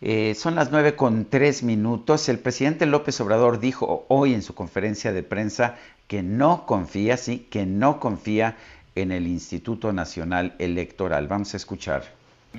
Eh, 0.00 0.34
son 0.34 0.54
las 0.54 0.70
nueve 0.70 0.96
con 0.96 1.26
tres 1.26 1.62
minutos. 1.62 2.28
El 2.28 2.38
presidente 2.38 2.86
López 2.86 3.20
Obrador 3.20 3.60
dijo 3.60 4.04
hoy 4.08 4.34
en 4.34 4.42
su 4.42 4.54
conferencia 4.54 5.12
de 5.12 5.22
prensa 5.22 5.76
que 6.08 6.22
no 6.22 6.66
confía, 6.66 7.16
sí, 7.16 7.46
que 7.50 7.66
no 7.66 8.00
confía 8.00 8.56
en 8.94 9.12
el 9.12 9.26
Instituto 9.26 9.92
Nacional 9.92 10.54
Electoral. 10.58 11.26
Vamos 11.26 11.54
a 11.54 11.56
escuchar. 11.56 12.14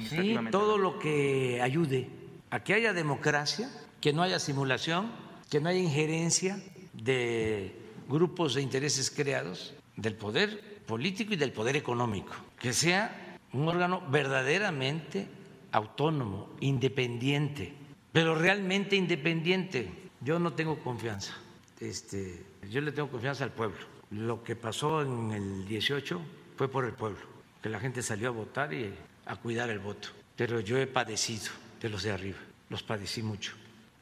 Sí, 0.09 0.35
todo 0.51 0.77
lo 0.77 0.99
que 0.99 1.61
ayude 1.61 2.09
a 2.49 2.59
que 2.61 2.73
haya 2.73 2.93
democracia, 2.93 3.69
que 4.01 4.11
no 4.11 4.23
haya 4.23 4.39
simulación, 4.39 5.09
que 5.49 5.61
no 5.61 5.69
haya 5.69 5.79
injerencia 5.79 6.59
de 6.93 7.73
grupos 8.09 8.55
de 8.55 8.61
intereses 8.61 9.09
creados 9.09 9.73
del 9.95 10.15
poder 10.15 10.81
político 10.85 11.33
y 11.33 11.37
del 11.37 11.51
poder 11.51 11.75
económico, 11.75 12.33
que 12.59 12.73
sea 12.73 13.37
un 13.53 13.67
órgano 13.67 14.01
verdaderamente 14.09 15.27
autónomo, 15.75 16.55
independiente, 16.61 17.73
pero 18.11 18.33
realmente 18.33 18.95
independiente. 18.95 19.91
Yo 20.21 20.39
no 20.39 20.53
tengo 20.53 20.79
confianza. 20.79 21.33
Este, 21.79 22.45
yo 22.69 22.79
le 22.79 22.93
tengo 22.93 23.09
confianza 23.09 23.43
al 23.43 23.51
pueblo. 23.51 23.85
Lo 24.11 24.41
que 24.43 24.55
pasó 24.55 25.01
en 25.01 25.31
el 25.31 25.67
18 25.67 26.21
fue 26.55 26.69
por 26.69 26.85
el 26.85 26.93
pueblo, 26.93 27.19
que 27.61 27.69
la 27.69 27.79
gente 27.79 28.01
salió 28.01 28.29
a 28.29 28.31
votar 28.31 28.73
y 28.73 28.93
a 29.25 29.35
cuidar 29.35 29.69
el 29.69 29.79
voto. 29.79 30.09
Pero 30.37 30.61
yo 30.61 30.77
he 30.77 30.87
padecido 30.87 31.51
de 31.81 31.89
los 31.89 32.03
de 32.03 32.11
arriba, 32.11 32.39
los 32.69 32.81
padecí 32.81 33.21
mucho. 33.21 33.53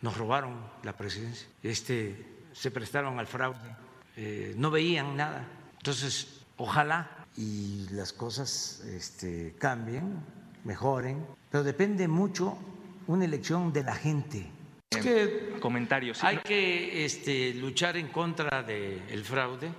Nos 0.02 0.16
robaron 0.16 0.56
la 0.84 0.94
presidencia, 0.94 1.48
este, 1.64 2.24
se 2.52 2.70
prestaron 2.70 3.18
al 3.18 3.26
fraude, 3.26 3.76
eh, 4.16 4.54
no 4.58 4.70
veían 4.70 5.18
nada. 5.18 5.48
Entonces, 5.78 6.42
ojalá 6.58 7.26
y 7.36 7.88
las 7.90 8.14
cosas 8.14 8.82
este, 8.86 9.56
cambien, 9.58 10.22
mejoren, 10.64 11.26
pero 11.54 11.64
depende 11.64 12.08
mucho 12.08 12.58
una 13.06 13.26
elección 13.26 13.72
de 13.72 13.84
la 13.84 13.94
gente. 13.94 14.50
Es 14.90 14.98
que 14.98 15.60
comentarios. 15.60 16.24
Hay 16.24 16.38
que 16.38 17.06
este, 17.06 17.54
luchar 17.54 17.96
en 17.96 18.08
contra 18.08 18.64
del 18.64 19.24
fraude 19.24 19.72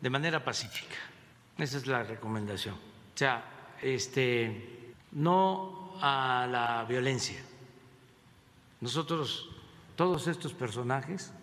de 0.00 0.08
manera 0.08 0.42
pacífica. 0.42 0.96
Esa 1.58 1.76
es 1.76 1.86
la 1.86 2.04
recomendación. 2.04 2.74
O 2.74 3.18
sea, 3.18 3.74
este, 3.82 4.94
no 5.12 5.98
a 6.00 6.48
la 6.50 6.86
violencia. 6.88 7.42
Nosotros, 8.80 9.50
todos 9.96 10.26
estos 10.26 10.54
personajes, 10.54 11.34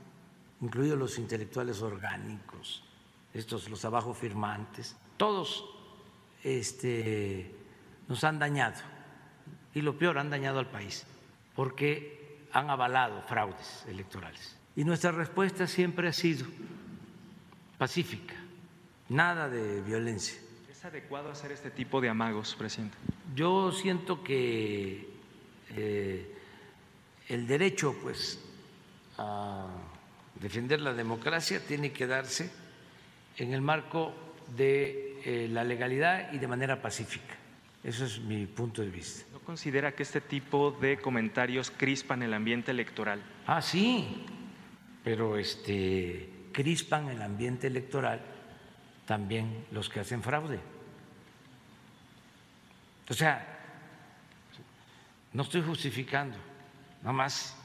incluidos 0.59 0.97
los 0.97 1.19
intelectuales 1.19 1.83
orgánicos, 1.83 2.83
estos 3.31 3.69
los 3.69 3.85
abajo 3.85 4.15
firmantes, 4.15 4.95
todos 5.17 5.65
este, 6.43 7.53
nos 8.07 8.23
han 8.23 8.39
dañado 8.39 8.96
y 9.77 9.81
lo 9.81 9.97
peor, 9.97 10.17
han 10.17 10.29
dañado 10.29 10.59
al 10.59 10.69
país 10.69 11.05
porque 11.55 12.47
han 12.51 12.69
avalado 12.69 13.21
fraudes 13.23 13.85
electorales. 13.87 14.57
Y 14.75 14.83
nuestra 14.83 15.11
respuesta 15.11 15.67
siempre 15.67 16.07
ha 16.07 16.13
sido 16.13 16.45
pacífica, 17.77 18.35
nada 19.09 19.49
de 19.49 19.81
violencia 19.81 20.47
adecuado 20.87 21.29
hacer 21.29 21.51
este 21.51 21.69
tipo 21.69 21.99
de 22.01 22.09
amagos, 22.09 22.55
presidente? 22.55 22.97
Yo 23.35 23.71
siento 23.71 24.23
que 24.23 25.07
eh, 25.75 26.35
el 27.27 27.47
derecho, 27.47 27.95
pues, 28.01 28.39
a 29.17 29.67
defender 30.35 30.79
la 30.81 30.93
democracia 30.93 31.59
tiene 31.65 31.91
que 31.91 32.07
darse 32.07 32.49
en 33.37 33.53
el 33.53 33.61
marco 33.61 34.13
de 34.55 35.19
eh, 35.25 35.47
la 35.49 35.63
legalidad 35.63 36.31
y 36.31 36.37
de 36.37 36.47
manera 36.47 36.81
pacífica. 36.81 37.35
Eso 37.83 38.05
es 38.05 38.19
mi 38.19 38.45
punto 38.45 38.81
de 38.81 38.89
vista. 38.89 39.25
¿No 39.47 39.53
considera 39.53 39.93
que 39.93 40.03
este 40.03 40.19
tipo 40.19 40.71
de 40.71 40.97
comentarios 40.97 41.71
crispan 41.71 42.21
el 42.21 42.33
ambiente 42.33 42.71
electoral? 42.71 43.23
Ah, 43.45 43.61
sí, 43.61 44.25
pero 45.05 45.37
este 45.37 46.49
crispan 46.51 47.07
el 47.07 47.21
ambiente 47.21 47.67
electoral 47.67 48.19
también 49.05 49.65
los 49.71 49.87
que 49.87 50.01
hacen 50.01 50.21
fraude. 50.21 50.59
O 53.09 53.13
sea, 53.13 53.41
no 55.31 55.43
estoy 55.43 55.61
justificando, 55.61 56.37
nada 57.01 57.13
más, 57.13 57.55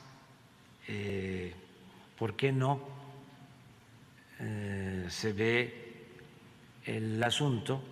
eh, 0.86 1.52
¿por 2.16 2.36
qué 2.36 2.52
no 2.52 2.80
eh, 4.38 5.06
se 5.08 5.32
ve 5.32 6.06
el 6.84 7.20
asunto 7.24 7.82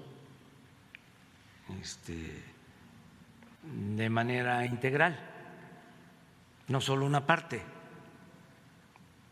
este, 1.83 2.49
de 3.97 4.09
manera 4.11 4.65
integral, 4.65 5.19
no 6.69 6.81
solo 6.81 7.07
una 7.07 7.27
parte? 7.27 7.63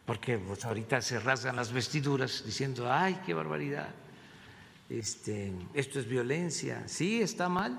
Porque 0.06 0.39
pues, 0.39 0.65
ahorita 0.65 1.02
se 1.02 1.20
rasgan 1.20 1.56
las 1.56 1.73
vestiduras 1.73 2.43
diciendo, 2.44 2.90
ay, 2.90 3.20
qué 3.27 3.35
barbaridad, 3.35 3.89
este, 4.89 5.52
esto 5.74 6.01
es 6.01 6.09
violencia, 6.09 6.85
sí, 6.86 7.20
está 7.20 7.48
mal, 7.48 7.78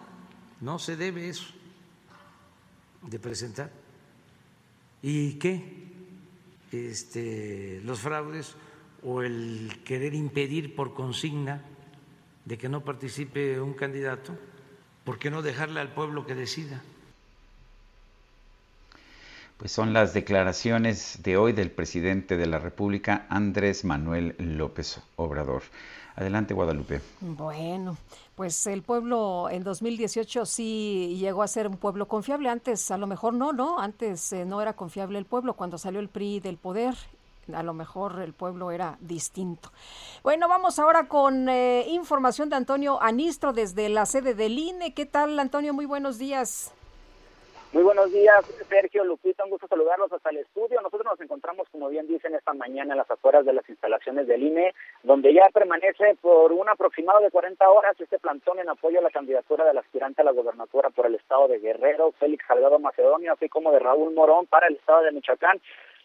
no 0.61 0.77
se 0.77 0.95
debe 0.95 1.29
eso 1.29 1.47
de 3.01 3.19
presentar. 3.19 3.71
¿Y 5.01 5.33
qué? 5.33 5.87
Este, 6.71 7.81
los 7.83 7.99
fraudes 7.99 8.55
o 9.01 9.23
el 9.23 9.81
querer 9.83 10.13
impedir 10.13 10.75
por 10.75 10.93
consigna 10.93 11.63
de 12.45 12.57
que 12.57 12.69
no 12.69 12.83
participe 12.83 13.59
un 13.59 13.73
candidato, 13.73 14.37
¿por 15.09 15.17
qué 15.17 15.31
no 15.31 15.41
dejarle 15.41 15.79
al 15.79 15.87
pueblo 15.87 16.27
que 16.27 16.35
decida? 16.35 16.83
Pues 19.57 19.71
son 19.71 19.91
las 19.91 20.13
declaraciones 20.13 21.23
de 21.23 21.35
hoy 21.35 21.51
del 21.51 21.71
presidente 21.71 22.37
de 22.37 22.45
la 22.45 22.59
República, 22.59 23.25
Andrés 23.27 23.83
Manuel 23.83 24.35
López 24.37 25.01
Obrador. 25.15 25.63
Adelante, 26.15 26.53
Guadalupe. 26.53 27.01
Bueno, 27.21 27.97
pues 28.35 28.67
el 28.67 28.83
pueblo 28.83 29.49
en 29.49 29.63
2018 29.63 30.45
sí 30.45 31.17
llegó 31.19 31.41
a 31.41 31.47
ser 31.47 31.67
un 31.67 31.77
pueblo 31.77 32.07
confiable. 32.07 32.47
Antes, 32.47 32.91
a 32.91 32.97
lo 32.99 33.07
mejor 33.07 33.33
no, 33.33 33.51
¿no? 33.51 33.79
Antes 33.79 34.31
eh, 34.31 34.45
no 34.45 34.61
era 34.61 34.73
confiable 34.73 35.17
el 35.17 35.25
pueblo. 35.25 35.55
Cuando 35.55 35.79
salió 35.79 35.99
el 36.01 36.09
PRI 36.09 36.39
del 36.39 36.57
poder, 36.57 36.93
a 37.55 37.63
lo 37.63 37.73
mejor 37.73 38.19
el 38.21 38.33
pueblo 38.33 38.71
era 38.71 38.97
distinto. 38.99 39.71
Bueno, 40.23 40.47
vamos 40.47 40.79
ahora 40.79 41.07
con 41.07 41.49
eh, 41.49 41.85
información 41.87 42.49
de 42.49 42.55
Antonio 42.55 43.01
Anistro 43.01 43.53
desde 43.53 43.89
la 43.89 44.05
sede 44.05 44.33
del 44.33 44.57
INE. 44.57 44.93
¿Qué 44.93 45.05
tal, 45.05 45.39
Antonio? 45.39 45.73
Muy 45.73 45.85
buenos 45.85 46.17
días. 46.17 46.73
Muy 47.71 47.83
buenos 47.83 48.11
días, 48.11 48.43
Sergio 48.67 49.03
Lupita, 49.03 49.43
un 49.43 49.51
gusto 49.51 49.67
saludarlos 49.67 50.11
hasta 50.11 50.31
el 50.31 50.37
estudio. 50.37 50.81
Nosotros 50.81 51.05
nos 51.05 51.21
encontramos, 51.21 51.67
como 51.69 51.87
bien 51.87 52.07
dicen, 52.07 52.33
esta 52.33 52.51
mañana 52.53 52.93
en 52.93 52.97
las 52.97 53.11
afueras 53.11 53.45
de 53.45 53.53
las 53.53 53.69
instalaciones 53.69 54.25
del 54.25 54.41
INE, 54.41 54.73
donde 55.03 55.33
ya 55.33 55.47
permanece 55.53 56.15
por 56.21 56.51
un 56.51 56.67
aproximado 56.67 57.21
de 57.21 57.31
40 57.31 57.69
horas 57.69 57.99
este 57.99 58.19
plantón 58.19 58.59
en 58.59 58.69
apoyo 58.69 58.99
a 58.99 59.03
la 59.03 59.09
candidatura 59.09 59.65
del 59.65 59.77
aspirante 59.77 60.21
a 60.21 60.25
la 60.25 60.31
gobernatura 60.31 60.89
por 60.89 61.05
el 61.05 61.15
estado 61.15 61.47
de 61.47 61.59
Guerrero, 61.59 62.11
Félix 62.19 62.45
Salgado 62.47 62.79
Macedonio, 62.79 63.33
así 63.33 63.47
como 63.47 63.71
de 63.71 63.79
Raúl 63.79 64.13
Morón 64.13 64.45
para 64.47 64.67
el 64.67 64.75
estado 64.75 65.03
de 65.03 65.11
Michoacán. 65.11 65.61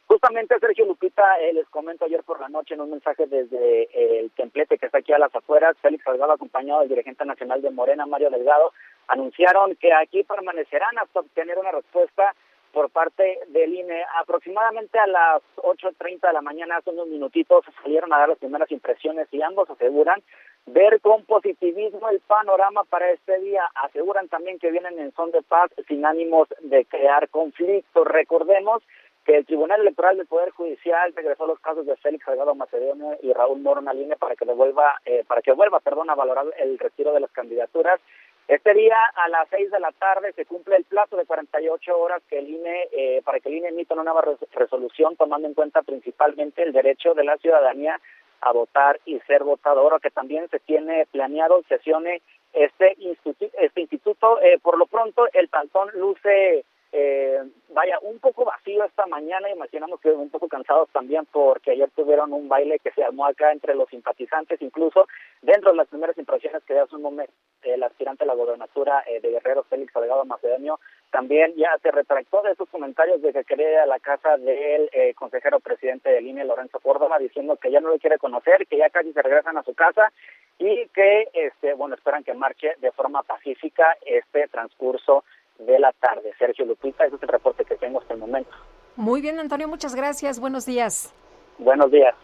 Justamente 0.06 0.58
Sergio 0.60 0.84
Lupita, 0.84 1.40
eh, 1.40 1.54
les 1.54 1.66
comento 1.68 2.04
ayer 2.04 2.22
por 2.24 2.38
la 2.38 2.50
noche 2.50 2.74
en 2.74 2.82
un 2.82 2.90
mensaje 2.90 3.26
desde 3.26 3.84
eh, 3.84 4.20
el 4.20 4.30
templete 4.32 4.76
que 4.76 4.86
está 4.86 4.98
aquí 4.98 5.12
a 5.12 5.18
las 5.18 5.34
afueras, 5.34 5.76
Félix 5.80 6.04
Salgado 6.04 6.32
acompañado 6.32 6.80
del 6.80 6.90
dirigente 6.90 7.24
nacional 7.24 7.62
de 7.62 7.70
Morena, 7.70 8.04
Mario 8.04 8.30
Delgado, 8.30 8.72
anunciaron 9.08 9.74
que 9.76 9.92
aquí 9.94 10.22
permanecerán 10.22 10.98
hasta 10.98 11.20
obtener 11.20 11.58
una 11.58 11.72
respuesta 11.72 12.34
por 12.74 12.90
parte 12.90 13.38
del 13.48 13.72
INE. 13.72 14.04
Aproximadamente 14.20 14.98
a 14.98 15.06
las 15.06 15.42
8.30 15.56 16.26
de 16.26 16.32
la 16.32 16.42
mañana, 16.42 16.76
hace 16.76 16.90
unos 16.90 17.06
minutitos, 17.06 17.64
salieron 17.82 18.12
a 18.12 18.18
dar 18.18 18.28
las 18.28 18.38
primeras 18.38 18.70
impresiones 18.70 19.28
y 19.30 19.40
ambos 19.40 19.70
aseguran 19.70 20.20
ver 20.66 21.00
con 21.00 21.24
positivismo 21.24 22.08
el 22.10 22.20
panorama 22.20 22.82
para 22.84 23.10
este 23.12 23.38
día. 23.38 23.62
Aseguran 23.76 24.28
también 24.28 24.58
que 24.58 24.72
vienen 24.72 24.98
en 24.98 25.14
son 25.14 25.30
de 25.30 25.42
paz 25.42 25.70
sin 25.86 26.04
ánimos 26.04 26.48
de 26.60 26.84
crear 26.84 27.28
conflictos. 27.28 28.06
Recordemos 28.06 28.82
que 29.24 29.36
el 29.36 29.46
Tribunal 29.46 29.80
Electoral 29.80 30.16
del 30.16 30.26
Poder 30.26 30.50
Judicial 30.50 31.12
regresó 31.14 31.46
los 31.46 31.58
casos 31.60 31.86
de 31.86 31.96
Félix 31.96 32.24
Salgado 32.24 32.54
Macedonio 32.54 33.16
y 33.22 33.32
Raúl 33.32 33.60
Moro 33.60 33.82
a 33.86 33.94
línea 33.94 34.16
para 34.16 34.36
que 34.36 34.44
devuelva, 34.44 35.00
eh, 35.06 35.24
para 35.26 35.40
que 35.40 35.52
vuelva, 35.52 35.80
perdón, 35.80 36.10
a 36.10 36.14
valorar 36.14 36.46
el 36.58 36.78
retiro 36.78 37.12
de 37.12 37.20
las 37.20 37.30
candidaturas. 37.30 38.00
Este 38.46 38.74
día 38.74 38.96
a 39.14 39.28
las 39.28 39.48
seis 39.48 39.70
de 39.70 39.80
la 39.80 39.90
tarde 39.92 40.32
se 40.34 40.44
cumple 40.44 40.76
el 40.76 40.84
plazo 40.84 41.16
de 41.16 41.24
48 41.24 41.98
horas 41.98 42.22
que 42.28 42.38
el 42.38 42.48
INE, 42.50 42.88
eh, 42.92 43.22
para 43.24 43.40
que 43.40 43.48
el 43.48 43.56
INE 43.56 43.68
emita 43.68 43.94
una 43.94 44.04
nueva 44.04 44.22
resolución 44.52 45.16
tomando 45.16 45.48
en 45.48 45.54
cuenta 45.54 45.82
principalmente 45.82 46.62
el 46.62 46.72
derecho 46.72 47.14
de 47.14 47.24
la 47.24 47.38
ciudadanía 47.38 47.98
a 48.42 48.52
votar 48.52 49.00
y 49.06 49.18
ser 49.20 49.44
votador, 49.44 49.98
que 50.02 50.10
también 50.10 50.48
se 50.50 50.58
tiene 50.60 51.06
planeado 51.10 51.62
sesione 51.68 52.20
este, 52.52 52.94
instituto, 52.98 53.56
este 53.58 53.80
instituto. 53.80 54.40
Eh, 54.42 54.58
por 54.62 54.76
lo 54.76 54.86
pronto, 54.86 55.26
el 55.32 55.48
pantón 55.48 55.88
luce 55.94 56.66
vaya, 57.74 57.98
un 58.02 58.18
poco 58.20 58.44
vacío 58.44 58.84
esta 58.84 59.04
mañana, 59.06 59.50
imaginamos 59.50 60.00
que 60.00 60.10
un 60.10 60.30
poco 60.30 60.48
cansados 60.48 60.88
también 60.90 61.26
porque 61.30 61.72
ayer 61.72 61.90
tuvieron 61.90 62.32
un 62.32 62.48
baile 62.48 62.78
que 62.78 62.92
se 62.92 63.02
armó 63.02 63.26
acá 63.26 63.52
entre 63.52 63.74
los 63.74 63.88
simpatizantes, 63.90 64.62
incluso 64.62 65.06
dentro 65.42 65.72
de 65.72 65.76
las 65.76 65.88
primeras 65.88 66.16
impresiones 66.16 66.62
que 66.64 66.78
hace 66.78 66.94
un 66.94 67.02
momento 67.02 67.32
el 67.62 67.82
aspirante 67.82 68.24
a 68.24 68.26
la 68.26 68.34
gobernatura 68.34 69.02
eh, 69.06 69.20
de 69.20 69.30
Guerrero, 69.30 69.64
Félix 69.64 69.92
Salgado 69.92 70.24
Macedonio, 70.24 70.78
también 71.10 71.54
ya 71.56 71.76
se 71.82 71.90
retractó 71.90 72.42
de 72.42 72.52
esos 72.52 72.68
comentarios 72.68 73.20
de 73.22 73.32
que 73.32 73.44
quería 73.44 73.72
ir 73.72 73.78
a 73.78 73.86
la 73.86 73.98
casa 73.98 74.36
del 74.36 74.88
eh, 74.92 75.14
consejero 75.14 75.60
presidente 75.60 76.10
del 76.10 76.26
INE, 76.26 76.44
Lorenzo 76.44 76.78
Córdoba, 76.80 77.18
diciendo 77.18 77.56
que 77.56 77.70
ya 77.70 77.80
no 77.80 77.88
lo 77.88 77.98
quiere 77.98 78.18
conocer, 78.18 78.66
que 78.66 78.76
ya 78.76 78.90
casi 78.90 79.12
se 79.12 79.22
regresan 79.22 79.56
a 79.56 79.62
su 79.62 79.74
casa 79.74 80.12
y 80.58 80.86
que, 80.88 81.28
este, 81.32 81.74
bueno, 81.74 81.94
esperan 81.94 82.22
que 82.22 82.34
marche 82.34 82.74
de 82.78 82.92
forma 82.92 83.22
pacífica 83.22 83.96
este 84.04 84.46
transcurso 84.48 85.24
de 85.58 85.78
la 85.78 85.92
tarde. 85.92 86.32
Sergio 86.38 86.64
Lupita, 86.64 87.04
ese 87.04 87.16
es 87.16 87.22
el 87.22 87.28
reporte 87.28 87.64
que 87.64 87.76
tengo 87.76 88.00
hasta 88.00 88.14
el 88.14 88.20
momento. 88.20 88.50
Muy 88.96 89.20
bien, 89.20 89.38
Antonio, 89.38 89.68
muchas 89.68 89.94
gracias. 89.94 90.38
Buenos 90.38 90.66
días. 90.66 91.12
Buenos 91.58 91.90
días. 91.90 92.14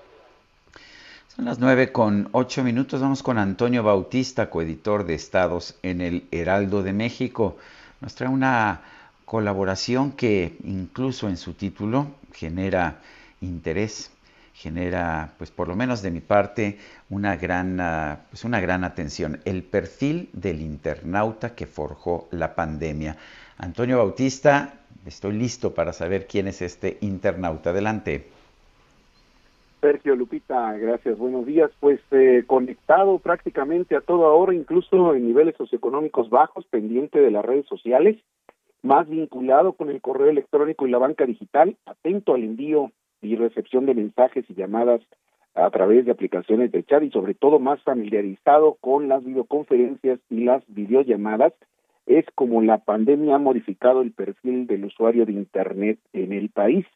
Son 1.29 1.45
las 1.45 1.59
nueve 1.59 1.93
con 1.93 2.29
ocho 2.33 2.63
minutos. 2.65 3.01
Vamos 3.01 3.23
con 3.23 3.39
Antonio 3.39 3.83
Bautista, 3.83 4.51
coeditor 4.51 5.05
de 5.05 5.15
Estados 5.15 5.79
en 5.83 6.01
el 6.01 6.25
Heraldo 6.33 6.83
de 6.83 6.93
México. 6.93 7.57
Nos 8.01 8.15
trae 8.15 8.29
una 8.29 8.83
colaboración 9.25 10.13
que 10.13 10.57
incluso 10.65 11.29
en 11.29 11.37
su 11.37 11.55
título 11.55 12.09
genera 12.33 12.97
interés 13.41 14.13
genera, 14.61 15.33
pues 15.39 15.51
por 15.51 15.69
lo 15.69 15.75
menos 15.75 16.03
de 16.03 16.11
mi 16.11 16.21
parte, 16.21 16.77
una 17.09 17.37
gran, 17.37 17.81
ah, 17.81 18.21
pues 18.29 18.45
una 18.45 18.61
gran 18.61 18.85
atención. 18.85 19.41
El 19.47 19.63
perfil 19.63 20.29
del 20.35 20.61
internauta 20.61 21.55
que 21.55 21.67
forjó 21.67 22.29
la 22.31 22.55
pandemia. 22.55 23.17
Antonio 23.57 23.97
Bautista, 23.97 24.75
estoy 25.07 25.33
listo 25.33 25.73
para 25.73 25.95
saber 25.95 26.27
quién 26.27 26.47
es 26.47 26.61
este 26.61 26.99
internauta. 27.01 27.71
Adelante. 27.71 28.29
Sergio 29.81 30.15
Lupita, 30.15 30.77
gracias, 30.77 31.17
buenos 31.17 31.47
días. 31.47 31.71
Pues 31.81 32.01
eh, 32.11 32.45
conectado 32.47 33.19
prácticamente 33.19 33.97
a 33.97 34.03
toda 34.03 34.29
hora, 34.29 34.55
incluso 34.55 35.15
en 35.15 35.27
niveles 35.27 35.57
socioeconómicos 35.57 36.29
bajos, 36.29 36.67
pendiente 36.67 37.19
de 37.19 37.31
las 37.31 37.47
redes 37.47 37.65
sociales, 37.67 38.19
más 38.83 39.09
vinculado 39.09 39.73
con 39.73 39.89
el 39.89 40.03
correo 40.03 40.29
electrónico 40.29 40.87
y 40.87 40.91
la 40.91 40.99
banca 40.99 41.25
digital, 41.25 41.79
atento 41.87 42.35
al 42.35 42.45
envío 42.45 42.93
y 43.23 43.37
recepción 43.37 43.87
de 43.87 43.95
mensajes 43.95 44.45
y 44.49 44.55
llamadas 44.55 45.01
a 45.55 45.71
través 45.71 46.05
de 46.05 46.13
aplicaciones 46.13 46.71
de 46.73 46.85
chat 46.85 47.03
y 47.03 47.11
sobre 47.11 47.35
todo 47.35 47.59
más 47.59 47.83
familiarizado 47.83 48.77
con 48.81 49.09
las 49.09 49.25
videoconferencias 49.25 50.21
y 50.31 50.45
las 50.45 50.63
videollamadas, 50.69 51.53
es 52.07 52.25
como 52.35 52.63
la 52.63 52.79
pandemia 52.79 53.37
ha 53.37 53.39
modificado 53.39 54.03
el 54.03 54.13
perfil 54.13 54.67
del 54.67 54.85
usuario 54.85 55.27
de 55.27 55.33
Internet 55.33 55.99
en 56.13 56.33
el 56.33 56.51
país. 56.51 56.87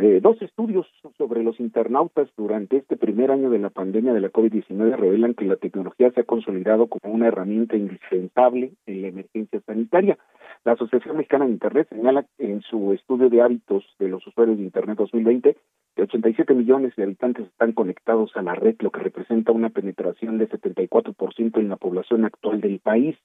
Eh, 0.00 0.20
dos 0.22 0.40
estudios 0.42 0.86
sobre 1.16 1.42
los 1.42 1.58
internautas 1.58 2.28
durante 2.36 2.76
este 2.76 2.96
primer 2.96 3.32
año 3.32 3.50
de 3.50 3.58
la 3.58 3.70
pandemia 3.70 4.12
de 4.12 4.20
la 4.20 4.30
COVID-19 4.30 4.96
revelan 4.96 5.34
que 5.34 5.44
la 5.44 5.56
tecnología 5.56 6.12
se 6.12 6.20
ha 6.20 6.24
consolidado 6.24 6.86
como 6.86 7.12
una 7.12 7.26
herramienta 7.26 7.76
indispensable 7.76 8.74
en 8.86 9.02
la 9.02 9.08
emergencia 9.08 9.60
sanitaria. 9.66 10.16
La 10.64 10.74
Asociación 10.74 11.16
Mexicana 11.16 11.46
de 11.46 11.50
Internet 11.50 11.88
señala 11.90 12.24
en 12.38 12.62
su 12.62 12.92
estudio 12.92 13.28
de 13.28 13.42
hábitos 13.42 13.84
de 13.98 14.08
los 14.08 14.24
usuarios 14.24 14.58
de 14.58 14.62
Internet 14.62 14.98
2020 14.98 15.56
que 15.96 16.02
87 16.02 16.54
millones 16.54 16.94
de 16.94 17.02
habitantes 17.02 17.46
están 17.46 17.72
conectados 17.72 18.30
a 18.36 18.42
la 18.42 18.54
red, 18.54 18.76
lo 18.78 18.92
que 18.92 19.00
representa 19.00 19.50
una 19.50 19.70
penetración 19.70 20.38
de 20.38 20.48
74% 20.48 21.58
en 21.58 21.68
la 21.68 21.76
población 21.76 22.24
actual 22.24 22.60
del 22.60 22.78
país. 22.78 23.16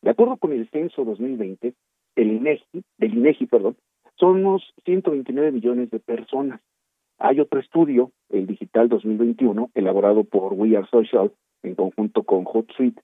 De 0.00 0.08
acuerdo 0.08 0.38
con 0.38 0.52
el 0.52 0.66
censo 0.70 1.04
2020, 1.04 1.74
el 2.16 2.32
INEGI, 2.32 2.84
del 2.96 3.18
INEGI, 3.18 3.46
perdón, 3.46 3.76
somos 4.16 4.62
129 4.84 5.52
millones 5.52 5.90
de 5.90 6.00
personas. 6.00 6.60
Hay 7.18 7.40
otro 7.40 7.60
estudio, 7.60 8.12
el 8.30 8.46
Digital 8.46 8.88
2021, 8.88 9.70
elaborado 9.74 10.24
por 10.24 10.54
We 10.54 10.76
Are 10.76 10.86
Social 10.88 11.32
en 11.62 11.74
conjunto 11.74 12.24
con 12.24 12.44
HotSuite, 12.44 13.00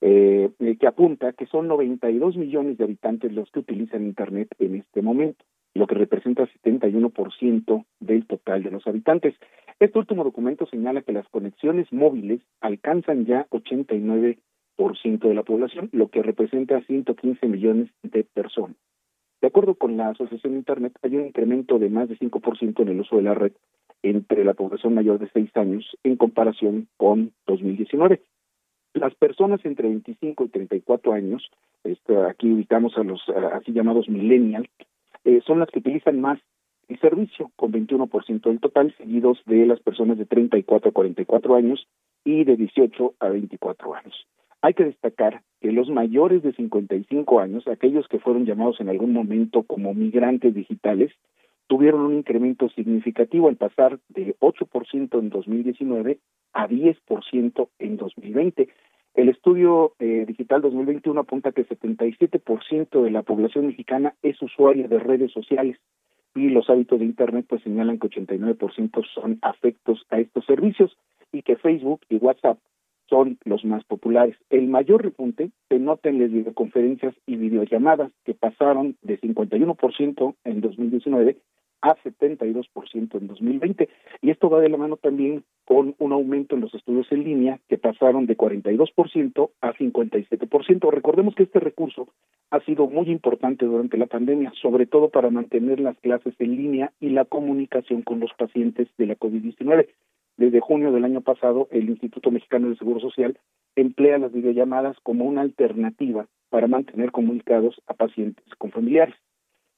eh, 0.00 0.50
que 0.78 0.86
apunta 0.86 1.32
que 1.32 1.46
son 1.46 1.68
92 1.68 2.36
millones 2.36 2.78
de 2.78 2.84
habitantes 2.84 3.32
los 3.32 3.50
que 3.50 3.60
utilizan 3.60 4.04
Internet 4.04 4.48
en 4.58 4.76
este 4.76 5.02
momento, 5.02 5.44
lo 5.74 5.86
que 5.86 5.94
representa 5.94 6.48
71% 6.64 7.84
del 8.00 8.26
total 8.26 8.62
de 8.62 8.70
los 8.70 8.86
habitantes. 8.86 9.34
Este 9.78 9.98
último 9.98 10.24
documento 10.24 10.66
señala 10.66 11.02
que 11.02 11.12
las 11.12 11.28
conexiones 11.28 11.92
móviles 11.92 12.40
alcanzan 12.60 13.26
ya 13.26 13.46
89% 13.50 14.36
de 15.28 15.34
la 15.34 15.42
población, 15.42 15.90
lo 15.92 16.08
que 16.08 16.22
representa 16.22 16.80
115 16.82 17.46
millones 17.46 17.90
de 18.02 18.24
personas. 18.24 18.76
De 19.40 19.48
acuerdo 19.48 19.74
con 19.74 19.96
la 19.96 20.10
Asociación 20.10 20.54
Internet, 20.54 20.92
hay 21.02 21.16
un 21.16 21.26
incremento 21.26 21.78
de 21.78 21.88
más 21.88 22.08
de 22.08 22.18
5% 22.18 22.80
en 22.80 22.88
el 22.88 23.00
uso 23.00 23.16
de 23.16 23.22
la 23.22 23.34
red 23.34 23.52
entre 24.02 24.44
la 24.44 24.54
población 24.54 24.94
mayor 24.94 25.18
de 25.18 25.30
6 25.32 25.50
años 25.56 25.96
en 26.04 26.16
comparación 26.16 26.88
con 26.96 27.32
2019. 27.46 28.22
Las 28.94 29.14
personas 29.14 29.64
entre 29.64 29.88
25 29.88 30.44
y 30.44 30.48
34 30.48 31.12
años, 31.12 31.50
este, 31.84 32.16
aquí 32.16 32.52
ubicamos 32.52 32.96
a 32.96 33.02
los 33.02 33.22
así 33.52 33.72
llamados 33.72 34.08
millennials, 34.08 34.68
eh, 35.24 35.40
son 35.46 35.60
las 35.60 35.70
que 35.70 35.78
utilizan 35.78 36.20
más 36.20 36.38
el 36.88 36.98
servicio, 36.98 37.52
con 37.56 37.72
21% 37.72 38.48
del 38.48 38.60
total, 38.60 38.92
seguidos 38.98 39.38
de 39.46 39.64
las 39.64 39.80
personas 39.80 40.18
de 40.18 40.26
34 40.26 40.90
a 40.90 40.92
44 40.92 41.54
años 41.54 41.86
y 42.24 42.44
de 42.44 42.56
18 42.56 43.14
a 43.20 43.28
24 43.28 43.94
años. 43.94 44.26
Hay 44.62 44.74
que 44.74 44.84
destacar 44.84 45.42
que 45.60 45.72
los 45.72 45.88
mayores 45.88 46.42
de 46.42 46.52
55 46.52 47.40
años, 47.40 47.66
aquellos 47.66 48.08
que 48.08 48.18
fueron 48.18 48.44
llamados 48.44 48.80
en 48.80 48.88
algún 48.88 49.12
momento 49.12 49.62
como 49.62 49.94
migrantes 49.94 50.54
digitales, 50.54 51.12
tuvieron 51.66 52.00
un 52.00 52.14
incremento 52.14 52.68
significativo 52.70 53.48
al 53.48 53.56
pasar 53.56 54.00
de 54.08 54.34
8% 54.40 55.18
en 55.18 55.30
2019 55.30 56.18
a 56.52 56.68
10% 56.68 57.68
en 57.78 57.96
2020. 57.96 58.68
El 59.14 59.28
estudio 59.28 59.94
eh, 59.98 60.24
digital 60.26 60.62
2021 60.62 61.20
apunta 61.20 61.52
que 61.52 61.66
77% 61.66 63.02
de 63.02 63.10
la 63.10 63.22
población 63.22 63.68
mexicana 63.68 64.14
es 64.22 64.40
usuaria 64.42 64.88
de 64.88 64.98
redes 64.98 65.32
sociales 65.32 65.78
y 66.34 66.48
los 66.48 66.68
hábitos 66.70 66.98
de 66.98 67.06
Internet 67.06 67.46
pues 67.48 67.62
señalan 67.62 67.98
que 67.98 68.08
89% 68.08 69.04
son 69.14 69.38
afectos 69.42 70.04
a 70.10 70.20
estos 70.20 70.44
servicios 70.46 70.96
y 71.32 71.42
que 71.42 71.56
Facebook 71.56 72.00
y 72.08 72.16
WhatsApp 72.16 72.58
son 73.10 73.38
los 73.44 73.64
más 73.64 73.84
populares. 73.84 74.36
El 74.48 74.68
mayor 74.68 75.02
repunte 75.02 75.50
se 75.68 75.78
nota 75.78 76.08
en 76.08 76.20
las 76.20 76.30
videoconferencias 76.30 77.14
y 77.26 77.36
videollamadas 77.36 78.12
que 78.24 78.34
pasaron 78.34 78.96
de 79.02 79.20
51% 79.20 80.34
en 80.44 80.60
2019 80.60 81.36
a 81.82 81.96
72% 81.96 83.20
en 83.20 83.26
2020. 83.26 83.88
Y 84.22 84.30
esto 84.30 84.50
va 84.50 84.60
de 84.60 84.68
la 84.68 84.76
mano 84.76 84.96
también 84.96 85.44
con 85.64 85.94
un 85.98 86.12
aumento 86.12 86.54
en 86.54 86.62
los 86.62 86.74
estudios 86.74 87.10
en 87.10 87.24
línea 87.24 87.60
que 87.68 87.78
pasaron 87.78 88.26
de 88.26 88.36
42% 88.36 89.50
a 89.60 89.72
57%. 89.72 90.90
Recordemos 90.90 91.34
que 91.34 91.44
este 91.44 91.60
recurso 91.60 92.08
ha 92.50 92.60
sido 92.60 92.86
muy 92.86 93.10
importante 93.10 93.64
durante 93.64 93.96
la 93.96 94.06
pandemia, 94.06 94.52
sobre 94.60 94.86
todo 94.86 95.08
para 95.08 95.30
mantener 95.30 95.80
las 95.80 95.96
clases 95.98 96.34
en 96.38 96.56
línea 96.56 96.92
y 97.00 97.10
la 97.10 97.24
comunicación 97.24 98.02
con 98.02 98.20
los 98.20 98.32
pacientes 98.34 98.88
de 98.98 99.06
la 99.06 99.16
COVID-19. 99.16 99.86
Desde 100.40 100.60
junio 100.60 100.90
del 100.90 101.04
año 101.04 101.20
pasado, 101.20 101.68
el 101.70 101.90
Instituto 101.90 102.30
Mexicano 102.30 102.68
del 102.68 102.78
Seguro 102.78 102.98
Social 102.98 103.38
emplea 103.76 104.16
las 104.16 104.32
videollamadas 104.32 104.96
como 105.02 105.26
una 105.26 105.42
alternativa 105.42 106.28
para 106.48 106.66
mantener 106.66 107.12
comunicados 107.12 107.78
a 107.86 107.92
pacientes 107.92 108.46
con 108.56 108.70
familiares. 108.70 109.14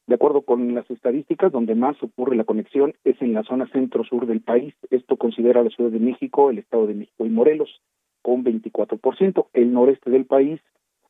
De 0.06 0.14
acuerdo 0.14 0.43
con 0.43 0.72
las 0.72 0.89
estadísticas, 0.89 1.51
donde 1.51 1.74
más 1.74 2.01
ocurre 2.01 2.36
la 2.36 2.44
conexión 2.44 2.94
es 3.02 3.20
en 3.20 3.32
la 3.32 3.43
zona 3.43 3.66
centro-sur 3.72 4.26
del 4.26 4.40
país. 4.40 4.72
Esto 4.90 5.16
considera 5.16 5.64
la 5.64 5.70
Ciudad 5.70 5.90
de 5.90 5.98
México, 5.98 6.48
el 6.48 6.59
Estado 6.59 6.86
de 6.86 6.94
México 6.94 7.26
y 7.26 7.30
Morelos, 7.30 7.82
con 8.22 8.44
24%. 8.44 9.48
El 9.55 9.72
noreste 9.72 10.10
del 10.10 10.26
país, 10.26 10.60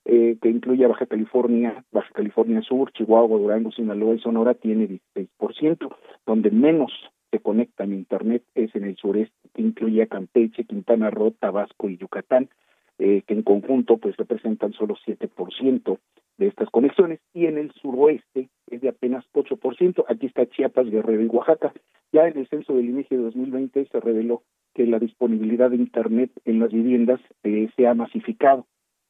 eh, 0.07 0.39
que 0.41 0.49
incluye 0.49 0.87
Baja 0.87 1.05
California, 1.05 1.85
Baja 1.93 2.09
California 2.15 2.63
Sur, 2.63 2.91
Chihuahua, 2.93 3.39
Durango, 3.39 3.71
Sinaloa 3.71 4.15
y 4.15 4.21
Sonora, 4.21 4.55
tiene 4.55 4.89
16%. 4.89 5.95
Donde 6.25 6.51
menos 6.51 6.91
se 7.33 7.41
conecta 7.41 7.85
en 7.85 7.95
Internet 7.95 8.45
es 8.55 8.75
en 8.77 8.85
el 8.85 8.97
sureste, 8.97 9.35
que 9.55 9.63
incluye 9.63 10.03
a 10.03 10.07
Campeche, 10.07 10.65
Quintana 10.65 11.11
Roo, 11.11 11.33
Tabasco 11.33 11.89
y 11.89 11.97
Yucatán, 11.97 12.51
eh, 12.99 13.23
que 13.27 13.35
en 13.35 13.43
conjunto 13.43 13.97
pues 13.97 14.17
representan 14.17 14.75
solo 14.75 14.95
7% 15.07 15.99
de 16.37 16.47
estas 16.47 16.69
conexiones 16.71 17.21
y 17.33 17.47
en 17.47 17.57
el 17.59 17.73
suroeste 17.73 18.49
es 18.71 18.81
de 18.83 18.91
apenas 18.91 19.25
8%. 19.33 20.05
Aquí 20.09 20.27
está 20.27 20.47
Chiapas, 20.47 20.91
Guerrero 20.91 21.23
y 21.23 21.27
Oaxaca. 21.27 21.73
Ya 22.13 22.29
en 22.29 22.39
el 22.39 22.47
censo 22.49 22.75
del 22.75 22.91
inicio 22.91 23.17
de 23.17 23.25
2020 23.25 23.87
se 23.87 24.01
reveló 24.01 24.43
que 24.75 24.87
la 24.87 24.99
disponibilidad 24.99 25.71
de 25.71 25.77
Internet 25.77 26.31
en 26.45 26.61
las 26.61 26.71
viviendas 26.71 27.21
eh, 27.43 27.71
se 27.77 27.87
ha 27.87 27.95
masificado. 27.95 28.67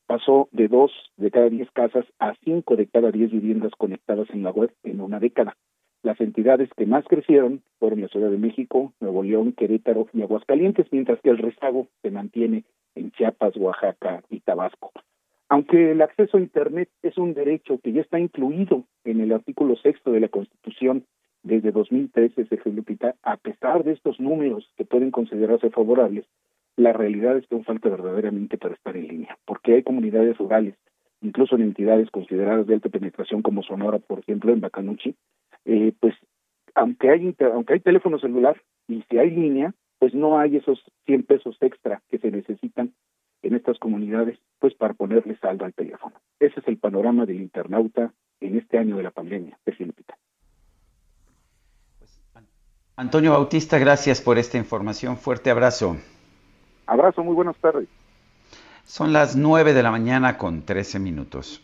Pasó 0.06 0.48
de 0.52 0.68
dos 0.68 0.92
de 1.16 1.30
cada 1.30 1.48
diez 1.48 1.70
casas 1.72 2.04
a 2.18 2.34
cinco 2.44 2.76
de 2.76 2.86
cada 2.86 3.10
diez 3.10 3.30
viviendas 3.30 3.72
conectadas 3.76 4.28
en 4.30 4.42
la 4.42 4.50
web 4.50 4.72
en 4.84 5.00
una 5.00 5.18
década. 5.18 5.56
Las 6.02 6.20
entidades 6.20 6.68
que 6.76 6.86
más 6.86 7.04
crecieron 7.04 7.62
fueron 7.78 8.00
la 8.00 8.08
Ciudad 8.08 8.30
de 8.30 8.38
México, 8.38 8.92
Nuevo 9.00 9.22
León, 9.22 9.52
Querétaro 9.52 10.08
y 10.12 10.22
Aguascalientes, 10.22 10.86
mientras 10.90 11.20
que 11.20 11.30
el 11.30 11.38
rezago 11.38 11.86
se 12.02 12.10
mantiene 12.10 12.64
en 12.96 13.12
Chiapas, 13.12 13.56
Oaxaca 13.56 14.22
y 14.28 14.40
Tabasco. 14.40 14.90
Aunque 15.48 15.92
el 15.92 16.02
acceso 16.02 16.38
a 16.38 16.40
Internet 16.40 16.88
es 17.02 17.18
un 17.18 17.34
derecho 17.34 17.78
que 17.78 17.92
ya 17.92 18.00
está 18.00 18.18
incluido 18.18 18.84
en 19.04 19.20
el 19.20 19.32
artículo 19.32 19.76
sexto 19.76 20.10
de 20.10 20.20
la 20.20 20.28
Constitución 20.28 21.04
desde 21.42 21.72
2013, 21.72 22.46
se 22.46 22.70
Lupita, 22.70 23.14
a 23.22 23.36
pesar 23.36 23.84
de 23.84 23.92
estos 23.92 24.18
números 24.18 24.72
que 24.76 24.84
pueden 24.84 25.10
considerarse 25.10 25.70
favorables, 25.70 26.24
la 26.76 26.92
realidad 26.92 27.36
es 27.36 27.46
que 27.46 27.54
aún 27.54 27.64
falta 27.64 27.88
verdaderamente 27.88 28.58
para 28.58 28.74
estar 28.74 28.96
en 28.96 29.08
línea, 29.08 29.38
porque 29.44 29.74
hay 29.74 29.82
comunidades 29.82 30.38
rurales, 30.38 30.74
incluso 31.20 31.56
en 31.56 31.62
entidades 31.62 32.10
consideradas 32.10 32.66
de 32.66 32.74
alta 32.74 32.88
penetración 32.88 33.42
como 33.42 33.62
Sonora, 33.62 33.98
por 33.98 34.20
ejemplo, 34.20 34.52
en 34.52 34.60
Bacanuchi, 34.60 35.14
eh, 35.64 35.92
pues 36.00 36.14
aunque 36.74 37.10
hay, 37.10 37.36
aunque 37.52 37.74
hay 37.74 37.80
teléfono 37.80 38.18
celular 38.18 38.60
y 38.88 39.04
si 39.08 39.18
hay 39.18 39.30
línea, 39.30 39.74
pues 39.98 40.14
no 40.14 40.38
hay 40.38 40.56
esos 40.56 40.82
100 41.06 41.22
pesos 41.24 41.56
extra 41.60 42.02
que 42.10 42.18
se 42.18 42.30
necesitan 42.30 42.92
en 43.42 43.54
estas 43.54 43.78
comunidades, 43.78 44.38
pues 44.58 44.74
para 44.74 44.94
ponerle 44.94 45.36
saldo 45.38 45.64
al 45.64 45.74
teléfono. 45.74 46.14
Ese 46.38 46.60
es 46.60 46.68
el 46.68 46.78
panorama 46.78 47.26
del 47.26 47.40
internauta 47.40 48.12
en 48.40 48.56
este 48.56 48.78
año 48.78 48.96
de 48.96 49.02
la 49.02 49.10
pandemia. 49.10 49.58
Pues, 49.64 49.78
Antonio 52.96 53.32
Bautista, 53.32 53.78
gracias 53.78 54.20
por 54.20 54.38
esta 54.38 54.58
información. 54.58 55.16
Fuerte 55.16 55.50
abrazo. 55.50 55.96
Abrazo, 56.86 57.24
muy 57.24 57.34
buenas 57.34 57.56
tardes. 57.56 57.88
Son 58.84 59.12
las 59.12 59.36
9 59.36 59.72
de 59.72 59.82
la 59.82 59.90
mañana 59.90 60.36
con 60.36 60.62
13 60.62 60.98
minutos. 60.98 61.62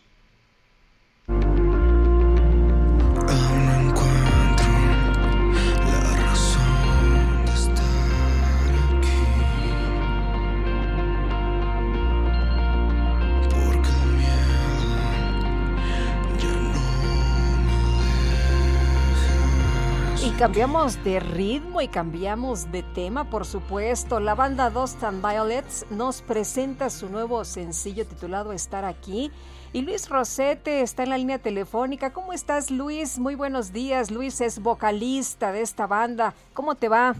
Cambiamos 20.39 21.03
de 21.03 21.19
ritmo 21.19 21.81
y 21.81 21.89
cambiamos 21.89 22.71
de 22.71 22.81
tema, 22.81 23.29
por 23.29 23.43
supuesto. 23.43 24.21
La 24.21 24.35
banda 24.35 24.69
Dust 24.69 25.03
and 25.03 25.21
Violets 25.21 25.85
nos 25.91 26.21
presenta 26.21 26.89
su 26.89 27.09
nuevo 27.09 27.43
sencillo 27.43 28.07
titulado 28.07 28.53
Estar 28.53 28.85
aquí. 28.85 29.31
Y 29.73 29.81
Luis 29.81 30.07
Rosete 30.07 30.79
está 30.79 31.03
en 31.03 31.09
la 31.09 31.17
línea 31.17 31.39
telefónica. 31.39 32.13
¿Cómo 32.13 32.31
estás, 32.31 32.71
Luis? 32.71 33.19
Muy 33.19 33.35
buenos 33.35 33.73
días. 33.73 34.11
Luis 34.11 34.39
es 34.39 34.63
vocalista 34.63 35.51
de 35.51 35.59
esta 35.59 35.87
banda. 35.87 36.33
¿Cómo 36.53 36.75
te 36.75 36.87
va? 36.87 37.15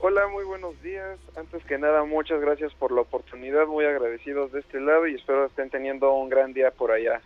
Hola, 0.00 0.26
muy 0.26 0.44
buenos 0.44 0.82
días. 0.82 1.20
Antes 1.36 1.64
que 1.66 1.78
nada, 1.78 2.02
muchas 2.02 2.40
gracias 2.40 2.74
por 2.74 2.90
la 2.90 3.02
oportunidad. 3.02 3.68
Muy 3.68 3.84
agradecidos 3.84 4.50
de 4.50 4.58
este 4.58 4.80
lado 4.80 5.06
y 5.06 5.14
espero 5.14 5.46
estén 5.46 5.70
teniendo 5.70 6.12
un 6.12 6.30
gran 6.30 6.52
día 6.52 6.72
por 6.72 6.90
allá. 6.90 7.20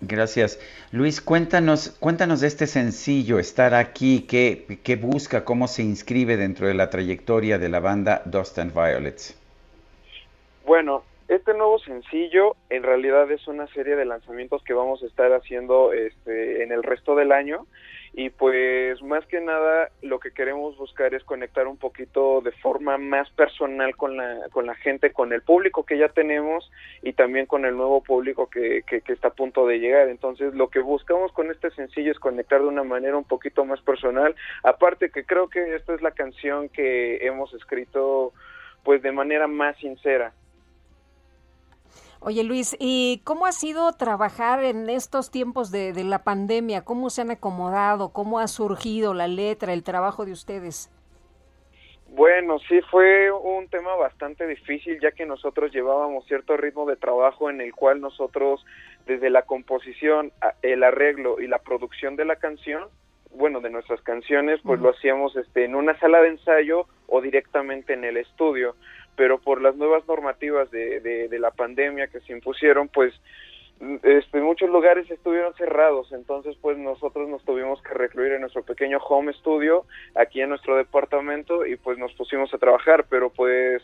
Gracias. 0.00 0.58
Luis, 0.92 1.20
cuéntanos, 1.20 1.90
cuéntanos 2.00 2.40
de 2.40 2.48
este 2.48 2.66
sencillo, 2.66 3.38
estar 3.38 3.74
aquí, 3.74 4.26
qué, 4.28 4.78
qué 4.82 4.96
busca, 4.96 5.44
cómo 5.44 5.68
se 5.68 5.82
inscribe 5.82 6.36
dentro 6.36 6.66
de 6.66 6.74
la 6.74 6.90
trayectoria 6.90 7.58
de 7.58 7.68
la 7.68 7.80
banda 7.80 8.22
Dust 8.24 8.58
and 8.58 8.72
Violets. 8.72 9.38
Bueno, 10.66 11.04
este 11.28 11.54
nuevo 11.54 11.78
sencillo 11.78 12.56
en 12.70 12.82
realidad 12.82 13.30
es 13.30 13.46
una 13.48 13.66
serie 13.68 13.96
de 13.96 14.04
lanzamientos 14.04 14.62
que 14.62 14.74
vamos 14.74 15.02
a 15.02 15.06
estar 15.06 15.32
haciendo 15.32 15.92
este, 15.92 16.62
en 16.62 16.72
el 16.72 16.82
resto 16.82 17.14
del 17.14 17.32
año 17.32 17.66
y 18.16 18.30
pues 18.30 19.02
más 19.02 19.26
que 19.26 19.40
nada 19.40 19.90
lo 20.00 20.20
que 20.20 20.30
queremos 20.30 20.76
buscar 20.76 21.12
es 21.14 21.24
conectar 21.24 21.66
un 21.66 21.76
poquito 21.76 22.40
de 22.42 22.52
forma 22.52 22.96
más 22.96 23.28
personal 23.30 23.96
con 23.96 24.16
la, 24.16 24.48
con 24.52 24.66
la 24.66 24.76
gente, 24.76 25.12
con 25.12 25.32
el 25.32 25.42
público 25.42 25.84
que 25.84 25.98
ya 25.98 26.08
tenemos 26.08 26.70
y 27.02 27.14
también 27.14 27.46
con 27.46 27.64
el 27.64 27.76
nuevo 27.76 28.04
público 28.04 28.48
que, 28.48 28.84
que, 28.86 29.02
está 29.12 29.28
a 29.28 29.34
punto 29.34 29.66
de 29.66 29.80
llegar. 29.80 30.08
Entonces 30.08 30.54
lo 30.54 30.68
que 30.68 30.78
buscamos 30.78 31.32
con 31.32 31.50
este 31.50 31.72
sencillo 31.72 32.12
es 32.12 32.20
conectar 32.20 32.60
de 32.60 32.68
una 32.68 32.84
manera 32.84 33.16
un 33.16 33.24
poquito 33.24 33.64
más 33.64 33.80
personal, 33.80 34.36
aparte 34.62 35.10
que 35.10 35.24
creo 35.24 35.48
que 35.48 35.74
esta 35.74 35.92
es 35.92 36.00
la 36.00 36.12
canción 36.12 36.68
que 36.68 37.26
hemos 37.26 37.52
escrito 37.52 38.32
pues 38.84 39.02
de 39.02 39.10
manera 39.10 39.48
más 39.48 39.76
sincera 39.78 40.32
Oye 42.26 42.42
Luis, 42.42 42.74
¿y 42.80 43.20
cómo 43.24 43.44
ha 43.44 43.52
sido 43.52 43.92
trabajar 43.92 44.64
en 44.64 44.88
estos 44.88 45.30
tiempos 45.30 45.70
de, 45.70 45.92
la 46.04 46.24
pandemia? 46.24 46.82
¿Cómo 46.82 47.10
se 47.10 47.20
han 47.20 47.30
acomodado? 47.30 48.14
¿Cómo 48.14 48.38
ha 48.38 48.48
surgido 48.48 49.12
la 49.12 49.28
letra, 49.28 49.74
el 49.74 49.82
trabajo 49.82 50.24
de 50.24 50.32
ustedes? 50.32 50.90
Bueno, 52.08 52.58
sí 52.60 52.80
fue 52.90 53.30
un 53.30 53.68
tema 53.68 53.94
bastante 53.96 54.46
difícil 54.46 54.98
ya 55.02 55.10
que 55.12 55.26
nosotros 55.26 55.70
llevábamos 55.70 56.24
cierto 56.24 56.56
ritmo 56.56 56.86
de 56.86 56.96
trabajo 56.96 57.50
en 57.50 57.60
el 57.60 57.74
cual 57.74 58.00
nosotros 58.00 58.64
desde 59.04 59.28
la 59.28 59.42
composición, 59.42 60.32
el 60.62 60.82
arreglo 60.82 61.42
y 61.42 61.46
la 61.46 61.58
producción 61.58 62.16
de 62.16 62.24
la 62.24 62.36
canción, 62.36 62.84
bueno, 63.34 63.60
de 63.60 63.68
nuestras 63.68 64.00
canciones, 64.00 64.60
pues 64.64 64.80
lo 64.80 64.90
hacíamos 64.90 65.36
este 65.36 65.66
en 65.66 65.74
una 65.74 65.98
sala 65.98 66.22
de 66.22 66.28
ensayo 66.28 66.86
o 67.06 67.20
directamente 67.20 67.92
en 67.92 68.04
el 68.04 68.16
estudio 68.16 68.76
pero 69.16 69.38
por 69.38 69.60
las 69.60 69.76
nuevas 69.76 70.06
normativas 70.06 70.70
de, 70.70 71.00
de, 71.00 71.38
la 71.38 71.50
pandemia 71.50 72.08
que 72.08 72.20
se 72.20 72.32
impusieron, 72.32 72.88
pues 72.88 73.14
este, 74.02 74.40
muchos 74.40 74.70
lugares 74.70 75.10
estuvieron 75.10 75.54
cerrados, 75.54 76.12
entonces 76.12 76.56
pues 76.60 76.78
nosotros 76.78 77.28
nos 77.28 77.44
tuvimos 77.44 77.82
que 77.82 77.94
recluir 77.94 78.32
en 78.32 78.40
nuestro 78.40 78.62
pequeño 78.62 78.98
home 78.98 79.32
studio 79.34 79.84
aquí 80.14 80.40
en 80.40 80.50
nuestro 80.50 80.76
departamento 80.76 81.66
y 81.66 81.76
pues 81.76 81.98
nos 81.98 82.12
pusimos 82.14 82.52
a 82.54 82.58
trabajar, 82.58 83.06
pero 83.08 83.30
pues 83.30 83.82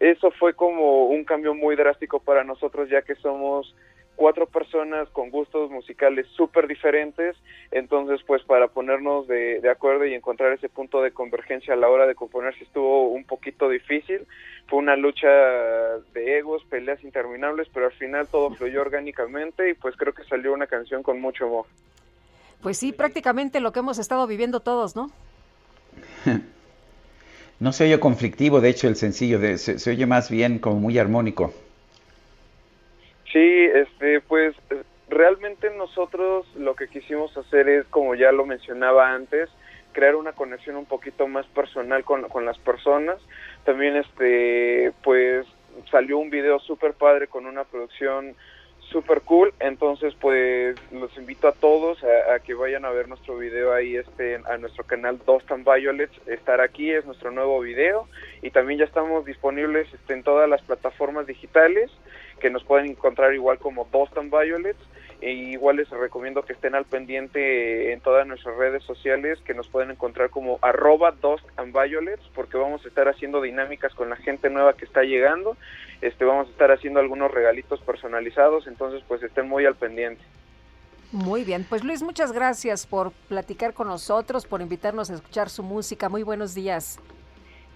eso 0.00 0.30
fue 0.32 0.54
como 0.54 1.06
un 1.06 1.24
cambio 1.24 1.54
muy 1.54 1.76
drástico 1.76 2.20
para 2.20 2.44
nosotros 2.44 2.88
ya 2.88 3.02
que 3.02 3.14
somos 3.16 3.74
cuatro 4.18 4.46
personas 4.46 5.08
con 5.10 5.30
gustos 5.30 5.70
musicales 5.70 6.26
súper 6.36 6.66
diferentes, 6.66 7.36
entonces 7.70 8.20
pues 8.26 8.42
para 8.42 8.66
ponernos 8.66 9.28
de, 9.28 9.60
de, 9.60 9.70
acuerdo 9.70 10.04
y 10.06 10.12
encontrar 10.12 10.52
ese 10.52 10.68
punto 10.68 11.00
de 11.00 11.12
convergencia 11.12 11.74
a 11.74 11.76
la 11.76 11.88
hora 11.88 12.04
de 12.04 12.16
componerse 12.16 12.64
estuvo 12.64 13.10
un 13.10 13.22
poquito 13.22 13.68
difícil, 13.68 14.26
fue 14.66 14.80
una 14.80 14.96
lucha 14.96 15.28
de 15.28 16.36
egos, 16.36 16.64
peleas 16.68 17.02
interminables, 17.04 17.68
pero 17.72 17.86
al 17.86 17.92
final 17.92 18.26
todo 18.26 18.50
fluyó 18.50 18.80
orgánicamente 18.80 19.70
y 19.70 19.74
pues 19.74 19.94
creo 19.96 20.12
que 20.12 20.24
salió 20.24 20.52
una 20.52 20.66
canción 20.66 21.04
con 21.04 21.20
mucho 21.20 21.46
amor. 21.46 21.66
Pues 22.60 22.76
sí, 22.76 22.92
prácticamente 22.92 23.60
lo 23.60 23.72
que 23.72 23.78
hemos 23.78 24.00
estado 24.00 24.26
viviendo 24.26 24.58
todos, 24.60 24.96
¿no? 24.96 25.10
No 27.60 27.72
se 27.72 27.82
oye 27.82 27.98
conflictivo, 27.98 28.60
de 28.60 28.68
hecho, 28.68 28.86
el 28.86 28.94
sencillo, 28.94 29.40
de, 29.40 29.58
se 29.58 29.90
oye 29.90 30.06
más 30.06 30.30
bien 30.30 30.60
como 30.60 30.76
muy 30.76 30.96
armónico. 30.96 31.52
Sí, 33.32 33.64
este, 33.74 34.20
pues 34.22 34.54
realmente 35.08 35.70
nosotros 35.70 36.46
lo 36.56 36.74
que 36.74 36.88
quisimos 36.88 37.36
hacer 37.36 37.68
es, 37.68 37.86
como 37.86 38.14
ya 38.14 38.32
lo 38.32 38.46
mencionaba 38.46 39.12
antes, 39.12 39.50
crear 39.92 40.16
una 40.16 40.32
conexión 40.32 40.76
un 40.76 40.86
poquito 40.86 41.26
más 41.26 41.46
personal 41.46 42.04
con, 42.04 42.22
con 42.28 42.44
las 42.44 42.58
personas. 42.58 43.18
También, 43.64 43.96
este, 43.96 44.92
pues 45.02 45.46
salió 45.90 46.18
un 46.18 46.30
video 46.30 46.58
súper 46.60 46.94
padre 46.94 47.28
con 47.28 47.46
una 47.46 47.64
producción 47.64 48.34
super 48.90 49.20
cool. 49.22 49.52
Entonces, 49.60 50.14
pues 50.20 50.76
los 50.92 51.16
invito 51.16 51.48
a 51.48 51.52
todos 51.52 51.98
a, 52.04 52.38
que 52.40 52.54
vayan 52.54 52.84
a 52.84 52.90
ver 52.90 53.08
nuestro 53.08 53.36
video 53.36 53.72
ahí 53.72 53.96
este 53.96 54.40
a 54.46 54.56
nuestro 54.56 54.84
canal 54.84 55.18
Dust 55.26 55.50
and 55.50 55.64
Violets. 55.64 56.18
Estar 56.26 56.60
aquí 56.60 56.90
es 56.90 57.04
nuestro 57.04 57.30
nuevo 57.30 57.60
video 57.60 58.08
y 58.42 58.50
también 58.50 58.80
ya 58.80 58.86
estamos 58.86 59.24
disponibles 59.24 59.92
este, 59.92 60.14
en 60.14 60.22
todas 60.22 60.48
las 60.48 60.62
plataformas 60.62 61.26
digitales 61.26 61.90
que 62.38 62.50
nos 62.50 62.64
pueden 62.64 62.90
encontrar 62.90 63.34
igual 63.34 63.58
como 63.58 63.88
and 64.16 64.30
Violets. 64.30 64.80
E 65.20 65.32
igual 65.32 65.76
les 65.76 65.90
recomiendo 65.90 66.44
que 66.44 66.52
estén 66.52 66.76
al 66.76 66.84
pendiente 66.84 67.92
en 67.92 68.00
todas 68.00 68.24
nuestras 68.24 68.56
redes 68.56 68.84
sociales 68.84 69.40
que 69.44 69.52
nos 69.52 69.66
pueden 69.66 69.90
encontrar 69.90 70.30
como 70.30 70.60
arroba 70.62 71.10
Dust 71.10 71.44
and 71.56 71.72
Violets 71.72 72.22
porque 72.36 72.56
vamos 72.56 72.84
a 72.84 72.88
estar 72.88 73.08
haciendo 73.08 73.40
dinámicas 73.40 73.92
con 73.94 74.10
la 74.10 74.16
gente 74.16 74.48
nueva 74.48 74.74
que 74.74 74.84
está 74.84 75.02
llegando 75.02 75.56
este 76.02 76.24
vamos 76.24 76.46
a 76.46 76.50
estar 76.52 76.70
haciendo 76.70 77.00
algunos 77.00 77.32
regalitos 77.32 77.80
personalizados 77.80 78.68
entonces 78.68 79.02
pues 79.08 79.20
estén 79.24 79.48
muy 79.48 79.66
al 79.66 79.74
pendiente 79.74 80.22
muy 81.10 81.42
bien, 81.42 81.64
pues 81.66 81.84
Luis, 81.84 82.02
muchas 82.02 82.32
gracias 82.32 82.86
por 82.86 83.12
platicar 83.12 83.72
con 83.72 83.88
nosotros, 83.88 84.44
por 84.44 84.60
invitarnos 84.60 85.08
a 85.08 85.14
escuchar 85.14 85.48
su 85.48 85.62
música. 85.62 86.10
Muy 86.10 86.22
buenos 86.22 86.54
días. 86.54 87.00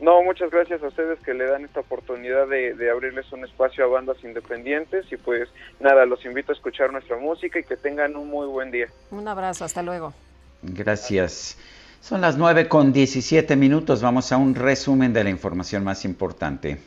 No, 0.02 0.20
muchas 0.24 0.50
gracias 0.50 0.82
a 0.82 0.88
ustedes 0.88 1.20
que 1.20 1.32
le 1.32 1.46
dan 1.46 1.64
esta 1.64 1.78
oportunidad 1.78 2.48
de, 2.48 2.90
abrirles 2.90 3.32
un 3.32 3.44
espacio 3.44 3.84
a 3.84 3.86
bandas 3.86 4.16
independientes 4.24 5.06
y 5.12 5.16
pues 5.16 5.48
nada, 5.78 6.04
los 6.06 6.24
invito 6.24 6.50
a 6.50 6.56
escuchar 6.56 6.90
nuestra 6.90 7.18
música 7.18 7.60
y 7.60 7.62
que 7.62 7.76
tengan 7.76 8.16
un 8.16 8.28
muy 8.28 8.48
buen 8.48 8.72
día. 8.72 8.88
Un 9.12 9.28
abrazo, 9.28 9.64
hasta 9.64 9.80
luego. 9.80 10.12
Gracias. 10.60 11.56
Son 12.00 12.20
las 12.20 12.36
9 12.36 12.66
con 12.66 12.92
17 12.92 13.54
minutos, 13.54 14.02
vamos 14.02 14.32
a 14.32 14.38
un 14.38 14.56
resumen 14.56 15.12
de 15.12 15.22
la 15.22 15.30
información 15.30 15.84
más 15.84 16.04
importante. 16.04 16.78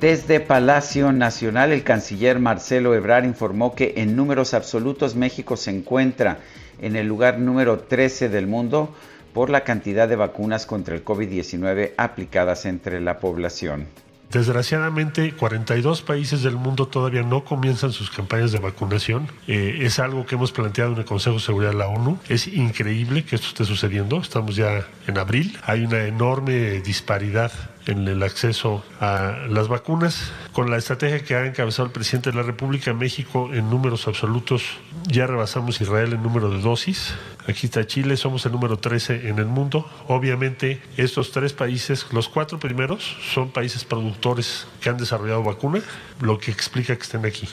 Desde 0.00 0.40
Palacio 0.40 1.12
Nacional, 1.12 1.70
el 1.70 1.84
canciller 1.84 2.40
Marcelo 2.40 2.96
Ebrard 2.96 3.26
informó 3.26 3.76
que 3.76 3.94
en 3.98 4.16
números 4.16 4.54
absolutos 4.54 5.14
México 5.14 5.56
se 5.56 5.70
encuentra 5.70 6.38
en 6.80 6.96
el 6.96 7.06
lugar 7.06 7.38
número 7.38 7.78
13 7.80 8.28
del 8.28 8.48
mundo 8.48 8.92
por 9.32 9.50
la 9.50 9.64
cantidad 9.64 10.08
de 10.08 10.16
vacunas 10.16 10.66
contra 10.66 10.94
el 10.94 11.04
COVID-19 11.04 11.92
aplicadas 11.96 12.66
entre 12.66 13.00
la 13.00 13.18
población. 13.18 13.86
Desgraciadamente, 14.30 15.32
42 15.32 16.02
países 16.02 16.44
del 16.44 16.54
mundo 16.54 16.86
todavía 16.86 17.24
no 17.24 17.44
comienzan 17.44 17.90
sus 17.90 18.12
campañas 18.12 18.52
de 18.52 18.60
vacunación. 18.60 19.26
Eh, 19.48 19.78
es 19.80 19.98
algo 19.98 20.24
que 20.24 20.36
hemos 20.36 20.52
planteado 20.52 20.92
en 20.92 20.98
el 20.98 21.04
Consejo 21.04 21.36
de 21.36 21.42
Seguridad 21.42 21.72
de 21.72 21.78
la 21.78 21.88
ONU. 21.88 22.16
Es 22.28 22.46
increíble 22.46 23.24
que 23.24 23.34
esto 23.34 23.48
esté 23.48 23.64
sucediendo. 23.64 24.20
Estamos 24.20 24.54
ya 24.54 24.86
en 25.08 25.18
abril. 25.18 25.58
Hay 25.64 25.84
una 25.84 26.04
enorme 26.04 26.80
disparidad 26.80 27.50
en 27.86 28.06
el 28.06 28.22
acceso 28.22 28.84
a 29.00 29.46
las 29.48 29.66
vacunas. 29.66 30.30
Con 30.52 30.70
la 30.70 30.76
estrategia 30.76 31.24
que 31.24 31.34
ha 31.34 31.44
encabezado 31.44 31.86
el 31.86 31.92
presidente 31.92 32.30
de 32.30 32.36
la 32.36 32.44
República, 32.44 32.92
México 32.92 33.50
en 33.52 33.68
números 33.68 34.06
absolutos 34.06 34.62
ya 35.08 35.26
rebasamos 35.26 35.80
Israel 35.80 36.12
en 36.12 36.22
número 36.22 36.50
de 36.50 36.60
dosis. 36.60 37.14
Aquí 37.50 37.66
está 37.66 37.84
Chile, 37.84 38.16
somos 38.16 38.46
el 38.46 38.52
número 38.52 38.78
13 38.78 39.28
en 39.28 39.40
el 39.40 39.46
mundo. 39.46 39.84
Obviamente 40.06 40.80
estos 40.96 41.32
tres 41.32 41.52
países, 41.52 42.06
los 42.12 42.28
cuatro 42.28 42.60
primeros, 42.60 43.16
son 43.34 43.50
países 43.50 43.84
productores 43.84 44.68
que 44.80 44.88
han 44.88 44.96
desarrollado 44.96 45.42
vacuna, 45.42 45.82
lo 46.20 46.38
que 46.38 46.52
explica 46.52 46.94
que 46.94 47.02
estén 47.02 47.26
aquí. 47.26 47.48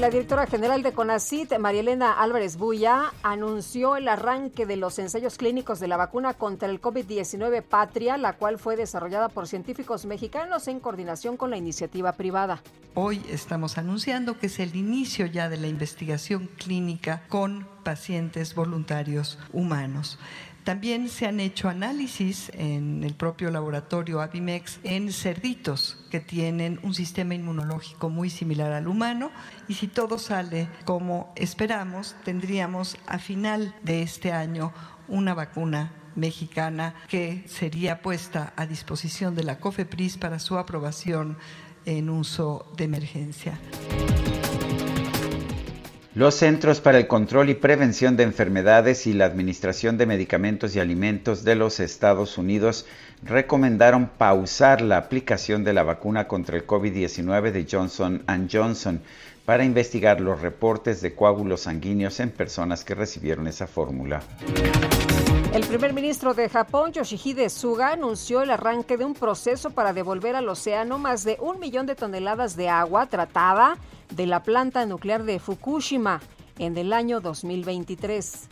La 0.00 0.10
directora 0.10 0.46
general 0.46 0.82
de 0.82 0.92
CONACIT, 0.92 1.58
María 1.58 1.80
Elena 1.80 2.12
Álvarez 2.12 2.58
Buya, 2.58 3.14
anunció 3.22 3.96
el 3.96 4.08
arranque 4.08 4.66
de 4.66 4.76
los 4.76 4.98
ensayos 4.98 5.38
clínicos 5.38 5.80
de 5.80 5.88
la 5.88 5.96
vacuna 5.96 6.34
contra 6.34 6.68
el 6.68 6.82
COVID-19 6.82 7.62
Patria, 7.62 8.18
la 8.18 8.34
cual 8.34 8.58
fue 8.58 8.76
desarrollada 8.76 9.30
por 9.30 9.48
científicos 9.48 10.04
mexicanos 10.04 10.68
en 10.68 10.80
coordinación 10.80 11.38
con 11.38 11.48
la 11.48 11.56
iniciativa 11.56 12.12
privada. 12.12 12.62
Hoy 12.94 13.22
estamos 13.30 13.78
anunciando 13.78 14.38
que 14.38 14.46
es 14.46 14.58
el 14.58 14.76
inicio 14.76 15.24
ya 15.24 15.48
de 15.48 15.56
la 15.56 15.66
investigación 15.66 16.50
clínica 16.58 17.22
con 17.28 17.66
pacientes 17.82 18.54
voluntarios 18.54 19.38
humanos. 19.52 20.18
También 20.66 21.08
se 21.08 21.26
han 21.26 21.38
hecho 21.38 21.68
análisis 21.68 22.50
en 22.52 23.04
el 23.04 23.14
propio 23.14 23.52
laboratorio 23.52 24.20
Avimex 24.20 24.80
en 24.82 25.12
cerditos 25.12 26.04
que 26.10 26.18
tienen 26.18 26.80
un 26.82 26.92
sistema 26.92 27.36
inmunológico 27.36 28.08
muy 28.08 28.30
similar 28.30 28.72
al 28.72 28.88
humano 28.88 29.30
y 29.68 29.74
si 29.74 29.86
todo 29.86 30.18
sale 30.18 30.68
como 30.84 31.32
esperamos, 31.36 32.16
tendríamos 32.24 32.96
a 33.06 33.20
final 33.20 33.76
de 33.84 34.02
este 34.02 34.32
año 34.32 34.72
una 35.06 35.34
vacuna 35.34 35.92
mexicana 36.16 36.96
que 37.06 37.44
sería 37.46 38.02
puesta 38.02 38.52
a 38.56 38.66
disposición 38.66 39.36
de 39.36 39.44
la 39.44 39.60
COFEPRIS 39.60 40.16
para 40.16 40.40
su 40.40 40.58
aprobación 40.58 41.38
en 41.84 42.10
uso 42.10 42.72
de 42.76 42.84
emergencia. 42.86 43.56
Los 46.16 46.36
Centros 46.36 46.80
para 46.80 46.96
el 46.96 47.08
Control 47.08 47.50
y 47.50 47.54
Prevención 47.54 48.16
de 48.16 48.22
Enfermedades 48.22 49.06
y 49.06 49.12
la 49.12 49.26
Administración 49.26 49.98
de 49.98 50.06
Medicamentos 50.06 50.74
y 50.74 50.80
Alimentos 50.80 51.44
de 51.44 51.56
los 51.56 51.78
Estados 51.78 52.38
Unidos 52.38 52.86
recomendaron 53.22 54.08
pausar 54.16 54.80
la 54.80 54.96
aplicación 54.96 55.62
de 55.62 55.74
la 55.74 55.82
vacuna 55.82 56.26
contra 56.26 56.56
el 56.56 56.66
COVID-19 56.66 57.52
de 57.52 57.66
Johnson⁇ 57.70 58.22
Johnson 58.50 59.02
para 59.44 59.66
investigar 59.66 60.22
los 60.22 60.40
reportes 60.40 61.02
de 61.02 61.14
coágulos 61.14 61.60
sanguíneos 61.60 62.18
en 62.20 62.30
personas 62.30 62.82
que 62.82 62.94
recibieron 62.94 63.46
esa 63.46 63.66
fórmula. 63.66 64.22
El 65.56 65.64
primer 65.64 65.94
ministro 65.94 66.34
de 66.34 66.50
Japón, 66.50 66.92
Yoshihide 66.92 67.48
Suga, 67.48 67.92
anunció 67.92 68.42
el 68.42 68.50
arranque 68.50 68.98
de 68.98 69.06
un 69.06 69.14
proceso 69.14 69.70
para 69.70 69.94
devolver 69.94 70.36
al 70.36 70.50
océano 70.50 70.98
más 70.98 71.24
de 71.24 71.38
un 71.40 71.58
millón 71.58 71.86
de 71.86 71.94
toneladas 71.94 72.56
de 72.56 72.68
agua 72.68 73.06
tratada 73.06 73.78
de 74.10 74.26
la 74.26 74.42
planta 74.42 74.84
nuclear 74.84 75.22
de 75.24 75.38
Fukushima 75.38 76.20
en 76.58 76.76
el 76.76 76.92
año 76.92 77.22
2023. 77.22 78.50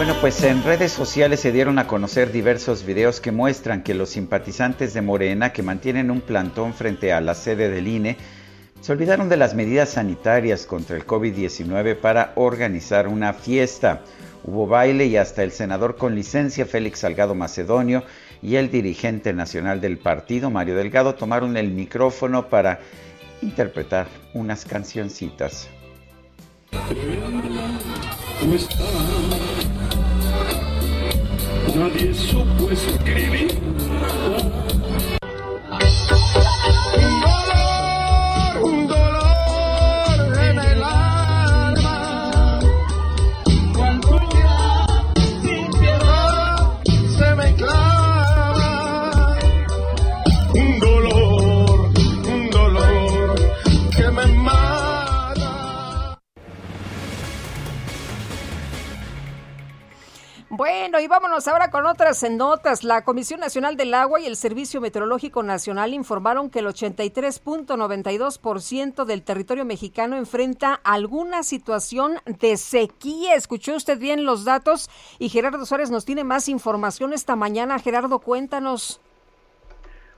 Bueno, 0.00 0.16
pues 0.18 0.42
en 0.44 0.64
redes 0.64 0.92
sociales 0.92 1.40
se 1.40 1.52
dieron 1.52 1.78
a 1.78 1.86
conocer 1.86 2.32
diversos 2.32 2.86
videos 2.86 3.20
que 3.20 3.32
muestran 3.32 3.82
que 3.82 3.92
los 3.92 4.08
simpatizantes 4.08 4.94
de 4.94 5.02
Morena 5.02 5.52
que 5.52 5.62
mantienen 5.62 6.10
un 6.10 6.22
plantón 6.22 6.72
frente 6.72 7.12
a 7.12 7.20
la 7.20 7.34
sede 7.34 7.68
del 7.68 7.86
INE 7.86 8.16
se 8.80 8.92
olvidaron 8.92 9.28
de 9.28 9.36
las 9.36 9.54
medidas 9.54 9.90
sanitarias 9.90 10.64
contra 10.64 10.96
el 10.96 11.06
COVID-19 11.06 11.96
para 11.96 12.32
organizar 12.36 13.08
una 13.08 13.34
fiesta. 13.34 14.00
Hubo 14.42 14.66
baile 14.66 15.04
y 15.04 15.18
hasta 15.18 15.42
el 15.42 15.52
senador 15.52 15.96
con 15.96 16.14
licencia 16.14 16.64
Félix 16.64 17.00
Salgado 17.00 17.34
Macedonio 17.34 18.02
y 18.40 18.56
el 18.56 18.70
dirigente 18.70 19.34
nacional 19.34 19.82
del 19.82 19.98
partido, 19.98 20.48
Mario 20.48 20.76
Delgado, 20.76 21.14
tomaron 21.14 21.58
el 21.58 21.72
micrófono 21.72 22.48
para 22.48 22.80
interpretar 23.42 24.06
unas 24.32 24.64
cancioncitas. 24.64 25.68
Nadie 31.74 32.14
supo 32.14 32.70
escribir 32.70 33.48
Bueno, 60.60 61.00
y 61.00 61.06
vámonos 61.06 61.48
ahora 61.48 61.70
con 61.70 61.86
otras 61.86 62.22
notas. 62.30 62.84
La 62.84 63.02
Comisión 63.02 63.40
Nacional 63.40 63.78
del 63.78 63.94
Agua 63.94 64.20
y 64.20 64.26
el 64.26 64.36
Servicio 64.36 64.82
Meteorológico 64.82 65.42
Nacional 65.42 65.94
informaron 65.94 66.50
que 66.50 66.58
el 66.58 66.66
83.92% 66.66 69.06
del 69.06 69.22
territorio 69.22 69.64
mexicano 69.64 70.18
enfrenta 70.18 70.78
alguna 70.84 71.44
situación 71.44 72.18
de 72.26 72.58
sequía. 72.58 73.36
Escuchó 73.36 73.74
usted 73.74 73.98
bien 73.98 74.26
los 74.26 74.44
datos 74.44 74.90
y 75.18 75.30
Gerardo 75.30 75.64
Suárez 75.64 75.90
nos 75.90 76.04
tiene 76.04 76.24
más 76.24 76.46
información 76.46 77.14
esta 77.14 77.36
mañana. 77.36 77.78
Gerardo, 77.78 78.18
cuéntanos. 78.18 79.00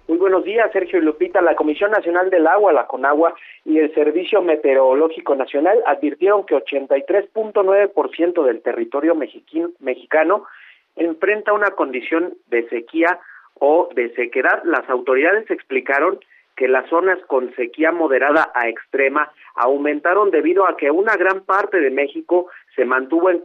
Muy 0.09 0.19
buenos 0.19 0.43
días, 0.45 0.71
Sergio 0.73 0.99
y 0.99 1.03
Lupita. 1.03 1.41
La 1.41 1.55
Comisión 1.55 1.93
Nacional 1.93 2.29
del 2.29 2.49
Agua, 2.49 2.73
la 2.73 2.89
CONAGUA, 2.89 3.35
y 3.65 3.79
el 3.79 3.95
Servicio 3.95 4.43
Meteorológico 4.43 5.37
Nacional 5.37 5.81
advirtieron 5.87 6.45
que 6.45 6.57
83.9% 6.57 8.45
del 8.45 8.63
territorio 8.63 9.15
mexicano 9.15 10.45
enfrenta 10.97 11.53
una 11.53 11.71
condición 11.71 12.35
de 12.49 12.69
sequía 12.69 13.21
o 13.61 13.89
de 13.95 14.13
sequedad. 14.15 14.63
Las 14.65 14.91
autoridades 14.91 15.49
explicaron 15.51 16.19
que 16.57 16.67
las 16.67 16.89
zonas 16.89 17.19
con 17.29 17.55
sequía 17.55 17.93
moderada 17.93 18.51
a 18.55 18.69
extrema 18.69 19.31
aumentaron 19.55 20.33
debido 20.33 20.67
a 20.67 20.77
que 20.77 20.91
una 20.91 21.17
gran 21.17 21.43
parte 21.43 21.81
de 21.81 21.91
México 21.91 22.49
se 22.75 22.85
mantuvo 22.85 23.31
en, 23.31 23.43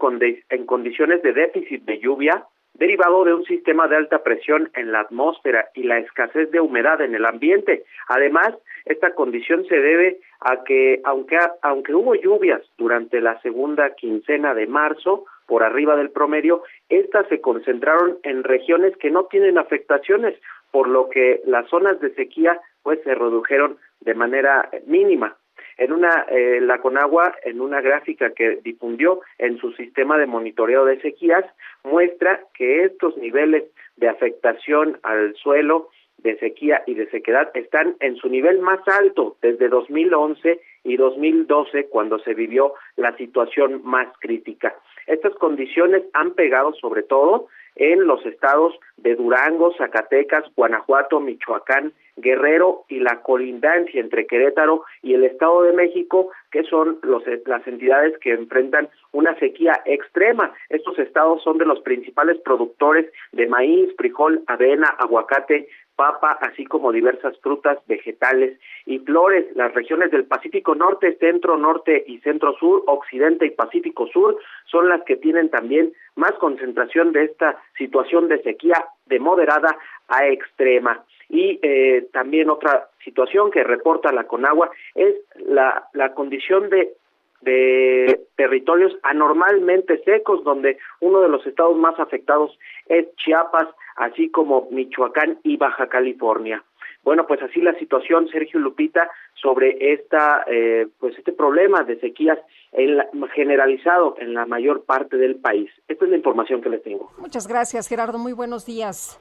en 0.49 0.65
condiciones 0.65 1.21
de 1.21 1.33
déficit 1.33 1.83
de 1.85 1.99
lluvia, 1.99 2.45
derivado 2.77 3.23
de 3.23 3.33
un 3.33 3.43
sistema 3.45 3.87
de 3.87 3.97
alta 3.97 4.23
presión 4.23 4.69
en 4.75 4.91
la 4.91 5.01
atmósfera 5.01 5.69
y 5.73 5.83
la 5.83 5.99
escasez 5.99 6.51
de 6.51 6.59
humedad 6.59 7.01
en 7.01 7.15
el 7.15 7.25
ambiente. 7.25 7.83
Además, 8.07 8.53
esta 8.85 9.13
condición 9.13 9.65
se 9.65 9.79
debe 9.79 10.19
a 10.41 10.63
que, 10.63 11.01
aunque, 11.03 11.37
aunque 11.61 11.93
hubo 11.93 12.15
lluvias 12.15 12.61
durante 12.77 13.21
la 13.21 13.39
segunda 13.41 13.95
quincena 13.95 14.53
de 14.53 14.67
marzo, 14.67 15.25
por 15.47 15.63
arriba 15.63 15.95
del 15.95 16.11
promedio, 16.11 16.63
estas 16.89 17.27
se 17.29 17.41
concentraron 17.41 18.17
en 18.23 18.43
regiones 18.43 18.95
que 18.97 19.09
no 19.09 19.25
tienen 19.25 19.57
afectaciones, 19.57 20.35
por 20.71 20.87
lo 20.87 21.09
que 21.09 21.41
las 21.45 21.67
zonas 21.69 21.99
de 22.01 22.13
sequía 22.13 22.59
pues 22.83 23.01
se 23.03 23.15
redujeron 23.15 23.77
de 24.01 24.13
manera 24.13 24.69
mínima. 24.85 25.35
En 25.77 25.91
una, 25.91 26.25
eh, 26.29 26.59
la 26.61 26.79
Conagua, 26.79 27.35
en 27.43 27.61
una 27.61 27.81
gráfica 27.81 28.31
que 28.31 28.59
difundió 28.63 29.21
en 29.37 29.57
su 29.57 29.71
sistema 29.73 30.17
de 30.17 30.25
monitoreo 30.25 30.85
de 30.85 30.99
sequías, 31.01 31.45
muestra 31.83 32.41
que 32.53 32.83
estos 32.83 33.15
niveles 33.17 33.63
de 33.95 34.09
afectación 34.09 34.99
al 35.03 35.35
suelo, 35.35 35.89
de 36.17 36.37
sequía 36.39 36.81
y 36.87 36.95
de 36.95 37.09
sequedad 37.09 37.51
están 37.53 37.95
en 37.99 38.15
su 38.15 38.27
nivel 38.27 38.59
más 38.59 38.79
alto 38.87 39.37
desde 39.41 39.69
2011 39.69 40.59
y 40.83 40.97
2012, 40.97 41.87
cuando 41.89 42.17
se 42.19 42.33
vivió 42.33 42.73
la 42.95 43.15
situación 43.17 43.81
más 43.83 44.07
crítica. 44.19 44.75
Estas 45.05 45.33
condiciones 45.35 46.03
han 46.13 46.33
pegado 46.33 46.73
sobre 46.73 47.03
todo 47.03 47.47
en 47.77 48.05
los 48.05 48.25
estados 48.25 48.73
de 48.97 49.15
Durango, 49.15 49.73
Zacatecas, 49.77 50.43
Guanajuato, 50.55 51.19
Michoacán, 51.19 51.93
Guerrero 52.17 52.83
y 52.89 52.99
la 52.99 53.21
colindancia 53.21 54.01
entre 54.01 54.25
Querétaro 54.25 54.83
y 55.03 55.13
el 55.13 55.23
Estado 55.23 55.63
de 55.63 55.73
México, 55.73 56.31
que 56.51 56.63
son 56.63 56.97
los, 57.03 57.23
las 57.45 57.65
entidades 57.67 58.17
que 58.19 58.33
enfrentan 58.33 58.89
una 59.11 59.37
sequía 59.39 59.81
extrema. 59.85 60.53
Estos 60.69 60.97
estados 60.97 61.43
son 61.43 61.59
de 61.59 61.65
los 61.65 61.79
principales 61.81 62.37
productores 62.39 63.11
de 63.31 63.47
maíz, 63.47 63.93
frijol, 63.97 64.41
avena, 64.47 64.87
aguacate, 64.97 65.67
papa, 65.97 66.37
así 66.41 66.63
como 66.63 66.93
diversas 66.93 67.37
frutas, 67.39 67.79
vegetales 67.87 68.57
y 68.85 68.99
flores. 68.99 69.45
Las 69.55 69.73
regiones 69.73 70.11
del 70.11 70.25
Pacífico 70.25 70.75
Norte, 70.75 71.17
Centro, 71.19 71.57
Norte 71.57 72.05
y 72.07 72.19
Centro 72.19 72.53
Sur, 72.57 72.83
Occidente 72.87 73.47
y 73.47 73.49
Pacífico 73.49 74.07
Sur 74.07 74.37
son 74.65 74.87
las 74.87 75.01
que 75.03 75.17
tienen 75.17 75.49
también 75.49 75.91
más 76.15 76.31
concentración 76.33 77.11
de 77.11 77.25
esta 77.25 77.57
situación 77.77 78.29
de 78.29 78.41
sequía 78.43 78.85
de 79.07 79.19
moderada 79.19 79.75
a 80.07 80.27
extrema. 80.27 81.03
Y 81.29 81.59
eh, 81.61 82.07
también 82.13 82.49
otra 82.49 82.87
situación 83.03 83.51
que 83.51 83.63
reporta 83.63 84.13
la 84.13 84.25
Conagua 84.25 84.69
es 84.95 85.15
la, 85.35 85.87
la 85.93 86.13
condición 86.13 86.69
de 86.69 86.93
de 87.41 88.21
territorios 88.35 88.93
anormalmente 89.03 90.01
secos, 90.03 90.43
donde 90.43 90.77
uno 90.99 91.21
de 91.21 91.29
los 91.29 91.45
estados 91.45 91.77
más 91.77 91.99
afectados 91.99 92.57
es 92.87 93.05
Chiapas, 93.17 93.67
así 93.95 94.29
como 94.29 94.67
Michoacán 94.71 95.39
y 95.43 95.57
Baja 95.57 95.87
California. 95.87 96.63
Bueno, 97.03 97.25
pues 97.25 97.41
así 97.41 97.61
la 97.61 97.73
situación, 97.75 98.27
Sergio 98.27 98.59
Lupita, 98.59 99.09
sobre 99.41 99.93
esta, 99.93 100.43
eh, 100.47 100.87
pues 100.99 101.17
este 101.17 101.31
problema 101.31 101.83
de 101.83 101.99
sequías 101.99 102.37
en 102.73 102.99
generalizado 103.33 104.15
en 104.19 104.33
la 104.33 104.45
mayor 104.45 104.83
parte 104.83 105.15
del 105.15 105.37
país. 105.37 105.69
Esta 105.87 106.03
es 106.03 106.11
la 106.11 106.17
información 106.17 106.61
que 106.61 106.69
les 106.69 106.83
tengo. 106.83 107.09
Muchas 107.17 107.47
gracias, 107.47 107.87
Gerardo. 107.87 108.17
Muy 108.17 108.33
buenos 108.33 108.65
días. 108.65 109.19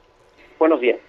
Buenos 0.59 0.81
días. 0.81 0.99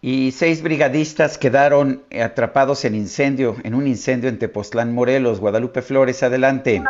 Y 0.00 0.30
seis 0.30 0.62
brigadistas 0.62 1.38
quedaron 1.38 2.04
atrapados 2.22 2.84
en 2.84 2.94
incendio, 2.94 3.56
en 3.64 3.74
un 3.74 3.86
incendio 3.86 4.28
en 4.28 4.38
Tepoztlán, 4.38 4.94
Morelos. 4.94 5.40
Guadalupe 5.40 5.82
Flores, 5.82 6.22
adelante. 6.22 6.82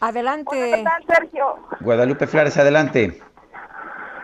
Adelante. 0.00 0.84
Sergio? 1.06 1.56
Guadalupe 1.80 2.26
Flores, 2.26 2.56
adelante. 2.58 3.18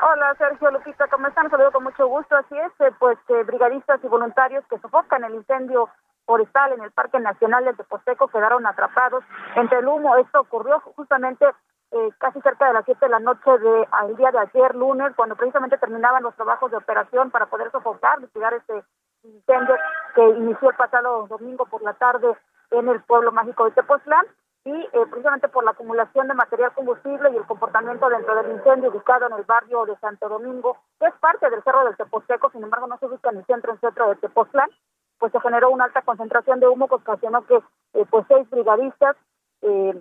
Hola, 0.03 0.35
Sergio 0.37 0.71
Lupita, 0.71 1.07
¿cómo 1.09 1.29
están? 1.29 1.49
Saludo 1.49 1.73
con 1.73 1.85
mucho 1.85 2.07
gusto. 2.09 2.37
Así 2.37 2.57
es, 2.59 2.73
eh, 2.87 2.93
pues 2.99 3.17
eh, 3.29 3.45
brigadistas 3.45 4.01
y 4.03 4.09
voluntarios 4.09 4.65
que 4.69 4.79
sofocan 4.81 5.25
el 5.25 5.35
incendio 5.35 5.89
forestal 6.27 6.73
en 6.73 6.83
el 6.83 6.91
Parque 6.91 7.19
Nacional 7.21 7.65
de 7.65 7.75
Teposteco 7.75 8.29
quedaron 8.29 8.67
atrapados 8.67 9.25
entre 9.57 9.79
el 9.79 9.87
humo. 9.87 10.17
Esto 10.17 10.41
ocurrió 10.41 10.81
justamente 10.97 11.47
eh, 11.93 12.11
casi 12.19 12.41
cerca 12.41 12.67
de 12.67 12.73
las 12.73 12.85
7 12.87 13.05
de 13.05 13.11
la 13.11 13.19
noche 13.19 13.51
del 13.59 14.17
día 14.17 14.31
de 14.31 14.39
ayer, 14.39 14.75
lunes, 14.75 15.13
cuando 15.15 15.37
precisamente 15.37 15.77
terminaban 15.77 16.23
los 16.23 16.35
trabajos 16.35 16.71
de 16.71 16.79
operación 16.79 17.31
para 17.31 17.47
poder 17.47 17.71
sofocar, 17.71 18.19
mitigar 18.19 18.55
este 18.55 18.83
incendio 19.23 19.77
que 20.15 20.27
inició 20.31 20.71
el 20.71 20.77
pasado 20.77 21.27
domingo 21.27 21.67
por 21.67 21.83
la 21.83 21.93
tarde 21.93 22.35
en 22.71 22.89
el 22.89 23.03
pueblo 23.03 23.31
mágico 23.31 23.67
de 23.67 23.73
Tepoztlán. 23.73 24.27
Y 24.65 24.71
eh, 24.71 25.07
precisamente 25.11 25.49
por 25.49 25.65
la 25.65 25.73
acumulación 25.73 26.29
de 26.29 26.35
material 26.35 26.73
combustible 26.73 27.31
y 27.31 27.37
el 27.37 27.47
comportamiento 27.47 28.09
dentro 28.09 28.37
del 28.37 28.53
incendio 28.53 28.91
ubicado 28.91 29.27
en 29.27 29.33
el 29.33 29.43
barrio 29.43 29.85
de 29.87 29.97
Santo 29.97 30.29
Domingo, 30.29 30.79
que 31.01 31.07
es 31.07 31.15
parte 31.15 31.51
del 31.51 31.65
Cerro 31.65 31.85
del 31.85 31.97
Teposteco, 31.97 32.49
sin 32.51 32.63
embargo 32.63 32.87
no 32.87 32.97
se 32.99 33.07
ubica 33.07 33.31
en 33.31 33.39
el 33.39 33.47
centro, 33.47 33.73
en 33.73 33.81
centro 33.81 34.09
de 34.11 34.17
Tepoztlán, 34.17 34.71
pues 35.19 35.33
se 35.33 35.41
generó 35.41 35.71
una 35.71 35.87
alta 35.87 36.03
concentración 36.03 36.61
de 36.61 36.69
humo 36.69 36.87
que 36.87 36.95
ocasionó 36.95 37.45
que 37.45 37.57
eh, 37.57 38.07
pues 38.09 38.25
seis 38.29 38.49
brigadistas 38.51 39.17
eh, 39.63 40.01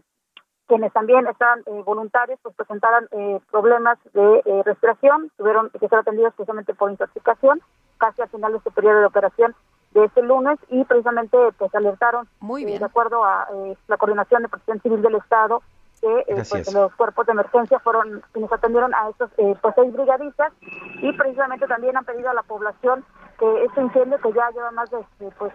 quienes 0.72 0.94
también 0.94 1.28
estaban 1.28 1.60
eh, 1.66 1.84
voluntarios, 1.86 2.40
pues 2.42 2.56
presentaran 2.56 3.06
eh, 3.12 3.42
problemas 3.52 4.00
de 4.14 4.42
eh, 4.46 4.64
respiración, 4.64 5.30
tuvieron 5.36 5.70
que 5.72 5.90
ser 5.90 6.00
atendidos 6.00 6.30
especialmente 6.30 6.74
por 6.74 6.90
intoxicación, 6.90 7.62
casi 7.98 8.22
al 8.22 8.30
final 8.30 8.54
de 8.54 8.60
este 8.60 8.72
periodo 8.72 9.02
de 9.02 9.06
operación 9.06 9.54
de 9.94 10.06
este 10.06 10.22
lunes 10.22 10.58
y 10.70 10.86
precisamente 10.86 11.38
pues 11.58 11.76
alertaron, 11.76 12.26
Muy 12.40 12.64
bien. 12.64 12.80
de 12.80 12.86
acuerdo 12.86 13.26
a 13.26 13.50
la 13.90 13.98
coordinación 13.98 14.44
de 14.44 14.48
protección 14.48 14.82
civil 14.82 15.02
del 15.02 15.16
Estado, 15.16 15.62
que 16.00 16.24
pues, 16.50 16.74
los 16.74 16.96
cuerpos 16.96 17.26
de 17.26 17.34
emergencia 17.34 17.78
fueron 17.80 18.24
quienes 18.32 18.54
atendieron 18.54 18.94
a 18.94 19.10
estos 19.10 19.30
pues 19.62 19.76
seis 19.76 19.92
brigadistas 19.92 20.54
y 21.02 21.12
precisamente 21.12 21.68
también 21.68 21.98
han 21.98 22.06
pedido 22.06 22.30
a 22.30 22.34
la 22.34 22.44
población 22.44 23.04
que 23.38 23.66
este 23.66 23.82
incendio 23.82 24.22
que 24.22 24.32
ya 24.32 24.50
lleva 24.52 24.72
más 24.72 24.90
de 24.90 25.04
pues 25.38 25.54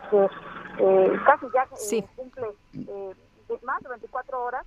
casi 1.25 1.47
ya 1.55 1.67
cumple 2.17 2.49
más 3.63 3.83
de 3.83 3.89
24 3.89 4.45
horas 4.45 4.67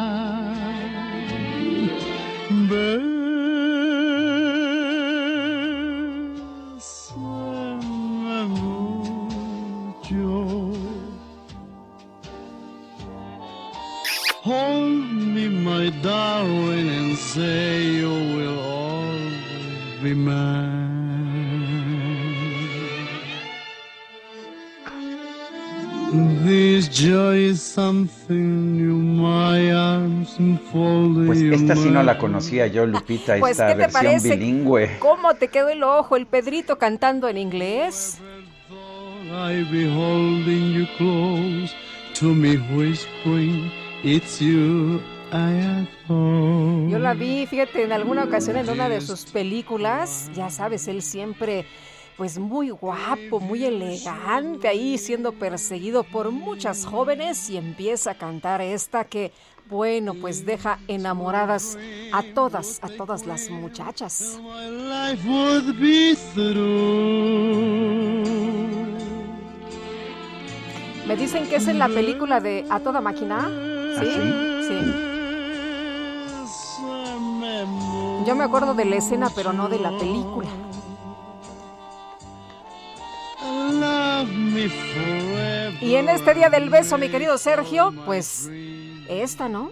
Bésame 2.71 3.11
mucho. 9.67 10.31
Hold 14.43 15.11
me, 15.35 15.49
my 15.49 15.89
darling, 16.01 16.89
and 16.89 17.17
say 17.17 17.83
you 17.83 18.09
will 18.09 18.59
always 18.59 19.99
be 20.01 20.13
mine. 20.13 20.91
This 26.43 26.87
joy 26.87 27.35
is 27.35 27.61
something 27.61 28.77
new, 28.77 28.97
my 28.97 29.71
arms 29.71 30.37
enfolded 30.39 31.20
Pues 31.31 31.61
esta 31.61 31.75
sí 31.75 31.89
no 31.89 32.03
la 32.03 32.17
conocía 32.17 32.67
yo, 32.67 32.85
Lupita, 32.85 33.37
Pues, 33.39 33.51
esta 33.53 33.67
¿qué 33.67 33.73
te 33.73 33.77
versión 33.79 34.03
parece? 34.03 34.35
bilingüe. 34.35 34.97
¿Cómo 34.99 35.33
te 35.35 35.47
quedó 35.47 35.69
el 35.69 35.83
ojo? 35.83 36.15
El 36.15 36.25
Pedrito 36.25 36.77
cantando 36.77 37.27
en 37.29 37.37
inglés. 37.37 38.19
I 39.33 39.63
beholding 39.71 40.73
you 40.73 40.85
close 40.97 41.73
to 42.15 42.33
me 42.33 42.57
whispering, 42.75 43.71
it's 44.03 44.39
you 44.39 44.99
I 45.31 45.87
Yo 46.09 46.99
la 46.99 47.13
vi, 47.13 47.45
fíjate, 47.45 47.83
en 47.83 47.93
alguna 47.93 48.25
ocasión 48.25 48.57
en 48.57 48.69
una 48.69 48.89
de 48.89 48.99
sus 48.99 49.23
películas, 49.25 50.29
ya 50.35 50.49
sabes, 50.49 50.89
él 50.89 51.01
siempre 51.01 51.65
pues 52.17 52.37
muy 52.37 52.69
guapo, 52.69 53.39
muy 53.39 53.65
elegante 53.65 54.67
ahí 54.67 54.97
siendo 54.97 55.31
perseguido 55.31 56.03
por 56.03 56.31
muchas 56.31 56.85
jóvenes 56.85 57.49
y 57.49 57.57
empieza 57.57 58.11
a 58.11 58.15
cantar 58.15 58.61
esta 58.61 59.05
que 59.05 59.31
bueno, 59.69 60.13
pues 60.15 60.45
deja 60.45 60.79
enamoradas 60.87 61.77
a 62.11 62.23
todas, 62.33 62.79
a 62.83 62.89
todas 62.89 63.25
las 63.25 63.49
muchachas. 63.49 64.39
Me 71.07 71.15
dicen 71.15 71.47
que 71.47 71.55
es 71.57 71.67
en 71.67 71.79
la 71.79 71.87
película 71.87 72.39
de 72.39 72.65
A 72.69 72.79
Toda 72.79 73.01
Máquina. 73.01 73.49
¿Sí? 73.99 74.07
¿Ah, 74.07 74.61
sí. 74.67 74.75
Yo 78.25 78.35
me 78.35 78.43
acuerdo 78.43 78.73
de 78.73 78.85
la 78.85 78.97
escena, 78.97 79.29
pero 79.35 79.51
no 79.51 79.67
de 79.67 79.79
la 79.79 79.89
película. 79.97 80.49
Y 85.81 85.95
en 85.95 86.09
este 86.09 86.33
día 86.33 86.49
del 86.49 86.69
beso, 86.69 86.97
mi 86.97 87.09
querido 87.09 87.37
Sergio, 87.37 87.93
pues 88.05 88.49
esta, 89.11 89.49
¿no? 89.49 89.71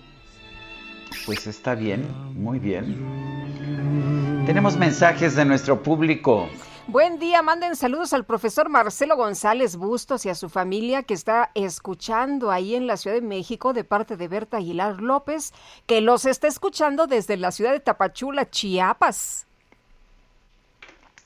Pues 1.25 1.47
está 1.47 1.75
bien, 1.75 2.07
muy 2.35 2.59
bien. 2.59 4.43
Tenemos 4.45 4.77
mensajes 4.77 5.35
de 5.35 5.45
nuestro 5.45 5.81
público. 5.81 6.49
Buen 6.87 7.19
día, 7.19 7.43
manden 7.43 7.75
saludos 7.75 8.13
al 8.13 8.25
profesor 8.25 8.67
Marcelo 8.67 9.15
González 9.15 9.75
Bustos 9.75 10.25
y 10.25 10.29
a 10.29 10.35
su 10.35 10.49
familia 10.49 11.03
que 11.03 11.13
está 11.13 11.51
escuchando 11.53 12.49
ahí 12.49 12.73
en 12.73 12.87
la 12.87 12.97
Ciudad 12.97 13.15
de 13.15 13.21
México 13.21 13.73
de 13.73 13.83
parte 13.83 14.17
de 14.17 14.27
Berta 14.27 14.57
Aguilar 14.57 14.99
López, 14.99 15.53
que 15.85 16.01
los 16.01 16.25
está 16.25 16.47
escuchando 16.47 17.05
desde 17.05 17.37
la 17.37 17.51
ciudad 17.51 17.73
de 17.73 17.79
Tapachula, 17.79 18.49
Chiapas. 18.49 19.45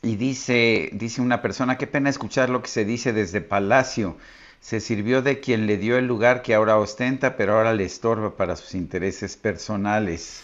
Y 0.02 0.18
dice, 0.18 0.90
dice 0.91 1.22
una 1.22 1.41
persona, 1.41 1.77
qué 1.77 1.88
pena 1.88 2.10
escuchar 2.10 2.49
lo 2.49 2.61
que 2.61 2.68
se 2.68 2.84
dice 2.84 3.14
desde 3.14 3.40
Palacio. 3.40 4.18
Se 4.64 4.80
sirvió 4.80 5.22
de 5.22 5.41
quien 5.41 5.68
le 5.68 5.76
dio 5.76 5.98
el 5.98 6.07
lugar 6.07 6.41
que 6.41 6.56
ahora 6.56 6.77
ostenta, 6.77 7.35
pero 7.35 7.57
ahora 7.57 7.73
le 7.73 7.84
estorba 7.84 8.38
para 8.38 8.56
sus 8.56 8.76
intereses 8.76 9.35
personales. 9.35 10.41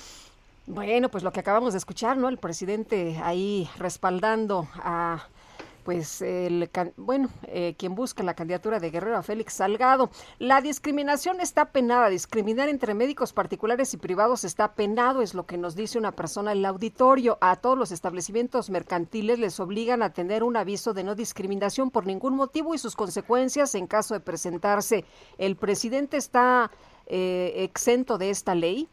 Bueno, 0.67 1.07
pues 1.07 1.23
lo 1.23 1.31
que 1.31 1.39
acabamos 1.39 1.71
de 1.71 1.77
escuchar, 1.77 2.17
¿no? 2.17 2.27
El 2.27 2.37
presidente 2.37 3.17
ahí 3.23 3.69
respaldando 3.77 4.67
a 4.75 5.25
pues 5.89 6.21
el 6.21 6.69
bueno, 6.97 7.29
eh, 7.47 7.73
quien 7.75 7.95
busca 7.95 8.21
la 8.21 8.35
candidatura 8.35 8.79
de 8.79 8.91
Guerrero 8.91 9.23
Félix 9.23 9.53
Salgado. 9.53 10.11
La 10.37 10.61
discriminación 10.61 11.41
está 11.41 11.71
penada, 11.71 12.09
discriminar 12.09 12.69
entre 12.69 12.93
médicos 12.93 13.33
particulares 13.33 13.91
y 13.95 13.97
privados 13.97 14.43
está 14.43 14.75
penado, 14.75 15.23
es 15.23 15.33
lo 15.33 15.47
que 15.47 15.57
nos 15.57 15.75
dice 15.75 15.97
una 15.97 16.11
persona 16.11 16.51
en 16.51 16.59
el 16.59 16.65
auditorio. 16.65 17.39
A 17.41 17.55
todos 17.55 17.75
los 17.75 17.91
establecimientos 17.91 18.69
mercantiles 18.69 19.39
les 19.39 19.59
obligan 19.59 20.03
a 20.03 20.13
tener 20.13 20.43
un 20.43 20.57
aviso 20.57 20.93
de 20.93 21.03
no 21.03 21.15
discriminación 21.15 21.89
por 21.89 22.05
ningún 22.05 22.35
motivo 22.35 22.75
y 22.75 22.77
sus 22.77 22.95
consecuencias 22.95 23.73
en 23.73 23.87
caso 23.87 24.13
de 24.13 24.19
presentarse. 24.19 25.05
¿El 25.39 25.55
presidente 25.55 26.17
está 26.17 26.69
eh, 27.07 27.63
exento 27.63 28.19
de 28.19 28.29
esta 28.29 28.53
ley? 28.53 28.87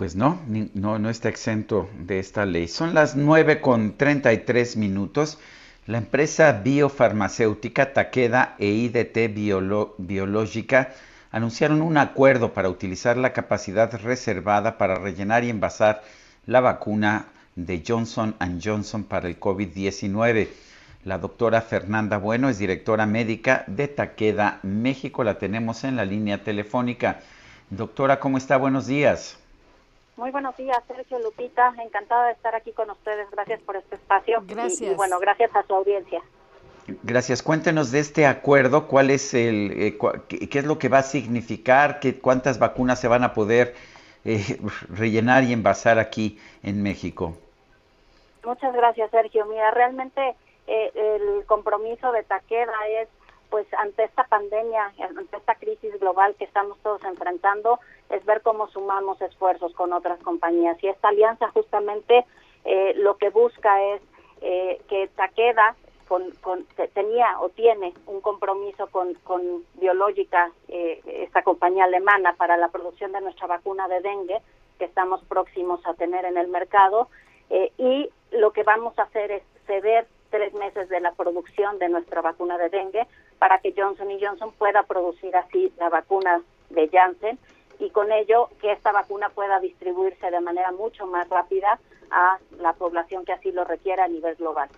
Pues 0.00 0.16
no, 0.16 0.40
no, 0.72 1.10
está 1.10 1.28
exento 1.28 1.90
de 1.98 2.20
esta 2.20 2.46
ley. 2.46 2.68
Son 2.68 2.94
las 2.94 3.16
9 3.16 3.60
con 3.60 3.98
33 3.98 4.78
minutos. 4.78 5.38
La 5.86 5.98
empresa 5.98 6.52
biofarmacéutica 6.52 7.92
Takeda 7.92 8.54
e 8.58 8.68
IDT 8.68 9.34
Biológica 9.98 10.94
anunciaron 11.30 11.82
un 11.82 11.98
acuerdo 11.98 12.54
para 12.54 12.70
utilizar 12.70 13.18
la 13.18 13.34
capacidad 13.34 13.92
reservada 14.00 14.78
para 14.78 14.94
rellenar 14.94 15.44
y 15.44 15.50
envasar 15.50 16.02
la 16.46 16.62
vacuna 16.62 17.26
de 17.54 17.84
Johnson 17.86 18.34
Johnson 18.64 19.04
para 19.04 19.28
el 19.28 19.38
COVID-19. 19.38 20.48
La 21.04 21.18
doctora 21.18 21.60
Fernanda 21.60 22.16
Bueno 22.16 22.48
es 22.48 22.58
directora 22.58 23.04
médica 23.04 23.64
de 23.66 23.86
Takeda 23.86 24.60
México. 24.62 25.24
La 25.24 25.38
tenemos 25.38 25.84
en 25.84 25.96
la 25.96 26.06
línea 26.06 26.42
telefónica. 26.42 27.20
Doctora, 27.68 28.18
¿cómo 28.18 28.38
está? 28.38 28.56
Buenos 28.56 28.86
días. 28.86 29.39
Muy 30.20 30.32
buenos 30.32 30.54
días, 30.58 30.78
Sergio 30.86 31.18
Lupita. 31.18 31.72
Encantada 31.82 32.26
de 32.26 32.32
estar 32.32 32.54
aquí 32.54 32.72
con 32.72 32.90
ustedes. 32.90 33.30
Gracias 33.30 33.58
por 33.62 33.76
este 33.76 33.94
espacio. 33.94 34.44
Gracias. 34.46 34.92
Y, 34.92 34.94
bueno, 34.94 35.18
gracias 35.18 35.50
a 35.56 35.62
su 35.62 35.74
audiencia. 35.74 36.20
Gracias. 37.02 37.42
Cuéntenos 37.42 37.90
de 37.90 38.00
este 38.00 38.26
acuerdo, 38.26 38.86
cuál 38.86 39.08
es 39.08 39.32
el, 39.32 39.72
eh, 39.72 39.98
qué, 40.28 40.58
es 40.58 40.66
lo 40.66 40.78
que 40.78 40.90
va 40.90 40.98
a 40.98 41.04
significar, 41.04 42.00
qué, 42.00 42.20
cuántas 42.20 42.58
vacunas 42.58 43.00
se 43.00 43.08
van 43.08 43.24
a 43.24 43.32
poder 43.32 43.74
eh, 44.26 44.60
rellenar 44.90 45.44
y 45.44 45.54
envasar 45.54 45.98
aquí 45.98 46.38
en 46.62 46.82
México. 46.82 47.38
Muchas 48.44 48.74
gracias, 48.74 49.10
Sergio. 49.10 49.46
Mira, 49.46 49.70
realmente 49.70 50.34
eh, 50.66 50.92
el 50.94 51.46
compromiso 51.46 52.12
de 52.12 52.24
Taqueda 52.24 52.74
es 53.00 53.08
pues 53.48 53.66
ante 53.74 54.04
esta 54.04 54.24
pandemia, 54.24 54.92
ante 55.16 55.36
esta 55.36 55.54
crisis 55.56 55.98
global 55.98 56.34
que 56.38 56.44
estamos 56.44 56.78
todos 56.82 57.02
enfrentando, 57.04 57.80
es 58.10 58.24
ver 58.24 58.42
cómo 58.42 58.68
sumamos 58.68 59.20
esfuerzos 59.22 59.72
con 59.74 59.92
otras 59.92 60.20
compañías. 60.20 60.82
Y 60.82 60.88
esta 60.88 61.08
alianza 61.08 61.48
justamente 61.50 62.26
eh, 62.64 62.92
lo 62.96 63.16
que 63.16 63.30
busca 63.30 63.82
es 63.94 64.02
eh, 64.42 64.80
que 64.88 65.08
Takeda 65.08 65.76
con, 66.08 66.24
tenía 66.92 67.40
o 67.40 67.50
tiene 67.50 67.94
un 68.06 68.20
compromiso 68.20 68.88
con, 68.88 69.14
con 69.22 69.64
Biológica, 69.74 70.50
eh, 70.66 71.00
esta 71.04 71.42
compañía 71.42 71.84
alemana, 71.84 72.34
para 72.34 72.56
la 72.56 72.68
producción 72.68 73.12
de 73.12 73.20
nuestra 73.20 73.46
vacuna 73.46 73.86
de 73.86 74.00
dengue, 74.00 74.38
que 74.78 74.86
estamos 74.86 75.22
próximos 75.24 75.80
a 75.86 75.94
tener 75.94 76.24
en 76.24 76.36
el 76.36 76.48
mercado. 76.48 77.08
y 77.78 78.10
lo 78.32 78.52
que 78.52 78.62
vamos 78.62 78.98
a 78.98 79.02
hacer 79.02 79.30
es 79.30 79.42
ceder 79.66 80.06
tres 80.30 80.52
meses 80.54 80.88
de 80.88 81.00
la 81.00 81.12
producción 81.12 81.78
de 81.78 81.88
nuestra 81.88 82.20
vacuna 82.22 82.58
de 82.58 82.70
dengue 82.70 83.06
para 83.38 83.58
que 83.58 83.74
Johnson 83.76 84.08
Johnson 84.20 84.52
pueda 84.58 84.82
producir 84.84 85.34
así 85.36 85.72
la 85.78 85.88
vacuna 85.88 86.42
de 86.70 86.88
Janssen 86.88 87.38
y 87.80 87.90
con 87.90 88.12
ello 88.12 88.50
que 88.60 88.72
esta 88.72 88.92
vacuna 88.92 89.30
pueda 89.30 89.58
distribuirse 89.58 90.30
de 90.30 90.40
manera 90.40 90.70
mucho 90.72 91.06
más 91.06 91.28
rápida 91.28 91.80
a 92.10 92.38
la 92.58 92.72
población 92.72 93.24
que 93.24 93.32
así 93.32 93.52
lo 93.52 93.64
requiera 93.64 94.04
a 94.04 94.08
nivel 94.08 94.34
global. 94.34 94.68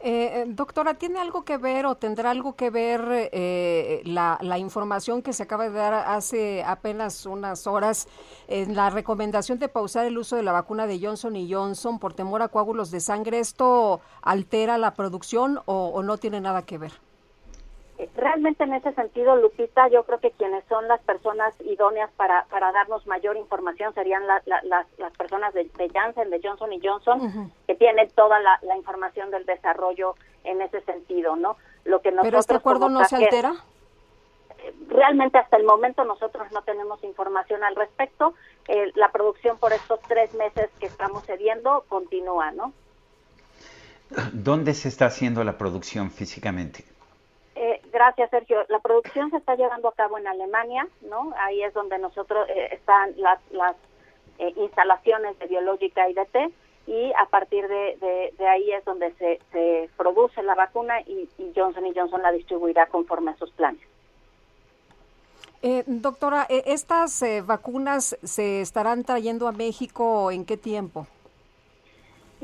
Eh, 0.00 0.42
eh, 0.42 0.44
doctora, 0.48 0.94
¿tiene 0.94 1.20
algo 1.20 1.44
que 1.44 1.56
ver 1.56 1.86
o 1.86 1.94
tendrá 1.94 2.30
algo 2.30 2.56
que 2.56 2.70
ver 2.70 3.30
eh, 3.32 4.02
la, 4.04 4.58
información 4.58 5.22
que 5.22 5.32
se 5.32 5.44
acaba 5.44 5.64
de 5.64 5.70
dar 5.70 5.94
hace 5.94 6.62
apenas 6.64 7.24
unas 7.24 7.66
horas 7.66 8.08
en 8.48 8.74
la 8.74 8.90
recomendación 8.90 9.58
de 9.58 9.68
pausar 9.68 10.06
el 10.06 10.18
uso 10.18 10.36
de 10.36 10.42
la 10.42 10.52
vacuna 10.52 10.86
de 10.86 11.00
Johnson 11.00 11.36
y 11.36 11.52
Johnson 11.52 11.98
por 11.98 12.14
temor 12.14 12.42
a 12.42 12.48
coágulos 12.48 12.90
de 12.90 13.00
sangre? 13.00 13.38
¿Esto 13.38 14.00
altera 14.20 14.76
la 14.76 14.94
producción 14.94 15.60
o 15.66 16.02
no 16.02 16.18
tiene 16.18 16.40
nada 16.40 16.62
que 16.62 16.78
ver? 16.78 16.92
Realmente 18.16 18.64
en 18.64 18.74
ese 18.74 18.92
sentido, 18.92 19.36
Lupita, 19.36 19.88
yo 19.88 20.04
creo 20.04 20.18
que 20.18 20.30
quienes 20.32 20.64
son 20.64 20.88
las 20.88 21.00
personas 21.02 21.54
idóneas 21.60 22.10
para, 22.16 22.44
para 22.46 22.72
darnos 22.72 23.06
mayor 23.06 23.36
información 23.36 23.94
serían 23.94 24.26
las, 24.26 24.42
las 24.46 25.16
personas 25.16 25.52
de, 25.54 25.68
Janssen, 25.92 26.30
de 26.30 26.40
Johnson 26.42 26.72
y 26.72 26.80
Johnson, 26.82 27.52
que 27.66 27.74
tienen 27.74 28.08
toda 28.10 28.40
la, 28.40 28.58
información 28.76 29.30
del 29.30 29.44
desarrollo 29.46 30.14
en 30.44 30.60
ese 30.62 30.80
sentido, 30.82 31.36
¿no? 31.36 31.56
Lo 31.84 32.00
que 32.00 32.10
nosotros 32.10 32.30
¿Pero 32.30 32.40
este 32.40 32.54
acuerdo 32.54 32.88
no 32.88 33.04
se 33.04 33.16
altera? 33.16 33.54
Realmente 34.88 35.38
hasta 35.38 35.56
el 35.56 35.64
momento 35.64 36.04
nosotros 36.04 36.50
no 36.52 36.62
tenemos 36.62 37.02
información 37.04 37.64
al 37.64 37.74
respecto. 37.74 38.34
Eh, 38.68 38.92
la 38.94 39.10
producción 39.10 39.58
por 39.58 39.72
estos 39.72 40.00
tres 40.02 40.32
meses 40.34 40.70
que 40.78 40.86
estamos 40.86 41.24
cediendo 41.24 41.84
continúa, 41.88 42.52
¿no? 42.52 42.72
¿Dónde 44.32 44.74
se 44.74 44.88
está 44.88 45.06
haciendo 45.06 45.42
la 45.42 45.58
producción 45.58 46.10
físicamente? 46.10 46.84
Eh, 47.54 47.80
gracias, 47.92 48.30
Sergio. 48.30 48.64
La 48.68 48.78
producción 48.78 49.30
se 49.30 49.36
está 49.36 49.54
llevando 49.54 49.88
a 49.88 49.94
cabo 49.94 50.18
en 50.18 50.26
Alemania, 50.26 50.88
¿no? 51.02 51.32
Ahí 51.38 51.62
es 51.62 51.74
donde 51.74 51.98
nosotros 51.98 52.48
eh, 52.48 52.68
están 52.72 53.12
las, 53.16 53.38
las 53.50 53.76
eh, 54.38 54.52
instalaciones 54.56 55.38
de 55.38 55.46
Biológica 55.46 56.08
IDT 56.08 56.52
y 56.86 57.12
a 57.12 57.26
partir 57.26 57.68
de, 57.68 58.32
de, 58.36 58.48
ahí 58.48 58.72
es 58.72 58.84
donde 58.84 59.12
se, 59.14 59.40
se, 59.52 59.88
produce 59.96 60.42
la 60.42 60.54
vacuna 60.54 61.00
y, 61.02 61.28
y 61.38 61.52
Johnson 61.54 61.86
y 61.86 61.94
Johnson 61.94 62.22
la 62.22 62.32
distribuirá 62.32 62.86
conforme 62.86 63.30
a 63.30 63.36
sus 63.36 63.52
planes. 63.52 63.82
doctora, 65.86 66.46
¿estas 66.48 67.22
vacunas 67.44 68.16
se 68.24 68.62
estarán 68.62 69.04
trayendo 69.04 69.46
a 69.46 69.52
México 69.52 70.32
en 70.32 70.44
qué 70.44 70.56
tiempo? 70.56 71.06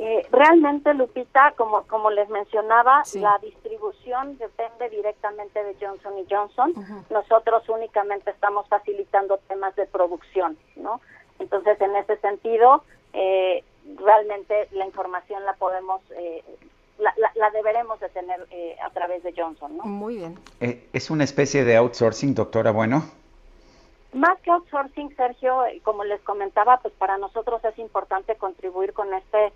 Eh, 0.00 0.24
realmente, 0.30 0.94
Lupita, 0.94 1.54
como, 1.56 1.82
como 1.88 2.10
les 2.10 2.28
mencionaba, 2.28 3.02
la 3.14 3.36
distribución 3.42 4.38
depende 4.38 4.88
directamente 4.90 5.62
de 5.64 5.74
Johnson 5.80 6.16
y 6.18 6.26
Johnson. 6.32 6.72
Nosotros 7.10 7.68
únicamente 7.68 8.30
estamos 8.30 8.68
facilitando 8.68 9.38
temas 9.48 9.74
de 9.74 9.86
producción, 9.86 10.56
¿no? 10.76 11.00
Entonces, 11.40 11.80
en 11.80 11.96
ese 11.96 12.16
sentido, 12.18 12.84
eh, 13.12 13.64
realmente 13.96 14.68
la 14.70 14.86
información 14.86 15.44
la 15.44 15.54
podemos 15.54 16.00
eh, 16.10 16.44
la, 16.98 17.50
deberemos 17.50 17.98
de 18.00 18.08
tener 18.08 18.46
eh, 18.50 18.76
a 18.82 18.90
través 18.90 19.22
de 19.22 19.32
Johnson, 19.36 19.76
¿no? 19.76 19.84
Muy 19.84 20.16
bien. 20.16 20.38
Eh, 20.60 20.88
¿Es 20.92 21.10
una 21.10 21.24
especie 21.24 21.64
de 21.64 21.76
outsourcing, 21.76 22.34
doctora 22.34 22.70
Bueno? 22.70 23.04
Más 24.12 24.40
que 24.40 24.50
outsourcing, 24.50 25.14
Sergio, 25.16 25.64
como 25.82 26.02
les 26.04 26.20
comentaba, 26.22 26.78
pues 26.78 26.94
para 26.94 27.18
nosotros 27.18 27.62
es 27.64 27.78
importante 27.78 28.36
contribuir 28.36 28.92
con 28.94 29.12
este 29.12 29.46
eh, 29.46 29.47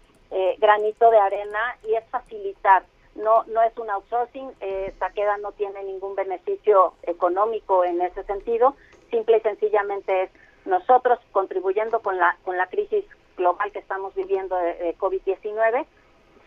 de 0.83 1.19
arena 1.19 1.77
y 1.89 1.95
es 1.95 2.05
facilitar. 2.11 2.85
No, 3.15 3.45
no 3.45 3.63
es 3.63 3.77
un 3.77 3.91
outsourcing, 3.91 4.51
eh, 4.61 4.95
Taqueda 4.99 5.37
no 5.39 5.53
tiene 5.53 5.83
ningún 5.85 6.15
beneficio 6.15 6.95
económico 7.03 7.85
en 7.85 8.01
ese 8.01 8.25
sentido, 8.25 8.75
simple 9.11 9.37
y 9.37 9.41
sencillamente 9.41 10.23
es 10.23 10.31
nosotros 10.65 11.19
contribuyendo 11.33 12.01
con 12.01 12.17
la, 12.17 12.37
con 12.45 12.57
la 12.57 12.69
crisis 12.69 13.05
global 13.37 13.71
que 13.73 13.81
estamos 13.81 14.15
viviendo 14.15 14.57
de, 14.57 14.97
COVID-19, 14.99 15.85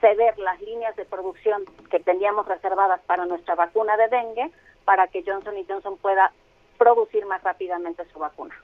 ceder 0.01 0.37
las 0.39 0.59
líneas 0.61 0.95
de 0.95 1.05
producción 1.05 1.63
que 1.89 1.99
teníamos 1.99 2.47
reservadas 2.47 3.01
para 3.05 3.25
nuestra 3.25 3.55
vacuna 3.55 3.97
de 3.97 4.07
dengue 4.07 4.51
para 4.85 5.07
que 5.07 5.23
Johnson 5.25 5.55
Johnson 5.67 5.97
pueda 5.97 6.31
producir 6.77 7.25
más 7.25 7.43
rápidamente 7.43 8.05
su 8.11 8.19
vacuna. 8.19 8.55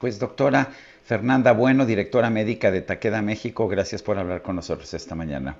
Pues 0.00 0.18
doctora 0.18 0.68
Fernanda 1.10 1.50
Bueno, 1.50 1.86
directora 1.86 2.30
médica 2.30 2.70
de 2.70 2.82
Taqueda 2.82 3.20
México, 3.20 3.66
gracias 3.66 4.00
por 4.00 4.16
hablar 4.16 4.42
con 4.42 4.54
nosotros 4.54 4.94
esta 4.94 5.16
mañana. 5.16 5.56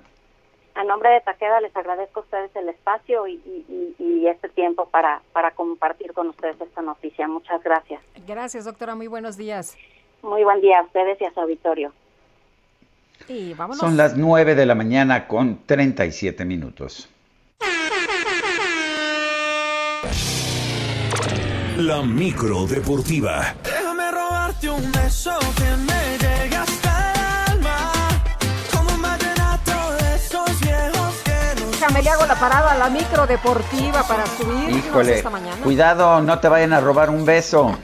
A 0.75 0.85
nombre 0.85 1.09
de 1.09 1.19
Taqueda 1.19 1.59
les 1.59 1.75
agradezco 1.75 2.21
a 2.21 2.23
ustedes 2.23 2.55
el 2.55 2.69
espacio 2.69 3.27
y, 3.27 4.25
este 4.29 4.47
tiempo 4.47 4.87
para, 4.87 5.21
para 5.33 5.51
compartir 5.51 6.13
con 6.13 6.29
ustedes 6.29 6.55
esta 6.61 6.81
noticia. 6.81 7.27
Muchas 7.27 7.61
gracias. 7.63 8.01
Gracias, 8.25 8.63
doctora. 8.63 8.95
Muy 8.95 9.07
buenos 9.07 9.35
días. 9.35 9.75
Muy 10.21 10.45
buen 10.45 10.61
día 10.61 10.79
a 10.79 10.83
ustedes 10.83 11.19
y 11.19 11.25
a 11.25 11.33
su 11.33 11.41
auditorio. 11.41 11.91
Y 13.27 13.53
vámonos. 13.53 13.79
Son 13.79 13.97
las 13.97 14.15
9 14.15 14.55
de 14.55 14.65
la 14.65 14.75
mañana 14.75 15.27
con 15.27 15.65
37 15.65 16.45
minutos. 16.45 17.09
La 21.75 22.01
micro 22.03 22.65
deportiva. 22.67 23.53
Beso 25.11 25.37
que 25.57 25.75
me 25.75 26.17
llegue 26.19 26.55
hasta 26.55 27.13
el 27.51 27.67
alma. 27.67 27.91
Como 28.73 28.93
un 28.93 29.01
vallenato 29.01 29.91
de 29.99 30.15
esos 30.15 30.59
viejos 30.61 31.21
que 31.25 31.59
nos... 31.61 31.71
Déjame 31.71 32.01
le 32.01 32.09
hago 32.11 32.25
la 32.25 32.35
parada 32.35 32.71
a 32.71 32.77
la 32.77 32.89
micro 32.89 33.27
deportiva 33.27 34.03
para 34.03 34.25
subir 34.25 34.69
Híjole, 34.69 35.17
esta 35.17 35.29
mañana. 35.29 35.61
cuidado, 35.61 36.21
no 36.21 36.39
te 36.39 36.47
vayan 36.47 36.71
a 36.71 36.79
robar 36.79 37.09
un 37.09 37.25
beso. 37.25 37.77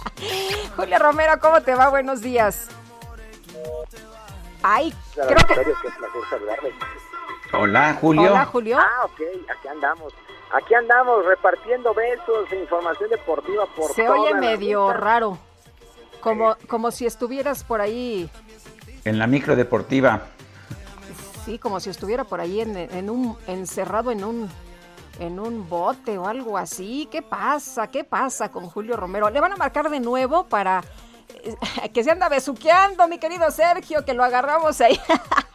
Julia 0.76 0.98
Romero, 0.98 1.40
¿cómo 1.40 1.62
te 1.62 1.74
va? 1.74 1.88
Buenos 1.88 2.20
días. 2.20 2.68
Ay, 4.62 4.94
creo 5.14 5.46
que... 5.46 5.72
Hola, 7.56 7.96
Julio. 7.98 8.32
Hola, 8.32 8.44
Julio. 8.44 8.78
Ah, 8.78 9.04
ok, 9.06 9.20
aquí 9.58 9.68
andamos. 9.68 10.12
Aquí 10.52 10.74
andamos 10.74 11.24
repartiendo 11.24 11.94
besos 11.94 12.52
e 12.52 12.56
información 12.56 13.08
deportiva 13.08 13.64
por 13.74 13.92
Se 13.94 14.04
toda 14.04 14.20
oye 14.20 14.32
la 14.32 14.40
medio 14.40 14.88
ruta. 14.88 14.98
raro. 15.00 15.38
Como, 16.26 16.56
como 16.66 16.90
si 16.90 17.06
estuvieras 17.06 17.62
por 17.62 17.80
ahí, 17.80 18.28
En 19.04 19.16
la 19.16 19.28
micro 19.28 19.54
deportiva. 19.54 20.22
sí, 21.44 21.56
como 21.56 21.78
si 21.78 21.88
estuviera 21.88 22.24
por 22.24 22.40
ahí 22.40 22.60
en, 22.60 22.76
en 22.76 23.10
un, 23.10 23.38
encerrado 23.46 24.10
en 24.10 24.24
un, 24.24 24.50
en 25.20 25.38
un 25.38 25.68
bote 25.68 26.18
o 26.18 26.26
algo 26.26 26.58
así. 26.58 27.06
¿Qué 27.12 27.22
pasa? 27.22 27.86
¿Qué 27.86 28.02
pasa 28.02 28.50
con 28.50 28.68
Julio 28.68 28.96
Romero? 28.96 29.30
Le 29.30 29.38
van 29.38 29.52
a 29.52 29.56
marcar 29.56 29.88
de 29.88 30.00
nuevo 30.00 30.48
para 30.48 30.82
eh, 31.44 31.90
que 31.94 32.02
se 32.02 32.10
anda 32.10 32.28
besuqueando, 32.28 33.06
mi 33.06 33.20
querido 33.20 33.48
Sergio, 33.52 34.04
que 34.04 34.12
lo 34.12 34.24
agarramos 34.24 34.80
ahí. 34.80 34.98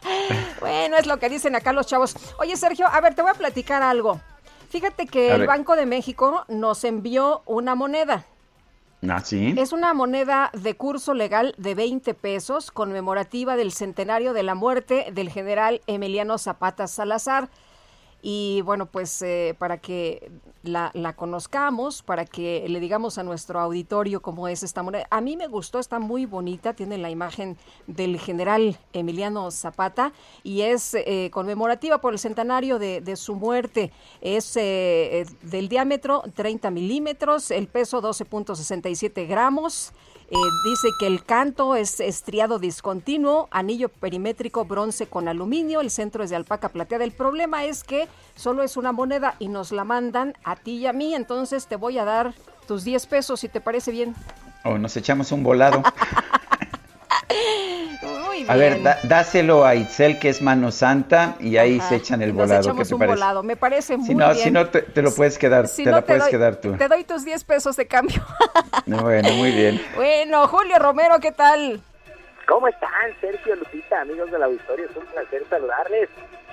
bueno, 0.60 0.96
es 0.96 1.04
lo 1.06 1.18
que 1.18 1.28
dicen 1.28 1.54
acá 1.54 1.74
los 1.74 1.86
chavos. 1.86 2.16
Oye, 2.38 2.56
Sergio, 2.56 2.86
a 2.86 2.98
ver, 3.02 3.14
te 3.14 3.20
voy 3.20 3.32
a 3.32 3.34
platicar 3.34 3.82
algo. 3.82 4.22
Fíjate 4.70 5.04
que 5.06 5.34
el. 5.34 5.46
Banco 5.46 5.76
de 5.76 5.84
México 5.84 6.46
nos 6.48 6.82
envió 6.84 7.42
una 7.44 7.74
moneda. 7.74 8.24
Ah. 9.08 9.22
Es 9.30 9.72
una 9.72 9.94
moneda 9.94 10.50
de 10.52 10.76
curso 10.76 11.12
legal 11.12 11.54
de 11.58 11.74
20 11.74 12.14
pesos 12.14 12.70
conmemorativa 12.70 13.56
del 13.56 13.72
centenario 13.72 14.32
de 14.32 14.44
la 14.44 14.54
muerte 14.54 15.06
del 15.12 15.28
general 15.28 15.80
Emiliano 15.88 16.38
Zapata 16.38 16.86
Salazar. 16.86 17.48
Y 18.22 18.62
bueno, 18.62 18.86
pues 18.86 19.20
eh, 19.22 19.54
para 19.58 19.78
que 19.78 20.30
la, 20.62 21.12
conozcamos, 21.16 22.02
para 22.02 22.24
que 22.24 22.64
le 22.68 22.80
digamos 22.80 23.18
a 23.18 23.22
nuestro 23.22 23.60
auditorio 23.60 24.22
cómo 24.22 24.48
es 24.48 24.62
esta 24.62 24.82
moneda. 24.82 25.06
A 25.10 25.20
mí 25.20 25.36
me 25.36 25.48
gustó, 25.48 25.78
está 25.78 25.98
muy 25.98 26.26
bonita, 26.26 26.74
tiene 26.74 26.98
la 26.98 27.10
imagen 27.10 27.56
del 27.86 28.18
general 28.18 28.78
Emiliano 28.92 29.50
Zapata 29.50 30.12
y 30.42 30.62
es 30.62 30.94
eh, 30.94 31.30
conmemorativa 31.32 32.00
por 32.00 32.12
el 32.12 32.18
centenario 32.18 32.78
de, 32.78 33.00
de 33.00 33.16
su 33.16 33.34
muerte. 33.34 33.92
Es 34.20 34.56
eh, 34.56 35.20
eh, 35.20 35.26
del 35.42 35.68
diámetro 35.68 36.22
30 36.34 36.70
milímetros, 36.70 37.50
el 37.50 37.66
peso 37.66 38.00
12.67 38.00 39.26
gramos. 39.26 39.92
Eh, 40.32 40.50
dice 40.64 40.88
que 40.98 41.06
el 41.06 41.24
canto 41.24 41.76
es 41.76 42.00
estriado 42.00 42.58
discontinuo, 42.58 43.48
anillo 43.50 43.90
perimétrico 43.90 44.64
bronce 44.64 45.06
con 45.06 45.28
aluminio, 45.28 45.82
el 45.82 45.90
centro 45.90 46.24
es 46.24 46.30
de 46.30 46.36
alpaca 46.36 46.70
plateada. 46.70 47.04
El 47.04 47.12
problema 47.12 47.66
es 47.66 47.84
que 47.84 48.08
solo 48.34 48.62
es 48.62 48.78
una 48.78 48.92
moneda 48.92 49.34
y 49.38 49.48
nos 49.48 49.72
la 49.72 49.84
mandan 49.84 50.32
a 50.42 50.56
ti 50.56 50.78
y 50.78 50.86
a 50.86 50.94
mí, 50.94 51.14
entonces 51.14 51.66
te 51.66 51.76
voy 51.76 51.98
a 51.98 52.06
dar 52.06 52.32
tus 52.66 52.82
10 52.82 53.04
pesos 53.08 53.40
si 53.40 53.48
te 53.50 53.60
parece 53.60 53.90
bien. 53.90 54.14
O 54.64 54.78
nos 54.78 54.96
echamos 54.96 55.32
un 55.32 55.42
volado. 55.42 55.82
Muy 58.26 58.44
A 58.48 58.56
ver, 58.56 58.72
bien. 58.74 58.84
da- 58.84 58.98
dáselo 59.04 59.64
a 59.64 59.74
Itzel, 59.74 60.18
que 60.18 60.28
es 60.28 60.42
mano 60.42 60.70
santa, 60.70 61.36
y 61.38 61.56
ahí 61.56 61.78
Ajá, 61.78 61.88
se 61.90 61.96
echan 61.96 62.22
el 62.22 62.32
nos 62.32 62.48
volado. 62.48 62.74
¿Qué 62.76 62.84
te 62.84 62.94
un 62.94 62.98
parece? 62.98 63.16
volado, 63.16 63.42
me 63.42 63.56
parece 63.56 63.96
muy 63.96 64.06
Si 64.06 64.14
no, 64.14 64.26
bien. 64.32 64.38
si 64.38 64.50
no 64.50 64.68
te, 64.68 64.82
te 64.82 65.02
lo 65.02 65.14
puedes 65.14 65.38
quedar, 65.38 65.68
Si 65.68 65.84
te 65.84 65.90
no, 65.90 65.96
la 65.96 66.02
puedes 66.04 66.22
doy- 66.24 66.30
quedar 66.30 66.56
tú. 66.56 66.76
Te 66.76 66.88
doy 66.88 67.04
tus 67.04 67.24
10 67.24 67.44
pesos 67.44 67.76
de 67.76 67.86
cambio. 67.86 68.20
Bueno, 68.86 69.32
muy 69.34 69.52
bien. 69.52 69.80
bueno, 69.94 70.48
Julio 70.48 70.76
Romero, 70.78 71.18
¿qué 71.20 71.30
tal? 71.32 71.80
¿Cómo 72.48 72.66
están, 72.68 72.90
Sergio, 73.20 73.54
Lupita, 73.54 74.00
amigos 74.00 74.30
del 74.30 74.42
auditorio? 74.42 74.86
Es 74.86 74.96
un 74.96 75.06
placer 75.06 75.44
saludarles. 75.48 76.08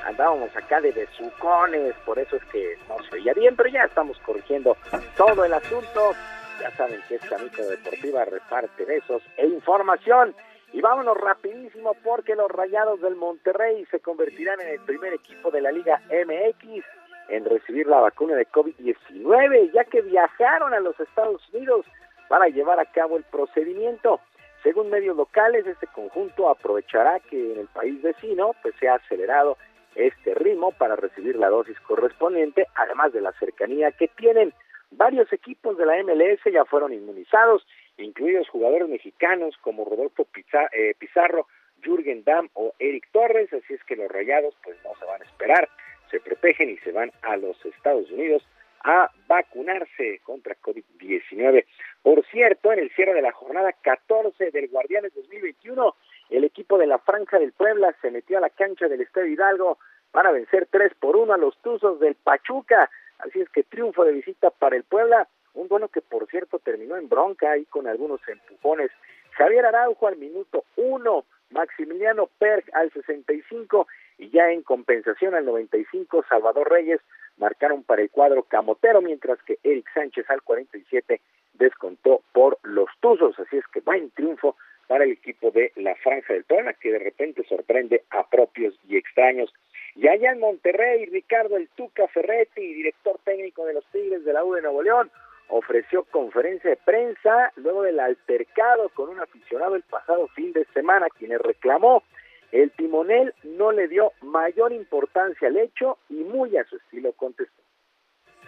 Andábamos 0.06 0.56
acá 0.56 0.80
de 0.80 0.91
besucones, 0.91 1.93
por 2.06 2.19
eso 2.19 2.35
es 2.35 2.43
que 2.51 2.77
no 2.88 2.95
se 3.10 3.15
oía 3.15 3.34
bien, 3.34 3.56
pero 3.56 3.69
ya 3.69 3.84
estamos 3.84 4.18
corrigiendo 4.19 4.77
todo 5.18 5.43
el 5.43 5.53
asunto. 5.53 6.14
Ya 6.61 6.69
saben 6.77 6.99
que 7.10 7.15
esta 7.15 7.38
micro 7.39 7.65
deportiva 7.68 8.23
reparte 8.26 8.85
besos 8.85 9.22
e 9.38 9.47
información. 9.47 10.35
Y 10.72 10.82
vámonos 10.82 11.18
rapidísimo 11.18 11.96
porque 12.04 12.36
los 12.36 12.50
Rayados 12.50 13.02
del 13.02 13.16
Monterrey 13.16 13.86
se 13.90 14.00
convertirán 14.00 14.62
en 14.62 14.68
el 14.68 14.80
primer 14.82 15.14
equipo 15.14 15.50
de 15.52 15.62
la 15.62 15.72
Liga 15.72 16.02
MX 16.10 16.86
en 17.30 17.46
recibir 17.46 17.88
la 17.88 18.00
vacuna 18.00 18.36
de 18.36 18.48
COVID-19, 18.48 19.72
ya 19.72 19.84
que 19.86 20.02
viajaron 20.02 20.74
a 20.74 20.80
los 20.80 21.00
Estados 21.00 21.41
Unidos 21.54 21.86
para 22.28 22.48
llevar 22.48 22.80
a 22.80 22.86
cabo 22.86 23.18
el 23.18 23.23
procedimiento. 23.23 24.20
Según 24.64 24.89
medios 24.89 25.15
locales, 25.15 25.65
este 25.65 25.88
conjunto 25.88 26.49
aprovechará 26.49 27.20
que 27.20 27.54
en 27.54 27.60
el 27.60 27.68
país 27.68 28.02
vecino 28.02 28.52
pues 28.62 28.76
se 28.80 28.89
ha 28.89 28.96
acelerado 28.96 29.57
este 29.96 30.34
ritmo 30.36 30.72
para 30.72 30.96
recibir 30.96 31.36
la 31.36 31.49
dosis 31.49 31.80
correspondiente, 31.81 32.68
además 32.76 33.14
de 33.14 33.22
la 33.22 33.31
cercanía 33.34 33.91
que 33.91 34.07
tienen. 34.07 34.54
Varios 34.91 35.31
equipos 35.31 35.78
de 35.78 35.86
la 35.86 36.02
MLS 36.04 36.39
ya 36.52 36.65
fueron 36.65 36.94
inmunizados, 36.94 37.65
incluidos 37.99 38.49
jugadores 38.49 38.89
mexicanos 38.89 39.55
como 39.61 39.86
Rodolfo 39.86 40.28
eh, 40.71 40.95
Pizarro, 40.97 41.47
Jürgen 41.84 42.23
Damm 42.23 42.49
o 42.53 42.73
Eric 42.79 43.07
Torres, 43.11 43.52
así 43.53 43.73
es 43.73 43.84
que 43.84 43.95
los 43.95 44.10
rayados 44.10 44.55
pues 44.63 44.78
no 44.84 44.91
se 44.99 45.05
van 45.05 45.21
a 45.21 45.26
esperar, 45.26 45.69
se 46.10 46.19
protegen 46.19 46.69
y 46.69 46.78
se 46.78 46.91
van 46.91 47.11
a 47.21 47.37
los 47.37 47.63
Estados 47.65 48.10
Unidos 48.11 48.44
a 48.84 49.11
vacunarse 49.28 50.19
contra 50.23 50.55
COVID-19. 50.61 51.65
Por 52.02 52.26
cierto, 52.28 52.71
en 52.71 52.79
el 52.79 52.91
cierre 52.91 53.13
de 53.13 53.21
la 53.21 53.31
jornada 53.31 53.73
14 53.73 54.52
del 54.52 54.69
Guardianes 54.69 55.13
2021, 55.15 55.95
el 56.29 56.44
equipo 56.44 56.78
de 56.78 56.87
la 56.87 56.99
Franja 56.99 57.39
del 57.39 57.52
Puebla 57.52 57.95
se 58.02 58.11
metió 58.11 58.37
a 58.37 58.41
la 58.41 58.49
cancha 58.49 58.87
del 58.87 59.02
Estadio 59.02 59.34
Hidalgo 59.34 59.78
para 60.11 60.31
vencer 60.31 60.68
3 60.71 60.94
por 60.99 61.18
1 61.18 61.34
a 61.34 61.37
los 61.37 61.57
Tuzos 61.61 61.99
del 61.99 62.15
Pachuca. 62.15 62.89
Así 63.19 63.41
es 63.41 63.49
que 63.49 63.63
triunfo 63.63 64.05
de 64.05 64.13
visita 64.13 64.49
para 64.49 64.76
el 64.76 64.84
Puebla, 64.84 65.28
un 65.53 65.68
duelo 65.68 65.87
que 65.87 66.02
por 66.02 66.28
cierto 66.28 66.60
terminó 66.60 66.97
en 66.97 67.10
bronca 67.10 67.57
y 67.57 67.65
con 67.65 67.87
algunos 67.87 68.21
empujones. 68.28 68.91
Javier 69.31 69.65
Araujo 69.65 70.07
al 70.07 70.18
minuto 70.18 70.65
1, 70.76 71.26
Maximiliano 71.52 72.29
Perg 72.39 72.65
al 72.73 72.91
65 72.91 73.87
y 74.18 74.29
ya 74.29 74.52
en 74.52 74.63
compensación 74.63 75.34
al 75.34 75.45
95 75.45 76.26
Salvador 76.29 76.69
Reyes 76.69 76.99
marcaron 77.37 77.84
para 77.84 78.02
el 78.02 78.10
cuadro 78.10 78.44
camotero, 78.44 79.02
mientras 79.02 79.41
que 79.44 79.57
Eric 79.63 79.89
Sánchez 79.94 80.29
al 80.29 80.41
47 80.41 81.21
descontó 81.53 82.21
por 82.34 82.60
los 82.63 82.89
Tuzos. 82.99 83.39
Así 83.39 83.57
es 83.57 83.68
que 83.68 83.79
buen 83.79 84.11
triunfo 84.11 84.55
para 84.87 85.03
el 85.03 85.11
equipo 85.11 85.52
de 85.52 85.71
la 85.76 85.95
Franja 85.95 86.34
del 86.34 86.44
Puebla, 86.44 86.73
que 86.73 86.91
de 86.91 86.99
repente 86.99 87.44
sorprende 87.47 88.03
a 88.10 88.28
propios 88.28 88.73
y 88.87 88.97
extraños. 88.97 89.53
Y 89.95 90.07
allá 90.07 90.31
en 90.31 90.39
Monterrey, 90.39 91.05
Ricardo 91.05 91.57
El 91.57 91.69
Tuca 91.69 92.07
Ferretti, 92.07 92.73
director 92.73 93.19
técnico 93.23 93.65
de 93.65 93.73
los 93.73 93.86
Tigres 93.91 94.26
de 94.26 94.34
la 94.34 94.44
U 94.44 94.53
de 94.53 94.61
Nuevo 94.61 94.81
León, 94.81 95.11
ofreció 95.49 96.03
conferencia 96.05 96.69
de 96.69 96.78
prensa 96.78 97.52
luego 97.55 97.84
del 97.84 97.99
altercado 97.99 98.89
con 98.89 99.10
un 99.10 99.19
aficionado 99.19 99.76
el 99.76 99.84
pasado 99.84 100.28
fin 100.29 100.53
de 100.53 100.65
semana, 100.73 101.07
quien 101.18 101.37
reclamó 101.39 102.03
El 102.52 102.71
timonel 102.71 103.34
no 103.44 103.71
le 103.71 103.87
dio 103.87 104.13
mayor 104.21 104.71
importancia 104.71 105.47
al 105.47 105.57
hecho 105.57 105.97
y 106.10 106.15
muy 106.15 106.57
a 106.57 106.63
su 106.65 106.78
estilo 106.78 107.13
contestó. 107.13 107.61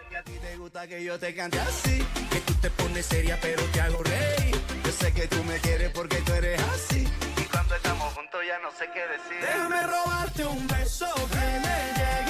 Que 0.08 0.16
a 0.16 0.22
ti 0.24 0.32
te 0.40 0.56
gusta 0.56 0.86
que 0.88 1.04
yo 1.04 1.18
te 1.18 1.34
cante 1.34 1.58
así, 1.58 1.98
que 2.30 2.40
tú 2.40 2.52
te 2.60 2.70
pones 2.70 3.06
seria 3.06 3.38
pero 3.40 3.62
te 3.72 3.80
hago 3.80 4.02
reír. 4.02 4.56
Yo 4.84 4.90
sé 4.90 5.14
que 5.14 5.26
tú 5.28 5.42
me 5.44 5.56
quieres 5.58 5.90
porque 5.90 6.16
tú 6.26 6.32
eres 6.32 6.60
así. 6.74 7.06
Y 7.38 7.44
cuando 7.50 7.74
estamos 7.76 8.12
juntos 8.12 8.40
ya 8.46 8.58
no 8.58 8.70
sé 8.72 8.86
qué 8.92 9.00
decir. 9.06 9.40
Déjame 9.40 9.82
robarte 9.82 10.44
un 10.44 10.66
beso 10.68 11.06
que 11.30 11.36
me 11.36 12.21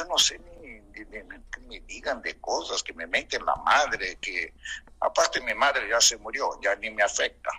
yo 0.00 0.06
no 0.06 0.18
sé 0.18 0.38
ni, 0.38 0.80
ni- 0.80 1.04
ni- 1.04 1.42
que 1.52 1.60
me 1.60 1.80
digan 1.80 2.22
de 2.22 2.38
cosas, 2.40 2.82
que 2.82 2.92
me 2.94 3.06
meten 3.06 3.44
la 3.44 3.54
madre, 3.56 4.16
que 4.20 4.54
aparte 5.00 5.40
mi 5.42 5.54
madre 5.54 5.88
ya 5.88 6.00
se 6.00 6.16
murió, 6.16 6.58
ya 6.62 6.74
ni 6.76 6.90
me 6.90 7.02
afecta. 7.02 7.50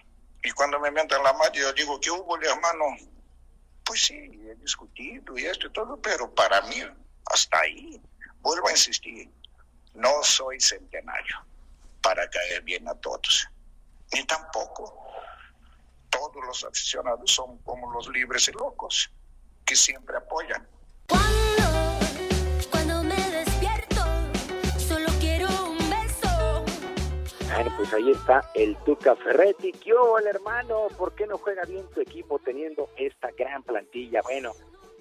Y 0.44 0.52
cuando 0.52 0.80
me 0.80 0.90
meten 0.92 1.22
la 1.24 1.34
madre, 1.34 1.60
yo 1.60 1.72
digo, 1.74 2.00
¿qué 2.00 2.10
hubo, 2.10 2.36
hermano? 2.38 2.86
Pues 3.84 4.02
sí, 4.06 4.16
he 4.16 4.56
discutido 4.56 5.38
y 5.38 5.46
esto 5.46 5.68
y 5.68 5.72
todo, 5.72 5.98
pero 6.02 6.34
para 6.34 6.62
mí, 6.64 6.82
hasta 7.28 7.60
ahí, 7.60 8.02
vuelvo 8.42 8.68
a 8.68 8.72
insistir, 8.72 9.30
no 9.94 10.24
soy 10.24 10.60
centenario 10.60 11.46
para 12.02 12.28
caer 12.30 12.62
bien 12.64 12.88
a 12.88 12.96
todos, 12.96 13.48
ni 14.14 14.24
tampoco 14.26 14.98
todos 16.10 16.44
los 16.46 16.64
aficionados 16.64 17.32
son 17.32 17.58
como 17.60 17.92
los 17.92 18.08
libres 18.10 18.48
y 18.48 18.52
locos, 18.54 19.12
que 19.66 19.76
siempre 19.76 20.18
apoyan. 20.18 20.68
Pues 27.82 27.96
ahí 27.96 28.12
está 28.12 28.44
el 28.54 28.78
Tuca 28.86 29.16
Ferretti. 29.16 29.72
¿Qué 29.72 29.90
el 29.90 30.28
hermano? 30.28 30.86
¿Por 31.00 31.16
qué 31.16 31.26
no 31.26 31.40
juega 31.40 31.64
bien 31.64 31.84
tu 31.96 32.00
equipo 32.00 32.38
teniendo 32.38 32.90
esta 32.96 33.32
gran 33.32 33.64
plantilla? 33.64 34.22
Bueno, 34.22 34.52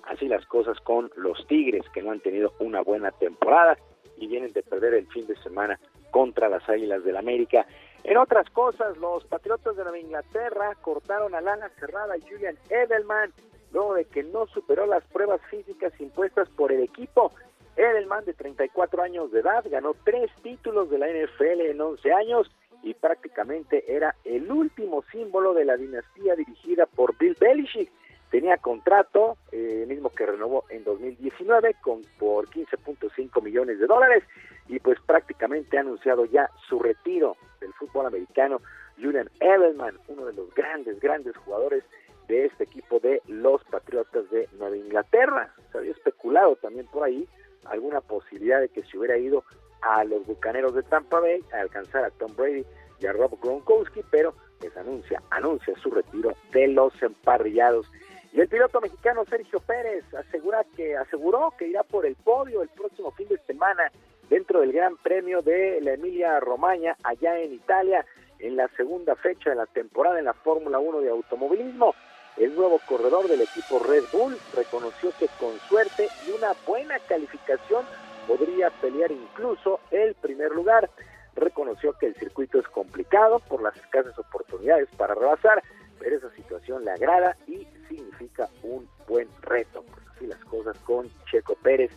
así 0.05 0.26
las 0.28 0.47
cosas 0.47 0.81
con 0.81 1.10
los 1.17 1.47
Tigres, 1.47 1.84
que 1.92 2.00
no 2.00 2.10
han 2.10 2.20
tenido 2.20 2.55
una 2.59 2.81
buena 2.81 3.10
temporada 3.10 3.76
y 4.17 4.28
vienen 4.28 4.55
de 4.55 4.62
perder 4.62 4.94
el 4.94 5.07
fin 5.09 5.26
de 5.26 5.36
semana 5.42 5.78
contra 6.10 6.49
las 6.49 6.67
Águilas 6.70 7.05
del 7.05 7.18
América. 7.18 7.67
En 8.02 8.17
otras 8.17 8.49
cosas, 8.49 8.97
los 8.97 9.26
Patriotas 9.26 9.76
de 9.76 9.83
Nueva 9.83 9.99
Inglaterra 9.99 10.75
cortaron 10.81 11.34
a 11.34 11.42
Lana 11.42 11.68
Cerrada 11.78 12.17
y 12.17 12.23
Julian 12.23 12.57
Edelman 12.70 13.31
luego 13.73 13.92
de 13.92 14.07
que 14.07 14.23
no 14.23 14.47
superó 14.47 14.86
las 14.86 15.05
pruebas 15.05 15.42
físicas 15.50 15.92
impuestas 16.00 16.49
por 16.49 16.73
el 16.73 16.83
equipo. 16.83 17.31
Edelman, 17.76 18.25
de 18.25 18.33
34 18.33 19.02
años 19.02 19.31
de 19.33 19.41
edad, 19.41 19.67
ganó 19.70 19.94
tres 20.02 20.31
títulos 20.42 20.89
de 20.89 20.97
la 20.97 21.09
NFL 21.09 21.60
en 21.60 21.78
11 21.78 22.12
años 22.15 22.50
y 22.83 22.94
prácticamente 22.94 23.84
era 23.94 24.15
el 24.25 24.50
último 24.50 25.02
símbolo 25.12 25.55
de 25.55 25.65
la 25.65 25.76
dinastía 25.76 26.34
dirigida 26.36 26.86
por 26.86 27.17
Bill 27.18 27.36
Belichick. 27.39 27.91
Tenía 28.31 28.59
contrato, 28.59 29.36
eh, 29.50 29.84
mismo 29.89 30.10
que 30.10 30.25
renovó 30.25 30.65
en 30.70 30.84
2019 30.84 31.76
con, 31.83 32.02
por 32.18 32.49
15.5 32.49 33.42
millones 33.42 33.81
de 33.81 33.86
dólares 33.86 34.23
y 34.68 34.78
pues 34.78 34.99
prácticamente 35.00 35.76
ha 35.76 35.81
anunciado 35.81 36.25
ya 36.26 36.49
su 36.68 36.78
retiro 36.78 37.36
del 37.60 37.73
fútbol 37.75 38.07
americano. 38.07 38.60
Julian 38.97 39.28
Edelman, 39.41 39.99
uno 40.09 40.26
de 40.26 40.33
los 40.33 40.55
grandes, 40.55 41.00
grandes 41.00 41.36
jugadores 41.39 41.84
de 42.28 42.47
este 42.47 42.65
equipo 42.65 43.00
de 43.00 43.20
los 43.26 43.65
Patriotas 43.65 44.31
de 44.31 44.49
Nueva 44.59 44.76
Inglaterra. 44.76 45.52
Se 45.73 45.78
había 45.78 45.91
especulado 45.91 46.55
también 46.57 46.86
por 46.86 47.02
ahí 47.02 47.26
alguna 47.65 48.00
posibilidad 48.00 48.60
de 48.60 48.68
que 48.68 48.84
se 48.84 48.97
hubiera 48.97 49.18
ido 49.18 49.44
a 49.83 50.05
los 50.05 50.26
Bucaneros 50.26 50.75
de 50.75 50.83
Tampa 50.83 51.20
Bay 51.20 51.42
a 51.52 51.60
alcanzar 51.60 52.05
a 52.05 52.10
Tom 52.10 52.34
Brady 52.36 52.65
y 53.00 53.07
a 53.07 53.12
Rob 53.12 53.39
Gronkowski, 53.41 54.02
pero 54.10 54.34
pues 54.59 54.76
anuncia, 54.76 55.23
anuncia 55.31 55.75
su 55.83 55.91
retiro 55.91 56.34
de 56.52 56.68
los 56.68 56.92
emparrillados. 57.02 57.91
Y 58.33 58.41
el 58.41 58.49
piloto 58.49 58.81
mexicano 58.81 59.25
Sergio 59.25 59.59
Pérez 59.60 60.05
asegura 60.15 60.65
que 60.76 60.97
aseguró 60.97 61.52
que 61.59 61.68
irá 61.68 61.83
por 61.83 62.07
el 62.07 62.15
podio 62.17 62.62
el 62.62 62.68
próximo 62.68 63.10
fin 63.12 63.28
de 63.28 63.39
semana 63.39 63.91
dentro 64.28 64.60
del 64.60 64.73
Gran 64.73 64.97
Premio 64.99 65.42
de 65.42 65.81
la 65.81 65.94
Emilia 65.94 66.39
Romagna 66.39 66.97
allá 67.02 67.39
en 67.41 67.55
Italia 67.55 68.07
en 68.39 68.57
la 68.57 68.68
segunda 68.76 69.17
fecha 69.17 69.50
de 69.50 69.57
la 69.57 69.67
temporada 69.67 70.18
en 70.18 70.26
la 70.26 70.33
Fórmula 70.33 70.78
1 70.78 71.00
de 71.00 71.10
automovilismo. 71.10 71.94
El 72.36 72.55
nuevo 72.55 72.81
corredor 72.86 73.26
del 73.28 73.41
equipo 73.41 73.81
Red 73.81 74.05
Bull 74.12 74.36
reconoció 74.55 75.10
que 75.18 75.26
con 75.39 75.59
suerte 75.68 76.09
y 76.26 76.31
una 76.31 76.52
buena 76.67 76.99
calificación 77.00 77.84
podría 78.31 78.70
pelear 78.70 79.10
incluso 79.10 79.81
el 79.91 80.15
primer 80.15 80.52
lugar. 80.52 80.89
Reconoció 81.34 81.94
que 81.94 82.07
el 82.07 82.15
circuito 82.15 82.60
es 82.60 82.68
complicado 82.68 83.41
por 83.41 83.60
las 83.60 83.76
escasas 83.76 84.17
oportunidades 84.18 84.89
para 84.97 85.15
rebasar, 85.15 85.62
pero 85.99 86.17
esa 86.17 86.31
situación 86.36 86.84
le 86.84 86.92
agrada 86.92 87.36
y 87.49 87.67
significa 87.89 88.49
un 88.62 88.89
buen 89.09 89.28
reto. 89.42 89.83
Pues 89.83 90.07
así 90.15 90.26
las 90.28 90.44
cosas 90.44 90.78
con 90.81 91.09
Checo 91.28 91.57
Pérez. 91.57 91.91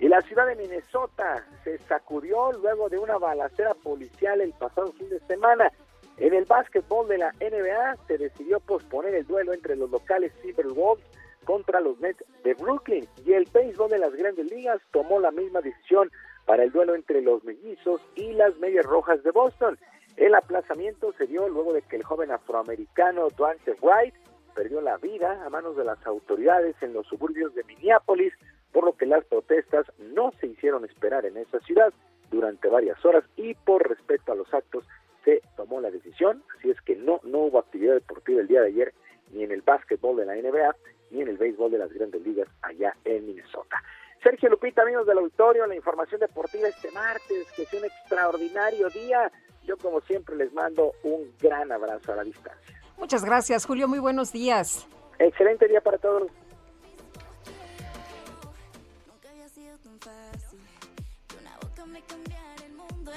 Y 0.00 0.08
la 0.08 0.20
ciudad 0.22 0.48
de 0.48 0.56
Minnesota 0.56 1.46
se 1.62 1.78
sacudió 1.78 2.50
luego 2.52 2.88
de 2.88 2.98
una 2.98 3.16
balacera 3.18 3.74
policial 3.74 4.40
el 4.40 4.52
pasado 4.54 4.92
fin 4.94 5.08
de 5.08 5.20
semana. 5.20 5.70
En 6.16 6.34
el 6.34 6.46
básquetbol 6.46 7.06
de 7.06 7.18
la 7.18 7.32
NBA 7.40 7.96
se 8.08 8.18
decidió 8.18 8.58
posponer 8.58 9.14
el 9.14 9.26
duelo 9.26 9.52
entre 9.52 9.76
los 9.76 9.88
locales 9.88 10.32
Timberwolves 10.42 11.06
contra 11.46 11.80
los 11.80 11.98
Nets 12.00 12.22
de 12.44 12.52
Brooklyn. 12.52 13.08
Y 13.24 13.32
el 13.32 13.48
béisbol 13.50 13.88
de 13.88 13.98
las 13.98 14.14
grandes 14.14 14.50
ligas 14.50 14.82
tomó 14.90 15.18
la 15.18 15.30
misma 15.30 15.62
decisión 15.62 16.10
para 16.44 16.64
el 16.64 16.72
duelo 16.72 16.94
entre 16.94 17.22
los 17.22 17.42
mellizos 17.44 18.02
y 18.14 18.32
las 18.34 18.54
medias 18.58 18.84
rojas 18.84 19.22
de 19.22 19.30
Boston. 19.30 19.78
El 20.16 20.34
aplazamiento 20.34 21.12
se 21.14 21.26
dio 21.26 21.48
luego 21.48 21.72
de 21.72 21.82
que 21.82 21.96
el 21.96 22.02
joven 22.02 22.30
afroamericano 22.30 23.28
Dwayne 23.30 23.60
Wright 23.80 24.14
perdió 24.54 24.80
la 24.80 24.96
vida 24.96 25.44
a 25.44 25.50
manos 25.50 25.76
de 25.76 25.84
las 25.84 26.04
autoridades 26.06 26.74
en 26.82 26.92
los 26.92 27.06
suburbios 27.06 27.54
de 27.54 27.64
Minneapolis, 27.64 28.32
por 28.72 28.84
lo 28.84 28.96
que 28.96 29.06
las 29.06 29.24
protestas 29.24 29.86
no 29.98 30.32
se 30.40 30.48
hicieron 30.48 30.84
esperar 30.84 31.26
en 31.26 31.36
esa 31.36 31.60
ciudad 31.60 31.92
durante 32.30 32.68
varias 32.68 33.02
horas 33.04 33.24
y 33.36 33.54
por 33.54 33.86
respeto 33.88 34.32
a 34.32 34.34
los 34.34 34.52
actos 34.52 34.84
se 35.24 35.42
tomó 35.56 35.80
la 35.80 35.90
decisión, 35.90 36.42
así 36.56 36.70
es 36.70 36.80
que 36.80 36.96
no, 36.96 37.20
no 37.24 37.38
hubo 37.40 37.58
actividad 37.58 37.94
deportiva 37.94 38.40
el 38.40 38.48
día 38.48 38.62
de 38.62 38.68
ayer 38.68 38.94
ni 39.32 39.42
en 39.42 39.50
el 39.50 39.62
básquetbol 39.62 40.16
de 40.16 40.24
la 40.24 40.34
NBA 40.36 40.74
ni 41.10 41.22
en 41.22 41.28
el 41.28 41.36
béisbol 41.36 41.70
de 41.70 41.78
las 41.78 41.92
grandes 41.92 42.22
ligas 42.22 42.48
allá 42.62 42.96
en 43.04 43.26
Minnesota. 43.26 43.82
Sergio 44.22 44.48
Lupita, 44.48 44.82
amigos 44.82 45.06
del 45.06 45.18
auditorio, 45.18 45.66
la 45.66 45.76
información 45.76 46.20
deportiva 46.20 46.68
este 46.68 46.90
martes, 46.90 47.46
que 47.54 47.62
es 47.62 47.72
un 47.72 47.84
extraordinario 47.84 48.88
día. 48.90 49.30
Yo 49.64 49.76
como 49.76 50.00
siempre 50.00 50.36
les 50.36 50.52
mando 50.52 50.92
un 51.02 51.32
gran 51.40 51.70
abrazo 51.70 52.12
a 52.12 52.16
la 52.16 52.24
distancia. 52.24 52.80
Muchas 52.98 53.24
gracias, 53.24 53.66
Julio. 53.66 53.88
Muy 53.88 53.98
buenos 53.98 54.32
días. 54.32 54.88
Excelente 55.18 55.68
día 55.68 55.80
para 55.80 55.98
todos. 55.98 56.30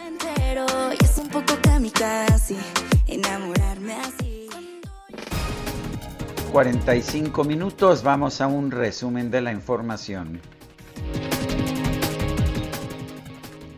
Entero, 0.05 0.65
y 0.93 1.03
es 1.03 1.17
un 1.17 1.29
poco 1.29 1.53
kamikaze 1.61 2.55
enamorarme 3.07 3.93
así. 3.93 4.38
45 6.51 7.43
minutos, 7.43 8.01
vamos 8.01 8.41
a 8.41 8.47
un 8.47 8.71
resumen 8.71 9.29
de 9.29 9.41
la 9.41 9.51
información. 9.51 10.41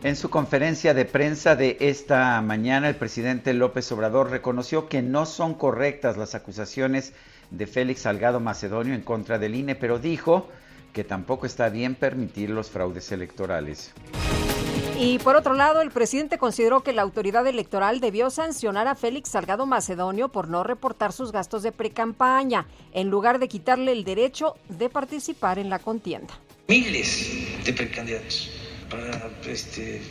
En 0.02 0.16
su 0.16 0.30
conferencia 0.30 0.94
de 0.94 1.04
prensa 1.04 1.54
de 1.54 1.76
esta 1.80 2.40
mañana, 2.40 2.88
el 2.88 2.96
presidente 2.96 3.52
López 3.52 3.92
Obrador 3.92 4.30
reconoció 4.30 4.88
que 4.88 5.02
no 5.02 5.26
son 5.26 5.54
correctas 5.54 6.16
las 6.16 6.34
acusaciones 6.34 7.12
de 7.50 7.66
Félix 7.66 8.02
Salgado 8.02 8.40
Macedonio 8.40 8.94
en 8.94 9.02
contra 9.02 9.38
del 9.38 9.54
INE, 9.54 9.74
pero 9.74 9.98
dijo 9.98 10.48
que 10.94 11.04
tampoco 11.04 11.44
está 11.44 11.68
bien 11.68 11.94
permitir 11.94 12.50
los 12.50 12.70
fraudes 12.70 13.12
electorales. 13.12 13.92
Y 15.04 15.18
por 15.18 15.34
otro 15.34 15.54
lado, 15.54 15.80
el 15.82 15.90
presidente 15.90 16.38
consideró 16.38 16.84
que 16.84 16.92
la 16.92 17.02
autoridad 17.02 17.44
electoral 17.48 17.98
debió 17.98 18.30
sancionar 18.30 18.86
a 18.86 18.94
Félix 18.94 19.30
Salgado 19.30 19.66
Macedonio 19.66 20.28
por 20.28 20.46
no 20.46 20.62
reportar 20.62 21.12
sus 21.12 21.32
gastos 21.32 21.64
de 21.64 21.72
precampaña, 21.72 22.68
en 22.92 23.10
lugar 23.10 23.40
de 23.40 23.48
quitarle 23.48 23.90
el 23.90 24.04
derecho 24.04 24.54
de 24.68 24.88
participar 24.88 25.58
en 25.58 25.70
la 25.70 25.80
contienda. 25.80 26.38
Miles 26.68 27.64
de 27.64 27.72
precandidatos 27.72 28.50
para 28.88 29.28
este, 29.48 30.02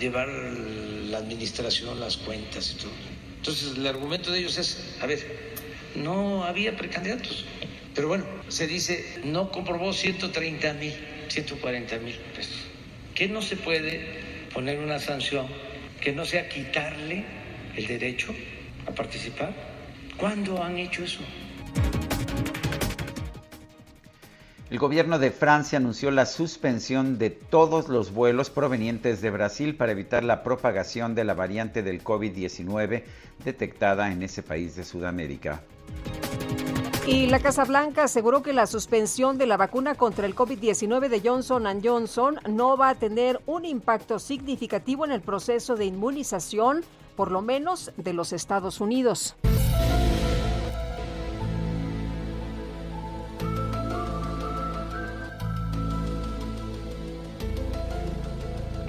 llevar 0.00 0.26
la 0.28 1.18
administración, 1.18 2.00
las 2.00 2.16
cuentas 2.16 2.72
y 2.72 2.74
todo. 2.74 2.90
Entonces, 3.36 3.76
el 3.76 3.86
argumento 3.86 4.32
de 4.32 4.40
ellos 4.40 4.58
es, 4.58 4.96
a 5.00 5.06
ver, 5.06 5.52
no 5.94 6.42
había 6.42 6.76
precandidatos. 6.76 7.44
Pero 7.94 8.08
bueno, 8.08 8.24
se 8.48 8.66
dice, 8.66 9.20
no 9.22 9.52
comprobó 9.52 9.92
130 9.92 10.72
mil, 10.72 10.94
140 11.28 11.98
mil 11.98 12.16
pesos. 12.34 12.56
¿Qué 13.14 13.28
no 13.28 13.42
se 13.42 13.54
puede 13.54 14.29
poner 14.52 14.78
una 14.78 14.98
sanción 14.98 15.46
que 16.00 16.12
no 16.12 16.24
sea 16.24 16.48
quitarle 16.48 17.24
el 17.76 17.86
derecho 17.86 18.34
a 18.86 18.90
participar? 18.90 19.52
¿Cuándo 20.16 20.62
han 20.62 20.76
hecho 20.76 21.04
eso? 21.04 21.20
El 24.70 24.78
gobierno 24.78 25.18
de 25.18 25.32
Francia 25.32 25.78
anunció 25.78 26.12
la 26.12 26.26
suspensión 26.26 27.18
de 27.18 27.30
todos 27.30 27.88
los 27.88 28.12
vuelos 28.12 28.50
provenientes 28.50 29.20
de 29.20 29.30
Brasil 29.30 29.74
para 29.74 29.90
evitar 29.90 30.22
la 30.22 30.44
propagación 30.44 31.16
de 31.16 31.24
la 31.24 31.34
variante 31.34 31.82
del 31.82 32.04
COVID-19 32.04 33.02
detectada 33.44 34.12
en 34.12 34.22
ese 34.22 34.44
país 34.44 34.76
de 34.76 34.84
Sudamérica. 34.84 35.62
Y 37.06 37.26
la 37.26 37.40
Casa 37.40 37.64
Blanca 37.64 38.04
aseguró 38.04 38.42
que 38.42 38.52
la 38.52 38.66
suspensión 38.66 39.38
de 39.38 39.46
la 39.46 39.56
vacuna 39.56 39.94
contra 39.94 40.26
el 40.26 40.36
COVID-19 40.36 41.08
de 41.08 41.20
Johnson 41.20 41.66
Johnson 41.82 42.38
no 42.48 42.76
va 42.76 42.90
a 42.90 42.94
tener 42.94 43.40
un 43.46 43.64
impacto 43.64 44.18
significativo 44.18 45.04
en 45.04 45.12
el 45.12 45.22
proceso 45.22 45.76
de 45.76 45.86
inmunización, 45.86 46.84
por 47.16 47.30
lo 47.30 47.40
menos 47.40 47.90
de 47.96 48.12
los 48.12 48.32
Estados 48.32 48.80
Unidos. 48.80 49.34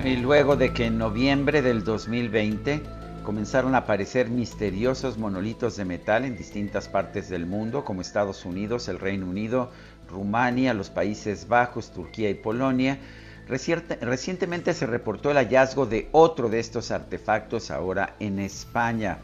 Y 0.03 0.17
luego 0.17 0.55
de 0.57 0.73
que 0.73 0.85
en 0.85 0.97
noviembre 0.97 1.61
del 1.61 1.83
2020 1.83 3.00
comenzaron 3.23 3.75
a 3.75 3.79
aparecer 3.79 4.29
misteriosos 4.29 5.17
monolitos 5.17 5.75
de 5.75 5.85
metal 5.85 6.25
en 6.25 6.35
distintas 6.35 6.87
partes 6.87 7.29
del 7.29 7.45
mundo, 7.45 7.85
como 7.85 8.01
Estados 8.01 8.45
Unidos, 8.45 8.87
el 8.87 8.99
Reino 8.99 9.27
Unido, 9.27 9.69
Rumania, 10.09 10.73
los 10.73 10.89
Países 10.89 11.47
Bajos, 11.47 11.91
Turquía 11.91 12.29
y 12.29 12.33
Polonia, 12.33 12.99
recientemente 13.47 14.73
se 14.73 14.85
reportó 14.85 15.31
el 15.31 15.37
hallazgo 15.37 15.85
de 15.85 16.09
otro 16.11 16.49
de 16.49 16.59
estos 16.59 16.91
artefactos 16.91 17.69
ahora 17.69 18.15
en 18.19 18.39
España, 18.39 19.19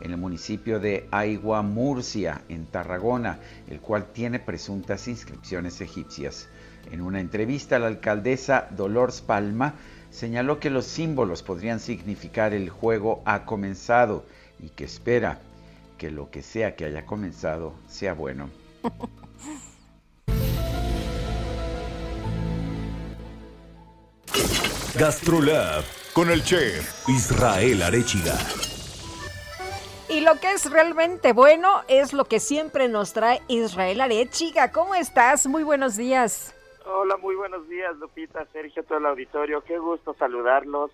en 0.00 0.12
el 0.12 0.16
municipio 0.16 0.80
de 0.80 1.08
Aigua 1.10 1.62
Murcia, 1.62 2.42
en 2.48 2.66
Tarragona, 2.66 3.38
el 3.68 3.80
cual 3.80 4.06
tiene 4.12 4.38
presuntas 4.38 5.08
inscripciones 5.08 5.80
egipcias. 5.80 6.48
En 6.90 7.00
una 7.00 7.20
entrevista, 7.20 7.78
la 7.78 7.86
alcaldesa 7.86 8.66
Dolores 8.70 9.20
Palma 9.20 9.74
señaló 10.12 10.60
que 10.60 10.70
los 10.70 10.86
símbolos 10.86 11.42
podrían 11.42 11.80
significar 11.80 12.54
el 12.54 12.68
juego 12.68 13.22
ha 13.24 13.44
comenzado 13.44 14.24
y 14.60 14.68
que 14.68 14.84
espera 14.84 15.40
que 15.98 16.12
lo 16.12 16.30
que 16.30 16.42
sea 16.42 16.76
que 16.76 16.84
haya 16.84 17.04
comenzado 17.06 17.72
sea 17.88 18.12
bueno. 18.12 18.50
Gastrolab 24.98 25.82
con 26.12 26.30
el 26.30 26.44
chef 26.44 27.08
Israel 27.08 27.82
Arechiga. 27.82 28.38
Y 30.10 30.20
lo 30.20 30.38
que 30.38 30.52
es 30.52 30.70
realmente 30.70 31.32
bueno 31.32 31.82
es 31.88 32.12
lo 32.12 32.26
que 32.26 32.38
siempre 32.38 32.88
nos 32.88 33.14
trae 33.14 33.40
Israel 33.48 34.02
Arechiga. 34.02 34.70
¿Cómo 34.70 34.94
estás? 34.94 35.46
Muy 35.46 35.62
buenos 35.62 35.96
días. 35.96 36.52
Hola, 36.84 37.16
muy 37.16 37.36
buenos 37.36 37.68
días, 37.68 37.96
Lupita, 37.98 38.44
Sergio, 38.46 38.82
todo 38.82 38.98
el 38.98 39.06
auditorio. 39.06 39.60
Qué 39.62 39.78
gusto 39.78 40.14
saludarlos. 40.14 40.90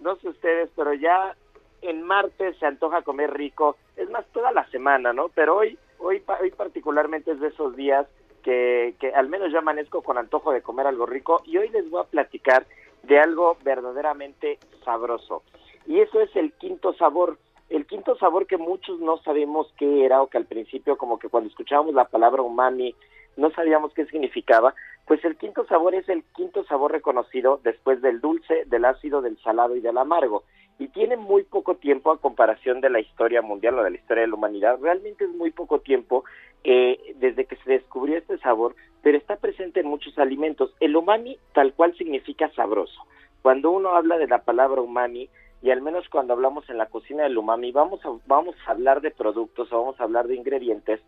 No 0.00 0.16
sé 0.16 0.28
ustedes, 0.28 0.68
pero 0.76 0.92
ya 0.92 1.34
en 1.80 2.02
martes 2.02 2.58
se 2.58 2.66
antoja 2.66 3.00
comer 3.00 3.32
rico. 3.32 3.76
Es 3.96 4.10
más, 4.10 4.26
toda 4.32 4.52
la 4.52 4.68
semana, 4.68 5.14
¿no? 5.14 5.30
Pero 5.30 5.56
hoy, 5.56 5.78
hoy, 5.98 6.22
hoy 6.40 6.50
particularmente 6.50 7.30
es 7.30 7.40
de 7.40 7.48
esos 7.48 7.74
días 7.76 8.06
que, 8.42 8.94
que 9.00 9.14
al 9.14 9.30
menos 9.30 9.50
ya 9.52 9.60
amanezco 9.60 10.02
con 10.02 10.18
antojo 10.18 10.52
de 10.52 10.60
comer 10.60 10.86
algo 10.86 11.06
rico. 11.06 11.40
Y 11.46 11.56
hoy 11.56 11.70
les 11.70 11.88
voy 11.88 12.02
a 12.02 12.10
platicar 12.10 12.66
de 13.02 13.18
algo 13.18 13.56
verdaderamente 13.64 14.58
sabroso. 14.84 15.44
Y 15.86 16.00
eso 16.00 16.20
es 16.20 16.34
el 16.36 16.52
quinto 16.52 16.92
sabor. 16.92 17.38
El 17.70 17.86
quinto 17.86 18.16
sabor 18.18 18.46
que 18.46 18.58
muchos 18.58 19.00
no 19.00 19.16
sabemos 19.18 19.72
qué 19.78 20.04
era 20.04 20.20
o 20.20 20.26
que 20.26 20.36
al 20.36 20.44
principio 20.44 20.98
como 20.98 21.18
que 21.18 21.30
cuando 21.30 21.48
escuchábamos 21.48 21.94
la 21.94 22.04
palabra 22.04 22.42
umami 22.42 22.94
no 23.36 23.50
sabíamos 23.50 23.92
qué 23.94 24.04
significaba, 24.06 24.74
pues 25.06 25.24
el 25.24 25.36
quinto 25.36 25.66
sabor 25.66 25.94
es 25.94 26.08
el 26.08 26.22
quinto 26.34 26.64
sabor 26.64 26.92
reconocido 26.92 27.60
después 27.62 28.00
del 28.02 28.20
dulce, 28.20 28.64
del 28.66 28.84
ácido, 28.84 29.20
del 29.20 29.38
salado 29.38 29.76
y 29.76 29.80
del 29.80 29.98
amargo. 29.98 30.44
Y 30.78 30.88
tiene 30.88 31.16
muy 31.16 31.42
poco 31.42 31.76
tiempo 31.76 32.10
a 32.10 32.18
comparación 32.18 32.80
de 32.80 32.90
la 32.90 33.00
historia 33.00 33.42
mundial 33.42 33.78
o 33.78 33.82
de 33.82 33.90
la 33.90 33.96
historia 33.96 34.22
de 34.22 34.28
la 34.28 34.34
humanidad. 34.34 34.78
Realmente 34.80 35.24
es 35.24 35.30
muy 35.30 35.50
poco 35.50 35.80
tiempo 35.80 36.24
eh, 36.64 37.14
desde 37.16 37.44
que 37.44 37.56
se 37.56 37.70
descubrió 37.70 38.16
este 38.16 38.38
sabor, 38.38 38.74
pero 39.02 39.18
está 39.18 39.36
presente 39.36 39.80
en 39.80 39.88
muchos 39.88 40.18
alimentos. 40.18 40.74
El 40.80 40.96
umami 40.96 41.36
tal 41.52 41.74
cual 41.74 41.94
significa 41.96 42.50
sabroso. 42.54 43.00
Cuando 43.42 43.70
uno 43.70 43.90
habla 43.90 44.18
de 44.18 44.28
la 44.28 44.42
palabra 44.44 44.80
umami, 44.80 45.28
y 45.62 45.70
al 45.70 45.80
menos 45.80 46.08
cuando 46.08 46.32
hablamos 46.32 46.68
en 46.70 46.78
la 46.78 46.86
cocina 46.86 47.24
del 47.24 47.38
umami, 47.38 47.70
vamos 47.70 48.04
a, 48.04 48.08
vamos 48.26 48.56
a 48.66 48.72
hablar 48.72 49.00
de 49.00 49.10
productos 49.10 49.72
o 49.72 49.78
vamos 49.78 50.00
a 50.00 50.04
hablar 50.04 50.26
de 50.26 50.36
ingredientes 50.36 51.00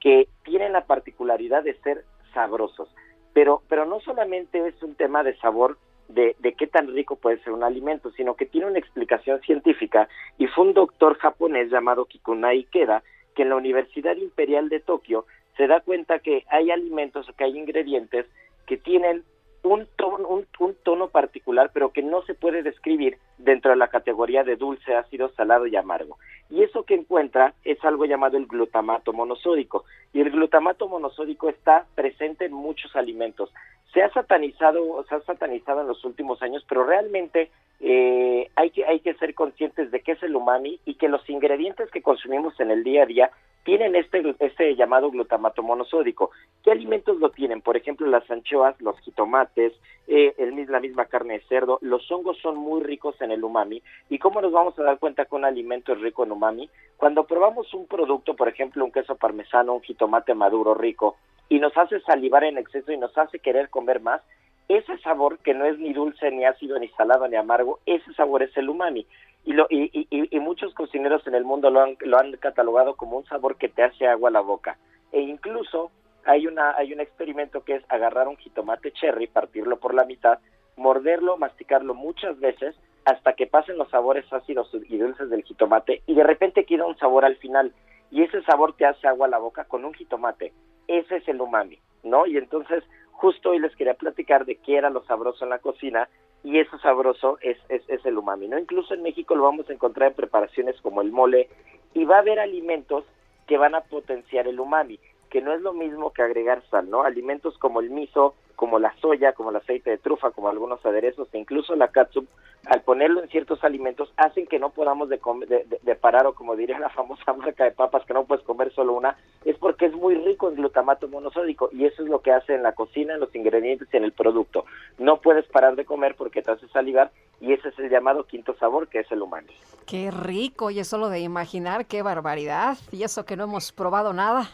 que 0.00 0.28
tienen 0.44 0.72
la 0.72 0.84
particularidad 0.84 1.62
de 1.62 1.74
ser 1.80 2.04
sabrosos. 2.34 2.88
Pero, 3.34 3.62
pero 3.68 3.84
no 3.84 4.00
solamente 4.00 4.66
es 4.66 4.82
un 4.82 4.94
tema 4.94 5.22
de 5.22 5.36
sabor 5.36 5.76
de, 6.08 6.36
de, 6.38 6.54
qué 6.54 6.66
tan 6.66 6.94
rico 6.94 7.16
puede 7.16 7.42
ser 7.42 7.52
un 7.52 7.64
alimento, 7.64 8.10
sino 8.12 8.34
que 8.34 8.46
tiene 8.46 8.66
una 8.68 8.78
explicación 8.78 9.40
científica 9.40 10.08
y 10.38 10.46
fue 10.46 10.64
un 10.64 10.74
doctor 10.74 11.18
japonés 11.18 11.70
llamado 11.70 12.06
Kikunai 12.06 12.60
Ikeda 12.60 13.02
que 13.34 13.42
en 13.42 13.48
la 13.50 13.56
Universidad 13.56 14.16
Imperial 14.16 14.68
de 14.68 14.80
Tokio 14.80 15.26
se 15.56 15.66
da 15.66 15.80
cuenta 15.80 16.18
que 16.20 16.44
hay 16.48 16.70
alimentos 16.70 17.28
o 17.28 17.32
que 17.34 17.44
hay 17.44 17.58
ingredientes 17.58 18.26
que 18.66 18.76
tienen 18.76 19.24
un 19.64 19.88
tono, 19.96 20.28
un, 20.28 20.74
tono 20.82 21.08
particular, 21.08 21.70
pero 21.72 21.90
que 21.90 22.02
no 22.02 22.22
se 22.22 22.34
puede 22.34 22.62
describir 22.62 23.18
dentro 23.38 23.70
de 23.70 23.78
la 23.78 23.88
categoría 23.88 24.44
de 24.44 24.56
dulce, 24.56 24.94
ácido, 24.94 25.30
salado 25.30 25.66
y 25.66 25.74
amargo. 25.74 26.18
Y 26.50 26.62
eso 26.62 26.84
que 26.84 26.94
encuentra 26.94 27.54
es 27.64 27.82
algo 27.82 28.04
llamado 28.04 28.36
el 28.36 28.46
glutamato 28.46 29.14
monosódico. 29.14 29.84
Y 30.12 30.20
el 30.20 30.30
glutamato 30.30 30.86
monosódico 30.86 31.48
está 31.48 31.86
presente 31.94 32.44
en 32.44 32.52
muchos 32.52 32.94
alimentos. 32.94 33.52
Se 33.94 34.02
ha 34.02 34.10
satanizado, 34.12 35.02
se 35.08 35.14
ha 35.14 35.20
satanizado 35.22 35.80
en 35.80 35.88
los 35.88 36.04
últimos 36.04 36.42
años, 36.42 36.64
pero 36.68 36.84
realmente 36.84 37.50
eh, 37.80 38.50
hay, 38.56 38.70
que, 38.70 38.84
hay 38.84 39.00
que 39.00 39.14
ser 39.14 39.34
conscientes 39.34 39.90
de 39.90 40.00
qué 40.00 40.12
es 40.12 40.22
el 40.22 40.36
umami 40.36 40.78
y 40.84 40.96
que 40.96 41.08
los 41.08 41.28
ingredientes 41.30 41.90
que 41.90 42.02
consumimos 42.02 42.58
en 42.60 42.70
el 42.70 42.84
día 42.84 43.04
a 43.04 43.06
día 43.06 43.30
tienen 43.64 43.96
este, 43.96 44.22
este 44.40 44.76
llamado 44.76 45.10
glutamato 45.10 45.62
monosódico. 45.62 46.30
¿Qué 46.62 46.70
alimentos 46.70 47.18
lo 47.18 47.30
tienen? 47.30 47.62
Por 47.62 47.76
ejemplo, 47.76 48.06
las 48.06 48.30
anchoas, 48.30 48.80
los 48.80 48.98
jitomates, 49.00 49.72
eh, 50.06 50.34
el, 50.38 50.70
la 50.70 50.80
misma 50.80 51.06
carne 51.06 51.34
de 51.34 51.44
cerdo. 51.46 51.78
Los 51.80 52.10
hongos 52.12 52.38
son 52.38 52.56
muy 52.56 52.82
ricos 52.82 53.20
en 53.20 53.32
el 53.32 53.42
umami. 53.42 53.82
¿Y 54.10 54.18
cómo 54.18 54.40
nos 54.40 54.52
vamos 54.52 54.78
a 54.78 54.82
dar 54.82 54.98
cuenta 54.98 55.24
que 55.24 55.34
un 55.34 55.44
alimento 55.44 55.92
es 55.92 56.00
rico 56.00 56.24
en 56.24 56.32
umami? 56.32 56.70
Cuando 56.96 57.24
probamos 57.24 57.72
un 57.74 57.86
producto, 57.86 58.36
por 58.36 58.48
ejemplo, 58.48 58.84
un 58.84 58.92
queso 58.92 59.16
parmesano, 59.16 59.74
un 59.74 59.82
jitomate 59.82 60.34
maduro 60.34 60.74
rico, 60.74 61.16
y 61.48 61.58
nos 61.58 61.76
hace 61.76 62.00
salivar 62.00 62.44
en 62.44 62.58
exceso 62.58 62.92
y 62.92 62.98
nos 62.98 63.16
hace 63.16 63.38
querer 63.38 63.70
comer 63.70 64.00
más, 64.00 64.22
ese 64.68 64.96
sabor 64.98 65.38
que 65.38 65.52
no 65.52 65.66
es 65.66 65.78
ni 65.78 65.92
dulce, 65.92 66.30
ni 66.30 66.44
ácido, 66.44 66.78
ni 66.78 66.88
salado, 66.88 67.28
ni 67.28 67.36
amargo, 67.36 67.80
ese 67.84 68.12
sabor 68.14 68.42
es 68.42 68.56
el 68.56 68.70
umami 68.70 69.06
y, 69.44 69.52
lo, 69.52 69.66
y, 69.68 69.90
y, 69.92 70.06
y, 70.10 70.40
muchos 70.40 70.72
cocineros 70.74 71.26
en 71.26 71.34
el 71.34 71.44
mundo 71.44 71.70
lo 71.70 71.80
han, 71.80 71.96
lo 72.00 72.18
han 72.18 72.32
catalogado 72.32 72.96
como 72.96 73.18
un 73.18 73.26
sabor 73.26 73.56
que 73.56 73.68
te 73.68 73.82
hace 73.82 74.06
agua 74.06 74.30
a 74.30 74.32
la 74.32 74.40
boca. 74.40 74.78
E 75.12 75.20
incluso 75.20 75.90
hay, 76.24 76.46
una, 76.46 76.74
hay 76.76 76.92
un 76.92 77.00
experimento 77.00 77.62
que 77.62 77.76
es 77.76 77.84
agarrar 77.88 78.26
un 78.28 78.36
jitomate 78.36 78.92
cherry, 78.92 79.26
partirlo 79.26 79.78
por 79.78 79.94
la 79.94 80.04
mitad, 80.04 80.38
morderlo, 80.76 81.36
masticarlo 81.36 81.94
muchas 81.94 82.38
veces 82.40 82.74
hasta 83.04 83.34
que 83.34 83.46
pasen 83.46 83.76
los 83.76 83.90
sabores 83.90 84.24
ácidos 84.32 84.70
y 84.88 84.96
dulces 84.96 85.28
del 85.28 85.44
jitomate 85.44 86.02
y 86.06 86.14
de 86.14 86.24
repente 86.24 86.64
queda 86.64 86.86
un 86.86 86.96
sabor 86.96 87.26
al 87.26 87.36
final 87.36 87.72
y 88.10 88.22
ese 88.22 88.42
sabor 88.44 88.74
te 88.76 88.86
hace 88.86 89.06
agua 89.06 89.26
a 89.26 89.30
la 89.30 89.38
boca 89.38 89.64
con 89.64 89.84
un 89.84 89.92
jitomate. 89.92 90.52
Ese 90.88 91.16
es 91.16 91.28
el 91.28 91.40
umami, 91.40 91.78
¿no? 92.02 92.26
Y 92.26 92.38
entonces 92.38 92.82
justo 93.12 93.50
hoy 93.50 93.58
les 93.58 93.74
quería 93.76 93.94
platicar 93.94 94.46
de 94.46 94.56
qué 94.56 94.76
era 94.76 94.90
lo 94.90 95.04
sabroso 95.04 95.44
en 95.44 95.50
la 95.50 95.58
cocina 95.58 96.08
y 96.44 96.58
eso 96.58 96.78
sabroso 96.78 97.38
es, 97.40 97.56
es, 97.70 97.82
es, 97.88 98.04
el 98.04 98.18
umami, 98.18 98.48
¿no? 98.48 98.58
Incluso 98.58 98.92
en 98.92 99.02
México 99.02 99.34
lo 99.34 99.44
vamos 99.44 99.68
a 99.68 99.72
encontrar 99.72 100.10
en 100.10 100.16
preparaciones 100.16 100.78
como 100.82 101.00
el 101.00 101.10
mole 101.10 101.48
y 101.94 102.04
va 102.04 102.16
a 102.16 102.20
haber 102.20 102.38
alimentos 102.38 103.04
que 103.46 103.56
van 103.56 103.74
a 103.74 103.80
potenciar 103.80 104.46
el 104.46 104.60
umami, 104.60 105.00
que 105.30 105.40
no 105.40 105.54
es 105.54 105.62
lo 105.62 105.72
mismo 105.72 106.12
que 106.12 106.22
agregar 106.22 106.62
sal, 106.70 106.90
¿no? 106.90 107.02
Alimentos 107.02 107.56
como 107.56 107.80
el 107.80 107.88
miso, 107.88 108.34
como 108.56 108.78
la 108.78 108.94
soya, 109.00 109.32
como 109.32 109.50
el 109.50 109.56
aceite 109.56 109.90
de 109.90 109.98
trufa, 109.98 110.30
como 110.30 110.48
algunos 110.48 110.84
aderezos, 110.84 111.28
e 111.32 111.38
incluso 111.38 111.74
la 111.74 111.88
katsup, 111.88 112.26
al 112.66 112.82
ponerlo 112.82 113.22
en 113.22 113.28
ciertos 113.28 113.62
alimentos, 113.64 114.12
hacen 114.16 114.46
que 114.46 114.58
no 114.58 114.70
podamos 114.70 115.08
de, 115.08 115.20
de, 115.46 115.78
de, 115.82 115.94
parar, 115.96 116.26
o 116.26 116.34
como 116.34 116.56
diría 116.56 116.78
la 116.78 116.88
famosa 116.90 117.32
marca 117.32 117.64
de 117.64 117.72
papas, 117.72 118.04
que 118.06 118.14
no 118.14 118.24
puedes 118.24 118.44
comer 118.44 118.72
solo 118.72 118.94
una, 118.94 119.16
es 119.44 119.56
porque 119.58 119.86
es 119.86 119.92
muy 119.92 120.14
rico 120.14 120.48
en 120.48 120.56
glutamato 120.56 121.08
monosódico, 121.08 121.68
y 121.72 121.84
eso 121.84 122.02
es 122.02 122.08
lo 122.08 122.20
que 122.20 122.32
hace 122.32 122.54
en 122.54 122.62
la 122.62 122.72
cocina, 122.72 123.14
en 123.14 123.20
los 123.20 123.34
ingredientes 123.34 123.88
y 123.92 123.96
en 123.96 124.04
el 124.04 124.12
producto. 124.12 124.64
No 124.98 125.20
puedes 125.20 125.46
parar 125.46 125.76
de 125.76 125.84
comer 125.84 126.14
porque 126.16 126.42
te 126.42 126.52
hace 126.52 126.68
salivar, 126.68 127.10
y 127.40 127.52
ese 127.52 127.68
es 127.68 127.78
el 127.78 127.90
llamado 127.90 128.24
quinto 128.24 128.54
sabor, 128.56 128.88
que 128.88 129.00
es 129.00 129.12
el 129.12 129.22
humano. 129.22 129.48
Qué 129.86 130.10
rico, 130.10 130.70
y 130.70 130.78
eso 130.78 130.96
lo 130.96 131.08
de 131.08 131.20
imaginar, 131.20 131.86
qué 131.86 132.02
barbaridad, 132.02 132.78
y 132.92 133.02
eso 133.02 133.24
que 133.24 133.36
no 133.36 133.44
hemos 133.44 133.72
probado 133.72 134.12
nada. 134.12 134.48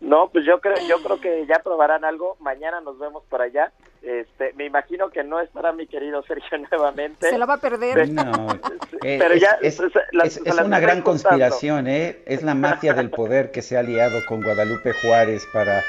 No, 0.00 0.30
pues 0.30 0.46
yo 0.46 0.60
creo, 0.60 0.76
yo 0.88 0.96
creo 1.02 1.20
que 1.20 1.46
ya 1.46 1.58
probarán 1.62 2.04
algo. 2.04 2.36
Mañana 2.40 2.80
nos 2.80 2.98
vemos 2.98 3.22
por 3.28 3.42
allá. 3.42 3.70
Este, 4.02 4.54
me 4.54 4.64
imagino 4.64 5.10
que 5.10 5.22
no 5.22 5.40
estará 5.40 5.72
mi 5.72 5.86
querido 5.86 6.22
Sergio 6.26 6.58
nuevamente. 6.58 7.28
Se 7.28 7.38
lo 7.38 7.46
va 7.46 7.54
a 7.54 7.60
perder. 7.60 8.08
No, 8.08 8.48
pero 9.00 9.34
ya 9.34 9.58
es, 9.60 9.78
es, 9.78 9.92
es, 10.24 10.40
es 10.44 10.60
una 10.60 10.80
gran 10.80 11.02
conspiración, 11.02 11.86
¿eh? 11.86 12.22
Es 12.26 12.42
la 12.42 12.54
mafia 12.54 12.94
del 12.94 13.10
poder 13.10 13.50
que 13.50 13.60
se 13.62 13.76
ha 13.76 13.80
aliado 13.80 14.18
con 14.26 14.42
Guadalupe 14.42 14.92
Juárez 15.02 15.46
para 15.52 15.82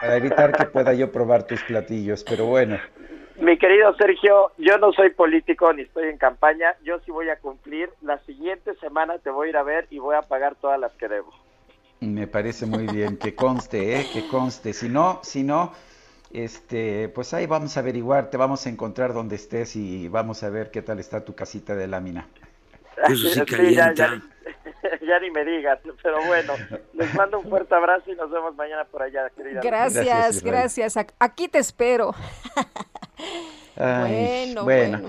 para 0.00 0.16
evitar 0.16 0.52
que 0.52 0.64
pueda 0.66 0.94
yo 0.94 1.12
probar 1.12 1.46
tus 1.46 1.62
platillos, 1.62 2.24
pero 2.24 2.46
bueno. 2.46 2.78
Mi 3.36 3.58
querido 3.58 3.94
Sergio, 3.96 4.52
yo 4.58 4.78
no 4.78 4.92
soy 4.92 5.10
político 5.10 5.72
ni 5.72 5.82
estoy 5.82 6.08
en 6.08 6.18
campaña, 6.18 6.76
yo 6.84 7.00
sí 7.00 7.10
voy 7.10 7.28
a 7.30 7.36
cumplir. 7.36 7.90
La 8.00 8.18
siguiente 8.20 8.74
semana 8.76 9.18
te 9.18 9.30
voy 9.30 9.48
a 9.48 9.50
ir 9.50 9.56
a 9.56 9.62
ver 9.62 9.86
y 9.90 9.98
voy 9.98 10.14
a 10.14 10.22
pagar 10.22 10.54
todas 10.56 10.78
las 10.78 10.92
que 10.92 11.08
debo. 11.08 11.32
Me 12.00 12.26
parece 12.26 12.66
muy 12.66 12.86
bien, 12.86 13.16
que 13.16 13.34
conste, 13.34 14.00
¿eh? 14.00 14.06
que 14.12 14.28
conste. 14.28 14.72
Si 14.72 14.88
no, 14.88 15.20
si 15.22 15.42
no, 15.42 15.72
este, 16.32 17.08
pues 17.08 17.32
ahí 17.32 17.46
vamos 17.46 17.76
a 17.76 17.80
averiguar, 17.80 18.30
te 18.30 18.36
vamos 18.36 18.66
a 18.66 18.68
encontrar 18.68 19.14
donde 19.14 19.36
estés 19.36 19.76
y 19.76 20.08
vamos 20.08 20.42
a 20.42 20.50
ver 20.50 20.70
qué 20.70 20.82
tal 20.82 20.98
está 20.98 21.24
tu 21.24 21.34
casita 21.34 21.74
de 21.74 21.86
lámina. 21.86 22.28
Eso 23.08 23.28
sí 23.28 23.40
calienta. 23.46 23.94
ya, 23.94 24.22
ya, 25.00 25.20
ni 25.20 25.30
me 25.30 25.44
digas, 25.44 25.78
pero 26.02 26.24
bueno, 26.26 26.52
les 26.92 27.14
mando 27.14 27.38
un 27.38 27.48
fuerte 27.48 27.74
abrazo 27.74 28.10
y 28.10 28.16
nos 28.16 28.30
vemos 28.30 28.54
mañana 28.56 28.84
por 28.84 29.02
allá, 29.02 29.30
querida. 29.30 29.60
Gracias, 29.62 30.42
gracias. 30.42 30.96
Aquí 31.18 31.48
te 31.48 31.58
espero. 31.58 32.14
bueno, 33.76 34.64
bueno. 34.64 35.00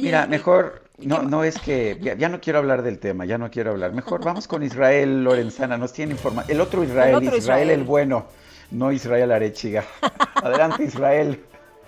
Mira, 0.00 0.26
mejor, 0.26 0.82
no, 0.98 1.22
no 1.22 1.44
es 1.44 1.58
que, 1.58 1.98
ya, 2.18 2.28
no 2.28 2.40
quiero 2.40 2.58
hablar 2.58 2.82
del 2.82 2.98
tema, 2.98 3.24
ya 3.24 3.38
no 3.38 3.50
quiero 3.50 3.70
hablar. 3.70 3.92
Mejor 3.92 4.24
vamos 4.24 4.46
con 4.46 4.62
Israel 4.62 5.24
Lorenzana, 5.24 5.76
nos 5.76 5.92
tiene 5.92 6.12
información. 6.12 6.54
El 6.54 6.60
otro 6.60 6.84
Israel, 6.84 7.10
el 7.10 7.26
otro 7.26 7.36
Israel, 7.36 7.70
el 7.70 7.84
bueno, 7.84 8.26
no 8.70 8.92
Israel 8.92 9.32
Arechiga. 9.32 9.84
Adelante, 10.34 10.84
Israel. 10.84 11.40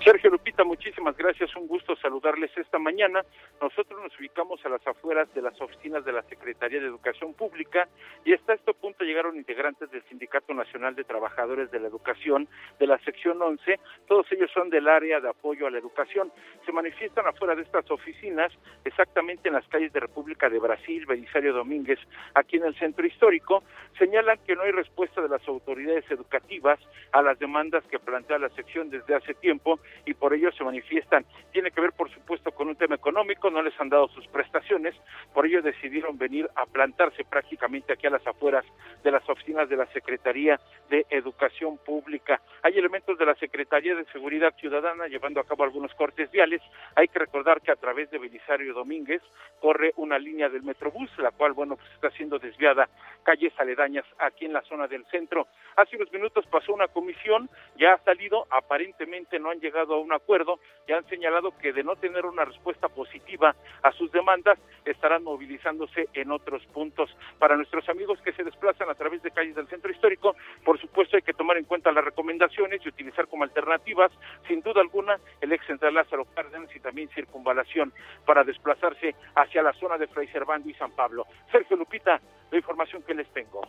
Sergio 0.05 0.31
Lupita, 0.31 0.65
muchísimas 0.65 1.17
gracias. 1.17 1.55
Un 1.55 1.69
gusto 1.69 1.95
saludarles 1.95 2.51
esta 2.57 2.77
mañana. 2.81 3.25
Nosotros 3.61 4.03
nos 4.03 4.19
ubicamos 4.19 4.59
a 4.67 4.69
las 4.69 4.85
afueras 4.85 5.33
de 5.33 5.43
las 5.43 5.61
oficinas 5.61 6.05
de 6.05 6.11
la 6.11 6.25
Secretaría 6.25 6.81
de 6.81 6.87
Educación 6.87 7.35
Pública 7.35 7.89
y 8.25 8.33
hasta 8.33 8.55
este 8.55 8.75
punto 8.75 9.05
llegaron 9.05 9.37
integrantes 9.37 9.93
del 9.93 10.03
Sindicato 10.09 10.55
Nacional 10.55 10.97
de 10.97 11.05
Trabajadores 11.05 11.71
de 11.71 11.79
la 11.79 11.87
Educación 11.87 12.49
de 12.81 12.89
la 12.89 12.99
sección 13.05 13.41
11. 13.41 13.79
Todos 14.09 14.27
ellos 14.33 14.51
son 14.53 14.71
del 14.71 14.89
área 14.89 15.21
de 15.21 15.29
apoyo 15.29 15.69
a 15.69 15.71
la 15.71 15.79
educación. 15.79 16.33
Se 16.67 16.73
manifiestan 16.73 17.29
afuera 17.29 17.55
de 17.55 17.63
estas 17.63 17.89
oficinas, 17.89 18.53
exactamente 18.85 19.51
en 19.51 19.55
las 19.55 19.69
calles 19.69 19.93
de 19.93 20.01
República 20.01 20.51
de 20.51 20.59
Brasil, 20.59 21.07
Belisario 21.07 21.53
Domínguez, 21.53 22.01
aquí 22.35 22.57
en 22.57 22.65
el 22.65 22.75
centro 22.75 23.07
histórico. 23.07 23.63
Señalan 24.01 24.41
que 24.45 24.57
no 24.57 24.63
hay 24.63 24.73
respuesta 24.73 25.23
de 25.23 25.29
las 25.29 25.47
autoridades 25.47 26.11
educativas 26.11 26.81
a 27.13 27.23
las 27.23 27.39
demandas 27.39 27.85
que 27.85 28.01
plantea 28.01 28.41
la 28.41 28.49
sección 28.51 28.91
desde 28.91 29.15
hace 29.15 29.35
tiempo 29.35 29.79
y 30.05 30.15
por 30.15 30.35
ello 30.35 30.51
se 30.53 30.65
manifiestan. 30.65 31.25
Tiene 31.53 31.71
que 31.71 31.81
ver, 31.81 31.93
por 31.93 32.11
supuesto, 32.11 32.53
con 32.53 32.69
un 32.69 32.77
tema 32.77 32.95
económico, 32.95 33.51
no 33.51 33.63
les 33.63 33.79
han 33.81 33.89
dado 33.89 34.09
sus 34.09 34.27
prestaciones, 34.29 34.95
por 35.35 35.47
ello 35.47 35.63
decidieron 35.63 36.19
venir 36.19 36.49
a 36.55 36.67
plantarse 36.67 37.25
prácticamente 37.25 37.93
aquí 37.93 38.07
a 38.07 38.11
las 38.11 38.27
afueras 38.27 38.65
de 39.03 39.11
las 39.11 39.29
oficinas 39.29 39.69
de 39.69 39.77
la 39.77 39.87
Secretaría 39.87 40.61
de 40.89 41.07
Educación 41.11 41.79
Pública. 41.79 42.41
Hay 42.63 42.79
elementos 42.79 43.19
de 43.19 43.27
la 43.27 43.35
Secretaría 43.35 43.95
de 43.95 44.05
Seguridad 44.07 44.55
Ciudadana 44.57 45.07
llevando 45.07 45.41
a 45.41 45.45
cabo 45.45 45.65
algunos 45.65 45.95
cortes 45.95 46.31
viales. 46.31 46.63
Hay 46.95 47.09
que 47.09 47.19
recordar 47.19 47.61
que 47.61 47.73
a 47.73 47.77
través 47.77 48.11
de 48.11 48.19
Belisario 48.19 48.75
Domínguez 48.75 49.23
corre 49.61 49.93
una 49.97 50.19
línea 50.19 50.49
del 50.49 50.63
Metrobús, 50.63 51.11
la 51.19 51.31
cual, 51.31 51.53
bueno, 51.53 51.77
pues 51.77 51.91
está 51.93 52.11
siendo 52.11 52.39
desviada 52.39 52.89
calles 53.25 53.53
aledañas 53.59 54.05
aquí 54.19 54.45
en 54.45 54.53
la 54.53 54.63
zona 54.63 54.87
del 54.87 55.05
centro. 55.07 55.47
Hace 55.77 55.97
unos 55.97 56.13
minutos 56.13 56.47
pasó 56.47 56.75
una 56.75 56.89
comisión, 56.89 57.49
ya 57.77 57.95
ha 57.95 57.99
salido, 57.99 58.47
aparentemente 58.51 59.39
no 59.39 59.51
han 59.51 59.61
llegado 59.61 59.82
a 59.91 59.99
un 59.99 60.13
acuerdo 60.13 60.59
y 60.87 60.93
han 60.93 61.07
señalado 61.09 61.57
que 61.59 61.73
de 61.73 61.85
no 61.85 61.97
tener 61.97 62.27
una 62.27 62.45
respuesta 62.45 62.89
positiva 62.89 63.55
a 63.83 63.93
sus 63.93 64.11
demandas, 64.13 64.59
estarán 64.85 65.25
movilizándose 65.25 66.09
en 66.15 66.31
otros 66.31 66.65
puntos. 66.67 67.15
Para 67.39 67.57
nuestros 67.57 67.89
amigos 67.89 68.21
que 68.25 68.33
se 68.33 68.45
desplazan 68.45 68.91
a 68.91 68.95
través 68.95 69.23
de 69.23 69.31
calles 69.31 69.55
del 69.55 69.69
centro 69.69 69.91
histórico, 69.91 70.35
por 70.65 70.81
supuesto 70.81 71.17
hay 71.17 71.23
que 71.23 71.33
tomar 71.33 71.57
en 71.57 71.65
cuenta 71.65 71.93
las 71.93 72.05
recomendaciones 72.05 72.81
y 72.85 72.89
utilizar 72.89 73.27
como 73.29 73.45
alternativas, 73.45 74.11
sin 74.49 74.61
duda 74.61 74.81
alguna, 74.81 75.19
el 75.41 75.53
ex 75.53 75.67
central 75.67 75.95
Lázaro 75.95 76.25
Cárdenas 76.35 76.75
y 76.75 76.81
también 76.81 77.09
circunvalación 77.15 77.93
para 78.27 78.45
desplazarse 78.45 79.15
hacia 79.35 79.63
la 79.63 79.73
zona 79.75 79.99
de 79.99 80.07
Fray 80.07 80.29
Servando 80.29 80.69
y 80.69 80.75
San 80.75 80.93
Pablo. 80.93 81.27
Sergio 81.51 81.77
Lupita, 81.77 82.21
la 82.51 82.57
información 82.57 83.03
que 83.03 83.15
les 83.15 83.29
tengo. 83.33 83.63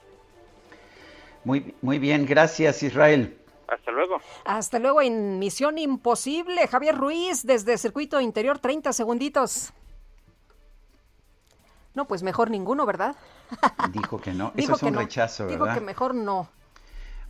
Muy, 1.43 1.73
muy 1.81 1.99
bien, 1.99 2.25
gracias 2.25 2.83
Israel. 2.83 3.37
Hasta 3.67 3.91
luego. 3.91 4.17
Hasta 4.45 4.79
luego 4.79 5.01
en 5.01 5.39
Misión 5.39 5.77
Imposible. 5.77 6.67
Javier 6.67 6.97
Ruiz, 6.97 7.45
desde 7.45 7.77
Circuito 7.77 8.19
Interior, 8.19 8.59
30 8.59 8.93
segunditos. 8.93 9.73
No, 11.93 12.07
pues 12.07 12.23
mejor 12.23 12.49
ninguno, 12.49 12.85
¿verdad? 12.85 13.15
Dijo 13.91 14.19
que 14.19 14.33
no. 14.33 14.51
Eso 14.55 14.75
es 14.75 14.83
un 14.83 14.95
rechazo, 14.95 15.45
¿verdad? 15.45 15.65
Dijo 15.65 15.73
que 15.75 15.81
mejor 15.81 16.15
no. 16.15 16.49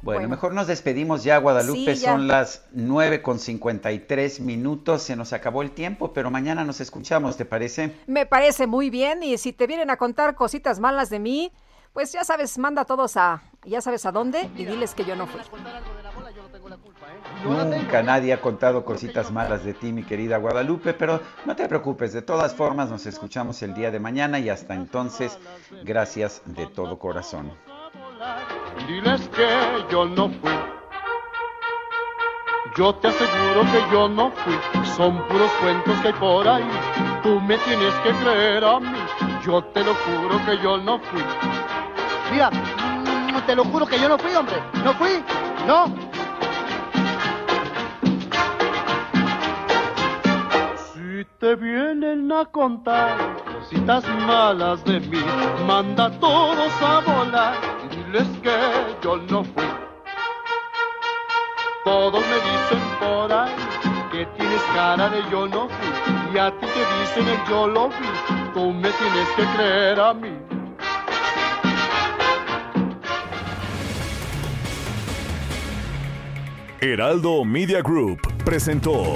Bueno, 0.03 0.27
mejor 0.27 0.53
nos 0.53 0.67
despedimos 0.67 1.23
ya, 1.23 1.37
Guadalupe. 1.37 1.95
Son 1.95 2.27
las 2.27 2.65
9 2.73 3.21
con 3.21 3.39
53 3.39 4.41
minutos. 4.41 5.01
Se 5.03 5.15
nos 5.15 5.31
acabó 5.31 5.61
el 5.61 5.71
tiempo, 5.71 6.11
pero 6.11 6.29
mañana 6.29 6.65
nos 6.65 6.81
escuchamos, 6.81 7.37
¿te 7.37 7.45
parece? 7.45 7.95
Me 8.05 8.25
parece 8.25 8.67
muy 8.67 8.89
bien. 8.89 9.23
Y 9.23 9.37
si 9.37 9.53
te 9.53 9.65
vienen 9.65 9.89
a 9.89 9.95
contar 9.95 10.35
cositas 10.35 10.81
malas 10.81 11.09
de 11.09 11.19
mí, 11.19 11.53
pues 11.93 12.11
ya 12.11 12.25
sabes, 12.25 12.57
manda 12.57 12.81
a 12.81 12.85
todos 12.85 13.15
a, 13.15 13.43
ya 13.63 13.79
sabes 13.79 14.05
a 14.05 14.11
dónde 14.11 14.49
y 14.57 14.65
diles 14.65 14.93
que 14.93 15.05
yo 15.05 15.15
no 15.15 15.25
fui. 15.25 15.39
Nunca 17.45 18.01
nadie 18.01 18.33
ha 18.33 18.41
contado 18.41 18.85
cositas 18.85 19.31
malas 19.31 19.63
de 19.65 19.73
ti, 19.73 19.91
mi 19.91 20.03
querida 20.03 20.37
Guadalupe, 20.37 20.93
pero 20.93 21.19
no 21.45 21.55
te 21.55 21.67
preocupes, 21.67 22.13
de 22.13 22.21
todas 22.21 22.55
formas 22.55 22.89
nos 22.89 23.05
escuchamos 23.05 23.61
el 23.63 23.73
día 23.73 23.91
de 23.91 23.99
mañana 23.99 24.39
y 24.39 24.49
hasta 24.49 24.73
entonces, 24.73 25.37
gracias 25.83 26.41
de 26.45 26.67
todo 26.67 26.97
corazón. 26.97 27.51
Diles 28.87 29.27
que 29.29 29.47
yo 29.91 30.05
no 30.05 30.29
fui. 30.29 30.51
Yo 32.75 32.95
te 32.95 33.07
aseguro 33.09 33.61
que 33.71 33.91
yo 33.91 34.09
no 34.09 34.31
fui, 34.31 34.57
son 34.95 35.17
puros 35.27 35.51
cuentos 35.61 35.99
que 35.99 36.07
hay 36.07 36.13
por 36.13 36.47
ahí. 36.47 36.63
Tú 37.21 37.39
me 37.41 37.57
tienes 37.59 37.93
que 38.03 38.11
creer 38.11 38.63
a 38.63 38.79
mí, 38.79 38.97
yo 39.45 39.63
te 39.65 39.83
lo 39.83 39.93
juro 39.93 40.43
que 40.45 40.57
yo 40.63 40.77
no 40.77 40.97
fui. 40.99 41.21
Mira, 42.31 42.49
mm, 42.49 43.45
te 43.45 43.55
lo 43.55 43.63
juro 43.65 43.85
que 43.85 43.99
yo 43.99 44.09
no 44.09 44.17
fui, 44.17 44.33
hombre. 44.33 44.55
No 44.83 44.93
fui, 44.93 45.23
no. 45.67 45.85
Te 51.39 51.55
vienen 51.55 52.31
a 52.31 52.45
contar 52.45 53.17
cositas 53.45 54.03
malas 54.27 54.83
de 54.83 54.99
mí, 54.99 55.21
manda 55.65 56.05
a 56.05 56.19
todos 56.19 56.71
a 56.81 56.99
volar 56.99 57.55
y 57.85 57.95
diles 57.95 58.27
que 58.41 58.51
yo 59.01 59.17
no 59.17 59.43
fui. 59.43 59.63
Todos 61.85 62.21
me 62.21 62.35
dicen 62.35 62.79
por 62.99 63.31
ahí 63.31 63.51
que 64.11 64.25
tienes 64.37 64.61
cara 64.73 65.09
de 65.09 65.21
yo 65.31 65.47
no 65.47 65.67
fui 65.69 66.33
y 66.33 66.37
a 66.37 66.51
ti 66.51 66.65
te 66.65 66.99
dicen 66.99 67.27
el 67.27 67.49
yo 67.49 67.67
lo 67.67 67.89
vi. 67.89 67.95
Tú 68.53 68.71
me 68.71 68.89
tienes 68.89 69.29
que 69.35 69.45
creer 69.55 69.99
a 69.99 70.13
mí. 70.13 70.37
Heraldo 76.81 77.45
Media 77.45 77.81
Group 77.81 78.19
presentó 78.43 79.15